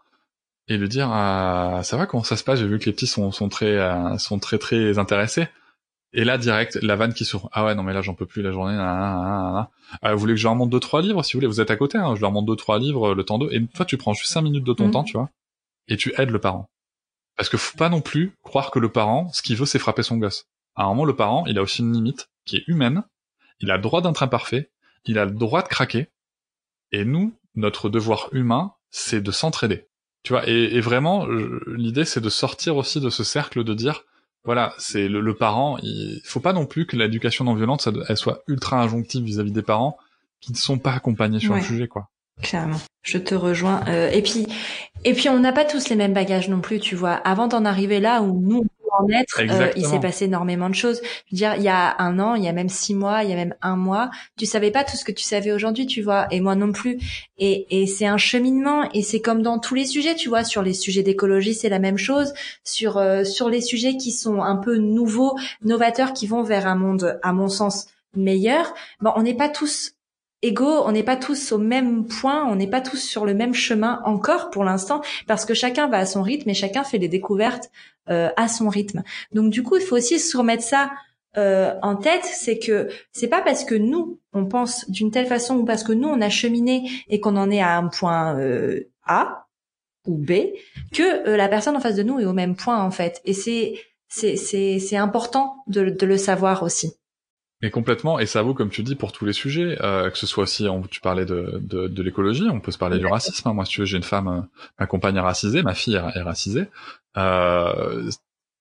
et 0.68 0.78
lui 0.78 0.88
dire 0.88 1.12
euh, 1.14 1.82
ça 1.82 1.98
va 1.98 2.06
comment 2.06 2.24
ça 2.24 2.38
se 2.38 2.44
passe? 2.44 2.60
J'ai 2.60 2.68
vu 2.68 2.80
que 2.80 2.86
les 2.86 2.94
petits 2.94 3.08
sont, 3.08 3.32
sont 3.32 3.50
très 3.50 3.78
euh, 3.78 4.18
sont 4.18 4.40
très 4.40 4.58
très 4.58 4.98
intéressés. 4.98 5.48
Et 6.16 6.24
là, 6.24 6.38
direct, 6.38 6.78
la 6.82 6.96
vanne 6.96 7.14
qui 7.14 7.26
sort. 7.26 7.50
Ah 7.54 7.66
ouais, 7.66 7.74
non, 7.74 7.82
mais 7.82 7.94
là, 7.94 8.02
j'en 8.02 8.14
peux 8.14 8.28
plus 8.28 8.44
la 8.44 8.52
journée. 8.52 8.76
Ah, 8.78 9.70
vous 10.04 10.20
voulez 10.20 10.34
que 10.34 10.40
je 10.40 10.44
leur 10.44 10.56
montre 10.56 10.70
deux, 10.70 10.80
trois 10.80 11.02
livres, 11.02 11.24
si 11.24 11.34
vous 11.34 11.40
voulez, 11.40 11.48
vous 11.48 11.60
êtes 11.60 11.72
à 11.72 11.76
côté, 11.76 11.98
hein, 11.98 12.14
je 12.16 12.22
leur 12.22 12.32
montre 12.32 12.46
deux, 12.46 12.56
trois 12.56 12.78
livres, 12.78 13.16
le 13.16 13.24
temps 13.24 13.40
d'eux. 13.40 13.50
Et 13.52 13.66
toi, 13.66 13.84
tu 13.84 13.98
prends 13.98 14.14
juste 14.14 14.32
cinq 14.32 14.44
minutes 14.44 14.64
de 14.64 14.74
ton 14.74 14.90
mm. 14.90 14.92
temps, 14.92 15.04
tu 15.04 15.18
vois, 15.18 15.30
et 15.88 15.98
tu 15.98 16.14
aides 16.18 16.32
le 16.32 16.40
parent. 16.40 16.70
Parce 17.36 17.50
que 17.50 17.58
faut 17.58 17.78
pas 17.78 17.90
non 17.90 18.02
plus 18.02 18.34
croire 18.44 18.72
que 18.72 18.80
le 18.80 18.92
parent, 18.92 19.32
ce 19.34 19.42
qu'il 19.42 19.56
veut, 19.56 19.66
c'est 19.66 19.80
frapper 19.80 20.04
son 20.04 20.18
gosse. 20.18 20.46
À 20.76 20.84
un 20.84 20.88
moment, 20.90 21.06
le 21.06 21.16
parent, 21.16 21.46
il 21.48 21.58
a 21.58 21.62
aussi 21.62 21.82
une 21.82 21.94
limite 21.94 22.30
qui 22.46 22.58
est 22.58 22.64
humaine. 22.68 23.04
Il 23.60 23.72
a 23.72 23.78
le 23.78 23.82
droit 23.82 24.02
d'être 24.02 24.24
imparfait. 24.24 24.72
Il 25.06 25.18
a 25.18 25.26
le 25.26 25.32
droit 25.32 25.62
de 25.62 25.68
craquer. 25.68 26.10
Et 26.92 27.06
nous, 27.06 27.34
notre 27.56 27.90
devoir 27.90 28.30
humain, 28.32 28.74
c'est 28.90 29.22
de 29.22 29.32
s'entraider. 29.32 29.88
Tu 30.24 30.34
vois, 30.34 30.48
et, 30.48 30.76
et 30.76 30.82
vraiment, 30.82 31.26
l'idée, 31.68 32.06
c'est 32.06 32.22
de 32.22 32.30
sortir 32.30 32.78
aussi 32.78 33.02
de 33.02 33.10
ce 33.10 33.24
cercle 33.24 33.64
de 33.64 33.74
dire, 33.74 34.04
voilà, 34.46 34.74
c'est 34.78 35.08
le, 35.08 35.36
parent. 35.36 35.78
Il 35.82 36.22
faut 36.26 36.40
pas 36.40 36.54
non 36.54 36.66
plus 36.66 36.86
que 36.86 36.96
l'éducation 36.96 37.46
non 37.46 37.56
violente, 37.56 37.88
elle 38.08 38.18
soit 38.18 38.44
ultra 38.48 38.82
injonctive 38.82 39.24
vis-à-vis 39.24 39.52
des 39.52 39.62
parents 39.62 39.98
qui 40.42 40.52
ne 40.52 40.58
sont 40.58 40.80
pas 40.80 40.94
accompagnés 40.94 41.40
sur 41.40 41.56
le 41.56 41.62
sujet, 41.62 41.88
quoi. 41.88 42.10
Clairement, 42.42 42.80
je 43.04 43.18
te 43.18 43.36
rejoins. 43.36 43.82
Euh, 43.88 44.10
et 44.10 44.22
puis, 44.22 44.48
et 45.06 45.14
puis, 45.14 45.30
on 45.30 45.40
n'a 45.40 45.54
pas 45.54 45.66
tous 45.66 45.90
les 45.90 45.96
mêmes 45.96 46.14
bagages 46.14 46.50
non 46.50 46.62
plus, 46.62 46.80
tu 46.80 46.96
vois. 46.96 47.14
Avant 47.14 47.48
d'en 47.48 47.66
arriver 47.66 48.00
là 48.00 48.22
où 48.22 48.40
nous 48.40 48.66
en 49.00 49.08
être, 49.10 49.42
euh, 49.42 49.72
il 49.76 49.86
s'est 49.86 50.00
passé 50.00 50.26
énormément 50.26 50.70
de 50.70 50.76
choses. 50.76 51.02
Je 51.04 51.36
veux 51.36 51.38
dire, 51.38 51.56
il 51.56 51.64
y 51.64 51.70
a 51.70 51.96
un 52.00 52.20
an, 52.20 52.36
il 52.36 52.44
y 52.44 52.48
a 52.48 52.54
même 52.54 52.70
six 52.70 52.94
mois, 52.94 53.24
il 53.24 53.30
y 53.30 53.34
a 53.34 53.36
même 53.36 53.56
un 53.62 53.76
mois, 53.76 54.12
tu 54.38 54.46
savais 54.46 54.72
pas 54.72 54.84
tout 54.84 54.98
ce 54.98 55.04
que 55.04 55.12
tu 55.12 55.24
savais 55.24 55.52
aujourd'hui, 55.52 55.86
tu 55.86 56.02
vois, 56.02 56.28
et 56.32 56.42
moi 56.42 56.56
non 56.56 56.72
plus. 56.72 57.00
Et, 57.38 57.82
et 57.82 57.88
c'est 57.88 58.06
un 58.06 58.18
cheminement, 58.18 58.90
et 58.94 59.02
c'est 59.02 59.22
comme 59.22 59.42
dans 59.42 59.58
tous 59.58 59.76
les 59.76 59.86
sujets, 59.86 60.16
tu 60.16 60.30
vois, 60.30 60.44
sur 60.44 60.62
les 60.62 60.74
sujets 60.74 61.04
d'écologie, 61.04 61.56
c'est 61.56 61.70
la 61.70 61.80
même 61.80 61.98
chose. 61.98 62.34
Sur 62.64 62.98
euh, 62.98 63.24
sur 63.24 63.50
les 63.50 63.62
sujets 63.62 63.98
qui 63.98 64.12
sont 64.12 64.42
un 64.42 64.58
peu 64.58 64.78
nouveaux, 64.78 65.36
novateurs, 65.64 66.14
qui 66.14 66.28
vont 66.28 66.44
vers 66.44 66.68
un 66.68 66.76
monde, 66.76 67.20
à 67.24 67.34
mon 67.34 67.50
sens, 67.50 67.88
meilleur. 68.16 68.74
Bon, 69.02 69.12
on 69.16 69.24
n'est 69.24 69.34
pas 69.34 69.50
tous 69.50 69.94
égaux, 70.44 70.84
on 70.86 70.92
n'est 70.92 71.04
pas 71.04 71.16
tous 71.16 71.52
au 71.52 71.58
même 71.58 72.06
point, 72.06 72.46
on 72.46 72.56
n'est 72.56 72.70
pas 72.70 72.82
tous 72.82 72.98
sur 72.98 73.26
le 73.26 73.34
même 73.34 73.54
chemin 73.54 74.02
encore 74.06 74.52
pour 74.52 74.64
l'instant, 74.64 75.02
parce 75.26 75.46
que 75.46 75.54
chacun 75.54 75.88
va 75.88 75.98
à 75.98 76.06
son 76.06 76.22
rythme 76.22 76.50
et 76.50 76.54
chacun 76.54 76.84
fait 76.84 77.00
des 77.00 77.08
découvertes 77.08 77.72
euh, 78.10 78.30
à 78.38 78.48
son 78.48 78.70
rythme. 78.70 79.04
Donc 79.32 79.50
du 79.50 79.64
coup, 79.64 79.78
il 79.78 79.82
faut 79.82 79.96
aussi 79.96 80.20
se 80.20 80.38
remettre 80.38 80.64
ça 80.64 80.92
euh, 81.36 81.74
en 81.82 81.96
tête, 81.96 82.26
c'est 82.26 82.60
que 82.60 82.90
c'est 83.12 83.28
pas 83.28 83.42
parce 83.42 83.64
que 83.64 83.74
nous 83.74 84.20
on 84.34 84.46
pense 84.46 84.88
d'une 84.92 85.10
telle 85.10 85.26
façon 85.26 85.58
ou 85.58 85.66
parce 85.66 85.84
que 85.84 85.92
nous 85.92 86.08
on 86.08 86.22
a 86.22 86.30
cheminé 86.30 86.88
et 87.10 87.20
qu'on 87.20 87.38
en 87.38 87.50
est 87.50 87.62
à 87.62 87.76
un 87.76 87.88
point 87.88 88.38
euh, 88.38 88.92
A 89.08 89.48
ou 90.06 90.16
B 90.16 90.32
que 90.94 91.32
la 91.36 91.48
personne 91.48 91.76
en 91.76 91.80
face 91.80 91.96
de 91.96 92.04
nous 92.04 92.20
est 92.20 92.26
au 92.26 92.34
même 92.34 92.56
point 92.56 92.84
en 92.84 92.92
fait. 92.92 93.20
Et 93.26 93.34
c'est 93.34 93.74
c'est 94.10 94.38
c'est 94.38 94.98
important 94.98 95.56
de 95.66 96.06
le 96.06 96.18
savoir 96.18 96.62
aussi. 96.62 96.94
Mais 97.64 97.72
complètement, 97.72 98.20
et 98.20 98.26
ça 98.26 98.42
vaut 98.42 98.54
comme 98.54 98.70
tu 98.70 98.84
dis 98.84 98.94
pour 98.94 99.14
tous 99.14 99.24
les 99.24 99.32
sujets, 99.32 99.78
euh, 99.82 100.10
que 100.10 100.18
ce 100.18 100.28
soit 100.28 100.44
aussi, 100.44 100.68
tu 100.92 101.00
parlais 101.00 101.24
de, 101.24 101.62
de, 101.62 101.88
de 101.88 102.04
l'écologie, 102.04 102.44
on 102.52 102.60
peut 102.60 102.74
se 102.74 102.78
parler 102.78 103.00
du 103.00 103.06
racisme. 103.06 103.48
Hein. 103.48 103.54
Moi, 103.54 103.64
si 103.64 103.72
tu 103.72 103.80
veux, 103.80 103.86
j'ai 103.86 103.96
une 103.96 104.04
femme, 104.04 104.28
euh, 104.28 104.42
ma 104.82 104.86
compagne 104.86 105.16
est 105.16 105.22
racisée, 105.22 105.64
ma 105.64 105.74
fille 105.74 105.96
est, 105.96 106.22
racisée. 106.22 106.68
Euh, 107.16 108.12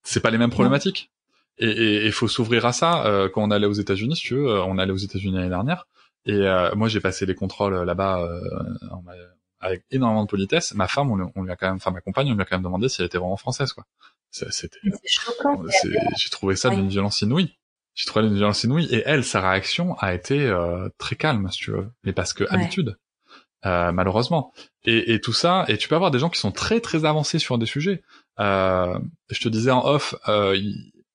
c'est 0.05 0.21
pas 0.21 0.31
les 0.31 0.39
mêmes 0.39 0.53
problématiques. 0.53 1.11
Et 1.59 2.07
il 2.07 2.13
faut 2.13 2.29
s'ouvrir 2.29 2.65
à 2.65 2.73
ça. 2.73 3.05
Euh, 3.05 3.29
quand 3.29 3.43
on 3.43 3.51
allait 3.51 3.67
aux 3.67 3.73
États-Unis, 3.73 4.15
si 4.15 4.23
tu 4.23 4.35
veux, 4.37 4.63
on 4.63 4.79
allait 4.79 4.93
aux 4.93 4.97
États-Unis 4.97 5.35
l'année 5.35 5.49
dernière, 5.49 5.89
et 6.25 6.35
euh, 6.35 6.73
moi 6.77 6.87
j'ai 6.87 7.01
passé 7.01 7.27
les 7.27 7.35
contrôles 7.35 7.75
là-bas 7.83 8.25
avec 9.59 9.83
énormément 9.91 10.23
de 10.23 10.31
politesse. 10.31 10.75
Ma 10.75 10.87
femme, 10.87 11.11
on, 11.11 11.33
on, 11.35 11.43
lui 11.43 11.51
a 11.51 11.57
quand 11.57 11.67
même, 11.67 11.77
enfin 11.77 11.91
ma 11.91 12.03
compagne, 12.03 12.31
on 12.31 12.35
lui 12.35 12.43
a 12.43 12.45
quand 12.45 12.55
même 12.55 12.63
demandé 12.63 12.89
si 12.89 13.01
elle 13.01 13.07
était 13.07 13.19
vraiment 13.19 13.37
française, 13.37 13.73
quoi. 13.73 13.85
C'était, 14.31 14.79
j'ai 14.85 16.31
trouvé 16.31 16.55
ça 16.55 16.71
d'une 16.71 16.89
violence 16.89 17.21
inouïe 17.21 17.57
j'ai 17.95 18.07
trouvé 18.07 18.27
une 18.27 18.35
violence 18.35 18.65
inouïe 18.65 18.87
et 18.91 19.03
elle 19.05 19.25
sa 19.25 19.41
réaction 19.41 19.97
a 19.99 20.15
été 20.15 20.41
euh, 20.41 20.89
très 20.99 21.17
calme 21.17 21.51
si 21.51 21.59
tu 21.59 21.71
veux. 21.73 21.91
Mais 22.05 22.13
parce 22.13 22.33
que 22.33 22.45
habitude. 22.49 22.97
Euh, 23.65 23.93
malheureusement. 23.93 24.53
Et, 24.85 25.15
et, 25.15 25.21
tout 25.21 25.33
ça 25.33 25.65
et 25.69 25.77
tu 25.77 25.87
peux 25.87 25.95
avoir 25.95 26.11
des 26.11 26.19
gens 26.19 26.31
qui 26.31 26.41
sont 26.41 26.51
très 26.51 26.81
très 26.81 27.05
avancés 27.05 27.39
sur 27.39 27.59
des 27.59 27.67
sujets. 27.67 28.03
Euh, 28.41 28.99
je 29.31 29.41
te 29.41 29.49
disais 29.49 29.71
en 29.71 29.85
off 29.85 30.15
euh, 30.27 30.59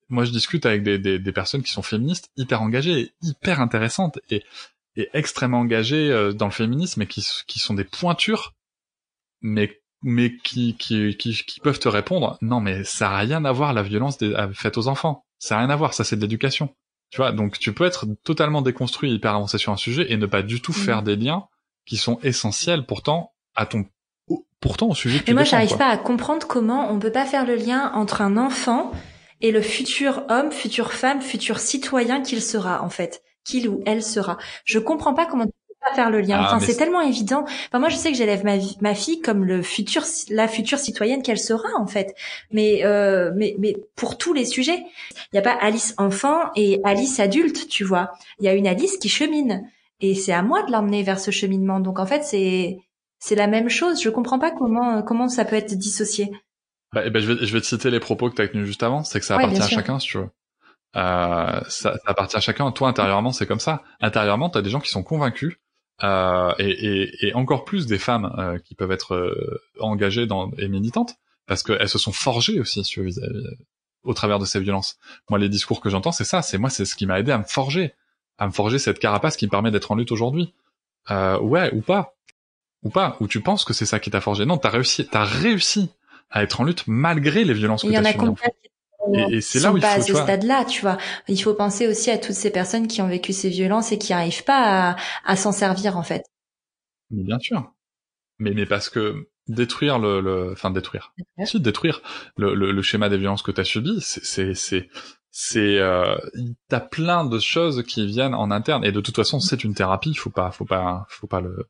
moi 0.08 0.24
je 0.24 0.32
discute 0.32 0.66
avec 0.66 0.84
des, 0.84 1.00
des, 1.00 1.20
des, 1.20 1.32
personnes 1.32 1.64
qui 1.64 1.72
sont 1.72 1.82
féministes 1.82 2.30
hyper 2.38 2.62
engagées 2.62 3.12
hyper 3.22 3.60
intéressantes 3.60 4.20
et, 4.30 4.44
et 4.96 5.10
extrêmement 5.14 5.60
engagées 5.60 6.12
euh, 6.12 6.32
dans 6.32 6.46
le 6.46 6.52
féminisme 6.52 7.02
et 7.02 7.08
qui, 7.08 7.28
qui 7.48 7.60
sont 7.60 7.74
des 7.74 7.84
pointures 7.84 8.54
mais 9.42 9.82
mais 10.04 10.38
qui, 10.38 10.78
qui, 10.78 11.18
qui, 11.18 11.34
qui 11.34 11.60
peuvent 11.60 11.80
te 11.80 11.90
répondre 11.90 12.38
non 12.42 12.62
mais 12.62 12.84
ça 12.84 13.10
a 13.10 13.18
rien 13.18 13.44
à 13.44 13.52
voir 13.52 13.74
la 13.74 13.82
violence 13.82 14.18
des, 14.20 14.34
faite 14.54 14.78
aux 14.78 14.88
enfants 14.88 15.26
ça 15.40 15.56
n'a 15.56 15.62
rien 15.62 15.70
à 15.70 15.76
voir, 15.76 15.94
ça 15.94 16.04
c'est 16.04 16.16
de 16.16 16.22
l'éducation. 16.22 16.74
Tu 17.10 17.18
vois, 17.18 17.32
donc 17.32 17.58
tu 17.58 17.74
peux 17.74 17.86
être 17.86 18.06
totalement 18.24 18.62
déconstruit, 18.62 19.12
hyper 19.12 19.34
avancé 19.34 19.58
sur 19.58 19.72
un 19.72 19.78
sujet 19.78 20.12
et 20.12 20.18
ne 20.18 20.26
pas 20.26 20.42
du 20.42 20.62
tout 20.62 20.74
mm. 20.74 20.76
faire 20.76 21.04
des 21.04 21.16
liens 21.16 21.48
qui 21.86 21.98
sont 21.98 22.20
essentiels 22.22 22.86
pourtant 22.86 23.34
à 23.56 23.66
ton 23.66 23.86
pourtant 24.60 24.90
au 24.90 24.96
sujet 24.96 25.20
que 25.20 25.26
Mais 25.28 25.34
moi 25.34 25.44
j'arrive 25.44 25.78
pas 25.78 25.88
à 25.88 25.98
comprendre 25.98 26.48
comment 26.48 26.92
on 26.92 27.00
peut 27.00 27.12
pas 27.12 27.26
faire 27.26 27.46
le 27.46 27.56
lien 27.56 27.92
entre 27.94 28.22
un 28.22 28.38
enfant 28.38 28.92
et 29.40 29.52
le 29.52 29.62
futur 29.62 30.26
homme, 30.30 30.52
future 30.52 30.92
femme, 30.92 31.22
futur 31.22 31.60
citoyen 31.60 32.22
qu'il 32.22 32.42
sera 32.42 32.84
en 32.84 32.90
fait, 32.90 33.22
qu'il 33.46 33.70
ou 33.70 33.82
elle 33.86 34.04
sera. 34.04 34.38
Je 34.66 34.80
comprends 34.80 35.14
pas 35.14 35.26
comment 35.26 35.46
pas 35.80 35.94
faire 35.94 36.10
le 36.10 36.22
lien. 36.22 36.40
Ah, 36.40 36.46
enfin, 36.46 36.60
c'est 36.60 36.76
tellement 36.76 37.02
évident. 37.02 37.46
Enfin, 37.68 37.80
moi, 37.80 37.90
je 37.90 37.96
sais 37.96 38.12
que 38.12 38.18
j'élève 38.18 38.44
ma, 38.44 38.56
ma 38.82 38.96
fille 38.96 39.22
comme 39.22 39.46
le 39.46 39.62
futur, 39.62 40.04
la 40.30 40.48
future 40.48 40.80
citoyenne 40.80 41.22
qu'elle 41.22 41.40
sera 41.40 41.70
en 41.78 41.88
fait. 41.88 42.16
Mais, 42.52 42.84
euh, 42.84 43.32
mais, 43.36 43.56
mais 43.60 43.76
pour 43.96 44.18
tous 44.18 44.34
les 44.34 44.46
sujets, 44.46 44.84
il 45.12 45.30
n'y 45.34 45.40
a 45.40 45.42
pas 45.42 45.58
Alice 45.60 45.94
enfant 45.98 46.40
et 46.56 46.82
Alice 46.84 47.20
adulte, 47.20 47.68
tu 47.68 47.84
vois. 47.84 48.12
Il 48.40 48.46
y 48.46 48.48
a 48.48 48.54
une 48.54 48.68
Alice 48.68 48.98
qui 48.98 49.10
chemine 49.10 49.70
et 50.00 50.16
c'est 50.16 50.34
à 50.34 50.42
moi 50.42 50.64
de 50.64 50.72
l'emmener 50.72 51.04
vers 51.04 51.20
ce 51.20 51.32
cheminement. 51.32 51.80
Donc 51.80 52.00
en 52.00 52.06
fait, 52.06 52.24
c'est 52.24 52.78
c'est 53.20 53.36
la 53.36 53.48
même 53.48 53.70
chose. 53.70 54.02
Je 54.02 54.10
comprends 54.10 54.40
pas 54.40 54.52
comment 54.52 55.02
comment 55.02 55.30
ça 55.30 55.46
peut 55.46 55.56
être 55.56 55.76
dissocié. 55.76 56.32
Bah, 56.94 57.02
eh 57.06 57.10
ben, 57.10 57.22
je 57.22 57.34
vais 57.34 57.46
je 57.46 57.54
vais 57.54 57.62
te 57.62 57.66
citer 57.66 57.90
les 57.90 58.00
propos 58.00 58.30
que 58.30 58.36
tu 58.36 58.42
as 58.42 58.48
tenus 58.48 58.66
juste 58.66 58.84
avant. 58.84 59.04
C'est 59.04 59.20
que 59.20 59.26
ça 59.26 59.36
appartient 59.36 59.62
à 59.62 59.68
chacun, 59.68 60.00
si 60.00 60.08
tu 60.08 60.18
veux. 60.18 60.30
Euh, 60.96 61.62
ça, 61.68 61.94
ça, 61.94 62.00
appartient 62.06 62.38
à 62.38 62.40
chacun. 62.40 62.72
Toi, 62.72 62.88
intérieurement, 62.88 63.32
c'est 63.32 63.46
comme 63.46 63.60
ça. 63.60 63.84
Intérieurement, 64.00 64.50
tu 64.50 64.58
as 64.58 64.62
des 64.62 64.70
gens 64.70 64.80
qui 64.80 64.90
sont 64.90 65.04
convaincus 65.04 65.58
euh, 66.04 66.54
et, 66.60 66.70
et, 66.70 67.28
et, 67.28 67.34
encore 67.34 67.66
plus 67.66 67.88
des 67.88 67.98
femmes 67.98 68.34
euh, 68.38 68.60
qui 68.60 68.76
peuvent 68.76 68.92
être 68.92 69.16
euh, 69.16 69.62
engagées 69.80 70.28
dans, 70.28 70.52
et 70.58 70.68
militantes, 70.68 71.16
parce 71.48 71.64
qu'elles 71.64 71.90
se 71.90 71.98
sont 71.98 72.12
forgées 72.12 72.60
aussi 72.60 72.84
sur, 72.84 73.04
au 74.04 74.14
travers 74.14 74.38
de 74.38 74.46
ces 74.46 74.60
violences. 74.60 74.98
Moi, 75.30 75.40
les 75.40 75.50
discours 75.50 75.82
que 75.82 75.90
j'entends, 75.90 76.12
c'est 76.12 76.24
ça. 76.24 76.42
C'est 76.42 76.58
moi, 76.58 76.70
c'est 76.70 76.86
ce 76.86 76.96
qui 76.96 77.06
m'a 77.06 77.20
aidé 77.20 77.32
à 77.32 77.40
me 77.40 77.44
forger, 77.44 77.94
à 78.38 78.46
me 78.46 78.52
forger 78.52 78.78
cette 78.78 79.00
carapace 79.00 79.38
qui 79.38 79.46
me 79.46 79.52
permet 79.52 79.72
d'être 79.72 79.92
en 79.92 79.96
lutte 79.96 80.12
aujourd'hui. 80.12 80.54
Euh, 81.10 81.40
ouais, 81.40 81.74
ou 81.74 81.82
pas, 81.82 82.16
ou 82.84 82.90
pas, 82.90 83.18
ou 83.20 83.28
tu 83.28 83.42
penses 83.42 83.66
que 83.66 83.74
c'est 83.74 83.86
ça 83.86 84.00
qui 84.00 84.12
t'a 84.12 84.22
forgé. 84.22 84.46
Non, 84.46 84.58
t'as 84.58 84.70
réussi, 84.70 85.08
t'as 85.08 85.24
réussi 85.24 85.90
à 86.30 86.44
être 86.44 86.62
en 86.62 86.64
lutte 86.64 86.84
malgré 86.88 87.44
les 87.44 87.54
violences 87.54 87.84
que 87.84 87.88
t'as 87.88 88.12
subies. 88.12 88.42
Et, 89.14 89.42
c'est 89.42 89.60
là 89.60 89.72
où 89.72 89.78
il 89.78 89.82
faut, 89.82 89.88
à 89.88 90.02
ce 90.02 90.14
stade-là, 90.14 90.66
tu 90.66 90.82
vois. 90.82 90.98
Il 91.28 91.42
faut 91.42 91.54
penser 91.54 91.88
aussi 91.88 92.10
à 92.10 92.18
toutes 92.18 92.36
ces 92.36 92.52
personnes 92.52 92.88
qui 92.88 93.02
ont 93.02 93.08
vécu 93.08 93.34
ces 93.34 93.50
violences 93.50 93.92
et 93.92 93.98
qui 93.98 94.12
n'arrivent 94.12 94.44
pas 94.44 94.96
à, 95.26 95.36
s'en 95.36 95.52
servir, 95.52 95.98
en 95.98 96.04
fait. 96.04 96.26
Mais 97.12 97.24
bien 97.24 97.40
sûr. 97.40 97.74
Mais, 98.40 98.52
mais 98.52 98.66
parce 98.66 98.90
que 98.90 99.30
détruire 99.48 99.98
le, 99.98 100.20
le 100.20 100.52
enfin 100.52 100.72
détruire, 100.72 101.14
si 101.46 101.60
détruire 101.60 102.02
le, 102.36 102.54
le, 102.54 102.82
schéma 102.82 103.10
des 103.10 103.18
violences 103.18 103.42
que 103.42 103.52
tu 103.52 103.62
as 103.62 103.64
subi, 103.64 104.00
c'est 104.02 104.54
c'est 104.54 104.90
c'est 105.32 105.80
euh, 105.80 106.18
t'as 106.68 106.82
plein 106.82 107.26
de 107.26 107.40
choses 107.40 107.84
qui 107.84 108.06
viennent 108.06 108.36
en 108.36 108.52
interne 108.52 108.84
et 108.84 108.92
de 108.92 109.02
toute 109.02 109.16
façon 109.16 109.40
c'est 109.40 109.64
une 109.64 109.74
thérapie, 109.74 110.14
faut 110.14 110.30
pas 110.30 110.52
faut 110.52 110.66
pas 110.66 111.06
faut 111.10 111.28
pas 111.28 111.42
le 111.42 111.70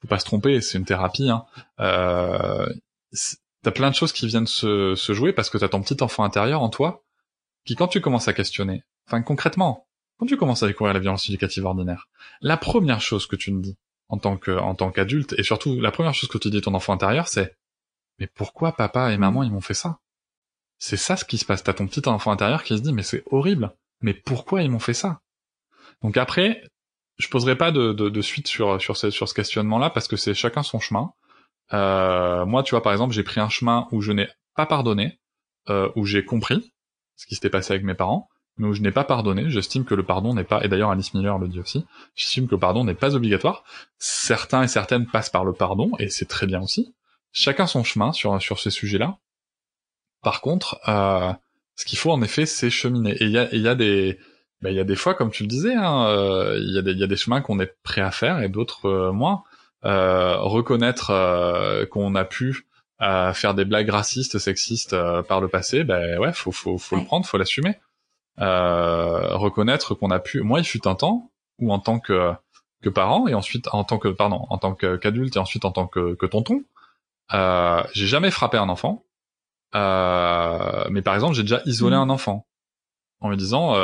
faut 0.00 0.08
pas 0.08 0.18
se 0.18 0.24
tromper, 0.24 0.60
c'est 0.60 0.78
une 0.78 0.84
thérapie. 0.84 1.28
Hein. 1.28 1.44
Euh, 1.80 2.66
t'as 3.62 3.70
plein 3.70 3.90
de 3.90 3.94
choses 3.94 4.12
qui 4.12 4.26
viennent 4.26 4.46
se, 4.46 4.94
se 4.94 5.12
jouer 5.12 5.32
parce 5.32 5.50
que 5.50 5.58
t'as 5.58 5.68
ton 5.68 5.82
petit 5.82 6.02
enfant 6.02 6.24
intérieur 6.24 6.62
en 6.62 6.68
toi 6.68 7.04
qui, 7.64 7.74
quand 7.74 7.88
tu 7.88 8.00
commences 8.00 8.28
à 8.28 8.32
questionner, 8.32 8.82
enfin 9.06 9.22
concrètement, 9.22 9.86
quand 10.18 10.26
tu 10.26 10.36
commences 10.36 10.62
à 10.62 10.66
découvrir 10.66 10.94
la 10.94 11.00
violence 11.00 11.28
éducative 11.28 11.64
ordinaire, 11.64 12.08
la 12.40 12.56
première 12.56 13.00
chose 13.00 13.26
que 13.26 13.36
tu 13.36 13.52
me 13.52 13.62
dis 13.62 13.76
en 14.08 14.18
tant 14.18 14.36
que 14.36 14.50
en 14.50 14.74
tant 14.74 14.90
qu'adulte 14.90 15.34
et 15.38 15.42
surtout 15.42 15.80
la 15.80 15.90
première 15.90 16.14
chose 16.14 16.28
que 16.28 16.38
tu 16.38 16.50
dis 16.50 16.58
à 16.58 16.60
ton 16.62 16.74
enfant 16.74 16.92
intérieur, 16.92 17.28
c'est 17.28 17.56
mais 18.18 18.26
pourquoi 18.26 18.72
papa 18.72 19.12
et 19.12 19.18
maman 19.18 19.42
ils 19.42 19.52
m'ont 19.52 19.60
fait 19.60 19.74
ça? 19.74 19.98
C'est 20.78 20.96
ça 20.96 21.16
ce 21.16 21.24
qui 21.24 21.38
se 21.38 21.44
passe. 21.44 21.62
T'as 21.62 21.74
ton 21.74 21.86
petit 21.86 22.08
enfant 22.08 22.30
intérieur 22.32 22.62
qui 22.62 22.76
se 22.76 22.82
dit 22.82 22.92
mais 22.92 23.02
c'est 23.02 23.22
horrible. 23.30 23.74
Mais 24.00 24.14
pourquoi 24.14 24.62
ils 24.62 24.70
m'ont 24.70 24.78
fait 24.78 24.94
ça? 24.94 25.20
Donc 26.02 26.16
après, 26.16 26.62
je 27.16 27.28
poserai 27.28 27.56
pas 27.56 27.72
de, 27.72 27.92
de, 27.92 28.22
suite 28.22 28.46
sur 28.46 28.80
sur 28.80 28.96
ce, 28.96 29.10
sur 29.10 29.28
ce 29.28 29.34
questionnement-là 29.34 29.90
parce 29.90 30.06
que 30.06 30.16
c'est 30.16 30.34
chacun 30.34 30.62
son 30.62 30.78
chemin. 30.78 31.12
Euh, 31.72 32.46
moi, 32.46 32.62
tu 32.62 32.70
vois, 32.70 32.82
par 32.82 32.92
exemple, 32.92 33.14
j'ai 33.14 33.22
pris 33.22 33.40
un 33.40 33.48
chemin 33.48 33.88
où 33.92 34.00
je 34.00 34.12
n'ai 34.12 34.28
pas 34.54 34.66
pardonné, 34.66 35.18
euh, 35.68 35.90
où 35.96 36.04
j'ai 36.04 36.24
compris 36.24 36.72
ce 37.16 37.26
qui 37.26 37.34
s'était 37.34 37.50
passé 37.50 37.72
avec 37.72 37.84
mes 37.84 37.94
parents, 37.94 38.28
mais 38.56 38.68
où 38.68 38.74
je 38.74 38.80
n'ai 38.80 38.92
pas 38.92 39.04
pardonné. 39.04 39.50
J'estime 39.50 39.84
que 39.84 39.94
le 39.94 40.02
pardon 40.02 40.34
n'est 40.34 40.44
pas, 40.44 40.64
et 40.64 40.68
d'ailleurs 40.68 40.90
Alice 40.90 41.14
Miller 41.14 41.38
le 41.38 41.48
dit 41.48 41.60
aussi, 41.60 41.84
j'estime 42.14 42.46
que 42.46 42.52
le 42.52 42.60
pardon 42.60 42.84
n'est 42.84 42.94
pas 42.94 43.14
obligatoire. 43.14 43.64
Certains 43.98 44.62
et 44.62 44.68
certaines 44.68 45.06
passent 45.06 45.30
par 45.30 45.44
le 45.44 45.52
pardon, 45.52 45.90
et 45.98 46.08
c'est 46.08 46.26
très 46.26 46.46
bien 46.46 46.62
aussi. 46.62 46.94
Chacun 47.32 47.66
son 47.66 47.84
chemin 47.84 48.12
sur 48.12 48.40
sur 48.40 48.58
ces 48.58 48.70
sujets-là. 48.70 49.18
Par 50.22 50.40
contre, 50.40 50.80
euh, 50.88 51.32
ce 51.76 51.84
qu'il 51.84 51.98
faut 51.98 52.10
en 52.10 52.22
effet, 52.22 52.46
c'est 52.46 52.70
cheminer. 52.70 53.12
Et 53.22 53.24
il 53.24 53.30
y 53.30 53.38
a, 53.38 53.54
y 53.54 53.68
a 53.68 53.74
des 53.74 54.18
ben, 54.60 54.70
il 54.70 54.76
y 54.76 54.80
a 54.80 54.84
des 54.84 54.96
fois, 54.96 55.14
comme 55.14 55.30
tu 55.30 55.44
le 55.44 55.48
disais, 55.48 55.74
hein, 55.74 56.06
euh, 56.08 56.58
il 56.60 56.74
y, 56.74 56.78
a 56.78 56.82
des, 56.82 56.92
y 56.92 57.04
a 57.04 57.06
des 57.06 57.16
chemins 57.16 57.40
qu'on 57.40 57.60
est 57.60 57.72
prêt 57.82 58.00
à 58.00 58.10
faire 58.10 58.42
et 58.42 58.48
d'autres 58.48 58.86
euh, 58.86 59.12
moins. 59.12 59.44
Euh, 59.84 60.36
reconnaître 60.38 61.10
euh, 61.10 61.86
qu'on 61.86 62.14
a 62.14 62.24
pu 62.24 62.66
faire 63.32 63.54
des 63.54 63.64
blagues 63.64 63.90
racistes, 63.90 64.38
sexistes 64.38 64.96
par 65.28 65.40
le 65.40 65.46
passé, 65.46 65.84
ben 65.84 66.18
ouais, 66.18 66.32
faut 66.32 66.50
faut 66.50 66.78
faut 66.78 66.96
le 66.96 67.04
prendre, 67.04 67.24
faut 67.26 67.38
l'assumer. 67.38 67.76
reconnaître 68.38 69.94
qu'on 69.94 70.10
a 70.10 70.18
pu. 70.18 70.40
Moi, 70.42 70.58
il 70.58 70.64
fut 70.64 70.86
un 70.88 70.96
temps 70.96 71.30
où 71.60 71.72
en 71.72 71.78
tant 71.78 72.00
que 72.00 72.32
que 72.82 72.88
parent 72.88 73.28
et 73.28 73.34
ensuite 73.34 73.68
en 73.72 73.84
tant 73.84 73.98
que 73.98 74.08
pardon 74.08 74.46
en 74.50 74.58
tant 74.58 74.74
qu'adulte 74.74 75.36
et 75.36 75.38
ensuite 75.38 75.64
en 75.64 75.70
tant 75.70 75.86
que, 75.86 76.14
que 76.14 76.26
tonton, 76.26 76.64
j'ai 77.30 78.06
jamais 78.06 78.32
frappé 78.32 78.56
un 78.58 78.68
enfant. 78.68 79.04
mais 79.74 81.02
par 81.02 81.14
exemple, 81.14 81.34
j'ai 81.34 81.42
déjà 81.42 81.62
isolé 81.66 81.96
mmh. 81.96 82.00
un 82.00 82.10
enfant 82.10 82.46
en 83.20 83.28
me 83.28 83.36
disant 83.36 83.76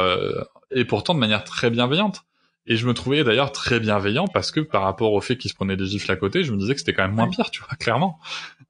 et 0.73 0.85
pourtant 0.85 1.15
de 1.15 1.21
manière 1.21 1.45
très 1.45 1.71
bienveillante. 1.71 2.25
Et 2.67 2.77
je 2.77 2.87
me 2.87 2.95
trouvais 2.95 3.25
d'ailleurs 3.25 3.53
très 3.53 3.79
bienveillant 3.79 4.27
parce 4.27 4.51
que 4.51 4.61
par 4.61 4.83
rapport 4.83 5.13
au 5.13 5.21
fait 5.21 5.37
qu'il 5.37 5.51
se 5.51 5.55
prenait 5.55 5.77
des 5.77 5.87
gifles 5.87 6.11
à 6.11 6.17
côté, 6.17 6.45
je 6.45 6.53
me 6.53 6.57
disais 6.57 6.73
que 6.73 6.81
c'était 6.81 6.95
quand 6.95 7.03
même 7.03 7.15
moins 7.15 7.29
pire, 7.29 7.51
tu 7.51 7.63
vois, 7.63 7.77
clairement. 7.79 8.19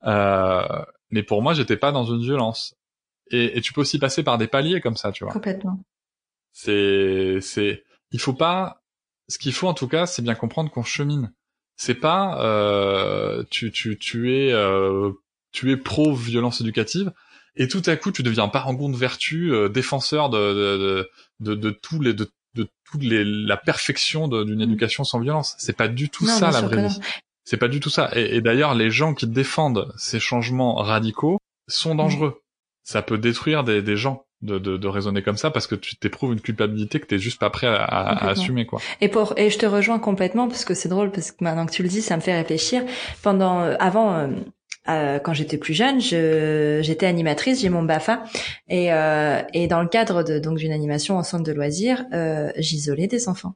Euh, 0.04 0.84
mais 1.10 1.22
pour 1.22 1.42
moi, 1.42 1.54
j'étais 1.54 1.76
pas 1.76 1.92
dans 1.92 2.04
une 2.04 2.20
violence. 2.20 2.74
Et, 3.30 3.56
et, 3.56 3.60
tu 3.60 3.72
peux 3.72 3.80
aussi 3.80 3.98
passer 3.98 4.22
par 4.22 4.36
des 4.36 4.48
paliers 4.48 4.80
comme 4.80 4.96
ça, 4.96 5.12
tu 5.12 5.24
vois. 5.24 5.32
Complètement. 5.32 5.80
C'est, 6.52 7.38
c'est, 7.40 7.84
il 8.10 8.20
faut 8.20 8.34
pas. 8.34 8.82
Ce 9.28 9.38
qu'il 9.38 9.54
faut 9.54 9.68
en 9.68 9.74
tout 9.74 9.88
cas, 9.88 10.06
c'est 10.06 10.22
bien 10.22 10.34
comprendre 10.34 10.70
qu'on 10.70 10.82
chemine. 10.82 11.32
C'est 11.76 11.94
pas, 11.94 12.40
euh, 12.44 13.42
tu, 13.50 13.72
tu, 13.72 13.98
tu 13.98 14.36
es, 14.36 14.52
euh, 14.52 15.12
tu 15.52 15.72
es 15.72 15.76
pro 15.76 16.14
violence 16.14 16.60
éducative 16.60 17.12
et 17.56 17.68
tout 17.68 17.82
à 17.86 17.96
coup 17.96 18.12
tu 18.12 18.22
deviens 18.22 18.48
parangon 18.48 18.88
de 18.88 18.96
vertu, 18.96 19.52
euh, 19.52 19.68
défenseur 19.68 20.28
de 20.28 20.38
de, 20.38 21.10
de, 21.40 21.54
de, 21.54 21.70
tous 21.70 22.00
les 22.00 22.12
de, 22.12 22.30
de 22.54 22.68
toute 22.90 23.02
les, 23.02 23.24
la 23.24 23.56
perfection 23.56 24.28
d'une 24.28 24.56
mm. 24.56 24.62
éducation 24.62 25.04
sans 25.04 25.20
violence. 25.20 25.54
C'est 25.58 25.76
pas 25.76 25.88
du 25.88 26.08
tout 26.08 26.26
ça 26.26 26.50
la 26.50 26.60
vraie 26.60 26.88
vie. 26.88 27.00
C'est 27.44 27.58
pas 27.58 27.68
du 27.68 27.80
tout 27.80 27.90
ça. 27.90 28.10
Et, 28.14 28.36
et 28.36 28.40
d'ailleurs, 28.40 28.74
les 28.74 28.90
gens 28.90 29.14
qui 29.14 29.26
défendent 29.26 29.92
ces 29.96 30.20
changements 30.20 30.76
radicaux 30.76 31.38
sont 31.68 31.94
mm. 31.94 31.98
dangereux. 31.98 32.42
Ça 32.82 33.02
peut 33.02 33.18
détruire 33.18 33.64
des, 33.64 33.82
des 33.82 33.96
gens. 33.96 34.24
De, 34.42 34.58
de, 34.58 34.76
de, 34.76 34.88
raisonner 34.88 35.22
comme 35.22 35.38
ça 35.38 35.50
parce 35.50 35.66
que 35.66 35.74
tu 35.74 35.96
t'éprouves 35.96 36.34
une 36.34 36.40
culpabilité 36.40 37.00
que 37.00 37.06
t'es 37.06 37.18
juste 37.18 37.40
pas 37.40 37.48
prêt 37.48 37.66
à, 37.66 37.82
à, 37.82 38.28
assumer 38.28 38.66
quoi. 38.66 38.78
Et 39.00 39.08
pour 39.08 39.32
et 39.38 39.48
je 39.48 39.56
te 39.56 39.64
rejoins 39.64 39.98
complètement 39.98 40.48
parce 40.48 40.66
que 40.66 40.74
c'est 40.74 40.90
drôle 40.90 41.10
parce 41.10 41.30
que 41.30 41.42
maintenant 41.42 41.64
que 41.64 41.72
tu 41.72 41.82
le 41.82 41.88
dis 41.88 42.02
ça 42.02 42.14
me 42.14 42.20
fait 42.20 42.36
réfléchir. 42.36 42.82
Pendant 43.22 43.62
euh, 43.62 43.74
avant 43.78 44.28
euh, 44.88 45.18
quand 45.18 45.32
j'étais 45.32 45.58
plus 45.58 45.74
jeune, 45.74 46.00
j'étais 46.00 47.06
animatrice, 47.06 47.60
j'ai 47.60 47.68
mon 47.68 47.82
Bafa, 47.82 48.22
et, 48.68 48.92
euh, 48.92 49.42
et 49.52 49.66
dans 49.66 49.82
le 49.82 49.88
cadre 49.88 50.22
de, 50.22 50.38
donc 50.38 50.58
d'une 50.58 50.72
animation 50.72 51.16
en 51.16 51.22
centre 51.22 51.44
de 51.44 51.52
loisirs, 51.52 52.04
euh, 52.12 52.50
j'isolais 52.56 53.06
des 53.06 53.28
enfants. 53.28 53.54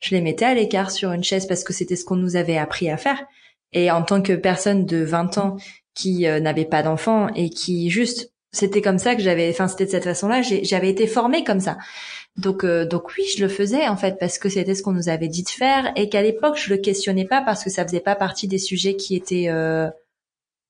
Je 0.00 0.14
les 0.14 0.20
mettais 0.20 0.44
à 0.44 0.54
l'écart 0.54 0.90
sur 0.90 1.12
une 1.12 1.24
chaise 1.24 1.46
parce 1.46 1.64
que 1.64 1.72
c'était 1.72 1.96
ce 1.96 2.04
qu'on 2.04 2.16
nous 2.16 2.36
avait 2.36 2.58
appris 2.58 2.90
à 2.90 2.96
faire. 2.96 3.24
Et 3.72 3.90
en 3.90 4.02
tant 4.02 4.22
que 4.22 4.34
personne 4.34 4.86
de 4.86 4.98
20 4.98 5.38
ans 5.38 5.56
qui 5.94 6.26
euh, 6.26 6.40
n'avait 6.40 6.66
pas 6.66 6.82
d'enfants 6.82 7.28
et 7.34 7.50
qui 7.50 7.90
juste, 7.90 8.30
c'était 8.52 8.82
comme 8.82 8.98
ça 8.98 9.16
que 9.16 9.22
j'avais, 9.22 9.50
enfin 9.50 9.68
c'était 9.68 9.86
de 9.86 9.90
cette 9.90 10.04
façon-là, 10.04 10.42
j'avais 10.42 10.90
été 10.90 11.06
formée 11.06 11.42
comme 11.42 11.60
ça. 11.60 11.78
Donc, 12.36 12.64
euh, 12.64 12.84
donc 12.84 13.16
oui, 13.16 13.24
je 13.34 13.42
le 13.42 13.48
faisais 13.48 13.88
en 13.88 13.96
fait 13.96 14.18
parce 14.20 14.38
que 14.38 14.50
c'était 14.50 14.74
ce 14.74 14.82
qu'on 14.82 14.92
nous 14.92 15.08
avait 15.08 15.28
dit 15.28 15.42
de 15.42 15.48
faire 15.48 15.90
et 15.96 16.10
qu'à 16.10 16.20
l'époque 16.20 16.58
je 16.58 16.70
le 16.70 16.76
questionnais 16.76 17.24
pas 17.24 17.40
parce 17.40 17.64
que 17.64 17.70
ça 17.70 17.82
faisait 17.84 18.00
pas 18.00 18.14
partie 18.14 18.46
des 18.46 18.58
sujets 18.58 18.94
qui 18.94 19.16
étaient 19.16 19.48
euh, 19.48 19.88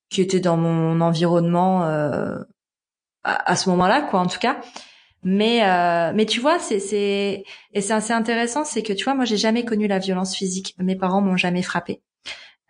qui 0.09 0.21
était 0.21 0.39
dans 0.39 0.57
mon 0.57 1.01
environnement 1.01 1.83
euh, 1.85 2.37
à, 3.23 3.55
ce 3.55 3.69
moment-là, 3.69 4.01
quoi, 4.01 4.19
en 4.19 4.27
tout 4.27 4.39
cas. 4.39 4.59
Mais 5.23 5.63
euh, 5.63 6.13
mais 6.15 6.25
tu 6.25 6.39
vois, 6.39 6.59
c'est 6.59 6.79
c'est 6.79 7.43
et 7.73 7.81
c'est 7.81 7.93
assez 7.93 8.13
intéressant, 8.13 8.63
c'est 8.63 8.83
que 8.83 8.93
tu 8.93 9.03
vois, 9.03 9.15
moi 9.15 9.25
j'ai 9.25 9.35
jamais 9.35 9.65
connu 9.65 9.87
la 9.87 9.99
violence 9.99 10.35
physique. 10.35 10.75
Mes 10.79 10.95
parents 10.95 11.21
m'ont 11.21 11.37
jamais 11.37 11.63
frappé. 11.63 12.01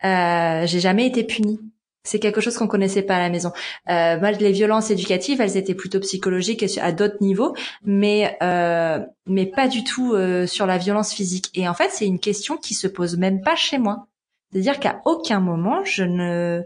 Euh, 0.04 0.66
j'ai 0.66 0.80
jamais 0.80 1.06
été 1.06 1.24
punie. 1.24 1.60
C'est 2.08 2.20
quelque 2.20 2.40
chose 2.40 2.58
qu'on 2.58 2.68
connaissait 2.68 3.02
pas 3.02 3.18
à 3.18 3.20
la 3.20 3.30
maison. 3.30 3.52
Euh, 3.90 4.18
moi, 4.18 4.32
les 4.32 4.54
violences 4.54 4.92
éducatives, 4.92 5.42
elles 5.42 5.58
étaient 5.58 5.76
plutôt 5.76 6.00
psychologiques 6.00 6.66
à 6.80 6.94
d'autres 6.94 7.18
niveaux, 7.20 7.54
mais 7.84 8.38
euh, 8.42 9.00
mais 9.26 9.46
pas 9.46 9.68
du 9.68 9.84
tout 9.84 10.14
euh, 10.14 10.48
sur 10.48 10.66
la 10.66 10.78
violence 10.78 11.14
physique. 11.14 11.52
Et 11.54 11.68
en 11.68 11.74
fait, 11.74 11.90
c'est 11.92 12.08
une 12.08 12.20
question 12.20 12.56
qui 12.56 12.76
se 12.76 12.88
pose 12.88 13.18
même 13.18 13.42
pas 13.42 13.58
chez 13.58 13.78
moi. 13.78 14.08
C'est-à-dire 14.52 14.80
qu'à 14.80 15.02
aucun 15.04 15.42
moment 15.42 15.84
je 15.84 16.04
ne 16.04 16.62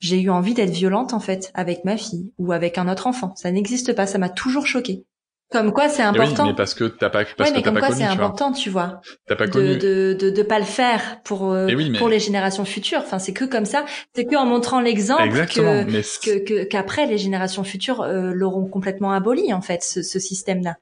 j'ai 0.00 0.20
eu 0.20 0.30
envie 0.30 0.54
d'être 0.54 0.70
violente 0.70 1.12
en 1.12 1.20
fait 1.20 1.50
avec 1.54 1.84
ma 1.84 1.96
fille 1.96 2.32
ou 2.38 2.52
avec 2.52 2.78
un 2.78 2.88
autre 2.88 3.06
enfant. 3.06 3.34
Ça 3.36 3.50
n'existe 3.50 3.94
pas, 3.94 4.06
ça 4.06 4.18
m'a 4.18 4.28
toujours 4.28 4.66
choqué. 4.66 5.04
Comme 5.50 5.72
quoi 5.72 5.88
c'est 5.88 6.02
important. 6.02 6.42
Oui, 6.42 6.50
mais 6.50 6.56
parce 6.56 6.74
que 6.74 6.84
t'as 6.84 7.08
pas 7.08 7.24
parce 7.24 7.52
mais 7.52 7.62
que 7.62 7.64
comme 7.64 7.78
quoi 7.78 7.90
c'est 7.90 8.04
important, 8.04 8.52
tu 8.52 8.68
vois. 8.68 9.00
T'as 9.26 9.36
pas 9.36 9.48
connu. 9.48 9.78
De, 9.78 10.14
de, 10.18 10.28
de, 10.28 10.42
pas 10.42 10.58
le 10.58 10.66
faire 10.66 11.22
pour 11.24 11.50
euh, 11.50 11.68
eh 11.70 11.98
pour 11.98 12.10
les 12.10 12.20
générations 12.20 12.66
futures. 12.66 12.98
Enfin, 12.98 13.18
c'est 13.18 13.32
que 13.32 13.46
comme 13.46 13.64
ça. 13.64 13.86
C'est 14.14 14.26
que 14.26 14.36
en 14.36 14.44
montrant 14.44 14.80
l'exemple 14.80 15.46
que 15.46 16.64
qu'après 16.64 17.06
les 17.06 17.16
générations 17.16 17.64
futures 17.64 18.02
euh, 18.02 18.32
l'auront 18.34 18.66
complètement 18.66 19.12
aboli 19.12 19.54
en 19.54 19.62
fait 19.62 19.82
ce, 19.82 20.02
ce 20.02 20.18
système-là. 20.18 20.76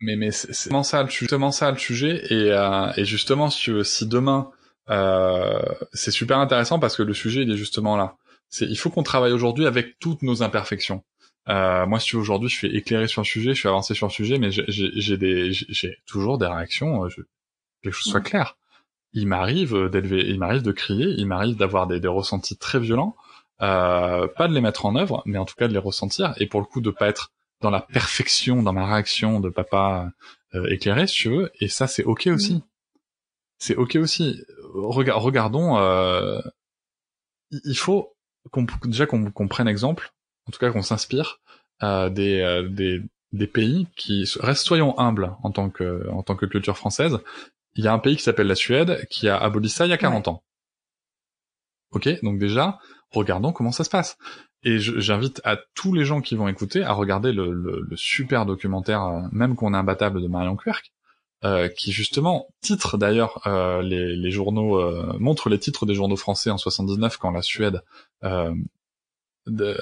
Mais 0.00 0.16
mais 0.16 0.30
c'est 0.30 0.48
justement 0.48 0.82
ça 0.82 1.02
le 1.02 1.08
justement 1.08 1.50
ça 1.50 1.70
le 1.70 1.78
sujet 1.78 2.22
et 2.28 2.52
euh, 2.52 2.92
et 2.98 3.06
justement 3.06 3.48
si 3.48 3.72
si 3.82 4.06
demain 4.06 4.50
euh, 4.90 5.58
c'est 5.94 6.10
super 6.10 6.38
intéressant 6.38 6.78
parce 6.78 6.96
que 6.96 7.02
le 7.02 7.14
sujet 7.14 7.42
il 7.42 7.50
est 7.50 7.56
justement 7.56 7.96
là 7.96 8.16
il 8.60 8.76
faut 8.78 8.90
qu'on 8.90 9.02
travaille 9.02 9.32
aujourd'hui 9.32 9.66
avec 9.66 9.98
toutes 9.98 10.22
nos 10.22 10.42
imperfections. 10.42 11.04
Euh, 11.48 11.86
moi, 11.86 12.00
si 12.00 12.16
aujourd'hui, 12.16 12.48
je 12.48 12.56
suis 12.56 12.76
éclairé 12.76 13.06
sur 13.06 13.22
le 13.22 13.26
sujet, 13.26 13.54
je 13.54 13.60
suis 13.60 13.68
avancé 13.68 13.94
sur 13.94 14.06
le 14.06 14.12
sujet, 14.12 14.38
mais 14.38 14.50
j'ai 14.50 15.16
des, 15.16 15.52
j'ai 15.52 15.96
toujours 16.06 16.38
des 16.38 16.46
réactions. 16.46 17.04
Euh, 17.04 17.08
je, 17.08 17.22
quelque 17.82 17.94
chose 17.94 18.10
soit 18.10 18.20
clair. 18.20 18.56
Il 19.12 19.26
m'arrive 19.26 19.88
d'élever, 19.90 20.24
il 20.28 20.38
m'arrive 20.38 20.62
de 20.62 20.72
crier, 20.72 21.14
il 21.16 21.26
m'arrive 21.26 21.56
d'avoir 21.56 21.86
des, 21.86 22.00
des, 22.00 22.08
ressentis 22.08 22.56
très 22.56 22.80
violents. 22.80 23.16
Euh, 23.62 24.26
pas 24.28 24.48
de 24.48 24.54
les 24.54 24.60
mettre 24.60 24.84
en 24.86 24.96
œuvre, 24.96 25.22
mais 25.24 25.38
en 25.38 25.44
tout 25.44 25.54
cas 25.54 25.68
de 25.68 25.72
les 25.72 25.78
ressentir. 25.78 26.34
Et 26.38 26.46
pour 26.46 26.60
le 26.60 26.66
coup, 26.66 26.80
de 26.80 26.90
pas 26.90 27.08
être 27.08 27.32
dans 27.60 27.70
la 27.70 27.80
perfection, 27.80 28.62
dans 28.62 28.72
ma 28.72 28.86
réaction 28.86 29.40
de 29.40 29.48
papa 29.48 30.10
euh, 30.54 30.66
éclairé, 30.66 31.06
si 31.06 31.14
tu 31.14 31.28
veux. 31.30 31.52
Et 31.60 31.68
ça, 31.68 31.86
c'est 31.86 32.04
ok 32.04 32.26
aussi. 32.26 32.62
C'est 33.58 33.76
ok 33.76 33.96
aussi. 33.96 34.42
regardons. 34.74 35.78
Euh, 35.78 36.40
il 37.50 37.76
faut 37.76 38.15
déjà 38.84 39.06
qu'on 39.06 39.48
prenne 39.48 39.68
exemple, 39.68 40.12
en 40.48 40.52
tout 40.52 40.58
cas 40.58 40.70
qu'on 40.70 40.82
s'inspire 40.82 41.40
euh, 41.82 42.08
des, 42.08 42.40
euh, 42.40 42.68
des, 42.68 43.02
des 43.32 43.46
pays 43.46 43.86
qui 43.96 44.28
restent 44.40 44.64
soyons 44.64 44.98
humbles 44.98 45.34
en 45.42 45.50
tant 45.50 45.70
que 45.70 46.08
en 46.10 46.22
tant 46.22 46.36
que 46.36 46.46
culture 46.46 46.76
française. 46.76 47.18
Il 47.74 47.84
y 47.84 47.88
a 47.88 47.92
un 47.92 47.98
pays 47.98 48.16
qui 48.16 48.22
s'appelle 48.22 48.46
la 48.46 48.54
Suède 48.54 49.06
qui 49.10 49.28
a 49.28 49.36
aboli 49.36 49.68
ça 49.68 49.86
il 49.86 49.90
y 49.90 49.92
a 49.92 49.98
40 49.98 50.28
ans. 50.28 50.42
Ok, 51.92 52.08
donc 52.22 52.38
déjà 52.38 52.78
regardons 53.10 53.52
comment 53.52 53.72
ça 53.72 53.84
se 53.84 53.90
passe. 53.90 54.16
Et 54.62 54.78
j'invite 54.78 55.40
à 55.44 55.58
tous 55.74 55.92
les 55.92 56.04
gens 56.04 56.20
qui 56.20 56.34
vont 56.34 56.48
écouter 56.48 56.82
à 56.82 56.92
regarder 56.92 57.32
le, 57.32 57.52
le, 57.52 57.86
le 57.88 57.96
super 57.96 58.46
documentaire, 58.46 59.02
euh, 59.02 59.20
même 59.30 59.54
qu'on 59.54 59.74
est 59.74 59.76
imbattable 59.76 60.20
de 60.22 60.26
Marion 60.26 60.56
Querc, 60.56 60.82
euh, 61.46 61.68
qui 61.68 61.92
justement 61.92 62.48
titre 62.60 62.98
d'ailleurs 62.98 63.46
euh, 63.46 63.80
les, 63.80 64.16
les, 64.16 64.30
journaux 64.32 64.80
euh, 64.80 65.14
montre 65.20 65.48
les 65.48 65.60
titres 65.60 65.86
des 65.86 65.94
journaux 65.94 66.16
français 66.16 66.50
en 66.50 66.58
79 66.58 67.18
quand 67.18 67.30
la 67.30 67.42
Suède 67.42 67.82
euh, 68.24 68.52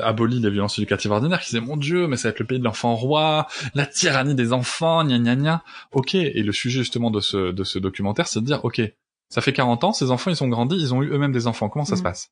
abolit 0.01 0.41
les 0.41 0.51
violences 0.51 0.79
éducatives 0.79 1.11
ordinaires 1.11 1.41
qui 1.41 1.53
disait 1.53 1.65
mon 1.65 1.79
dieu 1.79 2.07
mais 2.07 2.17
ça 2.17 2.29
va 2.29 2.33
être 2.33 2.41
le 2.41 2.47
pays 2.47 2.59
de 2.59 2.65
l'enfant 2.65 2.95
roi 2.95 3.47
la 3.75 3.87
tyrannie 3.87 4.35
des 4.35 4.53
enfants 4.53 5.05
gna 5.05 5.19
gna 5.19 5.37
gna. 5.37 5.65
Ok 5.93 6.15
et 6.17 6.43
le 6.43 6.53
sujet 6.53 6.81
justement 6.81 7.11
de 7.11 7.21
ce 7.21 7.53
de 7.53 7.65
ce 7.65 7.79
documentaire 7.79 8.29
c'est 8.29 8.41
de 8.41 8.47
dire 8.47 8.63
ok 8.65 8.83
ça 9.31 9.41
fait 9.41 9.55
40 9.55 9.85
ans 9.85 9.93
ces 9.93 10.11
enfants 10.11 10.31
ils 10.31 10.37
sont 10.37 10.49
grandis 10.49 10.77
ils 10.77 10.93
ont 10.93 11.03
eu 11.03 11.09
eux-mêmes 11.09 11.33
des 11.33 11.47
enfants. 11.47 11.71
Comment 11.71 11.87
ça 11.87 11.97
se 11.97 12.03
mmh. 12.03 12.05
passe? 12.05 12.31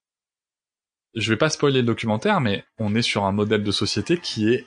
Je 1.14 1.30
vais 1.30 1.38
pas 1.38 1.48
spoiler 1.48 1.80
le 1.80 1.86
documentaire 1.86 2.40
mais 2.40 2.64
on 2.78 2.94
est 2.94 3.02
sur 3.02 3.24
un 3.24 3.32
modèle 3.32 3.62
de 3.62 3.72
société 3.72 4.18
qui 4.18 4.52
est 4.52 4.66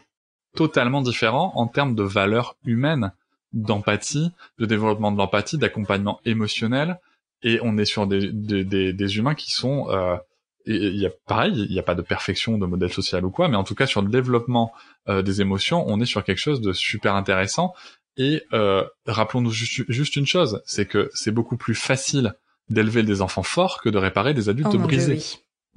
totalement 0.55 1.01
différent 1.01 1.51
en 1.55 1.68
termes 1.68 1.93
de 1.93 2.03
valeurs 2.03 2.55
humaines 2.66 3.11
d'empathie, 3.55 4.31
de 4.59 4.65
développement 4.65 5.11
de 5.11 5.17
l'empathie, 5.17 5.57
d'accompagnement 5.57 6.19
émotionnel, 6.25 6.99
et 7.41 7.59
on 7.63 7.77
est 7.77 7.85
sur 7.85 8.05
des, 8.05 8.31
des, 8.31 8.93
des, 8.93 9.17
humains 9.17 9.35
qui 9.35 9.51
sont 9.51 9.87
euh, 9.89 10.17
il 10.65 10.95
y 10.95 11.05
a 11.05 11.11
pareil, 11.27 11.53
il 11.53 11.71
n'y 11.71 11.79
a 11.79 11.83
pas 11.83 11.95
de 11.95 12.01
perfection 12.01 12.57
de 12.57 12.65
modèle 12.65 12.91
social 12.91 13.23
ou 13.23 13.29
quoi, 13.29 13.47
mais 13.47 13.55
en 13.55 13.63
tout 13.63 13.75
cas 13.75 13.85
sur 13.85 14.01
le 14.01 14.09
développement 14.09 14.73
euh, 15.07 15.21
des 15.21 15.41
émotions, 15.41 15.85
on 15.87 16.01
est 16.01 16.05
sur 16.05 16.23
quelque 16.23 16.39
chose 16.39 16.61
de 16.61 16.73
super 16.73 17.15
intéressant. 17.15 17.73
Et 18.17 18.43
euh, 18.53 18.83
rappelons-nous 19.05 19.51
juste, 19.51 20.15
une 20.15 20.25
chose, 20.25 20.61
c'est 20.65 20.87
que 20.87 21.09
c'est 21.13 21.31
beaucoup 21.31 21.57
plus 21.57 21.75
facile 21.75 22.33
d'élever 22.69 23.03
des 23.03 23.21
enfants 23.21 23.43
forts 23.43 23.81
que 23.81 23.89
de 23.89 23.97
réparer 23.97 24.33
des 24.33 24.49
adultes 24.49 24.69
oh 24.73 24.79
brisés. 24.79 25.21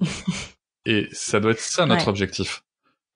et 0.86 1.08
ça 1.12 1.40
doit 1.40 1.50
être 1.50 1.60
ça 1.60 1.84
notre 1.84 2.08
objectif. 2.08 2.62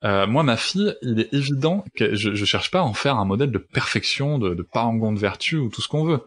Euh, 0.03 0.27
moi, 0.27 0.43
ma 0.43 0.57
fille, 0.57 0.95
il 1.01 1.19
est 1.19 1.33
évident 1.33 1.85
que 1.95 2.15
je, 2.15 2.33
je 2.35 2.45
cherche 2.45 2.71
pas 2.71 2.79
à 2.79 2.83
en 2.83 2.93
faire 2.93 3.17
un 3.17 3.25
modèle 3.25 3.51
de 3.51 3.57
perfection, 3.57 4.37
de, 4.37 4.53
de 4.53 4.63
parangon 4.63 5.13
de 5.13 5.19
vertu 5.19 5.57
ou 5.57 5.69
tout 5.69 5.81
ce 5.81 5.87
qu'on 5.87 6.03
veut. 6.03 6.21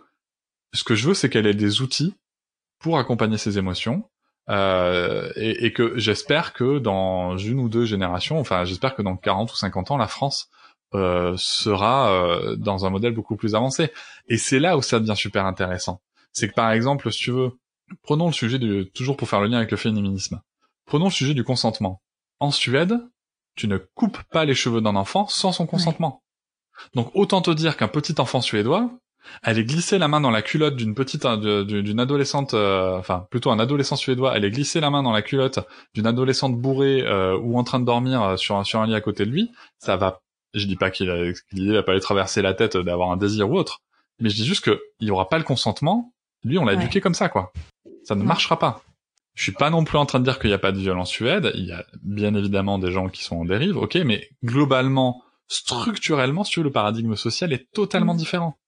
Ce 0.72 0.84
que 0.84 0.94
je 0.94 1.08
veux, 1.08 1.14
c'est 1.14 1.28
qu'elle 1.28 1.46
ait 1.46 1.54
des 1.54 1.82
outils 1.82 2.14
pour 2.78 2.98
accompagner 2.98 3.38
ses 3.38 3.58
émotions, 3.58 4.04
euh, 4.48 5.32
et, 5.34 5.66
et, 5.66 5.72
que 5.72 5.98
j'espère 5.98 6.52
que 6.52 6.78
dans 6.78 7.36
une 7.36 7.58
ou 7.58 7.68
deux 7.68 7.84
générations, 7.84 8.38
enfin 8.38 8.64
j'espère 8.64 8.94
que 8.94 9.02
dans 9.02 9.16
40 9.16 9.52
ou 9.52 9.56
50 9.56 9.90
ans, 9.90 9.96
la 9.96 10.06
France 10.06 10.48
euh, 10.94 11.34
sera 11.36 12.12
euh, 12.12 12.56
dans 12.56 12.86
un 12.86 12.90
modèle 12.90 13.12
beaucoup 13.12 13.36
plus 13.36 13.56
avancé. 13.56 13.92
Et 14.28 14.38
c'est 14.38 14.60
là 14.60 14.76
où 14.76 14.82
ça 14.82 15.00
devient 15.00 15.16
super 15.16 15.46
intéressant. 15.46 16.00
C'est 16.32 16.48
que 16.48 16.54
par 16.54 16.70
exemple, 16.70 17.10
si 17.10 17.24
tu 17.24 17.30
veux, 17.32 17.50
prenons 18.02 18.26
le 18.26 18.32
sujet 18.32 18.58
du, 18.58 18.88
toujours 18.94 19.16
pour 19.16 19.28
faire 19.28 19.40
le 19.40 19.48
lien 19.48 19.58
avec 19.58 19.72
le 19.72 19.76
féminisme, 19.76 20.40
prenons 20.84 21.06
le 21.06 21.10
sujet 21.10 21.34
du 21.34 21.42
consentement. 21.42 22.00
En 22.38 22.52
Suède, 22.52 23.00
tu 23.56 23.68
ne 23.68 23.78
coupes 23.78 24.22
pas 24.30 24.44
les 24.44 24.54
cheveux 24.54 24.80
d'un 24.80 24.96
enfant 24.96 25.26
sans 25.28 25.52
son 25.52 25.66
consentement. 25.66 26.22
Donc 26.94 27.10
autant 27.14 27.40
te 27.40 27.50
dire 27.50 27.76
qu'un 27.76 27.88
petit 27.88 28.14
enfant 28.18 28.40
suédois, 28.40 28.90
elle 29.42 29.58
est 29.58 29.64
glissé 29.64 29.98
la 29.98 30.06
main 30.06 30.20
dans 30.20 30.30
la 30.30 30.42
culotte 30.42 30.76
d'une 30.76 30.94
petite 30.94 31.24
euh, 31.24 31.64
d'une 31.64 31.98
adolescente 31.98 32.54
euh, 32.54 32.96
enfin 32.96 33.26
plutôt 33.28 33.50
un 33.50 33.58
adolescent 33.58 33.96
suédois 33.96 34.36
elle 34.36 34.44
est 34.44 34.52
glissé 34.52 34.78
la 34.78 34.88
main 34.88 35.02
dans 35.02 35.10
la 35.10 35.20
culotte 35.20 35.58
d'une 35.94 36.06
adolescente 36.06 36.56
bourrée 36.56 37.02
euh, 37.02 37.36
ou 37.36 37.58
en 37.58 37.64
train 37.64 37.80
de 37.80 37.84
dormir 37.84 38.38
sur 38.38 38.54
un 38.54 38.62
sur 38.62 38.80
un 38.80 38.86
lit 38.86 38.94
à 38.94 39.00
côté 39.00 39.26
de 39.26 39.32
lui 39.32 39.50
ça 39.80 39.96
va 39.96 40.20
je 40.54 40.64
dis 40.66 40.76
pas 40.76 40.92
qu'il 40.92 41.08
qu 41.50 41.72
va 41.72 41.82
pas 41.82 41.94
lui 41.94 42.00
traverser 42.00 42.40
la 42.40 42.54
tête 42.54 42.76
d'avoir 42.76 43.10
un 43.10 43.16
désir 43.16 43.50
ou 43.50 43.56
autre 43.58 43.80
mais 44.20 44.30
je 44.30 44.36
dis 44.36 44.46
juste 44.46 44.64
que 44.64 44.80
il 45.00 45.08
y 45.08 45.10
aura 45.10 45.28
pas 45.28 45.38
le 45.38 45.44
consentement. 45.44 46.12
Lui 46.44 46.58
on 46.58 46.64
l'a 46.64 46.74
éduqué 46.74 47.00
comme 47.00 47.14
ça 47.14 47.28
quoi. 47.28 47.52
Ça 48.04 48.14
ne 48.14 48.22
marchera 48.22 48.58
pas 48.58 48.82
je 49.36 49.42
suis 49.44 49.52
pas 49.52 49.70
non 49.70 49.84
plus 49.84 49.98
en 49.98 50.06
train 50.06 50.18
de 50.18 50.24
dire 50.24 50.40
qu'il 50.40 50.50
n'y 50.50 50.54
a 50.54 50.58
pas 50.58 50.72
de 50.72 50.78
violence 50.78 51.10
Suède 51.10 51.52
il 51.54 51.66
y 51.66 51.72
a 51.72 51.84
bien 52.02 52.34
évidemment 52.34 52.78
des 52.78 52.90
gens 52.90 53.08
qui 53.08 53.22
sont 53.22 53.36
en 53.36 53.44
dérive 53.44 53.76
ok 53.76 53.94
mais 54.04 54.28
globalement 54.42 55.22
structurellement 55.46 56.42
veux, 56.42 56.62
le 56.64 56.72
paradigme 56.72 57.14
social 57.14 57.52
est 57.52 57.70
totalement 57.72 58.14
mmh. 58.14 58.18
différent 58.18 58.58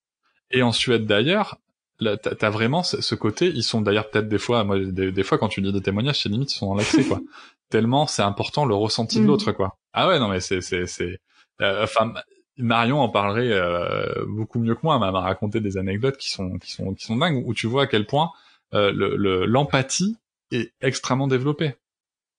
et 0.51 0.63
en 0.63 0.71
Suède 0.71 1.05
d'ailleurs, 1.05 1.57
t'as 1.99 2.49
vraiment 2.49 2.83
ce 2.83 3.15
côté. 3.15 3.47
Ils 3.47 3.63
sont 3.63 3.81
d'ailleurs 3.81 4.09
peut-être 4.09 4.29
des 4.29 4.37
fois, 4.37 4.63
moi, 4.63 4.79
des, 4.79 5.23
fois 5.23 5.37
quand 5.37 5.49
tu 5.49 5.61
lis 5.61 5.73
des 5.73 5.81
témoignages, 5.81 6.21
c'est 6.21 6.29
limite 6.29 6.53
ils 6.53 6.57
sont 6.57 6.67
dans 6.67 6.75
l'accès 6.75 7.03
quoi. 7.03 7.19
Tellement 7.69 8.07
c'est 8.07 8.23
important 8.23 8.65
le 8.65 8.73
ressenti 8.73 9.19
de 9.19 9.23
mm. 9.23 9.27
l'autre 9.27 9.51
quoi. 9.51 9.77
Ah 9.93 10.07
ouais 10.07 10.19
non 10.19 10.29
mais 10.29 10.39
c'est 10.39 10.61
c'est 10.61 10.85
c'est. 10.87 11.19
Euh, 11.61 11.83
enfin 11.83 12.13
Marion 12.57 12.99
en 12.99 13.09
parlerait 13.09 13.51
euh, 13.51 14.25
beaucoup 14.27 14.59
mieux 14.59 14.75
que 14.75 14.81
moi. 14.83 14.95
Elle 14.95 15.11
m'a 15.11 15.19
raconté 15.19 15.59
des 15.59 15.77
anecdotes 15.77 16.17
qui 16.17 16.29
sont 16.29 16.57
qui 16.57 16.71
sont 16.71 16.93
qui 16.93 17.05
sont 17.05 17.17
dingues 17.17 17.43
où 17.45 17.53
tu 17.53 17.67
vois 17.67 17.83
à 17.83 17.87
quel 17.87 18.05
point 18.05 18.31
euh, 18.73 18.91
le 18.91 19.45
l'empathie 19.45 20.17
est 20.51 20.73
extrêmement 20.81 21.27
développée. 21.27 21.75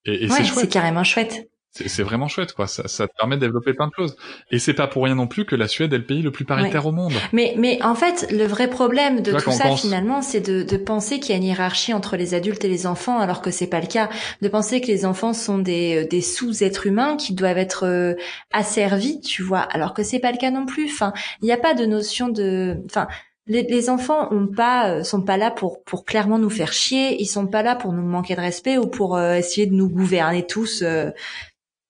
Et, 0.04 0.24
et 0.24 0.30
ouais, 0.30 0.44
c'est 0.44 0.68
carrément 0.68 1.04
chouette. 1.04 1.50
C'est 1.72 2.02
vraiment 2.02 2.26
chouette 2.26 2.52
quoi. 2.52 2.66
Ça, 2.66 2.88
ça 2.88 3.06
te 3.06 3.12
permet 3.16 3.36
de 3.36 3.42
développer 3.42 3.74
plein 3.74 3.86
de 3.86 3.92
choses. 3.96 4.16
Et 4.50 4.58
c'est 4.58 4.74
pas 4.74 4.88
pour 4.88 5.04
rien 5.04 5.14
non 5.14 5.28
plus 5.28 5.44
que 5.44 5.54
la 5.54 5.68
Suède 5.68 5.92
est 5.92 5.98
le 5.98 6.04
pays 6.04 6.20
le 6.20 6.32
plus 6.32 6.44
paritaire 6.44 6.84
au 6.84 6.90
monde. 6.90 7.12
Mais 7.32 7.54
mais 7.58 7.80
en 7.84 7.94
fait 7.94 8.26
le 8.32 8.44
vrai 8.44 8.68
problème 8.68 9.22
de 9.22 9.30
tout 9.30 9.52
ça 9.52 9.76
finalement 9.76 10.20
c'est 10.20 10.40
de, 10.40 10.64
de 10.64 10.76
penser 10.76 11.20
qu'il 11.20 11.30
y 11.30 11.34
a 11.34 11.36
une 11.36 11.44
hiérarchie 11.44 11.94
entre 11.94 12.16
les 12.16 12.34
adultes 12.34 12.64
et 12.64 12.68
les 12.68 12.88
enfants 12.88 13.20
alors 13.20 13.40
que 13.40 13.52
c'est 13.52 13.68
pas 13.68 13.80
le 13.80 13.86
cas. 13.86 14.08
De 14.42 14.48
penser 14.48 14.80
que 14.80 14.88
les 14.88 15.04
enfants 15.06 15.32
sont 15.32 15.58
des, 15.58 16.06
des 16.06 16.22
sous 16.22 16.64
êtres 16.64 16.88
humains 16.88 17.16
qui 17.16 17.34
doivent 17.34 17.58
être 17.58 17.86
euh, 17.86 18.14
asservis 18.52 19.20
tu 19.20 19.44
vois 19.44 19.60
alors 19.60 19.94
que 19.94 20.02
c'est 20.02 20.18
pas 20.18 20.32
le 20.32 20.38
cas 20.38 20.50
non 20.50 20.66
plus. 20.66 20.86
Enfin 20.86 21.12
il 21.40 21.44
n'y 21.44 21.52
a 21.52 21.56
pas 21.56 21.74
de 21.74 21.86
notion 21.86 22.30
de 22.30 22.78
enfin 22.86 23.06
les, 23.46 23.62
les, 23.62 23.90
enfants 23.90 24.32
ont 24.32 24.46
pas 24.46 24.90
euh, 24.90 25.02
sont 25.02 25.22
pas 25.22 25.36
là 25.36 25.50
pour 25.50 25.82
pour 25.84 26.04
clairement 26.04 26.38
nous 26.38 26.50
faire 26.50 26.72
chier 26.72 27.20
ils 27.20 27.26
sont 27.26 27.46
pas 27.46 27.62
là 27.62 27.74
pour 27.74 27.92
nous 27.92 28.02
manquer 28.02 28.36
de 28.36 28.40
respect 28.40 28.78
ou 28.78 28.86
pour 28.86 29.16
euh, 29.16 29.34
essayer 29.34 29.66
de 29.66 29.74
nous 29.74 29.88
gouverner 29.88 30.46
tous 30.46 30.84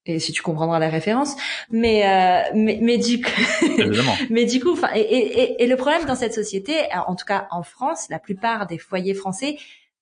et 0.07 0.19
si 0.19 0.33
tu 0.33 0.43
comprendras 0.43 0.79
la 0.79 0.89
référence. 0.89 1.37
Mais 1.71 2.07
euh, 2.07 2.51
mais 2.55 2.79
mais 2.81 2.99
du 2.99 3.21
coup 3.21 3.31
mais 4.31 4.45
du 4.45 4.61
coup 4.61 4.73
enfin 4.73 4.91
et, 4.95 5.01
et, 5.01 5.63
et, 5.63 5.67
le 5.67 5.77
problème 5.77 6.05
dans 6.07 6.15
cette 6.15 6.35
société 6.35 6.75
en 7.07 7.15
tout 7.15 7.27
cas 7.27 7.47
en 7.51 7.63
France 7.63 8.07
la 8.09 8.19
plupart 8.19 8.67
des 8.67 8.79
foyers 8.79 9.15
français 9.15 9.57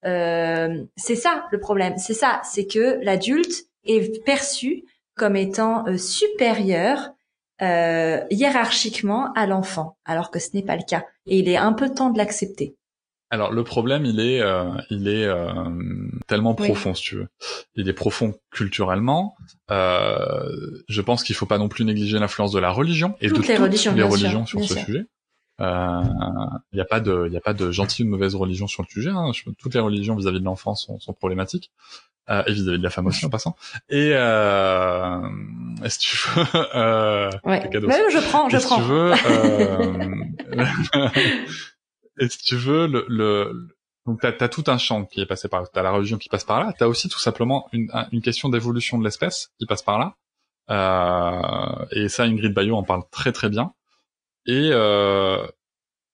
euh, 0.05 0.85
c'est 0.97 1.17
ça 1.17 1.47
le 1.51 1.59
problème. 1.59 1.95
C'est 1.99 2.15
ça 2.15 2.41
c'est 2.45 2.67
que 2.67 3.01
l'adulte 3.03 3.67
est 3.85 4.25
perçu 4.25 4.85
comme 5.17 5.37
étant 5.37 5.87
euh, 5.89 5.97
supérieur 5.97 7.11
euh, 7.63 8.21
hiérarchiquement 8.31 9.33
à 9.35 9.47
l'enfant 9.47 9.97
alors 10.05 10.31
que 10.31 10.39
ce 10.39 10.51
n'est 10.55 10.63
pas 10.63 10.77
le 10.77 10.85
cas 10.89 11.05
et 11.27 11.39
il 11.39 11.49
est 11.49 11.57
un 11.57 11.73
peu 11.73 11.93
temps 11.93 12.11
de 12.11 12.19
l'accepter 12.19 12.77
alors 13.31 13.53
le 13.53 13.63
problème, 13.63 14.07
il 14.07 14.21
est, 14.21 14.41
euh, 14.41 14.71
il 14.89 15.07
est 15.07 15.27
euh, 15.27 15.45
tellement 16.27 16.55
profond, 16.55 16.95
si 16.95 17.03
tu 17.03 17.17
veux. 17.17 17.29
Il 17.75 17.89
est 17.89 17.93
profond 17.93 18.35
culturellement. 18.51 19.37
Euh, 19.71 20.81
je 20.89 21.03
pense 21.03 21.23
qu'il 21.23 21.35
faut 21.35 21.47
pas 21.47 21.59
non 21.59 21.69
plus 21.69 21.85
négliger 21.85 22.19
l'influence 22.19 22.53
de 22.53 22.59
la 22.59 22.71
religion 22.71 23.17
et 23.21 23.29
de 23.29 23.35
toutes 23.35 23.49
les 23.49 23.57
religions, 23.57 23.95
les 23.95 24.03
religions 24.03 24.47
sur 24.47 24.65
ce 24.65 24.79
sujet. 24.79 25.05
Il 25.61 25.65
n'y 26.73 26.81
a 26.81 26.87
pas 26.87 27.01
de, 27.01 27.25
il 27.27 27.33
y 27.33 27.37
a 27.37 27.41
pas 27.41 27.53
de 27.53 27.71
gentille 27.71 28.05
ou 28.05 28.07
de 28.07 28.13
mauvaise 28.13 28.35
religion 28.35 28.67
sur 28.67 28.83
le 28.83 28.89
sujet. 28.89 29.11
Hein. 29.11 29.33
Toutes 29.59 29.75
les 29.75 29.81
religions 29.81 30.17
vis-à-vis 30.17 30.41
de 30.41 30.45
l'enfant 30.45 30.75
sont, 30.75 30.99
sont, 30.99 31.13
problématiques. 31.13 31.71
Euh, 32.31 32.43
et 32.47 32.53
vis-à-vis 32.53 32.79
de 32.79 32.83
la 32.83 32.91
femme 32.91 33.07
aussi 33.07 33.25
en 33.25 33.31
passant. 33.31 33.57
Et 33.89 34.11
euh, 34.13 35.21
est-ce 35.83 35.99
que 35.99 36.05
tu 36.05 36.17
veux 36.29 36.67
euh, 36.75 37.31
ouais. 37.45 37.71
je 37.73 38.29
prends, 38.29 38.51
je 38.51 38.59
prends. 38.59 38.77
Si 38.77 38.83
tu 38.83 38.89
veux, 38.89 39.13
euh, 40.57 41.09
Et 42.21 42.29
si 42.29 42.39
tu 42.39 42.57
veux, 42.57 42.87
le, 42.87 43.07
le 43.09 43.69
donc 44.07 44.21
t'as 44.21 44.33
as 44.41 44.49
tout 44.49 44.65
un 44.67 44.79
champ 44.79 45.05
qui 45.05 45.21
est 45.21 45.27
passé 45.27 45.49
par. 45.49 45.71
T'as 45.71 45.83
la 45.83 45.91
religion 45.91 46.19
qui 46.19 46.29
passe 46.29 46.45
par 46.45 46.61
là. 46.61 46.73
T'as 46.79 46.87
aussi 46.87 47.09
tout 47.09 47.19
simplement 47.19 47.69
une, 47.73 47.91
une 48.13 48.23
question 48.23 48.49
d'évolution 48.49 48.99
de 48.99 49.05
l'espèce 49.05 49.51
qui 49.59 49.67
passe 49.67 49.83
par 49.83 49.99
là. 49.99 50.17
Euh, 50.71 51.87
et 51.93 52.09
ça, 52.09 52.25
Ingrid 52.25 52.53
Bayo 52.53 52.77
en 52.77 52.83
parle 52.83 53.03
très 53.11 53.33
très 53.33 53.49
bien. 53.49 53.73
Et 54.47 54.71
euh, 54.73 55.47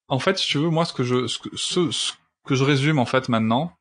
en 0.08 0.18
fait, 0.18 0.38
si 0.38 0.46
tu 0.48 0.58
veux, 0.58 0.70
moi, 0.70 0.84
ce 0.84 0.92
que 0.92 1.04
je, 1.04 1.26
ce 1.26 1.38
que, 1.38 1.56
ce, 1.56 2.12
que 2.44 2.54
je 2.54 2.64
résume 2.64 2.98
en 2.98 3.06
fait 3.06 3.28
maintenant, 3.28 3.72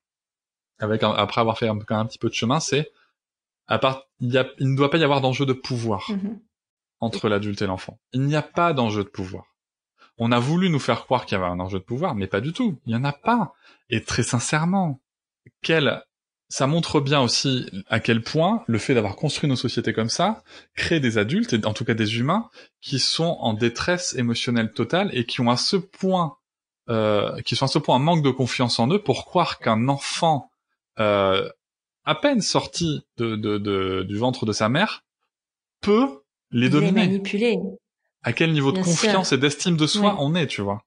avec 0.80 1.04
après 1.04 1.42
avoir 1.42 1.58
fait 1.58 1.68
un, 1.68 1.78
un 1.90 2.06
petit 2.06 2.20
peu 2.20 2.30
de 2.30 2.34
chemin, 2.34 2.60
c'est 2.60 2.92
à 3.68 3.80
part, 3.80 4.08
il, 4.20 4.32
y 4.32 4.38
a, 4.38 4.48
il 4.60 4.72
ne 4.72 4.76
doit 4.76 4.90
pas 4.90 4.98
y 4.98 5.04
avoir 5.04 5.22
d'enjeu 5.22 5.46
de 5.46 5.54
pouvoir 5.54 6.02
mm-hmm. 6.10 6.40
entre 7.00 7.30
l'adulte 7.30 7.62
et 7.62 7.68
l'enfant. 7.68 8.00
Il 8.12 8.24
n'y 8.24 8.36
a 8.36 8.42
pas 8.42 8.74
d'enjeu 8.74 9.04
de 9.04 9.10
pouvoir. 9.10 9.46
On 10.18 10.32
a 10.32 10.40
voulu 10.40 10.70
nous 10.70 10.80
faire 10.80 11.04
croire 11.06 11.26
qu'il 11.26 11.38
y 11.38 11.42
avait 11.42 11.50
un 11.50 11.60
enjeu 11.60 11.80
de 11.80 11.84
pouvoir, 11.84 12.14
mais 12.14 12.28
pas 12.28 12.42
du 12.42 12.54
tout. 12.54 12.80
Il 12.86 12.94
y 12.94 12.96
en 12.96 13.04
a 13.04 13.14
pas. 13.14 13.54
Et 13.90 14.04
très 14.04 14.24
sincèrement, 14.24 15.02
quel 15.62 16.04
ça 16.50 16.68
montre 16.68 17.00
bien 17.00 17.20
aussi 17.20 17.66
à 17.90 18.00
quel 18.00 18.22
point 18.22 18.64
le 18.68 18.78
fait 18.78 18.94
d'avoir 18.94 19.16
construit 19.16 19.50
nos 19.50 19.56
sociétés 19.56 19.92
comme 19.92 20.10
ça 20.10 20.44
crée 20.76 21.00
des 21.00 21.18
adultes, 21.18 21.54
et 21.54 21.66
en 21.66 21.74
tout 21.74 21.84
cas 21.84 21.96
des 21.96 22.20
humains, 22.20 22.48
qui 22.80 23.00
sont 23.00 23.38
en 23.40 23.54
détresse 23.54 24.14
émotionnelle 24.16 24.72
totale 24.72 25.10
et 25.14 25.26
qui 25.26 25.42
ont 25.42 25.50
à 25.50 25.58
ce 25.58 25.78
point, 25.78 26.38
euh, 26.90 27.42
qui 27.42 27.56
sont 27.56 27.66
à 27.66 27.70
ce 27.70 27.80
point 27.80 27.96
un 27.96 28.00
manque 28.00 28.24
de 28.24 28.30
confiance 28.30 28.78
en 28.78 28.88
eux 28.90 29.02
pour 29.02 29.26
croire 29.26 29.58
qu'un 29.58 29.88
enfant 29.88 30.52
euh, 31.00 31.50
à 32.06 32.16
peine 32.16 32.42
sorti 32.42 33.06
de, 33.18 33.36
de, 33.36 34.04
du 34.04 34.18
ventre 34.18 34.46
de 34.46 34.52
sa 34.52 34.70
mère 34.70 35.04
peut 35.82 36.22
les 36.52 36.70
dominer. 36.70 37.02
Les 37.02 37.08
manipuler 37.08 37.58
à 38.22 38.32
quel 38.34 38.54
niveau 38.54 38.72
de 38.72 38.82
confiance 38.82 39.32
et 39.32 39.38
d'estime 39.38 39.76
de 39.78 39.88
soi 39.88 40.16
on 40.20 40.34
est, 40.36 40.48
tu 40.48 40.62
vois. 40.62 40.84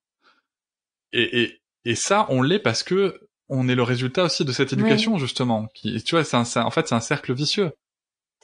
Et, 1.13 1.43
et, 1.43 1.61
et 1.85 1.95
ça, 1.95 2.27
on 2.31 2.43
l'est 2.43 2.59
parce 2.59 2.83
que 2.83 3.21
on 3.49 3.69
est 3.69 3.75
le 3.75 3.83
résultat 3.83 4.25
aussi 4.25 4.45
de 4.45 4.53
cette 4.53 4.73
éducation 4.73 5.19
justement. 5.19 5.69
Qui, 5.75 6.03
tu 6.03 6.15
vois, 6.15 6.25
c'est 6.25 6.37
en 6.59 6.71
fait 6.71 6.89
c'est 6.89 6.95
un 6.95 7.01
cercle 7.01 7.33
vicieux. 7.35 7.73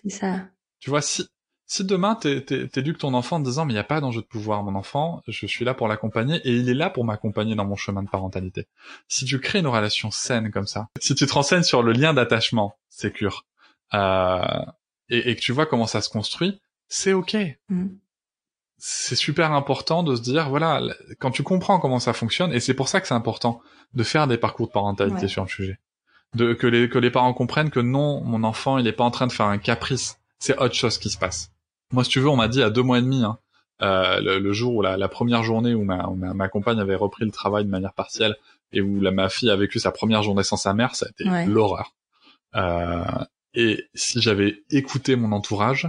C'est 0.02 0.10
ça. 0.10 0.48
Tu 0.78 0.90
vois, 0.90 1.02
si 1.02 1.26
si 1.72 1.84
demain 1.86 2.16
t'éduques 2.16 2.98
ton 2.98 3.14
enfant 3.14 3.36
en 3.36 3.40
disant 3.40 3.64
mais 3.64 3.72
il 3.72 3.76
n'y 3.76 3.80
a 3.80 3.84
pas 3.84 4.02
d'enjeu 4.02 4.20
de 4.20 4.26
pouvoir, 4.26 4.62
mon 4.62 4.74
enfant, 4.74 5.22
je 5.26 5.46
suis 5.46 5.64
là 5.64 5.72
pour 5.72 5.88
l'accompagner 5.88 6.36
et 6.44 6.54
il 6.54 6.68
est 6.68 6.74
là 6.74 6.90
pour 6.90 7.02
m'accompagner 7.02 7.54
dans 7.54 7.64
mon 7.64 7.76
chemin 7.76 8.02
de 8.02 8.10
parentalité. 8.10 8.66
Si 9.08 9.24
tu 9.24 9.40
crées 9.40 9.60
une 9.60 9.66
relation 9.66 10.10
saine 10.10 10.50
comme 10.50 10.66
ça, 10.66 10.88
si 11.00 11.14
tu 11.14 11.24
te 11.24 11.32
renseignes 11.32 11.62
sur 11.62 11.82
le 11.82 11.92
lien 11.92 12.12
d'attachement 12.12 12.76
sécure 12.90 13.46
euh, 13.94 14.42
et, 15.08 15.30
et, 15.30 15.34
que 15.34 15.40
tu 15.40 15.52
vois 15.52 15.64
comment 15.64 15.86
ça 15.86 16.02
se 16.02 16.10
construit, 16.10 16.60
c'est 16.88 17.14
ok. 17.14 17.38
Mm. 17.70 17.86
C'est 18.76 19.16
super 19.16 19.52
important 19.52 20.02
de 20.02 20.14
se 20.14 20.20
dire 20.20 20.50
voilà 20.50 20.82
quand 21.20 21.30
tu 21.30 21.42
comprends 21.42 21.80
comment 21.80 22.00
ça 22.00 22.12
fonctionne 22.12 22.52
et 22.52 22.60
c'est 22.60 22.74
pour 22.74 22.88
ça 22.88 23.00
que 23.00 23.08
c'est 23.08 23.14
important 23.14 23.62
de 23.94 24.02
faire 24.02 24.26
des 24.26 24.36
parcours 24.36 24.66
de 24.66 24.72
parentalité 24.72 25.26
sur 25.26 25.42
le 25.42 25.48
sujet. 25.48 25.78
De 26.34 26.52
que 26.52 26.66
les 26.66 26.90
que 26.90 26.98
les 26.98 27.10
parents 27.10 27.32
comprennent 27.32 27.70
que 27.70 27.80
non 27.80 28.22
mon 28.24 28.44
enfant 28.44 28.76
il 28.76 28.86
est 28.86 28.92
pas 28.92 29.04
en 29.04 29.10
train 29.10 29.26
de 29.26 29.32
faire 29.32 29.46
un 29.46 29.56
caprice. 29.56 30.18
C'est 30.38 30.58
autre 30.58 30.74
chose 30.74 30.98
qui 30.98 31.08
se 31.08 31.16
passe 31.16 31.51
moi 31.92 32.04
si 32.04 32.10
tu 32.10 32.20
veux 32.20 32.28
on 32.28 32.36
m'a 32.36 32.48
dit 32.48 32.62
à 32.62 32.70
deux 32.70 32.82
mois 32.82 32.98
et 32.98 33.02
demi 33.02 33.22
hein, 33.24 33.38
euh, 33.82 34.20
le, 34.38 34.52
jour 34.52 34.74
où 34.76 34.82
la, 34.82 34.96
la, 34.96 35.08
première 35.08 35.42
journée 35.42 35.74
où 35.74 35.84
ma, 35.84 36.06
ma, 36.34 36.48
compagne 36.48 36.78
avait 36.80 36.94
repris 36.94 37.24
le 37.24 37.30
travail 37.30 37.64
de 37.64 37.70
manière 37.70 37.92
partielle 37.94 38.36
et 38.72 38.80
où 38.80 39.00
la, 39.00 39.10
ma 39.10 39.28
fille 39.28 39.50
a 39.50 39.56
vécu 39.56 39.78
sa 39.80 39.90
première 39.92 40.22
journée 40.22 40.42
sans 40.42 40.56
sa 40.56 40.72
mère 40.74 40.94
ça 40.94 41.06
a 41.06 41.08
été 41.10 41.24
l'horreur 41.46 41.94
euh, 42.56 43.04
et 43.54 43.88
si 43.94 44.20
j'avais 44.20 44.62
écouté 44.70 45.16
mon 45.16 45.32
entourage 45.32 45.88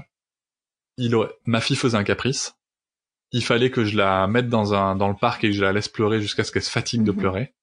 il 0.98 1.16
aurait, 1.16 1.30
ma 1.46 1.62
fille 1.62 1.76
faisait 1.78 1.98
un 1.98 2.04
caprice 2.04 2.56
il 3.32 3.44
fallait 3.44 3.72
que 3.72 3.84
je 3.84 3.98
la 3.98 4.28
mette 4.28 4.48
dans 4.50 4.74
un 4.76 4.96
dans 4.96 5.08
le 5.10 5.16
parc 5.16 5.44
et 5.44 5.50
que 5.50 5.56
je 5.56 5.62
la 5.64 5.74
laisse 5.74 5.88
pleurer 5.90 6.22
jusqu'à 6.22 6.44
ce 6.44 6.52
qu'elle 6.52 6.62
se 6.64 6.70
fatigue 6.70 7.04
de 7.04 7.12
Mhm. 7.12 7.18
pleurer. 7.18 7.54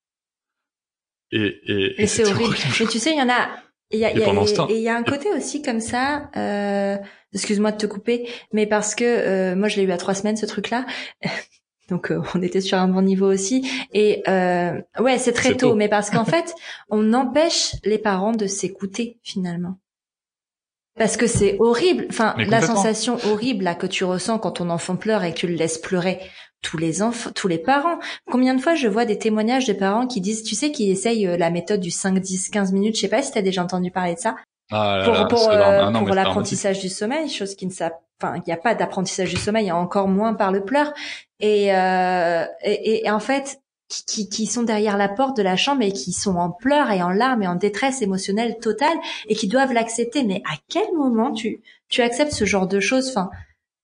Et 1.30 1.60
et, 1.66 2.02
Et 2.02 2.06
c'est 2.08 2.26
horrible. 2.26 2.56
Mais 2.80 2.86
tu 2.86 2.98
sais, 2.98 3.12
il 3.12 3.18
y 3.18 3.22
en 3.22 3.28
a. 3.28 3.48
Il 3.92 4.00
y 4.00 4.04
a, 4.04 4.12
Et 4.12 4.18
y 4.18 4.22
a- 4.22 4.24
pendant 4.24 4.46
ce 4.46 4.54
temps- 4.54 4.68
et 4.68 4.74
il 4.76 4.82
y 4.82 4.88
a 4.88 4.96
un 4.96 5.04
côté 5.04 5.30
aussi 5.30 5.62
comme 5.62 5.78
ça. 5.80 6.28
Euh, 6.36 6.96
excuse-moi 7.32 7.72
de 7.72 7.76
te 7.76 7.86
couper, 7.86 8.28
mais 8.52 8.66
parce 8.66 8.94
que 8.94 9.04
euh, 9.04 9.56
moi 9.56 9.68
je 9.68 9.76
l'ai 9.76 9.84
eu 9.84 9.92
à 9.92 9.96
trois 9.96 10.14
semaines 10.14 10.36
ce 10.36 10.46
truc-là. 10.46 10.86
Donc 11.90 12.10
euh, 12.10 12.22
on 12.34 12.42
était 12.42 12.60
sur 12.60 12.78
un 12.78 12.88
bon 12.88 13.02
niveau 13.02 13.30
aussi. 13.30 13.68
Et 13.92 14.22
euh, 14.28 14.80
ouais, 15.00 15.18
c'est 15.18 15.32
très 15.32 15.56
tôt, 15.56 15.70
tôt. 15.70 15.74
mais 15.74 15.88
parce 15.88 16.10
qu'en 16.10 16.24
fait, 16.26 16.54
on 16.88 17.12
empêche 17.12 17.74
les 17.84 17.98
parents 17.98 18.32
de 18.32 18.46
s'écouter 18.46 19.18
finalement. 19.22 19.78
Parce 20.96 21.16
que 21.16 21.26
c'est 21.26 21.56
horrible. 21.60 22.06
Enfin, 22.10 22.34
la 22.36 22.60
sensation 22.60 23.16
horrible 23.24 23.64
là 23.64 23.74
que 23.74 23.86
tu 23.86 24.04
ressens 24.04 24.38
quand 24.38 24.52
ton 24.52 24.70
enfant 24.70 24.96
pleure 24.96 25.24
et 25.24 25.32
que 25.32 25.38
tu 25.38 25.46
le 25.46 25.54
laisses 25.54 25.78
pleurer. 25.78 26.20
Tous 26.62 26.76
les 26.76 27.00
enfants, 27.00 27.30
tous 27.34 27.48
les 27.48 27.56
parents. 27.56 27.98
Combien 28.30 28.54
de 28.54 28.60
fois 28.60 28.74
je 28.74 28.86
vois 28.86 29.06
des 29.06 29.16
témoignages 29.16 29.66
de 29.66 29.72
parents 29.72 30.06
qui 30.06 30.20
disent, 30.20 30.42
tu 30.42 30.54
sais, 30.54 30.72
qui 30.72 30.90
essayent 30.90 31.26
euh, 31.26 31.38
la 31.38 31.48
méthode 31.48 31.80
du 31.80 31.90
5, 31.90 32.18
10, 32.18 32.50
15 32.50 32.72
minutes. 32.72 32.96
Je 32.96 33.00
sais 33.00 33.08
pas 33.08 33.22
si 33.22 33.32
t'as 33.32 33.40
déjà 33.40 33.62
entendu 33.62 33.90
parler 33.90 34.14
de 34.14 34.20
ça. 34.20 34.36
Ah 34.70 35.00
Pour, 35.04 35.14
là, 35.14 35.24
pour, 35.24 35.50
euh, 35.50 35.92
pour 35.92 36.14
l'apprentissage 36.14 36.80
du 36.80 36.88
sommeil, 36.88 37.28
chose 37.28 37.54
qui 37.54 37.66
ne 37.66 37.72
enfin, 37.72 38.36
il 38.36 38.42
n'y 38.46 38.52
a 38.52 38.56
pas 38.56 38.74
d'apprentissage 38.74 39.30
du 39.30 39.36
sommeil, 39.36 39.64
il 39.64 39.68
y 39.68 39.70
a 39.70 39.76
encore 39.76 40.08
moins 40.08 40.34
par 40.34 40.52
le 40.52 40.64
pleur. 40.64 40.92
Et, 41.40 41.74
euh, 41.74 42.44
et, 42.62 43.04
et 43.04 43.10
en 43.10 43.20
fait, 43.20 43.60
qui, 43.88 44.28
qui, 44.28 44.46
sont 44.46 44.62
derrière 44.62 44.96
la 44.96 45.08
porte 45.08 45.36
de 45.36 45.42
la 45.42 45.56
chambre 45.56 45.82
et 45.82 45.92
qui 45.92 46.12
sont 46.12 46.36
en 46.36 46.50
pleurs 46.50 46.90
et 46.92 47.02
en 47.02 47.10
larmes 47.10 47.42
et 47.42 47.48
en 47.48 47.56
détresse 47.56 48.02
émotionnelle 48.02 48.58
totale 48.58 48.96
et 49.28 49.34
qui 49.34 49.48
doivent 49.48 49.72
l'accepter. 49.72 50.22
Mais 50.22 50.42
à 50.48 50.56
quel 50.68 50.92
moment 50.94 51.32
tu, 51.32 51.60
tu 51.88 52.02
acceptes 52.02 52.32
ce 52.32 52.44
genre 52.44 52.68
de 52.68 52.78
choses? 52.78 53.08
Enfin, 53.08 53.30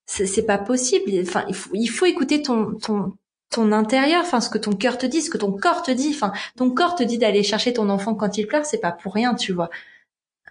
c'est 0.07 0.47
pas 0.47 0.59
possible. 0.59 1.11
Enfin, 1.23 1.45
il 1.49 1.55
faut, 1.55 1.71
il 1.75 1.89
faut 1.89 2.07
écouter 2.07 2.43
ton, 2.43 2.75
ton, 2.75 3.15
ton 3.51 3.73
intérieur, 3.73 4.23
enfin, 4.23 4.41
ce 4.41 4.49
que 4.49 4.59
ton 4.59 4.73
cœur 4.73 4.99
te 4.99 5.07
dit, 5.07 5.23
ce 5.23 5.31
que 5.31 5.39
ton 5.39 5.51
corps 5.51 5.83
te 5.83 5.91
dit. 5.91 6.13
Enfin, 6.15 6.33
ton 6.57 6.71
corps 6.71 6.95
te 6.95 7.03
dit 7.03 7.19
d'aller 7.19 7.43
chercher 7.43 7.73
ton 7.73 7.89
enfant 7.89 8.15
quand 8.15 8.39
il 8.39 8.47
pleure, 8.47 8.65
c'est 8.65 8.79
pas 8.79 8.93
pour 8.93 9.13
rien, 9.15 9.35
tu 9.35 9.53
vois. 9.53 9.71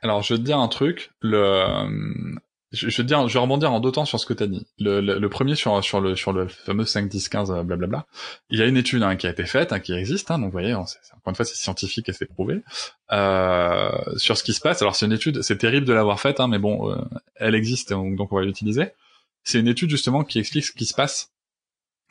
Alors, 0.02 0.22
je 0.22 0.34
vais 0.34 0.39
te 0.39 0.46
dire 0.46 0.60
un 0.60 0.68
truc. 0.68 1.12
Je, 1.22 2.86
vais 2.86 2.91
te 2.91 3.02
dire, 3.02 3.20
rebondir 3.20 3.72
en 3.72 3.80
deux 3.80 3.91
temps 3.91 4.06
sur 4.06 4.20
ce 4.20 4.26
que 4.26 4.34
tu 4.34 4.43
as 4.43 4.48
dit. 4.48 4.68
Le, 4.80 5.28
premier 5.28 5.56
sur 5.56 5.84
sur 5.84 6.02
le 6.02 6.16
sur 6.16 6.34
le 6.34 6.48
fameux 6.48 6.86
5, 6.86 7.08
10, 7.08 7.30
15, 7.30 7.52
euh, 7.52 7.64
blablabla. 7.64 8.06
Il 8.50 8.60
y 8.60 8.62
a 8.62 8.66
une 8.66 8.78
étude 8.78 9.04
hein, 9.04 9.16
qui 9.16 9.28
a 9.28 9.30
été 9.30 9.46
faite, 9.46 9.72
hein, 9.72 9.80
qui 9.80 9.93
existe. 9.93 10.32
Hein, 10.32 10.39
donc, 10.39 10.48
vous 10.48 10.52
voyez, 10.52 10.74
encore 10.74 10.88
une 11.28 11.36
fois, 11.36 11.46
c'est 11.46 11.56
scientifique 11.56 12.10
et 12.10 12.14
c'est 12.14 12.26
prouvé 12.26 12.62
euh, 13.12 13.91
sur 14.18 14.38
ce 14.38 14.43
qui 14.43 14.54
se 14.54 14.62
passe. 14.62 14.82
Alors, 14.82 14.96
c'est 14.96 15.06
une 15.06 15.14
étude. 15.14 15.41
C'est 15.41 15.58
terrible 15.58 15.86
de 15.86 15.93
l'avoir 15.93 16.20
faite, 16.20 16.39
hein, 16.39 16.48
mais 16.48 16.60
bon, 16.60 16.91
euh, 16.91 16.98
elle 17.36 17.56
existe, 17.56 17.91
donc, 17.91 18.32
on 18.32 18.36
va 18.36 18.43
l'utiliser. 18.43 18.91
C'est 19.43 19.60
une 19.60 19.68
étude 19.68 19.89
justement 19.89 20.24
qui 20.24 20.39
explique 20.39 20.66
ce 20.66 20.72
qui 20.72 20.86
se 20.86 20.93
passe 20.93 21.32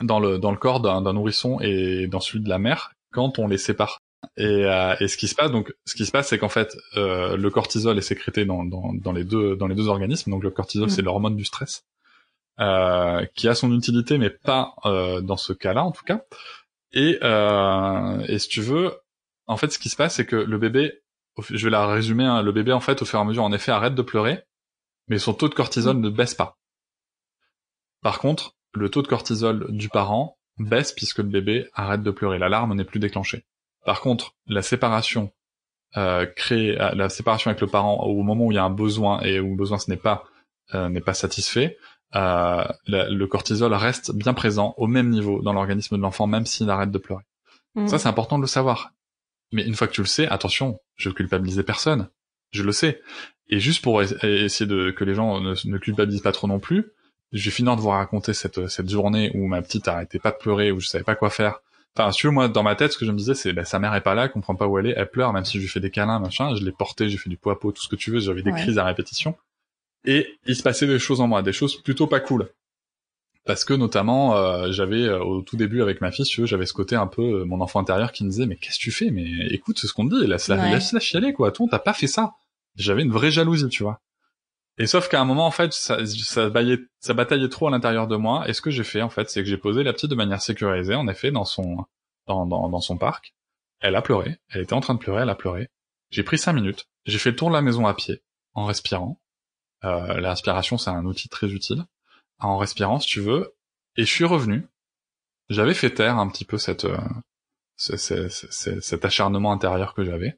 dans 0.01 0.19
le 0.19 0.57
corps 0.57 0.81
d'un 0.81 1.13
nourrisson 1.13 1.61
et 1.61 2.07
dans 2.07 2.21
celui 2.21 2.43
de 2.43 2.49
la 2.49 2.59
mère 2.59 2.93
quand 3.15 3.39
on 3.39 3.47
les 3.47 3.59
sépare. 3.59 4.01
Et, 4.37 4.65
euh, 4.65 4.95
et 5.01 5.09
ce 5.09 5.17
qui 5.17 5.29
se 5.29 5.35
passe, 5.35 5.51
donc, 5.51 5.73
ce 5.85 5.95
qui 5.95 6.07
se 6.07 6.13
passe, 6.13 6.29
c'est 6.29 6.39
qu'en 6.39 6.49
fait, 6.49 6.77
euh, 6.97 7.37
le 7.37 7.51
cortisol 7.51 7.97
est 7.99 8.03
sécrété 8.03 8.45
dans, 8.45 8.65
dans, 8.65 8.93
dans 8.95 9.13
les 9.13 9.25
deux 9.25 9.57
dans 9.57 9.67
les 9.67 9.75
deux 9.75 9.89
organismes. 9.89 10.31
Donc, 10.31 10.43
le 10.43 10.51
cortisol, 10.51 10.87
Mm. 10.87 10.91
c'est 10.91 11.03
l'hormone 11.03 11.37
du 11.37 11.45
stress, 11.45 11.85
euh, 12.61 13.25
qui 13.35 13.49
a 13.49 13.55
son 13.55 13.73
utilité, 13.73 14.19
mais 14.19 14.31
pas 14.31 14.75
euh, 14.85 15.21
dans 15.21 15.37
ce 15.37 15.53
cas-là, 15.53 15.85
en 15.85 15.93
tout 15.93 16.05
cas. 16.05 16.23
Et, 16.93 17.19
euh, 17.23 18.21
et 18.29 18.39
si 18.39 18.49
tu 18.49 18.61
veux, 18.61 18.93
en 19.47 19.57
fait, 19.57 19.73
ce 19.73 19.79
qui 19.79 19.89
se 19.89 19.97
passe, 19.97 20.15
c'est 20.15 20.27
que 20.27 20.37
le 20.37 20.59
bébé, 20.59 21.03
je 21.51 21.65
vais 21.65 21.71
la 21.71 21.87
résumer, 21.87 22.25
hein, 22.25 22.43
le 22.43 22.53
bébé, 22.53 22.73
en 22.73 22.81
fait, 22.81 23.03
au 23.03 23.05
fur 23.05 23.19
et 23.19 23.23
à 23.23 23.25
mesure, 23.25 23.43
en 23.43 23.53
effet, 23.53 23.73
arrête 23.73 23.95
de 23.95 24.03
pleurer, 24.03 24.45
mais 25.09 25.19
son 25.19 25.35
taux 25.35 25.49
de 25.49 25.55
cortisol 25.55 25.99
ne 25.99 26.09
baisse 26.09 26.35
pas. 26.35 26.59
Par 28.03 28.19
contre, 28.19 28.55
le 28.73 28.89
taux 28.91 29.03
de 29.03 29.09
cortisol 29.09 29.67
du 29.71 29.89
parent 29.89 30.39
baisse 30.59 30.93
puisque 30.93 31.19
le 31.19 31.25
bébé 31.25 31.69
arrête 31.75 32.03
de 32.03 32.11
pleurer. 32.11 32.39
L'alarme 32.39 32.75
n'est 32.75 32.85
plus 32.85 33.01
déclenchée. 33.01 33.45
Par 33.85 34.01
contre, 34.01 34.35
la 34.47 34.63
séparation 34.63 35.33
euh, 35.97 36.27
euh, 36.51 36.95
la 36.95 37.09
séparation 37.09 37.51
avec 37.51 37.61
le 37.61 37.69
parent 37.69 38.03
au 38.05 38.23
moment 38.23 38.47
où 38.47 38.53
il 38.53 38.57
y 38.57 38.59
a 38.59 38.65
un 38.65 38.71
besoin 38.71 39.21
et 39.23 39.39
où 39.39 39.51
le 39.51 39.57
besoin 39.57 39.79
ce 39.79 39.91
n'est 39.91 39.97
pas 39.97 40.25
euh, 40.75 40.89
n'est 40.89 41.01
pas 41.01 41.15
satisfait, 41.15 41.77
euh, 42.17 42.65
le 42.87 43.25
cortisol 43.27 43.73
reste 43.75 44.13
bien 44.15 44.35
présent 44.35 44.75
au 44.77 44.87
même 44.87 45.11
niveau 45.11 45.41
dans 45.43 45.53
l'organisme 45.53 45.97
de 45.97 46.03
l'enfant 46.03 46.27
même 46.27 46.47
s'il 46.47 46.69
arrête 46.71 46.91
de 46.91 46.99
pleurer. 46.99 47.23
Mm. 47.77 47.87
Ça 47.87 47.99
c'est 47.99 48.09
important 48.09 48.39
de 48.39 48.43
le 48.43 48.49
savoir. 48.49 48.91
Mais 49.53 49.65
une 49.65 49.75
fois 49.75 49.87
que 49.87 49.93
tu 49.93 50.01
le 50.01 50.07
sais, 50.09 50.27
attention, 50.27 50.81
je 50.97 51.11
culpabilisais 51.11 51.63
personne, 51.63 52.09
je 52.51 52.65
le 52.65 52.73
sais. 52.73 53.01
Et 53.49 53.61
juste 53.61 53.85
pour 53.85 54.03
es- 54.03 54.17
essayer 54.23 54.67
de 54.67 54.91
que 54.91 55.05
les 55.05 55.15
gens 55.15 55.41
ne, 55.41 55.55
ne 55.65 55.79
culpabilisent 55.79 56.23
pas 56.23 56.33
trop 56.33 56.49
non 56.49 56.59
plus, 56.59 56.87
je 57.31 57.45
vais 57.45 57.51
finir 57.55 57.77
de 57.77 57.81
vous 57.81 57.91
raconter 57.91 58.33
cette 58.33 58.67
cette 58.69 58.89
journée 58.89 59.31
où 59.35 59.47
ma 59.47 59.63
petite 59.63 59.87
arrêtait 59.87 60.19
pas 60.19 60.33
de 60.33 60.39
pleurer, 60.39 60.73
où 60.73 60.81
je 60.81 60.89
savais 60.89 61.05
pas 61.05 61.15
quoi 61.15 61.31
faire. 61.31 61.61
Enfin, 61.97 62.11
si 62.11 62.19
tu 62.19 62.27
veux, 62.27 62.33
moi, 62.33 62.49
dans 62.49 62.63
ma 62.65 62.75
tête, 62.75 62.93
ce 62.93 62.99
que 62.99 63.05
je 63.07 63.13
me 63.13 63.17
disais, 63.19 63.35
c'est, 63.35 63.53
bah, 63.53 63.65
sa 63.65 63.79
mère 63.79 63.95
est 63.95 64.01
pas 64.01 64.15
là, 64.15 64.25
elle 64.25 64.31
comprend 64.33 64.57
pas 64.57 64.67
où 64.67 64.79
elle 64.79 64.87
est, 64.87 64.95
elle 64.97 65.09
pleure, 65.11 65.33
même 65.33 65.45
si 65.45 65.59
je 65.59 65.63
lui 65.63 65.69
fais 65.69 65.79
des 65.81 65.91
câlins, 65.91 66.19
machin, 66.19 66.55
je 66.57 66.65
l'ai 66.65 66.73
portée, 66.73 67.09
j'ai 67.09 67.19
fait 67.19 67.31
du 67.31 67.39
à 67.47 67.55
pot, 67.55 67.71
tout 67.73 67.83
ce 67.83 67.89
que 67.89 67.95
tu 67.97 68.11
veux, 68.11 68.19
j'avais 68.19 68.43
des 68.43 68.51
Ouais. 68.51 68.61
crises 68.61 68.79
à 68.79 68.85
répétition. 68.85 69.37
Et 70.05 70.27
il 70.47 70.57
se 70.57 70.63
passait 70.63 70.87
des 70.89 70.99
choses 70.99 71.21
en 71.21 71.29
moi, 71.29 71.43
des 71.43 71.53
choses 71.53 71.81
plutôt 71.83 72.07
pas 72.09 72.21
cool. 72.21 72.51
Parce 73.47 73.65
que, 73.65 73.75
notamment, 73.75 74.37
euh, 74.37 74.73
j'avais, 74.73 75.03
euh, 75.03 75.23
au 75.23 75.43
tout 75.43 75.57
début 75.57 75.83
avec 75.83 76.01
ma 76.01 76.11
fille, 76.11 76.25
si 76.27 76.33
tu 76.33 76.41
veux, 76.41 76.47
j'avais 76.47 76.67
ce 76.67 76.73
côté 76.73 76.97
un 76.97 77.07
peu, 77.07 77.23
euh, 77.41 77.45
mon 77.45 77.61
enfant 77.61 77.79
intérieur 77.81 78.11
qui 78.11 78.25
me 78.25 78.31
disait, 78.31 78.47
mais 78.47 78.57
qu'est-ce 78.57 78.79
que 78.79 78.83
tu 78.85 78.91
fais? 78.91 79.11
Mais 79.11 79.47
écoute, 79.51 79.79
c'est 79.79 79.87
ce 79.87 79.93
qu'on 79.93 80.09
te 80.09 80.19
dit, 80.19 80.27
laisse-la, 80.27 80.57
Ouais. 80.57 80.71
laisse-la 80.71 80.99
chialer, 80.99 81.33
quoi. 81.33 81.53
Toi, 81.53 81.67
t'as 81.71 81.79
pas 81.79 81.93
fait 81.93 82.07
ça. 82.07 82.33
J'avais 82.77 83.03
une 83.03 83.13
vraie 83.13 83.31
jalousie, 83.31 83.69
tu 83.69 83.83
vois. 83.83 84.01
Et 84.79 84.87
sauf 84.87 85.09
qu'à 85.09 85.21
un 85.21 85.25
moment, 85.25 85.47
en 85.47 85.51
fait, 85.53 85.73
ça, 85.73 85.99
ça, 86.07 86.51
baillait- 86.51 86.81
ça 87.01 87.15
bataillait 87.15 87.49
trop 87.49 87.69
à 87.69 87.71
l'intérieur 87.71 88.09
de 88.09 88.17
moi. 88.17 88.49
Et 88.49 88.53
ce 88.53 88.61
que 88.61 88.71
j'ai 88.71 88.83
fait, 88.85 89.03
en 89.03 89.11
fait, 89.11 89.31
c'est 89.31 89.43
que 89.43 89.49
j'ai 89.49 89.57
posé 89.57 89.83
la 89.85 89.93
petite 89.93 90.11
de 90.11 90.15
manière 90.17 90.43
sécurisée, 90.43 90.95
en 90.97 91.07
effet, 91.09 91.31
dans 91.31 91.45
son, 91.45 91.85
dans, 92.27 92.45
dans, 92.47 92.69
dans 92.69 92.81
son 92.81 92.97
parc. 92.99 93.35
Elle 93.81 93.95
a 93.97 94.03
pleuré. 94.03 94.37
Elle 94.49 94.63
était 94.63 94.73
en 94.73 94.81
train 94.81 94.95
de 94.95 94.99
pleurer. 94.99 95.23
Elle 95.23 95.31
a 95.31 95.35
pleuré. 95.37 95.69
J'ai 96.11 96.23
pris 96.25 96.39
cinq 96.39 96.55
minutes. 96.55 96.87
J'ai 97.07 97.19
fait 97.19 97.31
le 97.31 97.37
tour 97.37 97.49
de 97.51 97.55
la 97.55 97.63
maison 97.63 97.87
à 97.87 97.95
pied, 97.95 98.23
en 98.55 98.65
respirant. 98.65 99.21
Euh, 99.85 100.21
la 100.21 100.31
respiration, 100.31 100.77
c'est 100.79 100.91
un 100.91 101.05
outil 101.05 101.29
très 101.29 101.49
utile. 101.51 101.85
En 102.41 102.57
respirant, 102.59 102.99
si 102.99 103.07
tu 103.09 103.21
veux. 103.21 103.55
Et 103.97 104.05
je 104.05 104.11
suis 104.13 104.25
revenu. 104.25 104.67
J'avais 105.51 105.75
fait 105.75 105.91
taire 105.91 106.19
un 106.19 106.29
petit 106.29 106.45
peu 106.45 106.59
cette, 106.59 106.85
euh, 106.87 106.99
ce- 107.77 107.97
ce- 107.97 108.29
ce- 108.29 108.81
cet 108.81 109.05
acharnement 109.05 109.53
intérieur 109.53 109.95
que 109.95 110.05
j'avais. 110.05 110.37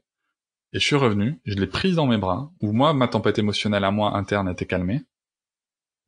Et 0.73 0.79
je 0.79 0.85
suis 0.85 0.95
revenu, 0.95 1.39
je 1.45 1.55
l'ai 1.55 1.67
prise 1.67 1.95
dans 1.95 2.05
mes 2.07 2.17
bras, 2.17 2.51
où 2.61 2.71
moi, 2.73 2.93
ma 2.93 3.07
tempête 3.07 3.39
émotionnelle 3.39 3.83
à 3.85 3.91
moi 3.91 4.15
interne 4.17 4.49
était 4.49 4.65
calmée. 4.65 5.01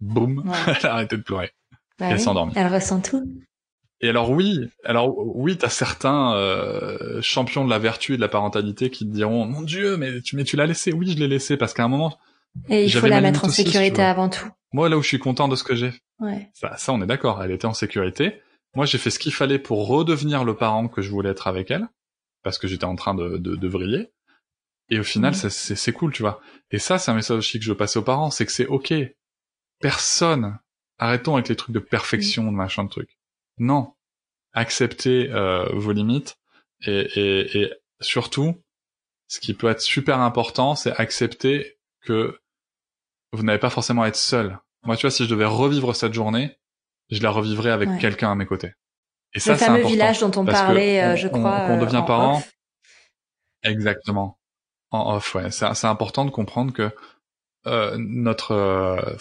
Boum, 0.02 0.40
Ouais. 0.48 0.58
elle 0.80 0.86
a 0.88 0.94
arrêté 0.94 1.18
de 1.18 1.22
pleurer. 1.24 1.52
Bah 1.98 2.08
elle 2.08 2.14
oui, 2.16 2.20
s'est 2.22 2.28
endormie. 2.30 2.54
Elle 2.56 2.74
ressent 2.74 3.02
tout. 3.02 3.24
Et 4.02 4.08
alors 4.10 4.32
oui, 4.32 4.70
alors 4.86 5.14
oui, 5.18 5.58
t'as 5.58 5.68
certains 5.70 6.34
euh, 6.36 7.22
champions 7.22 7.66
de 7.66 7.70
la 7.70 7.80
vertu 7.80 8.14
et 8.14 8.16
de 8.16 8.22
la 8.22 8.30
parentalité 8.30 8.90
qui 8.90 9.06
te 9.06 9.12
diront 9.14 9.46
mon 9.46 9.62
Dieu, 9.62 9.98
mais 9.98 10.22
tu 10.22 10.38
mais 10.38 10.46
tu 10.46 10.56
l'as 10.56 10.66
laissé. 10.66 10.94
Oui, 10.94 11.12
je 11.12 11.18
l'ai 11.18 11.28
laissé 11.28 11.58
parce 11.58 11.74
qu'à 11.74 11.84
un 11.84 11.90
moment, 11.90 12.18
Et 12.70 12.86
il 12.86 12.92
faut 12.94 13.08
la 13.08 13.20
mettre 13.20 13.44
en 13.44 13.50
sécurité 13.50 14.02
avant 14.02 14.30
tout. 14.30 14.48
moi 14.72 14.88
là 14.88 14.98
où 14.98 15.02
je 15.02 15.08
suis 15.10 15.20
content 15.20 15.50
de 15.50 15.58
ce 15.58 15.66
que 15.66 15.76
j'ai, 15.76 15.92
Ouais. 16.22 16.50
ça, 16.54 16.78
ça 16.78 16.94
on 16.94 17.02
est 17.02 17.06
d'accord, 17.08 17.44
elle 17.44 17.52
était 17.52 17.66
en 17.66 17.74
sécurité. 17.74 18.42
Moi 18.74 18.86
j'ai 18.86 18.98
fait 18.98 19.10
ce 19.10 19.20
qu'il 19.20 19.34
fallait 19.34 19.60
pour 19.60 19.86
redevenir 19.88 20.46
le 20.46 20.56
parent 20.56 20.88
que 20.88 21.02
je 21.02 21.10
voulais 21.12 21.30
être 21.32 21.48
avec 21.48 21.70
elle, 21.70 21.90
parce 22.42 22.58
que 22.58 22.70
j'étais 22.70 22.86
en 22.86 22.96
train 22.96 23.16
de, 23.16 23.38
de, 23.38 23.56
de 23.58 23.68
vriller. 23.68 24.12
Et 24.90 25.00
au 25.00 25.04
final, 25.04 25.32
Mhm. 25.32 25.38
ça, 25.38 25.50
c'est 25.50 25.76
c'est 25.76 25.92
cool, 25.94 26.12
tu 26.12 26.22
vois. 26.24 26.42
Et 26.72 26.80
ça, 26.80 26.98
c'est 26.98 27.12
un 27.12 27.16
message 27.16 27.38
aussi 27.38 27.60
que 27.60 27.66
je 27.66 27.72
veux 27.72 27.78
passer 27.78 28.00
aux 28.00 28.04
parents, 28.04 28.32
c'est 28.32 28.46
que 28.46 28.52
c'est 28.52 28.66
ok. 28.68 28.94
Personne, 29.80 30.58
arrêtons 30.98 31.36
avec 31.36 31.48
les 31.50 31.56
trucs 31.56 31.74
de 31.74 31.80
perfection, 31.80 32.46
de 32.52 32.56
machin 32.58 32.84
de 32.84 32.90
trucs. 32.90 33.18
Non, 33.60 33.94
acceptez 34.54 35.30
euh, 35.32 35.66
vos 35.74 35.92
limites 35.92 36.38
et, 36.86 37.00
et, 37.16 37.62
et 37.62 37.74
surtout, 38.02 38.56
ce 39.28 39.40
qui 39.40 39.54
peut 39.54 39.70
être 39.70 39.82
super 39.82 40.20
important, 40.20 40.76
c'est 40.76 40.92
accepter 41.00 41.78
que 42.02 42.40
vous 43.32 43.44
n'avez 43.44 43.60
pas 43.60 43.70
forcément 43.70 44.02
à 44.04 44.08
être 44.08 44.16
seul. 44.16 44.58
Moi, 44.84 44.96
tu 44.98 45.02
vois, 45.02 45.12
si 45.12 45.26
je 45.26 45.30
devais 45.30 45.46
revivre 45.46 45.96
cette 45.96 46.14
journée, 46.14 46.58
je 47.12 47.22
la 47.22 47.30
revivrais 47.30 47.70
avec 47.72 47.90
Ouais. 47.90 47.98
quelqu'un 48.00 48.32
à 48.32 48.36
mes 48.36 48.46
côtés. 48.48 48.74
Et 49.34 49.40
ça, 49.40 49.52
le 49.54 49.58
c'est 49.60 49.66
fameux 49.66 49.78
important. 49.80 49.92
village 49.94 50.20
dont 50.22 50.32
on 50.38 50.46
parlait, 50.46 51.04
euh, 51.04 51.14
on- 51.14 51.16
je 51.16 51.28
on- 51.28 51.32
crois. 51.32 51.60
qu'on 51.68 51.78
euh, 51.78 51.86
devient 51.86 51.98
en 51.98 52.04
parent. 52.04 52.38
off. 52.38 52.52
Exactement. 53.64 54.39
En 54.92 55.16
off, 55.16 55.36
ouais. 55.36 55.52
C'est 55.52 55.74
c'est 55.76 55.88
important 55.88 56.26
de 56.26 56.32
comprendre 56.32 56.74
que 56.74 56.92
euh, 57.68 57.98
notre... 58.00 58.52
euh, 58.54 59.16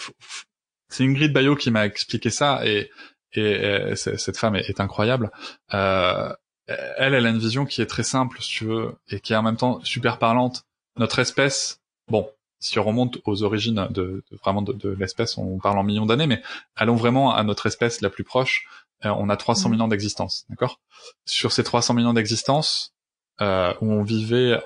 c'est 0.89 1.03
Ingrid 1.03 1.33
Bayo 1.33 1.55
qui 1.55 1.71
m'a 1.71 1.85
expliqué 1.85 2.29
ça 2.29 2.65
et, 2.65 2.89
et, 3.33 3.95
c- 3.95 4.17
cette 4.17 4.37
femme 4.37 4.55
est, 4.55 4.69
est 4.69 4.79
incroyable. 4.79 5.31
Euh, 5.73 6.33
elle, 6.67 7.13
elle 7.15 7.25
a 7.25 7.29
une 7.29 7.39
vision 7.39 7.65
qui 7.65 7.81
est 7.81 7.85
très 7.87 8.03
simple, 8.03 8.41
si 8.41 8.49
tu 8.49 8.65
veux, 8.65 8.95
et 9.09 9.19
qui 9.19 9.33
est 9.33 9.35
en 9.35 9.43
même 9.43 9.57
temps 9.57 9.81
super 9.83 10.17
parlante. 10.19 10.63
Notre 10.97 11.19
espèce, 11.19 11.81
bon, 12.09 12.29
si 12.59 12.79
on 12.79 12.83
remonte 12.83 13.19
aux 13.25 13.43
origines 13.43 13.87
de, 13.91 14.23
de- 14.31 14.37
vraiment 14.43 14.61
de, 14.61 14.73
de 14.73 14.89
l'espèce, 14.89 15.37
on 15.37 15.57
parle 15.59 15.77
en 15.79 15.83
millions 15.83 16.05
d'années, 16.05 16.27
mais 16.27 16.41
allons 16.75 16.95
vraiment 16.95 17.33
à 17.35 17.43
notre 17.43 17.65
espèce 17.67 18.01
la 18.01 18.09
plus 18.09 18.23
proche. 18.23 18.65
euh, 19.05 19.09
on 19.17 19.29
a 19.29 19.37
300 19.37 19.69
Mhm. 19.69 19.75
000 19.75 19.85
ans 19.85 19.87
d'existence, 19.89 20.45
d'accord? 20.49 20.79
Sur 21.25 21.51
ces 21.53 21.63
300 21.63 21.95
000 21.95 22.07
ans 22.07 22.13
d'existence, 22.13 22.93
euh, 23.41 23.73
où 23.81 23.91
on 23.91 24.03
vivait, 24.03 24.59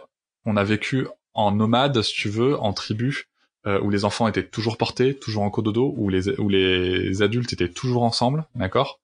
on 0.46 0.58
a 0.58 0.64
vécu 0.64 1.08
en 1.34 1.52
nomade, 1.52 2.02
si 2.02 2.14
tu 2.14 2.30
veux, 2.30 2.60
en 2.60 2.74
tribu, 2.74 3.28
euh, 3.66 3.80
où 3.82 3.90
les 3.90 4.06
enfants 4.06 4.28
étaient 4.28 4.46
toujours 4.46 4.78
portés, 4.78 5.16
toujours 5.16 5.44
en 5.44 5.50
cododo, 5.50 5.94
où 5.98 6.10
les 6.10 6.30
où 6.40 6.50
les 6.50 7.22
adultes 7.22 7.54
étaient 7.54 7.70
toujours 7.70 8.04
ensemble, 8.04 8.46
d'accord? 8.56 9.00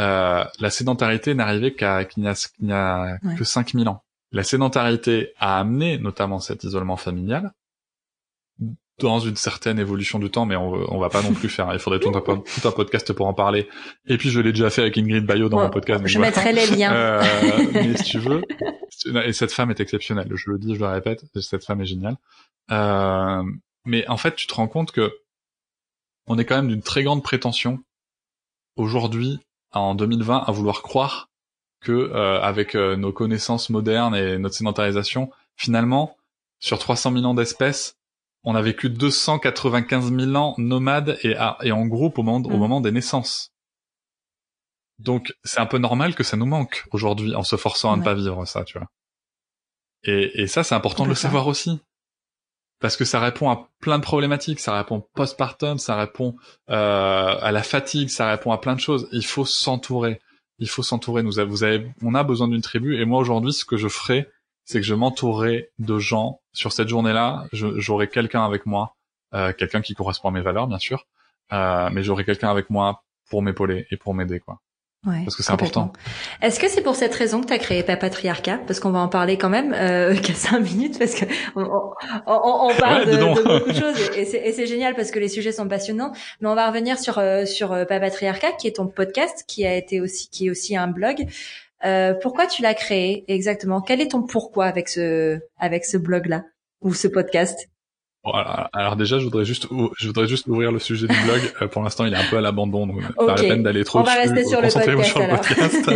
Euh, 0.00 0.44
la 0.60 0.70
sédentarité 0.70 1.34
n'arrivait 1.34 1.72
qu'à 1.72 2.04
qu'il 2.04 2.22
n'y 2.22 2.28
a, 2.28 2.34
qu'il 2.34 2.66
n'y 2.66 2.72
a 2.72 3.18
que 3.38 3.44
5000 3.44 3.88
ans. 3.88 4.02
La 4.32 4.42
sédentarité 4.42 5.32
a 5.38 5.58
amené 5.58 5.98
notamment 5.98 6.40
cet 6.40 6.64
isolement 6.64 6.96
familial 6.96 7.52
dans 9.00 9.18
une 9.18 9.36
certaine 9.36 9.78
évolution 9.78 10.18
du 10.18 10.30
temps, 10.30 10.46
mais 10.46 10.56
on, 10.56 10.72
on 10.94 10.98
va 10.98 11.10
pas 11.10 11.22
non 11.22 11.34
plus 11.34 11.48
faire. 11.48 11.68
Il 11.72 11.78
faudrait 11.78 12.00
tout 12.00 12.08
un, 12.08 12.20
tout 12.20 12.68
un 12.68 12.70
podcast 12.70 13.12
pour 13.12 13.26
en 13.26 13.34
parler. 13.34 13.68
Et 14.06 14.16
puis 14.16 14.30
je 14.30 14.40
l'ai 14.40 14.52
déjà 14.52 14.70
fait 14.70 14.82
avec 14.82 14.96
Ingrid 14.96 15.26
Bayo 15.26 15.48
dans 15.48 15.60
mon 15.60 15.70
podcast. 15.70 16.02
Je 16.06 16.18
mettrai 16.18 16.52
les 16.52 16.66
liens. 16.66 16.92
Euh, 16.94 17.22
mais 17.72 17.96
si 18.02 18.04
tu 18.04 18.18
veux, 18.18 18.42
et 19.24 19.32
cette 19.32 19.52
femme 19.52 19.70
est 19.70 19.80
exceptionnelle. 19.80 20.28
Je 20.34 20.50
le 20.50 20.58
dis, 20.58 20.74
je 20.74 20.80
le 20.80 20.86
répète, 20.86 21.24
cette 21.40 21.64
femme 21.64 21.80
est 21.80 21.86
géniale. 21.86 22.16
Euh, 22.70 23.42
mais 23.84 24.06
en 24.08 24.16
fait, 24.16 24.34
tu 24.34 24.46
te 24.46 24.54
rends 24.54 24.68
compte 24.68 24.92
que 24.92 25.12
on 26.26 26.38
est 26.38 26.44
quand 26.44 26.56
même 26.56 26.68
d'une 26.68 26.82
très 26.82 27.02
grande 27.04 27.22
prétention 27.22 27.78
aujourd'hui, 28.76 29.38
en 29.72 29.94
2020, 29.94 30.44
à 30.46 30.52
vouloir 30.52 30.82
croire 30.82 31.28
que 31.80 31.92
euh, 31.92 32.40
avec 32.40 32.74
euh, 32.74 32.96
nos 32.96 33.12
connaissances 33.12 33.70
modernes 33.70 34.16
et 34.16 34.38
notre 34.38 34.54
sédentarisation, 34.54 35.30
finalement, 35.56 36.16
sur 36.58 36.78
300 36.78 37.12
000 37.12 37.24
ans 37.24 37.34
d'espèces, 37.34 37.95
on 38.46 38.54
a 38.54 38.62
vécu 38.62 38.88
295 38.88 40.14
000 40.14 40.34
ans 40.36 40.54
nomades 40.56 41.18
et, 41.22 41.36
et 41.62 41.72
en 41.72 41.86
groupe 41.86 42.18
au 42.18 42.22
moment, 42.22 42.48
au 42.48 42.56
mm. 42.56 42.58
moment 42.58 42.80
des 42.80 42.92
naissances. 42.92 43.50
Donc 44.98 45.34
c'est 45.44 45.60
un 45.60 45.66
peu 45.66 45.78
normal 45.78 46.14
que 46.14 46.22
ça 46.22 46.38
nous 46.38 46.46
manque 46.46 46.86
aujourd'hui 46.92 47.34
en 47.34 47.42
se 47.42 47.56
forçant 47.56 47.92
à 47.92 47.96
ne 47.96 48.02
pas 48.02 48.14
vivre 48.14 48.46
ça, 48.46 48.64
tu 48.64 48.78
vois. 48.78 48.88
Et, 50.04 50.42
et 50.42 50.46
ça 50.46 50.62
c'est 50.62 50.76
important 50.76 51.04
de 51.04 51.10
le 51.10 51.14
savoir 51.16 51.48
aussi. 51.48 51.80
Parce 52.78 52.96
que 52.96 53.04
ça 53.04 53.20
répond 53.20 53.50
à 53.50 53.68
plein 53.80 53.98
de 53.98 54.04
problématiques, 54.04 54.60
ça 54.60 54.76
répond 54.76 55.02
postpartum, 55.14 55.78
ça 55.78 55.96
répond 55.96 56.36
euh, 56.70 57.38
à 57.40 57.50
la 57.50 57.62
fatigue, 57.62 58.10
ça 58.10 58.30
répond 58.30 58.52
à 58.52 58.58
plein 58.58 58.74
de 58.74 58.80
choses. 58.80 59.08
Il 59.12 59.24
faut 59.24 59.46
s'entourer, 59.46 60.20
il 60.58 60.68
faut 60.68 60.82
s'entourer. 60.82 61.22
Nous, 61.22 61.32
vous 61.48 61.64
avez, 61.64 61.90
on 62.02 62.14
a 62.14 62.22
besoin 62.22 62.48
d'une 62.48 62.60
tribu. 62.60 63.00
Et 63.00 63.06
moi 63.06 63.18
aujourd'hui, 63.18 63.54
ce 63.54 63.64
que 63.64 63.78
je 63.78 63.88
ferai, 63.88 64.28
c'est 64.66 64.80
que 64.80 64.86
je 64.86 64.94
m'entourerai 64.94 65.70
de 65.78 65.98
gens 65.98 66.40
sur 66.52 66.72
cette 66.72 66.88
journée-là. 66.88 67.46
J'aurai 67.52 68.08
quelqu'un 68.08 68.44
avec 68.44 68.66
moi, 68.66 68.96
euh, 69.32 69.52
quelqu'un 69.52 69.80
qui 69.80 69.94
correspond 69.94 70.28
à 70.28 70.32
mes 70.32 70.42
valeurs, 70.42 70.66
bien 70.66 70.78
sûr, 70.78 71.06
euh, 71.52 71.88
mais 71.90 72.02
j'aurai 72.02 72.24
quelqu'un 72.24 72.50
avec 72.50 72.68
moi 72.68 73.04
pour 73.30 73.42
m'épauler 73.42 73.86
et 73.90 73.96
pour 73.96 74.12
m'aider, 74.12 74.40
quoi. 74.40 74.60
Ouais, 75.06 75.22
parce 75.22 75.36
que 75.36 75.44
c'est 75.44 75.52
important. 75.52 75.92
Est-ce 76.42 76.58
que 76.58 76.68
c'est 76.68 76.80
pour 76.80 76.96
cette 76.96 77.14
raison 77.14 77.40
que 77.40 77.46
tu 77.46 77.52
as 77.52 77.58
créé 77.58 77.84
Papatriarcat 77.84 78.58
Parce 78.66 78.80
qu'on 78.80 78.90
va 78.90 78.98
en 78.98 79.08
parler 79.08 79.38
quand 79.38 79.48
même 79.48 79.72
euh, 79.72 80.16
qu'à 80.20 80.34
cinq 80.34 80.60
minutes, 80.60 80.98
parce 80.98 81.14
que 81.14 81.26
on, 81.54 81.62
on, 82.26 82.70
on 82.70 82.74
parle 82.74 83.06
de, 83.06 83.12
de, 83.12 83.18
beaucoup 83.18 83.70
de 83.70 83.74
choses 83.74 84.10
et 84.16 84.24
c'est 84.24 84.66
génial 84.66 84.96
parce 84.96 85.12
que 85.12 85.20
les 85.20 85.28
sujets 85.28 85.52
sont 85.52 85.68
passionnants. 85.68 86.12
Mais 86.40 86.48
on 86.48 86.56
va 86.56 86.66
revenir 86.66 86.98
sur 86.98 87.18
euh, 87.18 87.44
sur 87.44 87.72
euh, 87.72 87.84
Papatriarcat, 87.84 88.52
qui 88.52 88.66
est 88.66 88.76
ton 88.76 88.88
podcast, 88.88 89.44
qui 89.46 89.64
a 89.64 89.76
été 89.76 90.00
aussi 90.00 90.28
qui 90.28 90.48
est 90.48 90.50
aussi 90.50 90.76
un 90.76 90.88
blog. 90.88 91.26
Euh, 91.84 92.14
pourquoi 92.14 92.46
tu 92.46 92.62
l'as 92.62 92.74
créé 92.74 93.24
exactement? 93.28 93.80
Quel 93.80 94.00
est 94.00 94.12
ton 94.12 94.22
pourquoi 94.22 94.66
avec 94.66 94.88
ce 94.88 95.38
avec 95.58 95.84
ce 95.84 95.96
blog 95.96 96.26
là 96.26 96.44
ou 96.80 96.94
ce 96.94 97.08
podcast? 97.08 97.68
Alors 98.72 98.96
déjà, 98.96 99.18
je 99.18 99.24
voudrais 99.24 99.44
juste, 99.44 99.68
je 99.98 100.06
voudrais 100.06 100.26
juste 100.26 100.46
ouvrir 100.48 100.72
le 100.72 100.78
sujet 100.78 101.06
du 101.06 101.16
blog. 101.24 101.40
Euh, 101.62 101.68
pour 101.68 101.82
l'instant, 101.82 102.04
il 102.04 102.12
est 102.12 102.16
un 102.16 102.24
peu 102.28 102.36
à 102.36 102.40
l'abandon, 102.40 102.86
donc 102.86 103.00
pas 103.14 103.36
la 103.36 103.42
peine 103.42 103.62
d'aller 103.62 103.84
trop. 103.84 104.00
On 104.00 104.02
va 104.02 104.14
rester 104.14 104.44
sur 104.44 104.60
le 104.60 105.28
podcast. 105.28 105.90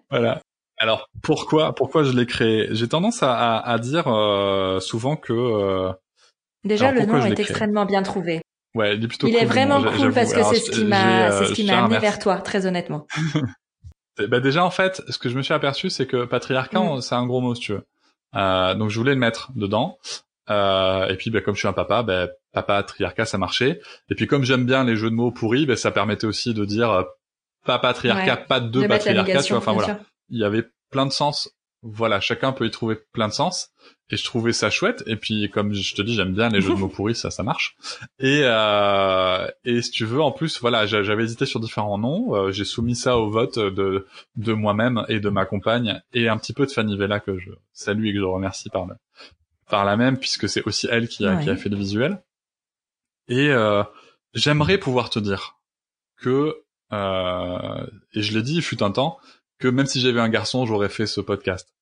voilà. 0.10 0.40
Alors 0.78 1.08
pourquoi, 1.22 1.74
pourquoi 1.74 2.04
je 2.04 2.12
l'ai 2.12 2.26
créé? 2.26 2.68
J'ai 2.70 2.88
tendance 2.88 3.22
à, 3.22 3.58
à, 3.58 3.78
dire 3.78 4.08
euh, 4.08 4.80
souvent 4.80 5.16
que. 5.16 5.32
Euh, 5.32 5.92
déjà, 6.64 6.92
le 6.92 7.04
nom 7.04 7.24
est 7.24 7.38
extrêmement 7.38 7.84
bien 7.84 8.02
trouvé. 8.02 8.42
Ouais, 8.74 8.96
il 8.96 9.04
est 9.04 9.08
plutôt. 9.08 9.26
Il 9.26 9.36
est 9.36 9.44
vraiment 9.44 9.82
cool 9.82 10.12
parce 10.12 10.32
que 10.32 10.42
c'est 10.44 10.60
ce 10.60 10.70
qui 10.70 10.84
m'a, 10.84 11.32
c'est 11.32 11.46
ce 11.46 11.52
qui 11.52 11.64
m'a 11.64 11.84
amené 11.84 11.98
vers 11.98 12.18
toi, 12.18 12.36
très 12.36 12.66
honnêtement. 12.66 13.06
bah 14.26 14.40
déjà 14.40 14.64
en 14.64 14.70
fait, 14.70 15.02
ce 15.08 15.18
que 15.18 15.28
je 15.28 15.36
me 15.36 15.42
suis 15.42 15.54
aperçu, 15.54 15.90
c'est 15.90 16.06
que 16.06 16.24
patriarcat, 16.24 16.80
mm. 16.80 17.00
c'est 17.00 17.14
un 17.14 17.26
gros 17.26 17.40
mot, 17.40 17.54
si 17.54 17.60
tu 17.60 17.72
veux. 17.72 17.84
Euh, 18.36 18.74
donc 18.74 18.90
je 18.90 18.98
voulais 18.98 19.14
le 19.14 19.20
mettre 19.20 19.50
dedans. 19.54 19.98
Euh, 20.50 21.08
et 21.08 21.16
puis 21.16 21.30
bah, 21.30 21.40
comme 21.40 21.54
je 21.54 21.60
suis 21.60 21.68
un 21.68 21.72
papa, 21.72 22.02
bah, 22.02 22.28
papa 22.52 22.82
triarcat 22.82 23.26
ça 23.26 23.38
marchait. 23.38 23.80
Et 24.10 24.14
puis 24.14 24.26
comme 24.26 24.44
j'aime 24.44 24.64
bien 24.64 24.84
les 24.84 24.96
jeux 24.96 25.10
de 25.10 25.14
mots 25.14 25.30
pourris, 25.30 25.66
bah, 25.66 25.76
ça 25.76 25.90
permettait 25.90 26.26
aussi 26.26 26.54
de 26.54 26.64
dire 26.64 26.90
euh, 26.90 27.02
papa 27.64 27.92
triarcat, 27.92 28.36
pas 28.36 28.60
de 28.60 28.86
patriarcat. 28.86 29.42
Tu 29.42 29.52
vois, 29.52 29.58
enfin 29.58 29.72
voilà, 29.72 30.00
il 30.30 30.38
y 30.38 30.44
avait 30.44 30.64
plein 30.90 31.06
de 31.06 31.12
sens. 31.12 31.50
Voilà, 31.82 32.20
chacun 32.20 32.52
peut 32.52 32.66
y 32.66 32.70
trouver 32.70 32.96
plein 33.12 33.28
de 33.28 33.32
sens. 33.32 33.70
Et 34.10 34.16
je 34.16 34.24
trouvais 34.24 34.52
ça 34.52 34.70
chouette. 34.70 35.04
Et 35.06 35.16
puis 35.16 35.48
comme 35.50 35.72
je 35.74 35.94
te 35.94 36.02
dis, 36.02 36.14
j'aime 36.14 36.34
bien 36.34 36.48
les 36.48 36.60
jeux 36.60 36.74
de 36.74 36.78
mots 36.78 36.88
pourris, 36.88 37.14
ça 37.14 37.30
ça 37.30 37.42
marche. 37.42 37.76
Et 38.18 38.40
euh, 38.42 39.46
et 39.64 39.82
si 39.82 39.90
tu 39.90 40.04
veux, 40.04 40.20
en 40.20 40.32
plus, 40.32 40.60
voilà, 40.60 40.86
j'avais 40.86 41.24
hésité 41.24 41.46
sur 41.46 41.60
différents 41.60 41.98
noms. 41.98 42.34
Euh, 42.34 42.50
j'ai 42.50 42.64
soumis 42.64 42.96
ça 42.96 43.18
au 43.18 43.30
vote 43.30 43.58
de 43.58 44.06
de 44.36 44.52
moi-même 44.52 45.04
et 45.08 45.20
de 45.20 45.28
ma 45.28 45.44
compagne 45.46 46.00
et 46.12 46.28
un 46.28 46.36
petit 46.38 46.52
peu 46.52 46.66
de 46.66 46.70
Fanny 46.70 46.96
Vella 46.96 47.20
que 47.20 47.38
je 47.38 47.50
salue 47.72 48.06
et 48.06 48.12
que 48.12 48.18
je 48.18 48.24
remercie 48.24 48.70
par 48.70 48.86
le 48.86 48.94
par 49.68 49.84
la 49.84 49.96
même, 49.96 50.18
puisque 50.18 50.48
c'est 50.48 50.62
aussi 50.64 50.88
elle 50.90 51.08
qui 51.08 51.26
a, 51.26 51.36
qui 51.36 51.50
a 51.50 51.56
fait 51.56 51.68
le 51.68 51.76
visuel. 51.76 52.22
Et 53.28 53.50
euh, 53.50 53.82
j'aimerais 54.34 54.78
pouvoir 54.78 55.10
te 55.10 55.18
dire 55.18 55.58
que, 56.16 56.62
euh, 56.92 57.86
et 58.14 58.22
je 58.22 58.36
l'ai 58.36 58.42
dit, 58.42 58.56
il 58.56 58.62
fut 58.62 58.82
un 58.82 58.90
temps, 58.90 59.18
que 59.58 59.68
même 59.68 59.86
si 59.86 60.00
j'avais 60.00 60.20
un 60.20 60.28
garçon, 60.28 60.66
j'aurais 60.66 60.88
fait 60.88 61.06
ce 61.06 61.20
podcast. 61.20 61.74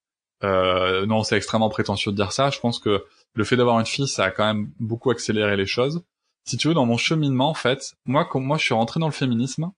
Euh, 0.45 1.07
non, 1.07 1.23
c'est 1.23 1.37
extrêmement 1.37 1.69
prétentieux 1.69 2.13
de 2.13 2.17
dire 2.17 2.33
ça. 2.33 2.51
Je 2.51 2.61
pense 2.61 2.79
que 2.79 3.05
le 3.35 3.45
fait 3.45 3.57
d'avoir 3.57 3.79
une 3.79 3.87
fille, 3.87 4.09
ça 4.09 4.25
a 4.25 4.31
quand 4.31 4.47
même 4.47 4.71
beaucoup 4.81 5.11
accéléré 5.11 5.57
les 5.57 5.67
choses. 5.67 6.03
Si 6.45 6.57
tu 6.57 6.69
veux, 6.69 6.75
dans 6.75 6.87
mon 6.87 6.97
cheminement, 6.97 7.51
en 7.51 7.55
fait, 7.55 7.95
moi, 8.05 8.25
comme 8.25 8.45
moi, 8.45 8.57
je 8.57 8.65
suis 8.65 8.75
rentré 8.75 9.01
dans 9.01 9.07
le 9.07 9.13
féminisme, 9.13 9.71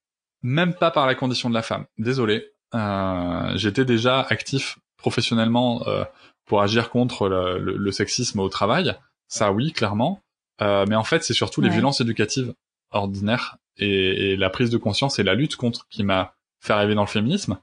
même 0.42 0.74
pas 0.74 0.90
par 0.90 1.06
la 1.06 1.14
condition 1.14 1.48
de 1.48 1.54
la 1.54 1.62
femme. 1.62 1.86
Désolé, 1.98 2.46
euh, 2.74 3.52
j'étais 3.56 3.84
déjà 3.84 4.20
actif 4.20 4.78
professionnellement 4.98 5.86
euh, 5.86 6.04
pour 6.44 6.62
agir 6.62 6.90
contre 6.90 7.28
le, 7.28 7.58
le, 7.58 7.92
sexisme 7.92 8.40
au 8.40 8.48
travail. 8.48 8.94
Ça, 9.28 9.52
oui, 9.52 9.72
clairement. 9.72 10.20
Euh, 10.60 10.84
mais 10.88 10.96
en 10.96 11.04
fait, 11.04 11.22
c'est 11.24 11.34
surtout 11.34 11.60
les 11.60 11.68
violences 11.68 12.00
éducatives 12.00 12.52
ordinaires 12.90 13.56
et, 13.76 14.32
et, 14.32 14.36
la 14.36 14.50
prise 14.50 14.70
de 14.70 14.78
conscience 14.78 15.18
et 15.18 15.22
la 15.22 15.34
lutte 15.34 15.56
contre 15.56 15.86
qui 15.88 16.02
m'a 16.04 16.34
fait 16.60 16.72
arriver 16.72 16.94
dans 16.94 17.02
le 17.02 17.08
féminisme, 17.08 17.58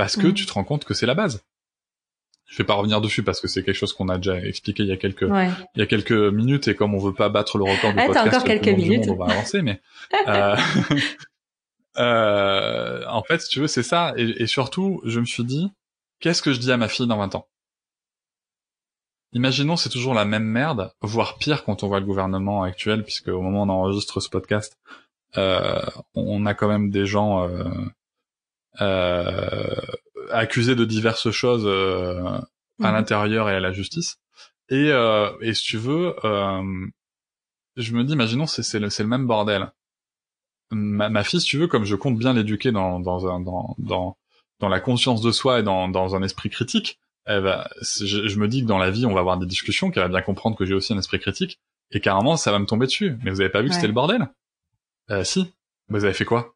parce 0.00 0.16
que 0.16 0.28
mm. 0.28 0.32
tu 0.32 0.46
te 0.46 0.52
rends 0.54 0.64
compte 0.64 0.86
que 0.86 0.94
c'est 0.94 1.04
la 1.04 1.12
base. 1.12 1.44
Je 2.46 2.56
vais 2.56 2.64
pas 2.64 2.72
revenir 2.72 3.02
dessus 3.02 3.22
parce 3.22 3.38
que 3.38 3.48
c'est 3.48 3.62
quelque 3.62 3.76
chose 3.76 3.92
qu'on 3.92 4.08
a 4.08 4.16
déjà 4.16 4.40
expliqué 4.40 4.82
il 4.82 4.88
y 4.88 4.92
a 4.92 4.96
quelques 4.96 5.28
il 5.28 5.78
y 5.78 5.82
a 5.82 5.86
quelques 5.86 6.10
minutes 6.10 6.68
et 6.68 6.74
comme 6.74 6.94
on 6.94 6.98
veut 6.98 7.12
pas 7.12 7.28
battre 7.28 7.58
le 7.58 7.64
record 7.64 7.90
du 7.90 7.96
podcast, 7.96 8.26
encore 8.26 8.44
quelques 8.44 8.68
minutes. 8.68 9.08
on 9.10 9.16
va 9.16 9.26
avancer. 9.26 9.60
Mais 9.60 9.78
euh, 10.26 10.56
euh, 11.98 13.04
en 13.08 13.22
fait, 13.24 13.42
si 13.42 13.50
tu 13.50 13.60
veux, 13.60 13.66
c'est 13.66 13.82
ça. 13.82 14.14
Et, 14.16 14.42
et 14.42 14.46
surtout, 14.46 15.02
je 15.04 15.20
me 15.20 15.26
suis 15.26 15.44
dit, 15.44 15.70
qu'est-ce 16.18 16.40
que 16.40 16.54
je 16.54 16.60
dis 16.60 16.72
à 16.72 16.78
ma 16.78 16.88
fille 16.88 17.06
dans 17.06 17.18
20 17.18 17.34
ans? 17.34 17.46
Imaginons 19.34 19.76
c'est 19.76 19.90
toujours 19.90 20.14
la 20.14 20.24
même 20.24 20.44
merde, 20.44 20.94
voire 21.02 21.36
pire 21.36 21.62
quand 21.62 21.82
on 21.82 21.88
voit 21.88 22.00
le 22.00 22.06
gouvernement 22.06 22.62
actuel, 22.62 23.04
puisque 23.04 23.28
au 23.28 23.42
moment 23.42 23.64
où 23.64 23.66
on 23.66 23.68
enregistre 23.68 24.18
ce 24.20 24.30
podcast, 24.30 24.78
euh, 25.36 25.82
on 26.14 26.46
a 26.46 26.54
quand 26.54 26.68
même 26.68 26.88
des 26.88 27.04
gens 27.04 27.46
euh, 28.80 29.74
accusés 30.30 30.74
de 30.74 30.84
diverses 30.84 31.30
choses 31.30 31.64
euh, 31.66 32.22
à 32.80 32.88
mhm. 32.88 32.94
l'intérieur 32.94 33.48
et 33.48 33.54
à 33.54 33.60
la 33.60 33.72
justice. 33.72 34.18
Et, 34.68 34.90
euh, 34.90 35.30
et 35.40 35.54
si 35.54 35.64
tu 35.64 35.78
veux, 35.78 36.14
euh, 36.24 36.86
je 37.76 37.92
me 37.92 38.04
dis, 38.04 38.12
imaginons 38.12 38.46
c'est 38.46 38.78
le, 38.78 38.88
le 38.88 39.06
même 39.06 39.26
bordel. 39.26 39.72
Ma, 40.70 41.08
ma, 41.08 41.24
fille, 41.24 41.40
si 41.40 41.48
tu 41.48 41.58
veux, 41.58 41.66
comme 41.66 41.84
je 41.84 41.96
compte 41.96 42.16
bien 42.16 42.32
l'éduquer 42.32 42.70
dans, 42.70 43.00
dans, 43.00 43.40
dans, 43.40 43.74
dans, 43.78 44.16
dans 44.60 44.68
la 44.68 44.78
conscience 44.78 45.20
de 45.20 45.32
soi 45.32 45.58
et 45.58 45.62
dans, 45.64 45.88
dans 45.88 46.14
un 46.14 46.22
esprit 46.22 46.48
critique, 46.48 47.00
eh 47.26 47.40
ben, 47.40 47.66
je, 47.82 48.38
me 48.38 48.46
dis 48.46 48.62
que 48.62 48.66
dans 48.66 48.78
la 48.78 48.90
vie, 48.90 49.04
on 49.06 49.12
va 49.12 49.20
avoir 49.20 49.38
des 49.38 49.46
discussions, 49.46 49.90
qu'elle 49.90 50.04
va 50.04 50.08
bien 50.08 50.22
comprendre 50.22 50.56
que 50.56 50.64
j'ai 50.64 50.74
aussi 50.74 50.92
un 50.92 50.98
esprit 50.98 51.18
critique, 51.18 51.60
et 51.90 52.00
carrément, 52.00 52.36
ça 52.36 52.52
va 52.52 52.58
me 52.60 52.66
tomber 52.66 52.86
dessus. 52.86 53.18
Mais 53.24 53.30
vous 53.30 53.40
avez 53.40 53.50
pas 53.50 53.62
vu 53.62 53.68
que 53.68 53.74
c'était 53.74 53.88
le 53.88 53.92
bordel? 53.92 54.30
Euh, 55.10 55.24
Si. 55.24 55.52
Vous 55.88 56.04
avez 56.04 56.14
fait 56.14 56.24
quoi? 56.24 56.54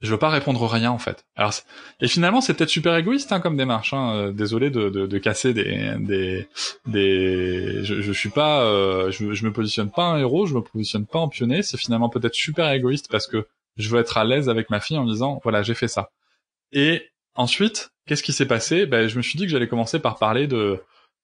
Je 0.00 0.10
veux 0.12 0.18
pas 0.18 0.28
répondre 0.28 0.64
rien 0.66 0.90
en 0.92 0.98
fait. 0.98 1.24
Alors, 1.34 1.52
et 2.00 2.06
finalement, 2.06 2.40
c'est 2.40 2.54
peut-être 2.54 2.70
super 2.70 2.96
égoïste 2.96 3.32
hein, 3.32 3.40
comme 3.40 3.56
démarche. 3.56 3.92
Hein. 3.92 4.14
Euh, 4.14 4.32
désolé 4.32 4.70
de, 4.70 4.88
de, 4.90 5.06
de, 5.06 5.18
casser 5.18 5.52
des 5.52 5.94
des 5.98 6.48
des. 6.86 7.84
Je, 7.84 8.00
je 8.00 8.12
suis 8.12 8.28
pas, 8.30 8.62
euh, 8.62 9.10
je, 9.10 9.32
je 9.32 9.44
me 9.44 9.52
positionne 9.52 9.90
pas 9.90 10.04
en 10.04 10.16
héros, 10.16 10.46
je 10.46 10.54
me 10.54 10.60
positionne 10.60 11.06
pas 11.06 11.18
en 11.18 11.28
pionnier. 11.28 11.62
C'est 11.62 11.78
finalement 11.78 12.08
peut-être 12.08 12.34
super 12.34 12.70
égoïste 12.70 13.08
parce 13.10 13.26
que 13.26 13.46
je 13.76 13.88
veux 13.88 13.98
être 14.00 14.18
à 14.18 14.24
l'aise 14.24 14.48
avec 14.48 14.70
ma 14.70 14.80
fille 14.80 14.98
en 14.98 15.04
disant 15.04 15.40
voilà 15.42 15.62
j'ai 15.62 15.74
fait 15.74 15.88
ça. 15.88 16.10
Et 16.72 17.02
ensuite, 17.34 17.90
Qu'est-ce 18.08 18.22
qui 18.22 18.32
s'est 18.32 18.46
passé? 18.46 18.86
Ben, 18.86 19.06
Je 19.06 19.18
me 19.18 19.22
suis 19.22 19.36
dit 19.36 19.44
que 19.44 19.50
j'allais 19.50 19.68
commencer 19.68 19.98
par 19.98 20.18
parler 20.18 20.46
de 20.46 20.80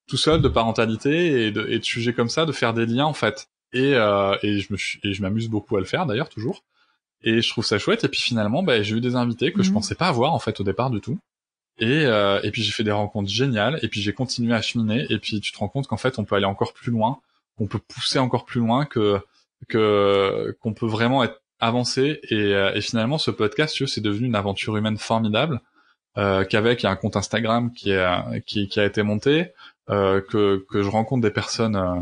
tout 0.07 0.19
seul, 0.19 0.43
de 0.43 0.49
parentalité 0.49 1.47
et 1.47 1.51
de, 1.51 1.67
et 1.67 1.79
de 1.79 1.85
sujets 1.85 2.13
comme 2.13 2.29
ça, 2.29 2.45
de 2.45 2.53
faire 2.53 2.75
des 2.75 2.85
liens 2.85 3.07
en 3.07 3.15
fait. 3.15 3.49
Et, 3.73 3.95
euh, 3.95 4.37
et 4.43 4.61
je 4.61 4.73
me 4.73 4.77
et 5.03 5.15
je 5.15 5.23
m'amuse 5.23 5.49
beaucoup 5.49 5.77
à 5.77 5.81
le 5.81 5.87
faire 5.87 6.05
d'ailleurs 6.05 6.29
toujours. 6.29 6.63
Et 7.25 7.43
je 7.43 7.51
trouve 7.51 7.65
ça 7.65 7.79
chouette. 7.79 8.05
Et 8.05 8.09
puis 8.09 8.21
finalement, 8.21 8.63
ben, 8.63 8.83
j'ai 8.83 8.97
eu 8.97 9.01
des 9.01 9.17
invités 9.17 9.53
que 9.53 9.63
je 9.63 9.71
mhm. 9.71 9.75
pensais 9.75 9.95
pas 9.95 10.09
avoir 10.09 10.33
en 10.33 10.39
fait 10.39 10.61
au 10.61 10.65
départ 10.65 10.91
du 10.91 11.01
tout. 11.01 11.19
Et, 11.79 12.05
euh, 12.07 12.41
et 12.45 12.53
puis 12.53 12.63
j'ai 12.63 12.71
fait 12.71 12.85
des 12.85 12.93
rencontres 12.93 13.31
géniales. 13.31 13.79
Et 13.83 13.89
puis 13.89 14.01
j'ai 14.01 14.13
continué 14.13 14.55
à 14.55 14.63
cheminer. 14.63 15.07
Et 15.11 15.19
puis 15.19 15.41
tu 15.41 15.53
te 15.53 15.59
rends 15.59 15.69
compte 15.69 15.87
qu'en 15.89 15.97
fait 15.97 16.19
on 16.19 16.25
peut 16.25 16.37
aller 16.37 16.45
encore 16.45 16.73
plus 16.73 16.93
loin 16.93 17.19
qu'on 17.57 17.67
peut 17.67 17.79
pousser 17.79 18.19
encore 18.19 18.45
plus 18.45 18.61
loin, 18.61 18.85
que 18.85 19.21
que 19.69 20.57
qu'on 20.61 20.75
peut 20.75 20.87
vraiment 20.87 21.25
être 21.25 21.41
avancé. 21.61 22.21
Et, 22.31 22.51
et 22.51 22.81
finalement, 22.81 23.17
ce 23.17 23.31
podcast, 23.31 23.87
c'est 23.87 24.01
devenu 24.01 24.27
une 24.27 24.35
aventure 24.35 24.77
humaine 24.77 24.99
formidable. 24.99 25.61
Euh, 26.17 26.45
qu'avec 26.45 26.83
il 26.83 26.85
y 26.85 26.89
a 26.89 26.93
un 26.93 26.97
compte 26.97 27.17
Instagram 27.17 27.73
qui, 27.73 27.91
est, 27.91 28.43
qui, 28.47 28.69
qui 28.69 28.79
a 28.79 28.85
été 28.85 29.03
monté, 29.03 29.53
euh, 29.91 30.21
que, 30.21 30.65
que 30.71 30.83
je 30.83 30.89
rencontre 30.89 31.23
des 31.23 31.31
personnes 31.31 31.77
euh, 31.77 32.01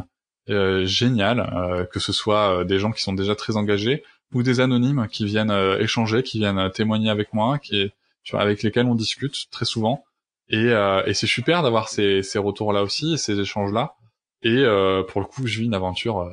euh 0.51 0.87
géniales, 0.87 1.41
euh, 1.41 1.85
que 1.85 1.99
ce 1.99 2.13
soit 2.13 2.65
des 2.65 2.79
gens 2.79 2.93
qui 2.93 3.03
sont 3.03 3.13
déjà 3.13 3.35
très 3.35 3.57
engagés 3.57 4.05
ou 4.33 4.43
des 4.43 4.61
anonymes 4.61 5.09
qui 5.11 5.25
viennent 5.25 5.53
échanger, 5.79 6.23
qui 6.23 6.39
viennent 6.39 6.71
témoigner 6.71 7.11
avec 7.11 7.33
moi, 7.33 7.59
qui 7.59 7.93
avec 8.33 8.63
lesquels 8.63 8.87
on 8.87 8.95
discute 8.95 9.51
très 9.51 9.65
souvent. 9.65 10.05
Et, 10.49 10.69
et 11.07 11.15
c'est 11.15 11.27
super 11.27 11.63
d'avoir 11.63 11.89
ces, 11.89 12.23
ces 12.23 12.39
retours-là 12.39 12.83
aussi, 12.83 13.19
ces 13.19 13.39
échanges-là. 13.39 13.97
Et 14.43 14.65
pour 15.09 15.21
le 15.21 15.27
coup, 15.27 15.47
je 15.47 15.61
vis 15.61 15.67
une 15.67 15.75
aventure 15.75 16.31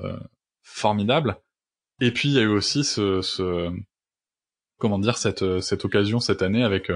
formidable. 0.62 1.38
Et 2.00 2.12
puis 2.12 2.30
il 2.30 2.36
y 2.36 2.40
a 2.40 2.44
eu 2.44 2.48
aussi 2.48 2.84
ce, 2.84 3.22
ce 3.22 3.72
comment 4.80 4.98
dire 4.98 5.18
cette 5.18 5.60
cette 5.60 5.86
occasion 5.86 6.20
cette 6.20 6.42
année 6.42 6.64
avec 6.64 6.92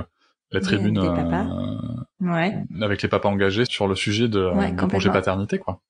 la 0.51 0.61
tribune 0.61 0.97
euh, 0.97 2.31
ouais. 2.31 2.63
avec 2.81 3.01
les 3.01 3.09
papas 3.09 3.29
engagés 3.29 3.65
sur 3.65 3.87
le 3.87 3.95
sujet 3.95 4.27
de, 4.27 4.49
ouais, 4.55 4.75
congé 4.75 5.09
paternité 5.11 5.59
quoi 5.59 5.81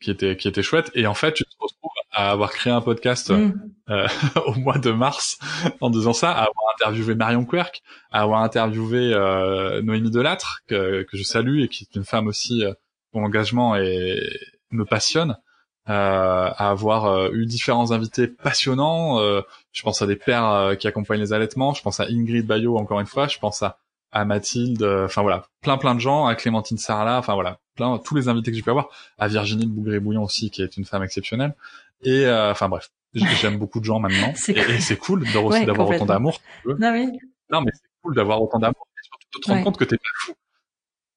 qui 0.00 0.10
était 0.10 0.36
qui 0.36 0.48
était 0.48 0.62
chouette 0.62 0.90
et 0.94 1.06
en 1.06 1.14
fait 1.14 1.32
tu 1.32 1.44
te 1.44 1.50
retrouves 1.58 1.90
à 2.12 2.30
avoir 2.30 2.50
créé 2.50 2.72
un 2.72 2.80
podcast 2.80 3.30
mm. 3.30 3.52
euh, 3.90 4.06
au 4.46 4.54
mois 4.54 4.78
de 4.78 4.90
mars 4.90 5.38
en 5.80 5.90
disant 5.90 6.12
ça 6.12 6.30
à 6.30 6.40
avoir 6.40 6.74
interviewé 6.74 7.14
Marion 7.14 7.44
Querc 7.44 7.82
à 8.10 8.22
avoir 8.22 8.42
interviewé 8.42 9.12
euh, 9.14 9.82
Noémie 9.82 10.10
Delattre 10.10 10.60
que, 10.66 11.02
que 11.02 11.16
je 11.16 11.22
salue 11.22 11.60
et 11.60 11.68
qui 11.68 11.84
est 11.84 11.96
une 11.96 12.04
femme 12.04 12.26
aussi 12.26 12.64
euh, 12.64 12.72
dont 13.12 13.20
l'engagement 13.20 13.74
me 13.74 14.84
passionne 14.84 15.36
euh, 15.88 16.50
à 16.56 16.70
avoir 16.70 17.06
euh, 17.06 17.30
eu 17.32 17.46
différents 17.46 17.90
invités 17.90 18.28
passionnants. 18.28 19.18
Euh, 19.18 19.40
je 19.72 19.82
pense 19.82 20.02
à 20.02 20.06
des 20.06 20.14
pères 20.14 20.76
qui 20.78 20.86
accompagnent 20.86 21.20
les 21.20 21.32
allaitements. 21.32 21.74
Je 21.74 21.82
pense 21.82 21.98
à 21.98 22.04
Ingrid 22.04 22.46
Bayot 22.46 22.76
encore 22.76 23.00
une 23.00 23.06
fois. 23.06 23.26
Je 23.26 23.38
pense 23.38 23.62
à 23.62 23.78
à 24.12 24.24
Mathilde, 24.24 24.82
euh, 24.82 25.04
enfin 25.04 25.22
voilà, 25.22 25.46
plein 25.60 25.78
plein 25.78 25.94
de 25.94 26.00
gens, 26.00 26.26
à 26.26 26.34
Clémentine 26.34 26.78
Sarla, 26.78 27.18
enfin 27.18 27.34
voilà, 27.34 27.58
plein 27.76 27.98
tous 27.98 28.14
les 28.14 28.28
invités 28.28 28.50
que 28.50 28.56
j'ai 28.56 28.62
pu 28.62 28.70
avoir, 28.70 28.88
à 29.18 29.28
Virginie 29.28 29.66
de 29.66 29.70
Bougré-Bouillon 29.70 30.24
aussi, 30.24 30.50
qui 30.50 30.62
est 30.62 30.76
une 30.76 30.84
femme 30.84 31.02
exceptionnelle, 31.02 31.54
et 32.02 32.26
euh, 32.26 32.50
enfin 32.50 32.68
bref, 32.68 32.90
j'aime 33.14 33.58
beaucoup 33.58 33.80
de 33.80 33.84
gens 33.84 34.00
maintenant, 34.00 34.32
et, 34.48 34.80
c'est 34.80 34.96
cool 34.96 35.24
d'avoir 35.32 35.88
autant 35.88 36.06
d'amour. 36.06 36.40
Non, 36.64 36.92
oui. 36.92 37.08
non 37.50 37.60
mais 37.62 37.72
c'est 37.74 37.88
cool 38.02 38.14
d'avoir 38.14 38.42
autant 38.42 38.58
d'amour, 38.58 38.86
et 38.96 39.04
surtout 39.04 39.38
de 39.38 39.44
te 39.44 39.50
rendre 39.50 39.64
compte 39.64 39.78
que 39.78 39.84
t'es 39.84 39.96
pas 39.96 40.02
fou. 40.20 40.32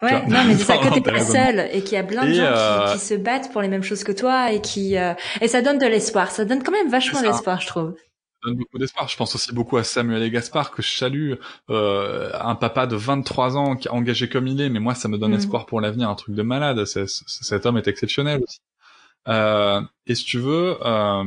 Ouais, 0.01 0.25
non, 0.27 0.43
mais 0.45 0.53
c'est 0.57 0.65
ça 0.65 0.77
que 0.77 0.93
t'es 0.93 1.01
pas 1.01 1.19
seul 1.21 1.69
et 1.71 1.81
qu'il 1.81 1.93
y 1.93 1.97
a 1.97 2.03
plein 2.03 2.25
de 2.25 2.33
gens 2.33 2.43
euh... 2.43 2.87
qui, 2.87 2.93
qui, 2.93 2.99
se 2.99 3.13
battent 3.13 3.51
pour 3.51 3.61
les 3.61 3.69
mêmes 3.69 3.83
choses 3.83 4.03
que 4.03 4.11
toi 4.11 4.51
et 4.51 4.61
qui 4.61 4.97
euh... 4.97 5.13
et 5.39 5.47
ça 5.47 5.61
donne 5.61 5.77
de 5.77 5.85
l'espoir. 5.85 6.31
Ça 6.31 6.43
donne 6.43 6.61
quand 6.61 6.73
même 6.73 6.89
vachement 6.89 7.21
d'espoir, 7.21 7.61
je 7.61 7.67
trouve 7.67 7.95
donne 8.43 8.55
beaucoup 8.55 8.77
d'espoir. 8.77 9.07
Je 9.07 9.15
pense 9.15 9.35
aussi 9.35 9.53
beaucoup 9.53 9.77
à 9.77 9.83
Samuel 9.83 10.21
et 10.23 10.29
Gaspard 10.29 10.71
que 10.71 10.81
je 10.81 10.97
salue, 10.97 11.33
euh, 11.69 12.31
un 12.39 12.55
papa 12.55 12.87
de 12.87 12.95
23 12.95 13.57
ans 13.57 13.75
qui 13.75 13.87
est 13.87 13.91
engagé 13.91 14.29
comme 14.29 14.47
il 14.47 14.61
est, 14.61 14.69
mais 14.69 14.79
moi 14.79 14.95
ça 14.95 15.07
me 15.07 15.17
donne 15.17 15.31
mm. 15.31 15.35
espoir 15.37 15.65
pour 15.65 15.81
l'avenir, 15.81 16.09
un 16.09 16.15
truc 16.15 16.35
de 16.35 16.41
malade. 16.41 16.83
cet 16.85 17.65
homme 17.65 17.77
est 17.77 17.87
exceptionnel 17.87 18.41
aussi. 18.43 18.59
Euh, 19.27 19.81
et 20.05 20.15
si 20.15 20.25
tu 20.25 20.39
veux, 20.39 20.77
euh, 20.85 21.23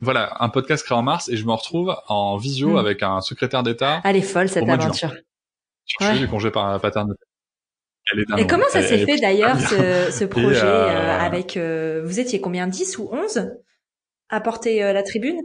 voilà, 0.00 0.36
un 0.40 0.48
podcast 0.48 0.84
créé 0.84 0.96
en 0.96 1.02
mars 1.02 1.28
et 1.28 1.36
je 1.36 1.44
me 1.44 1.52
retrouve 1.52 1.96
en 2.08 2.36
visio 2.36 2.70
mm. 2.70 2.76
avec 2.76 3.02
un 3.02 3.20
secrétaire 3.20 3.62
d'État. 3.62 4.00
Elle 4.04 4.16
est 4.16 4.22
folle 4.22 4.48
cette 4.48 4.68
aventure. 4.68 5.14
Je 5.86 6.04
suis 6.04 6.18
du 6.18 6.28
congé 6.28 6.50
par 6.50 6.80
paternité. 6.80 7.22
Et 8.38 8.46
comment 8.46 8.68
ça 8.68 8.82
s'est 8.82 9.04
fait 9.04 9.18
d'ailleurs 9.18 9.58
ce, 9.58 10.10
ce, 10.12 10.24
projet 10.24 10.60
euh, 10.62 10.88
euh, 10.88 11.18
avec 11.18 11.56
euh, 11.56 12.02
vous 12.04 12.20
étiez 12.20 12.40
combien 12.40 12.66
10 12.66 12.98
ou 12.98 13.08
11 13.12 13.50
à 14.28 14.40
porter 14.40 14.92
la 14.92 15.02
tribune? 15.02 15.40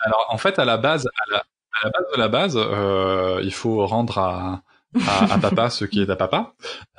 Alors 0.00 0.26
en 0.28 0.38
fait, 0.38 0.58
à 0.58 0.64
la 0.64 0.76
base, 0.76 1.06
à 1.06 1.32
la, 1.32 1.38
à 1.38 1.84
la 1.84 1.90
base 1.90 2.04
de 2.12 2.18
la 2.18 2.28
base, 2.28 2.56
euh, 2.56 3.40
il 3.42 3.52
faut 3.52 3.86
rendre 3.86 4.18
à, 4.18 4.62
à, 5.06 5.34
à 5.34 5.38
papa 5.38 5.70
ce 5.70 5.84
qui 5.84 6.02
est 6.02 6.10
à 6.10 6.16
papa. 6.16 6.54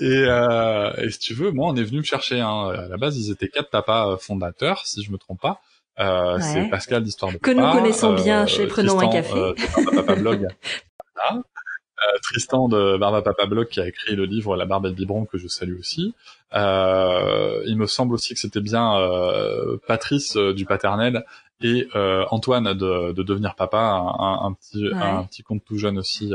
Euh... 0.00 0.04
et, 0.04 0.26
euh, 0.28 1.06
et, 1.06 1.10
si 1.10 1.18
tu 1.18 1.34
veux, 1.34 1.50
moi, 1.50 1.68
on 1.70 1.76
est 1.76 1.82
venu 1.84 1.98
me 1.98 2.04
chercher. 2.04 2.40
Hein. 2.40 2.68
À 2.70 2.88
la 2.88 2.96
base, 2.96 3.16
ils 3.18 3.30
étaient 3.30 3.48
quatre 3.48 3.70
papas 3.70 4.12
euh, 4.12 4.16
fondateurs, 4.16 4.86
si 4.86 5.02
je 5.02 5.10
me 5.10 5.18
trompe 5.18 5.40
pas. 5.40 5.60
Euh, 5.98 6.38
C'est 6.40 6.68
Pascal 6.68 7.02
d'Histoire 7.02 7.32
de 7.32 7.38
Que 7.38 7.50
nous 7.50 7.70
connaissons 7.72 8.12
bien 8.14 8.42
euh, 8.42 8.46
chez 8.46 8.66
Prenons 8.66 9.00
un 9.00 9.08
café. 9.08 9.34
Euh, 9.34 9.54
papa 9.94 10.14
Blog. 10.16 10.48
Euh, 12.04 12.18
Tristan 12.22 12.68
de 12.68 12.98
Barba 12.98 13.22
Papa 13.22 13.46
Blog 13.46 13.68
qui 13.68 13.80
a 13.80 13.88
écrit 13.88 14.14
le 14.14 14.26
livre 14.26 14.54
La 14.54 14.66
Barbe 14.66 14.84
et 14.84 14.90
le 14.90 14.94
biberon 14.94 15.24
que 15.24 15.38
je 15.38 15.48
salue 15.48 15.78
aussi. 15.78 16.14
Euh, 16.54 17.62
il 17.64 17.78
me 17.78 17.86
semble 17.86 18.12
aussi 18.12 18.34
que 18.34 18.38
c'était 18.38 18.60
bien 18.60 18.98
euh, 18.98 19.78
Patrice 19.88 20.36
du 20.36 20.66
paternel 20.66 21.24
et 21.62 21.88
Antoine 22.30 22.74
de, 22.74 23.12
de, 23.12 23.22
devenir 23.22 23.54
papa, 23.54 23.78
un, 23.78 24.44
un 24.44 24.52
petit 24.52 24.90
un 24.92 25.24
petit 25.24 25.42
compte 25.42 25.64
tout 25.64 25.78
jeune 25.78 25.96
aussi. 25.96 26.34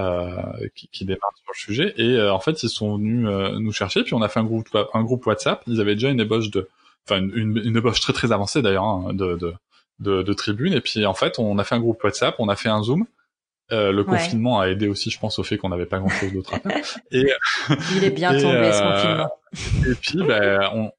Euh, 0.00 0.68
qui, 0.74 0.88
qui 0.88 1.04
démarre 1.04 1.32
sur 1.36 1.52
le 1.52 1.58
sujet 1.58 1.94
et 1.96 2.20
en 2.28 2.40
fait 2.40 2.62
ils 2.62 2.68
sont 2.68 2.96
venus 2.96 3.26
nous 3.58 3.72
chercher 3.72 4.02
puis 4.02 4.14
on 4.14 4.22
a 4.22 4.28
fait 4.28 4.40
un 4.40 4.44
groupe 4.44 4.68
un 4.94 5.02
groupe 5.02 5.26
WhatsApp 5.26 5.62
ils 5.66 5.80
avaient 5.80 5.94
déjà 5.94 6.08
une 6.08 6.20
ébauche 6.20 6.50
de 6.50 6.68
enfin 7.06 7.20
une, 7.20 7.60
une, 7.64 7.76
ébauche 7.76 8.00
très 8.00 8.12
très 8.12 8.32
avancée 8.32 8.62
d'ailleurs 8.62 8.84
hein, 8.84 9.12
de, 9.12 9.36
de, 9.36 9.54
de, 9.98 10.22
de 10.22 10.32
tribune 10.32 10.72
et 10.72 10.80
puis 10.80 11.04
en 11.06 11.14
fait 11.14 11.38
on 11.38 11.58
a 11.58 11.64
fait 11.64 11.74
un 11.74 11.80
groupe 11.80 12.02
WhatsApp 12.04 12.36
on 12.38 12.48
a 12.48 12.56
fait 12.56 12.68
un 12.68 12.82
zoom 12.82 13.06
euh, 13.72 13.92
le 13.92 14.02
confinement 14.04 14.60
a 14.60 14.68
aidé 14.68 14.88
aussi, 14.88 15.10
je 15.10 15.18
pense, 15.18 15.38
au 15.38 15.44
fait 15.44 15.56
qu'on 15.56 15.68
n'avait 15.68 15.86
pas 15.86 15.98
grand-chose 15.98 16.32
d'autre 16.32 16.54
à 16.54 16.58
faire. 16.58 16.84
Et, 17.12 17.30
Il 17.94 18.04
est 18.04 18.10
bien 18.10 18.32
tombé 18.32 18.72
ce 18.72 18.82
euh, 18.82 18.92
confinement. 18.92 19.30
Et 19.88 19.94
puis, 19.94 20.18
ben, 20.26 20.70
on, 20.74 20.90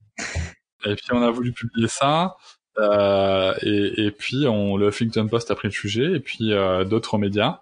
et 0.90 0.95
puis 0.95 1.07
on 1.11 1.22
a 1.22 1.32
voulu 1.32 1.52
publier 1.52 1.88
ça. 1.88 2.36
Euh, 2.78 3.53
et, 3.61 4.06
et, 4.06 4.11
puis 4.11 4.48
on, 4.48 4.78
le 4.78 4.88
Huffington 4.88 5.28
Post 5.28 5.52
a 5.52 5.56
pris 5.56 5.68
le 5.68 5.73
sujet, 5.73 6.14
et 6.14 6.19
puis 6.19 6.53
euh, 6.53 6.86
d'autres 6.86 7.18
médias. 7.18 7.60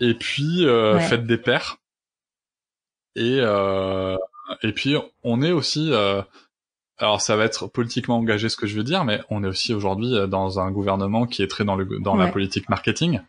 Et 0.00 0.14
puis 0.14 0.64
euh, 0.66 0.98
Fête 1.00 1.26
des 1.26 1.38
pères. 1.38 1.78
Et 3.16 3.38
et 4.62 4.72
puis 4.72 4.96
on 5.24 5.42
est 5.42 5.52
aussi 5.52 5.92
alors 6.98 7.20
ça 7.20 7.36
va 7.36 7.44
être 7.44 7.66
politiquement 7.66 8.18
engagé 8.18 8.48
ce 8.48 8.56
que 8.56 8.66
je 8.66 8.76
veux 8.76 8.84
dire, 8.84 9.04
mais 9.04 9.20
on 9.30 9.44
est 9.44 9.48
aussi 9.48 9.74
aujourd'hui 9.74 10.14
dans 10.28 10.60
un 10.60 10.70
gouvernement 10.70 11.26
qui 11.26 11.42
est 11.42 11.48
très 11.48 11.64
dans 11.64 11.76
le 11.76 11.86
dans 12.00 12.16
la 12.16 12.28
politique 12.28 12.68
marketing. 12.68 13.20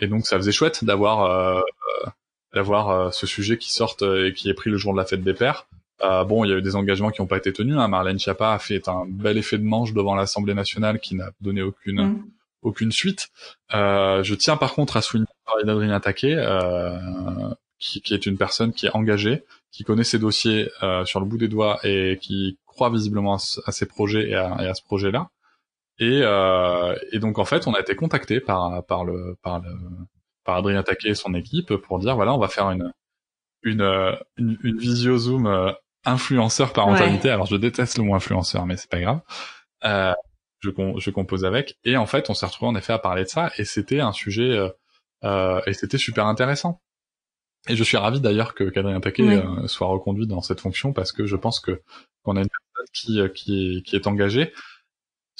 Et 0.00 0.06
donc 0.06 0.26
ça 0.26 0.36
faisait 0.36 0.52
chouette 0.52 0.84
d'avoir 0.84 1.24
euh, 1.24 1.60
euh, 1.60 2.10
d'avoir 2.54 2.90
euh, 2.90 3.10
ce 3.10 3.26
sujet 3.26 3.58
qui 3.58 3.72
sorte 3.72 4.02
et 4.02 4.32
qui 4.34 4.48
est 4.48 4.54
pris 4.54 4.70
le 4.70 4.76
jour 4.76 4.92
de 4.92 4.98
la 4.98 5.04
fête 5.04 5.22
des 5.22 5.34
pères. 5.34 5.66
Euh, 6.02 6.24
bon, 6.24 6.44
il 6.44 6.50
y 6.50 6.54
a 6.54 6.56
eu 6.56 6.62
des 6.62 6.76
engagements 6.76 7.10
qui 7.10 7.20
n'ont 7.20 7.26
pas 7.26 7.36
été 7.36 7.52
tenus. 7.52 7.76
Hein. 7.76 7.88
Marlène 7.88 8.18
Schiappa 8.18 8.54
a 8.54 8.58
fait 8.58 8.88
un 8.88 9.04
bel 9.06 9.36
effet 9.36 9.58
de 9.58 9.64
manche 9.64 9.92
devant 9.92 10.14
l'Assemblée 10.14 10.54
nationale 10.54 10.98
qui 10.98 11.14
n'a 11.14 11.30
donné 11.40 11.62
aucune 11.62 12.02
mm. 12.02 12.24
Aucune 12.62 12.92
suite. 12.92 13.28
Euh, 13.74 14.22
je 14.22 14.34
tiens 14.34 14.56
par 14.56 14.74
contre 14.74 14.96
à 14.96 15.02
souligner 15.02 15.26
d'Adrien 15.64 16.00
Taquet, 16.00 16.34
euh, 16.36 16.98
qui, 17.78 18.00
qui, 18.02 18.14
est 18.14 18.26
une 18.26 18.36
personne 18.38 18.72
qui 18.72 18.86
est 18.86 18.94
engagée, 18.94 19.44
qui 19.70 19.84
connaît 19.84 20.04
ses 20.04 20.18
dossiers 20.18 20.70
sur 21.04 21.20
le 21.20 21.26
bout 21.26 21.38
des 21.38 21.48
doigts 21.48 21.78
et 21.82 22.18
qui 22.20 22.58
croit 22.66 22.90
visiblement 22.90 23.34
à, 23.66 23.72
ses 23.72 23.86
projets 23.86 24.30
et 24.30 24.34
à, 24.34 24.56
et 24.60 24.66
à 24.66 24.74
ce 24.74 24.82
projet-là. 24.82 25.30
Et, 26.00 26.22
euh, 26.22 26.96
et 27.12 27.18
donc 27.18 27.38
en 27.38 27.44
fait, 27.44 27.66
on 27.66 27.74
a 27.74 27.80
été 27.80 27.94
contacté 27.94 28.40
par 28.40 28.84
par 28.86 29.04
le 29.04 29.36
par 29.42 29.60
le 29.60 29.70
par 30.44 30.56
Adrien 30.56 30.82
Taquet 30.82 31.10
et 31.10 31.14
son 31.14 31.34
équipe 31.34 31.76
pour 31.76 31.98
dire 31.98 32.16
voilà, 32.16 32.32
on 32.32 32.38
va 32.38 32.48
faire 32.48 32.70
une 32.70 32.90
une 33.62 33.82
une, 34.38 34.58
une 34.62 34.78
visio 34.78 35.18
zoom 35.18 35.46
euh, 35.46 35.72
influenceur 36.06 36.72
parentalité. 36.72 37.28
Alors 37.28 37.44
je 37.44 37.56
déteste 37.56 37.98
le 37.98 38.04
mot 38.04 38.14
influenceur, 38.14 38.64
mais 38.64 38.78
c'est 38.78 38.90
pas 38.90 39.00
grave. 39.00 39.20
Euh, 39.84 40.14
je, 40.60 40.70
je 40.98 41.10
compose 41.10 41.44
avec. 41.44 41.78
Et 41.84 41.96
en 41.96 42.06
fait, 42.06 42.30
on 42.30 42.34
s'est 42.34 42.46
retrouvé 42.46 42.70
en 42.70 42.76
effet 42.76 42.92
à 42.92 42.98
parler 42.98 43.24
de 43.24 43.28
ça, 43.28 43.50
et 43.58 43.64
c'était 43.64 44.00
un 44.00 44.12
sujet 44.12 44.50
euh, 44.50 44.68
euh 45.24 45.60
et 45.66 45.72
c'était 45.72 45.98
super 45.98 46.26
intéressant. 46.26 46.80
Et 47.68 47.76
je 47.76 47.84
suis 47.84 47.98
ravi 47.98 48.20
d'ailleurs 48.20 48.54
que 48.54 48.64
qu'Adrien 48.64 49.00
Taquet 49.00 49.22
euh, 49.22 49.66
soit 49.66 49.86
reconduit 49.86 50.26
dans 50.26 50.40
cette 50.40 50.60
fonction 50.60 50.94
parce 50.94 51.12
que 51.12 51.26
je 51.26 51.36
pense 51.36 51.60
que 51.60 51.82
qu'on 52.22 52.36
a 52.36 52.40
une 52.40 52.48
personne 52.48 52.86
qui 52.94 53.20
qui 53.34 53.82
qui 53.84 53.96
est 53.96 54.06
engagée 54.06 54.52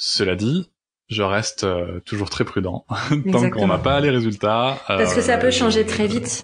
cela 0.03 0.35
dit, 0.35 0.71
je 1.09 1.21
reste 1.21 1.63
euh, 1.63 1.99
toujours 1.99 2.31
très 2.31 2.43
prudent 2.43 2.85
tant 3.31 3.49
qu'on 3.51 3.67
n'a 3.67 3.77
pas 3.77 3.99
les 3.99 4.09
résultats. 4.09 4.79
Parce 4.87 5.13
que 5.13 5.21
ça 5.21 5.37
peut 5.37 5.47
euh, 5.47 5.51
changer 5.51 5.85
très 5.85 6.07
vite. 6.07 6.43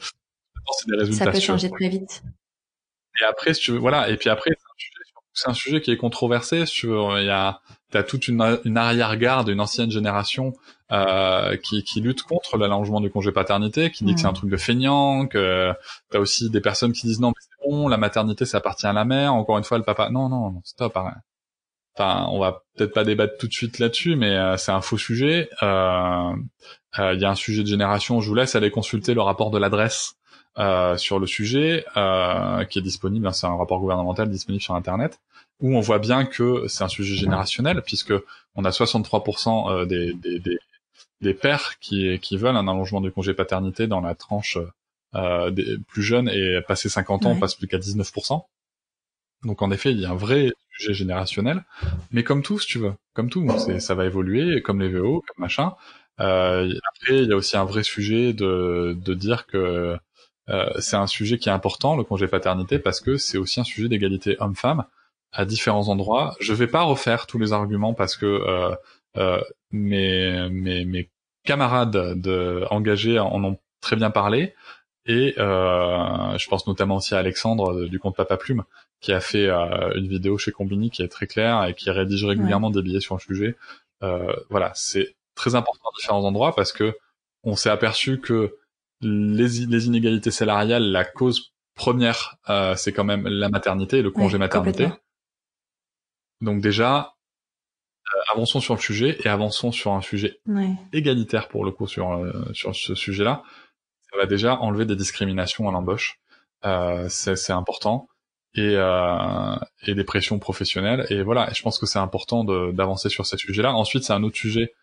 ça 1.11 1.31
peut 1.31 1.39
changer 1.39 1.71
très 1.71 1.89
vite. 1.89 2.21
Et 3.19 3.23
après, 3.23 3.55
si 3.55 3.61
tu 3.61 3.71
veux, 3.71 3.79
voilà. 3.79 4.09
Et 4.09 4.17
puis 4.17 4.29
après, 4.29 4.51
c'est 4.51 4.63
un 4.63 4.77
sujet 4.77 5.06
qui 5.81 5.91
est 5.91 5.97
controversé. 5.97 6.63
Veux, 6.83 7.19
il 7.19 7.25
y 7.25 7.29
a, 7.29 7.61
t'as 7.91 8.03
toute 8.03 8.27
une, 8.27 8.59
une 8.65 8.77
arrière-garde, 8.77 9.49
une 9.49 9.61
ancienne 9.61 9.91
génération 9.91 10.53
euh, 10.91 11.57
qui, 11.57 11.83
qui 11.83 12.01
lutte 12.01 12.23
contre 12.23 12.57
l'allongement 12.57 13.01
du 13.01 13.09
congé 13.09 13.31
paternité, 13.31 13.91
qui 13.91 14.03
dit 14.03 14.13
que 14.13 14.21
c'est 14.21 14.27
un 14.27 14.33
truc 14.33 14.49
de 14.49 14.57
feignant, 14.57 15.27
que 15.27 15.73
t'as 16.09 16.19
aussi 16.19 16.49
des 16.49 16.61
personnes 16.61 16.93
qui 16.93 17.07
disent 17.07 17.19
non, 17.19 17.29
mais 17.29 17.41
c'est 17.41 17.69
bon, 17.69 17.87
la 17.87 17.97
maternité 17.97 18.45
ça 18.45 18.57
appartient 18.57 18.87
à 18.87 18.93
la 18.93 19.05
mère. 19.05 19.33
Encore 19.33 19.57
une 19.57 19.63
fois, 19.63 19.77
le 19.77 19.83
papa, 19.83 20.09
non, 20.09 20.29
non, 20.29 20.51
non 20.51 20.61
stop, 20.63 20.95
arrête 20.95 21.15
enfin 21.97 22.27
on 22.29 22.39
va 22.39 22.63
peut-être 22.75 22.93
pas 22.93 23.03
débattre 23.03 23.37
tout 23.37 23.47
de 23.47 23.53
suite 23.53 23.79
là-dessus 23.79 24.15
mais 24.15 24.35
euh, 24.35 24.57
c'est 24.57 24.71
un 24.71 24.81
faux 24.81 24.97
sujet 24.97 25.49
euh, 25.63 26.31
euh, 26.99 27.13
il 27.13 27.21
y 27.21 27.25
a 27.25 27.29
un 27.29 27.35
sujet 27.35 27.63
de 27.63 27.67
génération 27.67 28.21
je 28.21 28.29
vous 28.29 28.35
laisse 28.35 28.55
aller 28.55 28.71
consulter 28.71 29.13
le 29.13 29.21
rapport 29.21 29.51
de 29.51 29.57
l'adresse 29.57 30.13
euh, 30.57 30.97
sur 30.97 31.19
le 31.19 31.27
sujet, 31.27 31.85
euh, 31.97 32.65
qui 32.65 32.79
est 32.79 32.81
disponible, 32.81 33.27
hein, 33.27 33.31
c'est 33.31 33.47
un 33.47 33.55
rapport 33.55 33.79
gouvernemental 33.79 34.29
disponible 34.29 34.61
sur 34.61 34.75
Internet, 34.75 35.19
où 35.59 35.75
on 35.75 35.81
voit 35.81 35.99
bien 35.99 36.25
que 36.25 36.67
c'est 36.67 36.83
un 36.83 36.87
sujet 36.87 37.15
générationnel, 37.15 37.81
puisque 37.83 38.13
on 38.55 38.65
a 38.65 38.69
63% 38.69 39.71
euh, 39.71 39.85
des, 39.85 40.13
des, 40.13 40.39
des, 40.39 40.57
des, 41.21 41.33
pères 41.33 41.77
qui, 41.79 42.19
qui 42.19 42.37
veulent 42.37 42.55
un 42.55 42.67
allongement 42.67 43.01
du 43.01 43.11
congé 43.11 43.33
paternité 43.33 43.87
dans 43.87 44.01
la 44.01 44.15
tranche 44.15 44.57
euh, 45.15 45.51
des 45.51 45.77
plus 45.87 46.03
jeunes, 46.03 46.29
et 46.29 46.59
passer 46.67 46.89
50 46.89 47.25
ans, 47.25 47.31
on 47.31 47.39
passe 47.39 47.55
plus 47.55 47.67
qu'à 47.67 47.77
19%. 47.77 48.43
Donc 49.43 49.61
en 49.61 49.69
effet, 49.71 49.91
il 49.91 49.99
y 49.99 50.05
a 50.05 50.09
un 50.09 50.15
vrai 50.15 50.51
sujet 50.71 50.93
générationnel, 50.93 51.63
mais 52.11 52.23
comme 52.23 52.41
tout, 52.41 52.59
si 52.59 52.67
tu 52.67 52.79
veux, 52.79 52.93
comme 53.13 53.29
tout, 53.29 53.47
ça 53.79 53.95
va 53.95 54.05
évoluer, 54.05 54.61
comme 54.61 54.81
les 54.81 54.89
VO, 54.89 55.23
comme 55.27 55.43
machin. 55.43 55.73
Euh, 56.19 56.73
après, 56.95 57.21
il 57.21 57.29
y 57.29 57.33
a 57.33 57.35
aussi 57.35 57.57
un 57.57 57.63
vrai 57.65 57.83
sujet 57.83 58.33
de, 58.33 58.97
de 58.99 59.13
dire 59.13 59.45
que 59.45 59.97
euh, 60.49 60.69
c'est 60.79 60.95
un 60.95 61.07
sujet 61.07 61.37
qui 61.37 61.49
est 61.49 61.51
important, 61.51 61.95
le 61.95 62.03
congé 62.03 62.27
paternité, 62.27 62.79
parce 62.79 63.01
que 63.01 63.17
c'est 63.17 63.37
aussi 63.37 63.59
un 63.59 63.63
sujet 63.63 63.89
d'égalité 63.89 64.37
homme-femme 64.39 64.85
à 65.31 65.45
différents 65.45 65.89
endroits. 65.89 66.35
Je 66.39 66.53
vais 66.53 66.67
pas 66.67 66.83
refaire 66.83 67.27
tous 67.27 67.37
les 67.37 67.53
arguments 67.53 67.93
parce 67.93 68.15
que 68.15 68.25
euh, 68.25 68.75
euh, 69.17 69.41
mes, 69.71 70.49
mes, 70.49 70.85
mes 70.85 71.09
camarades 71.43 72.19
de, 72.21 72.65
engagés 72.69 73.19
en 73.19 73.43
ont 73.43 73.57
très 73.81 73.95
bien 73.95 74.11
parlé. 74.11 74.53
Et 75.05 75.35
euh, 75.37 76.37
je 76.37 76.47
pense 76.49 76.67
notamment 76.67 76.97
aussi 76.97 77.15
à 77.15 77.19
Alexandre 77.19 77.85
du 77.85 77.97
compte 77.97 78.15
Papa 78.15 78.35
Plume, 78.35 78.63
qui 78.99 79.13
a 79.13 79.21
fait 79.21 79.47
euh, 79.47 79.93
une 79.95 80.07
vidéo 80.07 80.37
chez 80.37 80.51
Combini 80.51 80.89
qui 80.91 81.01
est 81.01 81.07
très 81.07 81.27
claire 81.27 81.63
et 81.65 81.73
qui 81.73 81.89
rédige 81.89 82.25
régulièrement 82.25 82.69
des 82.69 82.81
billets 82.81 82.99
sur 82.99 83.15
le 83.15 83.21
sujet. 83.21 83.55
Euh, 84.03 84.33
voilà, 84.49 84.71
c'est 84.75 85.15
très 85.33 85.55
important 85.55 85.87
à 85.89 85.95
différents 85.97 86.25
endroits 86.25 86.53
parce 86.53 86.73
que 86.73 86.97
on 87.43 87.55
s'est 87.55 87.69
aperçu 87.69 88.19
que 88.19 88.57
les, 89.01 89.65
les, 89.65 89.87
inégalités 89.87 90.31
salariales, 90.31 90.83
la 90.91 91.05
cause 91.05 91.53
première, 91.75 92.37
euh, 92.49 92.75
c'est 92.75 92.93
quand 92.93 93.03
même 93.03 93.27
la 93.27 93.49
maternité, 93.49 94.01
le 94.01 94.11
congé 94.11 94.37
maternité. 94.37 94.89
Donc 96.41 96.61
déjà, 96.61 97.15
euh, 98.15 98.33
avançons 98.33 98.59
sur 98.59 98.75
le 98.75 98.79
sujet 98.79 99.17
et 99.23 99.27
avançons 99.27 99.71
sur 99.71 99.93
un 99.93 100.01
sujet 100.01 100.39
égalitaire 100.93 101.47
pour 101.47 101.65
le 101.65 101.71
coup 101.71 101.87
sur 101.87 102.11
euh, 102.13 102.31
sur 102.53 102.75
ce 102.75 102.95
sujet-là. 102.95 103.43
Ça 104.11 104.17
va 104.17 104.25
déjà 104.25 104.57
enlever 104.59 104.85
des 104.85 104.95
discriminations 104.95 105.67
à 105.67 105.71
l'embauche. 105.71 106.19
Euh, 106.65 107.07
c'est 107.09 107.51
important 107.51 108.07
et, 108.55 108.73
euh, 108.75 109.55
et 109.85 109.93
des 109.93 110.03
pressions 110.03 110.39
professionnelles. 110.39 111.05
Et 111.09 111.21
voilà, 111.21 111.49
je 111.53 111.61
pense 111.61 111.77
que 111.77 111.85
c'est 111.85 111.99
important 111.99 112.43
d'avancer 112.43 113.09
sur 113.09 113.25
ce 113.25 113.37
sujet-là. 113.37 113.73
Ensuite, 113.73 114.03
c'est 114.03 114.13
un 114.13 114.23
autre 114.23 114.37
sujet 114.37 114.73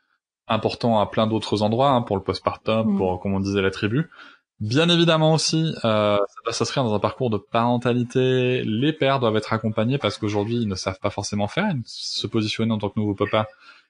important 0.49 1.01
à 1.01 1.07
plein 1.07 1.27
d'autres 1.27 1.63
endroits, 1.63 1.91
hein, 1.91 2.03
pour 2.03 2.17
le 2.17 2.23
postpartum, 2.23 2.95
mm. 2.95 2.97
pour, 2.97 3.21
comme 3.21 3.35
on 3.35 3.41
disait, 3.41 3.63
la 3.63 3.71
tribu. 3.71 4.11
Bien 4.61 4.89
évidemment 4.89 5.35
aussi, 5.35 5.75
euh, 5.85 6.17
ça 6.17 6.41
doit 6.45 6.53
s'inscrire 6.53 6.85
dans 6.85 6.95
un 6.95 7.01
parcours 7.01 7.29
de 7.29 7.39
parentalité. 7.39 8.63
Les 8.65 8.93
pères 8.93 9.19
doivent 9.19 9.37
être 9.37 9.53
accompagnés 9.53 9.99
parce 9.99 10.17
qu'aujourd'hui, 10.17 10.57
ils 10.57 10.69
ne 10.69 10.77
savent 10.77 11.01
pas 11.01 11.11
forcément 11.11 11.49
faire. 11.49 11.73
Se 11.85 12.27
positionner 12.27 12.73
en 12.73 12.79
tant 12.79 12.89
que 12.89 12.99
nouveau 12.99 13.15
papa, 13.15 13.49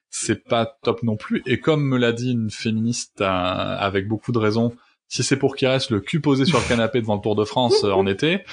c'est 0.09 0.43
pas 0.43 0.65
top 0.81 1.03
non 1.03 1.17
plus. 1.17 1.43
Et 1.45 1.59
comme 1.59 1.83
me 1.85 1.97
l'a 1.97 2.13
dit 2.13 2.31
une 2.31 2.49
féministe 2.49 3.21
euh, 3.21 3.25
avec 3.25 4.07
beaucoup 4.07 4.31
de 4.31 4.39
raisons, 4.39 4.73
si 5.07 5.23
c'est 5.23 5.37
pour 5.37 5.55
qu'il 5.55 5.67
reste 5.67 5.91
le 5.91 5.99
cul 5.99 6.19
posé 6.19 6.45
sur 6.45 6.59
le 6.59 6.67
canapé 6.67 6.99
devant 6.99 7.15
le 7.15 7.21
Tour 7.21 7.35
de 7.35 7.45
France 7.45 7.83
euh, 7.83 7.91
en 7.91 8.07
été, 8.07 8.43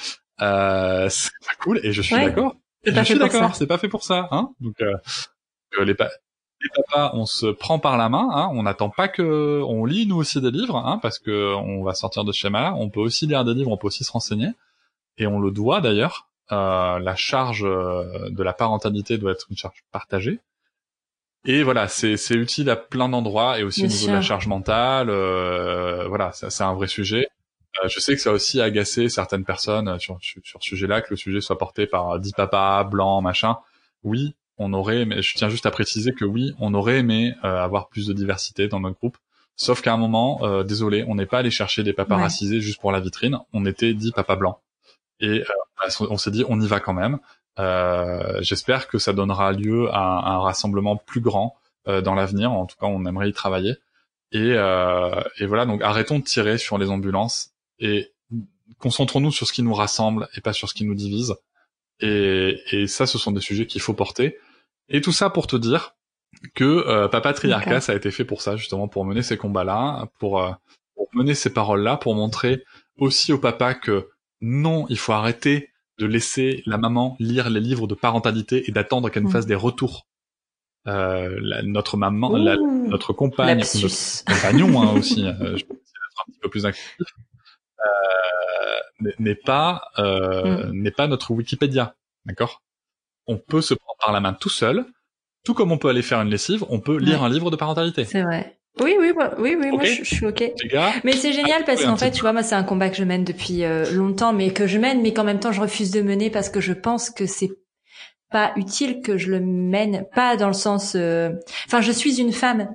euh, 0.40 1.08
c'est 1.08 1.30
pas 1.46 1.54
cool. 1.62 1.80
Et 1.82 1.92
je 1.92 2.02
suis 2.02 2.14
d'accord. 2.14 2.56
Je 2.84 3.02
suis 3.02 3.18
d'accord. 3.18 3.54
C'est 3.54 3.66
pas 3.66 3.78
fait 3.78 3.88
pour 3.88 4.02
ça. 4.02 4.28
Hein 4.30 4.50
Donc 4.60 4.80
euh, 4.80 4.96
les, 5.84 5.94
pa 5.94 6.10
les 6.62 6.82
papas, 6.82 7.12
on 7.14 7.26
se 7.26 7.46
prend 7.46 7.78
par 7.78 7.96
la 7.96 8.08
main. 8.08 8.28
Hein, 8.32 8.50
on 8.52 8.62
n'attend 8.62 8.90
pas 8.90 9.08
que, 9.08 9.62
on 9.66 9.84
lit 9.84 10.06
nous 10.06 10.16
aussi 10.16 10.40
des 10.40 10.50
livres, 10.50 10.76
hein, 10.76 10.98
parce 11.02 11.18
que 11.18 11.54
on 11.54 11.82
va 11.82 11.94
sortir 11.94 12.24
de 12.24 12.32
ce 12.32 12.40
schéma-là. 12.40 12.74
On 12.78 12.90
peut 12.90 13.00
aussi 13.00 13.26
lire 13.26 13.44
des 13.44 13.54
livres, 13.54 13.70
on 13.70 13.76
peut 13.76 13.88
aussi 13.88 14.04
se 14.04 14.12
renseigner, 14.12 14.48
et 15.18 15.26
on 15.26 15.40
le 15.40 15.50
doit 15.50 15.80
d'ailleurs. 15.80 16.28
Euh, 16.50 16.98
la 16.98 17.16
charge 17.16 17.64
euh, 17.64 18.28
de 18.30 18.42
la 18.42 18.52
parentalité 18.52 19.16
doit 19.16 19.32
être 19.32 19.46
une 19.50 19.56
charge 19.56 19.82
partagée. 19.90 20.40
Et 21.44 21.62
voilà, 21.64 21.88
c'est 21.88 22.16
utile 22.30 22.70
à 22.70 22.76
plein 22.76 23.08
d'endroits 23.08 23.58
et 23.58 23.64
aussi 23.64 23.84
au 23.84 23.88
niveau 23.88 24.06
de 24.06 24.12
la 24.12 24.22
charge 24.22 24.46
mentale. 24.46 25.10
Euh, 25.10 26.06
voilà, 26.06 26.30
c'est 26.32 26.62
un 26.62 26.74
vrai 26.74 26.86
sujet. 26.86 27.26
Euh, 27.82 27.88
je 27.88 27.98
sais 27.98 28.14
que 28.14 28.20
ça 28.20 28.30
a 28.30 28.32
aussi 28.32 28.60
agacé 28.60 29.08
certaines 29.08 29.44
personnes 29.44 29.98
sur, 29.98 30.18
sur, 30.20 30.40
sur 30.44 30.62
ce 30.62 30.68
sujet-là, 30.68 31.00
que 31.00 31.08
le 31.10 31.16
sujet 31.16 31.40
soit 31.40 31.58
porté 31.58 31.86
par 31.86 32.20
dix 32.20 32.32
papas 32.32 32.84
blancs, 32.84 33.22
machin. 33.24 33.56
Oui, 34.04 34.34
on 34.62 34.72
aurait, 34.72 35.04
mais 35.04 35.22
je 35.22 35.34
tiens 35.34 35.48
juste 35.48 35.66
à 35.66 35.70
préciser 35.70 36.12
que 36.12 36.24
oui, 36.24 36.54
on 36.58 36.74
aurait 36.74 36.98
aimé 36.98 37.34
euh, 37.44 37.62
avoir 37.62 37.88
plus 37.88 38.06
de 38.06 38.12
diversité 38.12 38.68
dans 38.68 38.80
notre 38.80 38.98
groupe. 38.98 39.18
Sauf 39.56 39.82
qu'à 39.82 39.92
un 39.92 39.96
moment, 39.96 40.40
euh, 40.42 40.62
désolé, 40.62 41.04
on 41.06 41.14
n'est 41.14 41.26
pas 41.26 41.38
allé 41.38 41.50
chercher 41.50 41.82
des 41.82 41.92
papas 41.92 42.16
racisés 42.16 42.60
juste 42.60 42.80
pour 42.80 42.92
la 42.92 43.00
vitrine. 43.00 43.38
On 43.52 43.66
était 43.66 43.92
dix 43.92 44.12
papas 44.12 44.36
blancs. 44.36 44.58
Et 45.20 45.42
euh, 45.42 46.06
on 46.08 46.16
s'est 46.16 46.30
dit, 46.30 46.44
on 46.48 46.60
y 46.60 46.66
va 46.66 46.80
quand 46.80 46.94
même. 46.94 47.18
J'espère 48.40 48.88
que 48.88 48.98
ça 48.98 49.12
donnera 49.12 49.52
lieu 49.52 49.88
à, 49.92 50.00
un 50.00 50.38
rassemblement 50.40 50.96
plus 50.96 51.20
grand 51.20 51.56
dans 51.86 52.14
l'avenir. 52.14 52.52
En 52.52 52.66
tout 52.66 52.76
cas, 52.80 52.86
on 52.86 53.04
aimerait 53.04 53.28
y 53.28 53.32
travailler. 53.32 53.74
Et, 54.32 54.52
et 54.52 55.46
voilà, 55.46 55.66
donc 55.66 55.82
arrêtons 55.82 56.18
de 56.18 56.24
tirer 56.24 56.56
sur 56.56 56.78
les 56.78 56.88
ambulances 56.88 57.50
et 57.78 58.10
concentrons-nous 58.78 59.32
sur 59.32 59.46
ce 59.46 59.52
qui 59.52 59.62
nous 59.62 59.74
rassemble 59.74 60.28
et 60.34 60.40
pas 60.40 60.52
sur 60.52 60.68
ce 60.68 60.74
qui 60.74 60.84
nous 60.84 60.94
divise. 60.94 61.34
Et, 62.00 62.60
et 62.72 62.86
ça, 62.86 63.06
ce 63.06 63.18
sont 63.18 63.32
des 63.32 63.40
sujets 63.40 63.66
qu'il 63.66 63.80
faut 63.80 63.94
porter. 63.94 64.38
Et 64.92 65.00
tout 65.00 65.12
ça 65.12 65.30
pour 65.30 65.46
te 65.46 65.56
dire 65.56 65.96
que 66.54 66.64
euh, 66.64 67.08
Papa 67.08 67.32
Triarca, 67.32 67.80
ça 67.80 67.92
a 67.92 67.96
été 67.96 68.10
fait 68.10 68.24
pour 68.24 68.42
ça, 68.42 68.56
justement, 68.56 68.88
pour 68.88 69.04
mener 69.04 69.22
ces 69.22 69.36
combats-là, 69.36 70.06
pour, 70.18 70.40
euh, 70.40 70.52
pour 70.94 71.08
mener 71.14 71.34
ces 71.34 71.52
paroles-là, 71.52 71.96
pour 71.96 72.14
montrer 72.14 72.64
aussi 72.96 73.32
au 73.32 73.38
papa 73.38 73.74
que 73.74 74.08
non, 74.40 74.86
il 74.88 74.98
faut 74.98 75.12
arrêter 75.12 75.70
de 75.98 76.06
laisser 76.06 76.62
la 76.66 76.78
maman 76.78 77.16
lire 77.18 77.50
les 77.50 77.60
livres 77.60 77.86
de 77.86 77.94
parentalité 77.94 78.68
et 78.68 78.72
d'attendre 78.72 79.08
qu'elle 79.08 79.22
nous 79.22 79.28
mm. 79.28 79.32
fasse 79.32 79.46
des 79.46 79.54
retours. 79.54 80.06
Euh, 80.88 81.38
notre 81.62 81.96
maman, 81.96 82.36
notre 82.88 83.12
compagne, 83.12 83.58
notre 83.58 84.24
compagnon 84.24 84.82
hein, 84.82 84.92
aussi, 84.96 85.24
euh, 85.26 85.56
je 85.56 85.64
peux 85.64 85.74
être 85.74 86.22
un 86.26 86.32
petit 86.32 86.40
peu 86.40 86.50
plus 86.50 86.66
inclusif, 86.66 87.14
euh, 87.78 89.10
n'est 89.20 89.36
pas 89.36 89.82
euh, 90.00 90.66
mm. 90.66 90.72
n'est 90.72 90.90
pas 90.90 91.06
notre 91.06 91.30
Wikipédia, 91.30 91.94
d'accord? 92.24 92.62
On 93.26 93.38
peut 93.38 93.60
se 93.60 93.74
prendre 93.74 93.98
par 94.02 94.12
la 94.12 94.20
main 94.20 94.32
tout 94.32 94.48
seul, 94.48 94.84
tout 95.44 95.54
comme 95.54 95.72
on 95.72 95.78
peut 95.78 95.88
aller 95.88 96.02
faire 96.02 96.20
une 96.20 96.30
lessive, 96.30 96.64
on 96.68 96.80
peut 96.80 96.96
lire 96.96 97.22
un 97.22 97.28
livre 97.28 97.50
de 97.50 97.56
parentalité. 97.56 98.04
C'est 98.04 98.22
vrai. 98.22 98.58
Oui, 98.80 98.96
oui, 98.98 99.12
oui, 99.38 99.56
oui, 99.60 99.70
moi 99.70 99.84
je, 99.84 100.02
suis 100.02 100.26
ok. 100.26 100.50
mais 101.04 101.12
c'est 101.12 101.32
génial 101.32 101.64
parce 101.64 101.84
qu'en 101.84 101.96
fait, 101.96 102.10
tu 102.10 102.22
vois, 102.22 102.32
moi 102.32 102.42
c'est 102.42 102.54
un 102.54 102.62
combat 102.62 102.88
que 102.88 102.96
je 102.96 103.04
mène 103.04 103.22
depuis 103.22 103.64
euh, 103.64 103.90
longtemps, 103.92 104.32
mais 104.32 104.50
que 104.52 104.66
je 104.66 104.78
mène, 104.78 105.02
mais 105.02 105.12
qu'en 105.12 105.24
même 105.24 105.40
temps 105.40 105.52
je 105.52 105.60
refuse 105.60 105.90
de 105.90 106.00
mener 106.00 106.30
parce 106.30 106.48
que 106.48 106.60
je 106.60 106.72
pense 106.72 107.10
que 107.10 107.26
c'est 107.26 107.50
pas 108.30 108.52
utile 108.56 109.02
que 109.02 109.18
je 109.18 109.30
le 109.30 109.40
mène, 109.40 110.06
pas 110.14 110.36
dans 110.36 110.46
le 110.46 110.54
sens. 110.54 110.96
Enfin, 111.66 111.82
je 111.82 111.92
suis 111.92 112.18
une 112.18 112.32
femme 112.32 112.66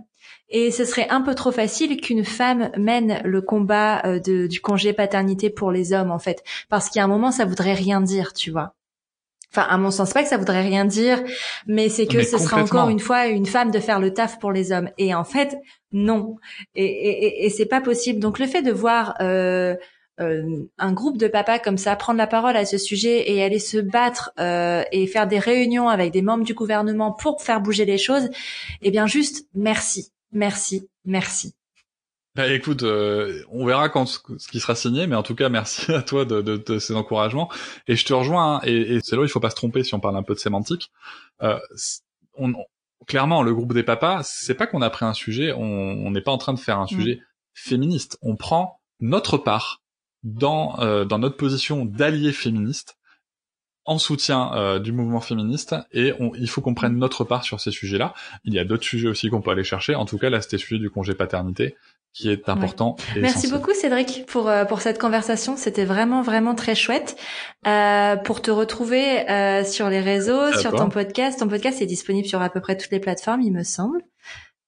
et 0.50 0.72
ce 0.72 0.86
serait 0.86 1.10
un 1.10 1.22
peu 1.22 1.36
trop 1.36 1.52
facile 1.52 2.00
qu'une 2.00 2.24
femme 2.24 2.72
mène 2.78 3.22
le 3.26 3.42
combat 3.42 4.02
euh, 4.06 4.20
de, 4.20 4.48
du 4.48 4.62
congé 4.62 4.94
paternité 4.94 5.50
pour 5.50 5.72
les 5.72 5.92
hommes, 5.92 6.12
en 6.12 6.20
fait. 6.20 6.44
Parce 6.70 6.90
qu'il 6.90 7.00
y 7.00 7.02
a 7.02 7.06
un 7.06 7.10
moment, 7.10 7.32
ça 7.32 7.46
voudrait 7.46 7.74
rien 7.74 8.00
dire, 8.00 8.34
tu 8.34 8.52
vois. 8.52 8.74
Enfin, 9.54 9.68
à 9.70 9.78
mon 9.78 9.92
sens, 9.92 10.14
pas 10.14 10.24
que 10.24 10.30
ça 10.30 10.38
voudrait 10.38 10.62
rien 10.62 10.86
dire, 10.86 11.24
mais 11.68 11.90
c'est 11.90 12.06
que 12.06 12.22
ce 12.24 12.38
sera 12.38 12.62
encore 12.62 12.90
une 12.90 13.00
fois 13.00 13.28
une 13.28 13.46
femme 13.46 13.72
de 13.72 13.80
faire 13.80 14.00
le 14.00 14.14
taf 14.14 14.40
pour 14.40 14.52
les 14.52 14.72
hommes. 14.72 14.90
Et 14.98 15.16
en 15.16 15.24
fait, 15.24 15.58
non. 15.92 16.36
Et, 16.76 16.86
et, 16.86 17.46
et 17.46 17.50
c'est 17.50 17.66
pas 17.66 17.82
possible. 17.82 18.20
Donc 18.20 18.40
le 18.40 18.46
fait 18.46 18.62
de 18.62 18.72
voir 18.72 19.16
euh, 19.22 19.76
euh, 20.20 20.66
un 20.80 20.94
groupe 20.94 21.18
de 21.18 21.28
papas 21.28 21.60
comme 21.60 21.78
ça 21.78 21.96
prendre 21.96 22.18
la 22.18 22.26
parole 22.26 22.58
à 22.58 22.66
ce 22.66 22.80
sujet 22.80 23.32
et 23.32 23.44
aller 23.44 23.60
se 23.60 23.78
battre 23.78 24.32
euh, 24.40 24.84
et 24.92 25.06
faire 25.06 25.28
des 25.28 25.38
réunions 25.38 25.90
avec 25.90 26.12
des 26.12 26.24
membres 26.24 26.44
du 26.44 26.56
gouvernement 26.56 27.12
pour 27.12 27.42
faire 27.42 27.62
bouger 27.62 27.86
les 27.86 28.00
choses, 28.00 28.30
eh 28.82 28.90
bien 28.90 29.06
juste 29.06 29.48
merci. 29.54 30.12
Merci, 30.32 30.90
merci. 31.06 31.57
Bah, 32.38 32.48
écoute, 32.54 32.84
euh, 32.84 33.44
on 33.50 33.66
verra 33.66 33.90
quand 33.90 34.06
ce 34.06 34.48
qui 34.48 34.60
sera 34.60 34.76
signé, 34.76 35.08
mais 35.08 35.16
en 35.16 35.24
tout 35.24 35.34
cas, 35.34 35.50
merci 35.50 35.92
à 35.92 36.04
toi 36.04 36.24
de, 36.24 36.42
de, 36.42 36.58
de 36.58 36.78
ces 36.78 36.94
encouragements. 36.94 37.50
Et 37.88 37.96
je 37.96 38.06
te 38.06 38.14
rejoins, 38.14 38.58
hein, 38.58 38.62
et, 38.64 38.96
et 38.96 39.00
c'est 39.02 39.16
là 39.16 39.24
où 39.24 39.26
il 39.26 39.30
faut 39.30 39.40
pas 39.40 39.50
se 39.50 39.56
tromper 39.56 39.84
si 39.84 39.96
on 39.96 40.00
parle 40.00 40.16
un 40.16 40.24
peu 40.24 40.36
de 40.36 40.40
sémantique. 40.40 40.92
Euh, 41.42 41.60
on, 42.36 42.54
clairement, 43.08 43.42
le 43.42 43.56
groupe 43.56 43.74
des 43.74 43.82
papas, 43.82 44.22
c'est 44.24 44.54
pas 44.54 44.68
qu'on 44.68 44.84
a 44.84 44.92
pris 44.92 45.06
un 45.06 45.14
sujet, 45.14 45.52
on 45.52 46.12
n'est 46.12 46.22
pas 46.22 46.32
en 46.32 46.38
train 46.38 46.54
de 46.54 46.60
faire 46.60 46.78
un 46.78 46.86
mm. 46.86 46.90
sujet 46.90 47.22
féministe. 47.56 48.20
On 48.22 48.36
prend 48.36 48.82
notre 49.00 49.40
part 49.40 49.82
dans 50.22 50.80
euh, 50.80 51.06
dans 51.06 51.18
notre 51.18 51.38
position 51.38 51.86
d'allié 51.86 52.32
féministe 52.32 52.98
en 53.86 53.98
soutien 53.98 54.54
euh, 54.54 54.80
du 54.80 54.92
mouvement 54.92 55.22
féministe 55.22 55.76
et 55.92 56.12
il 56.36 56.50
faut 56.50 56.62
qu'on 56.62 56.74
prenne 56.74 56.98
notre 56.98 57.24
part 57.24 57.44
sur 57.44 57.60
ces 57.62 57.72
sujets-là. 57.72 58.14
Il 58.44 58.54
y 58.54 58.60
a 58.60 58.66
d'autres 58.66 58.84
sujets 58.84 59.08
aussi 59.08 59.30
qu'on 59.30 59.42
peut 59.42 59.52
aller 59.52 59.64
chercher. 59.64 59.96
En 59.96 60.06
tout 60.06 60.18
cas, 60.18 60.30
là, 60.30 60.42
c'était 60.42 60.58
celui 60.58 60.80
du 60.80 60.90
congé 60.90 61.16
paternité 61.16 61.76
qui 62.18 62.32
est 62.32 62.50
important. 62.50 62.96
Merci 63.16 63.48
beaucoup 63.48 63.74
Cédric 63.76 64.26
pour 64.26 64.50
euh, 64.50 64.66
pour 64.66 64.82
cette 64.82 64.98
conversation. 64.98 65.56
C'était 65.56 65.86
vraiment 65.86 66.24
vraiment 66.24 66.56
très 66.56 66.74
chouette. 66.74 67.16
Euh, 67.68 68.16
pour 68.16 68.42
te 68.42 68.50
retrouver 68.50 69.30
euh, 69.30 69.64
sur 69.64 69.88
les 69.90 70.00
réseaux, 70.00 70.52
sur 70.54 70.74
ton 70.74 70.90
podcast. 70.90 71.40
Ton 71.40 71.48
podcast 71.48 71.80
est 71.80 71.86
disponible 71.86 72.28
sur 72.28 72.42
à 72.42 72.50
peu 72.50 72.60
près 72.60 72.76
toutes 72.76 72.90
les 72.90 73.00
plateformes, 73.00 73.42
il 73.42 73.52
me 73.52 73.64
semble. 73.64 74.02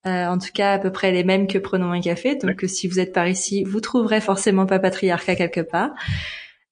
en 0.04 0.38
tout 0.38 0.52
cas 0.54 0.74
à 0.74 0.78
peu 0.78 0.92
près 0.92 1.10
les 1.10 1.24
mêmes 1.24 1.48
que 1.48 1.58
Prenons 1.58 1.90
un 1.90 2.00
café. 2.00 2.36
Donc 2.36 2.62
si 2.68 2.86
vous 2.86 3.00
êtes 3.00 3.12
par 3.12 3.26
ici, 3.26 3.64
vous 3.64 3.80
trouverez 3.80 4.20
forcément 4.20 4.66
Papatriarca 4.66 5.34
quelque 5.34 5.60
part. 5.60 5.90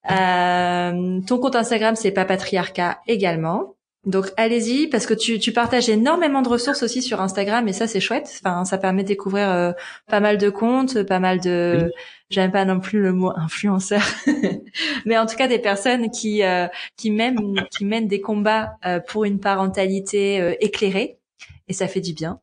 ton 0.06 1.38
compte 1.38 1.56
Instagram 1.56 1.96
c'est 1.96 2.12
Papatriarca 2.12 3.00
également. 3.08 3.74
Donc 4.06 4.26
allez-y 4.36 4.86
parce 4.86 5.06
que 5.06 5.14
tu, 5.14 5.38
tu, 5.38 5.52
partages 5.52 5.88
énormément 5.88 6.40
de 6.40 6.48
ressources 6.48 6.82
aussi 6.82 7.02
sur 7.02 7.20
Instagram 7.20 7.66
et 7.66 7.72
ça 7.72 7.88
c'est 7.88 8.00
chouette. 8.00 8.40
Enfin, 8.42 8.64
ça 8.64 8.78
permet 8.78 9.02
de 9.02 9.08
découvrir 9.08 9.50
euh, 9.50 9.72
pas 10.06 10.20
mal 10.20 10.38
de 10.38 10.50
comptes, 10.50 11.02
pas 11.02 11.18
mal 11.18 11.40
de. 11.40 11.92
J'aime 12.30 12.52
pas 12.52 12.64
non 12.64 12.78
plus 12.78 13.00
le 13.00 13.12
mot 13.12 13.32
influenceur, 13.34 14.02
mais 15.06 15.18
en 15.18 15.26
tout 15.26 15.36
cas 15.36 15.48
des 15.48 15.58
personnes 15.58 16.10
qui 16.10 16.42
euh, 16.44 16.68
qui 16.96 17.10
mènent 17.10 17.66
qui 17.70 17.84
mènent 17.84 18.06
des 18.06 18.20
combats 18.20 18.76
euh, 18.84 19.00
pour 19.00 19.24
une 19.24 19.40
parentalité 19.40 20.56
éclairée 20.60 21.18
et 21.66 21.72
ça 21.72 21.88
fait 21.88 22.00
du 22.00 22.12
bien. 22.12 22.40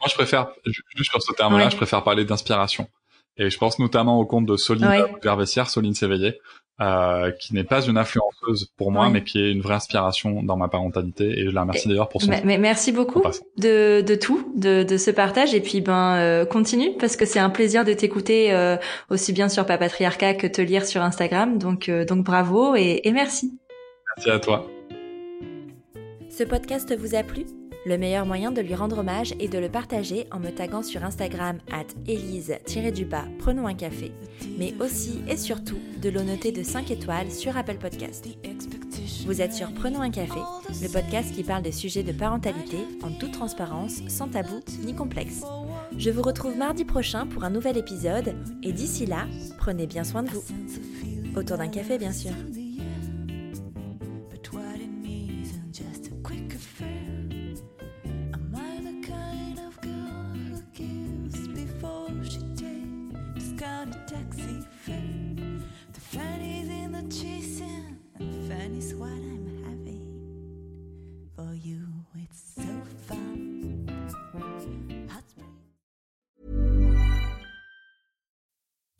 Moi, 0.00 0.08
je 0.10 0.14
préfère 0.14 0.48
juste 0.64 1.10
sur 1.10 1.22
ce 1.22 1.32
terme-là, 1.32 1.68
je 1.68 1.76
préfère 1.76 2.02
parler 2.02 2.24
d'inspiration. 2.24 2.88
Et 3.36 3.50
je 3.50 3.58
pense 3.58 3.78
notamment 3.78 4.20
au 4.20 4.26
compte 4.26 4.46
de 4.46 4.56
Soline 4.56 4.86
ouais. 4.86 5.64
Soline 5.66 5.94
Séveillé, 5.94 6.40
euh, 6.80 7.30
qui 7.30 7.54
n'est 7.54 7.64
pas 7.64 7.82
une 7.82 7.96
influenceuse 7.96 8.70
pour 8.76 8.90
moi, 8.90 9.08
mais 9.08 9.22
qui 9.22 9.40
est 9.40 9.52
une 9.52 9.60
vraie 9.60 9.74
inspiration 9.74 10.42
dans 10.42 10.56
ma 10.56 10.68
parentalité. 10.68 11.38
Et 11.38 11.46
je 11.46 11.50
la 11.50 11.60
remercie 11.60 11.88
d'ailleurs 11.88 12.08
pour 12.08 12.20
son. 12.20 12.30
Mais, 12.44 12.58
merci 12.58 12.90
beaucoup 12.90 13.22
de, 13.58 14.00
de 14.00 14.14
tout, 14.14 14.52
de, 14.56 14.82
de 14.82 14.96
ce 14.96 15.10
partage. 15.10 15.54
Et 15.54 15.60
puis 15.60 15.80
ben 15.80 16.16
euh, 16.16 16.44
continue 16.44 16.90
parce 16.98 17.16
que 17.16 17.26
c'est 17.26 17.38
un 17.38 17.50
plaisir 17.50 17.84
de 17.84 17.92
t'écouter 17.92 18.52
euh, 18.52 18.76
aussi 19.10 19.32
bien 19.32 19.48
sur 19.48 19.66
Papatriarca 19.66 20.34
que 20.34 20.46
te 20.46 20.60
lire 20.60 20.84
sur 20.84 21.02
Instagram. 21.02 21.58
Donc 21.58 21.88
euh, 21.88 22.04
donc 22.04 22.24
bravo 22.24 22.74
et, 22.74 23.00
et 23.04 23.12
merci. 23.12 23.56
Merci 24.16 24.30
à 24.30 24.38
toi. 24.38 24.66
Ce 26.28 26.42
podcast 26.42 26.92
vous 26.98 27.14
a 27.14 27.22
plu? 27.22 27.46
Le 27.86 27.98
meilleur 27.98 28.26
moyen 28.26 28.50
de 28.50 28.60
lui 28.60 28.74
rendre 28.74 28.98
hommage 28.98 29.34
est 29.40 29.48
de 29.48 29.58
le 29.58 29.68
partager 29.68 30.26
en 30.32 30.40
me 30.40 30.50
taguant 30.50 30.82
sur 30.82 31.04
Instagram 31.04 31.58
at 31.70 31.86
Elise-du-bas 32.06 33.24
Prenons 33.38 33.66
un 33.66 33.74
café, 33.74 34.12
mais 34.58 34.74
aussi 34.80 35.22
et 35.28 35.36
surtout 35.36 35.78
de 36.00 36.08
le 36.08 36.24
de 36.24 36.62
5 36.62 36.90
étoiles 36.90 37.30
sur 37.30 37.56
Apple 37.56 37.76
Podcast. 37.76 38.26
Vous 39.26 39.40
êtes 39.40 39.52
sur 39.52 39.72
Prenons 39.74 40.00
un 40.00 40.10
café, 40.10 40.40
le 40.82 40.88
podcast 40.88 41.34
qui 41.34 41.42
parle 41.42 41.62
des 41.62 41.72
sujets 41.72 42.02
de 42.02 42.12
parentalité 42.12 42.78
en 43.02 43.10
toute 43.10 43.32
transparence, 43.32 44.00
sans 44.08 44.28
tabou 44.28 44.60
ni 44.84 44.94
complexe. 44.94 45.42
Je 45.96 46.10
vous 46.10 46.22
retrouve 46.22 46.56
mardi 46.56 46.84
prochain 46.84 47.26
pour 47.26 47.44
un 47.44 47.50
nouvel 47.50 47.76
épisode 47.76 48.34
et 48.62 48.72
d'ici 48.72 49.06
là, 49.06 49.26
prenez 49.58 49.86
bien 49.86 50.04
soin 50.04 50.22
de 50.22 50.30
vous. 50.30 50.44
Autour 51.36 51.58
d'un 51.58 51.68
café 51.68 51.98
bien 51.98 52.12
sûr. 52.12 52.32
on 63.84 63.92
a 63.92 64.06
taxi 64.06 64.62
fare. 64.82 65.60
The 65.92 66.00
fun 66.00 66.40
is 66.40 66.68
in 66.68 66.92
the 66.92 67.02
chasing, 67.02 67.98
and 68.18 68.32
the 68.32 68.54
fun 68.54 68.74
is 68.76 68.94
what 68.94 69.10
I'm 69.10 69.62
having. 69.64 70.06
For 71.36 71.54
you, 71.54 71.86
it's 72.16 72.54
so 72.56 72.62
fun. 73.06 73.73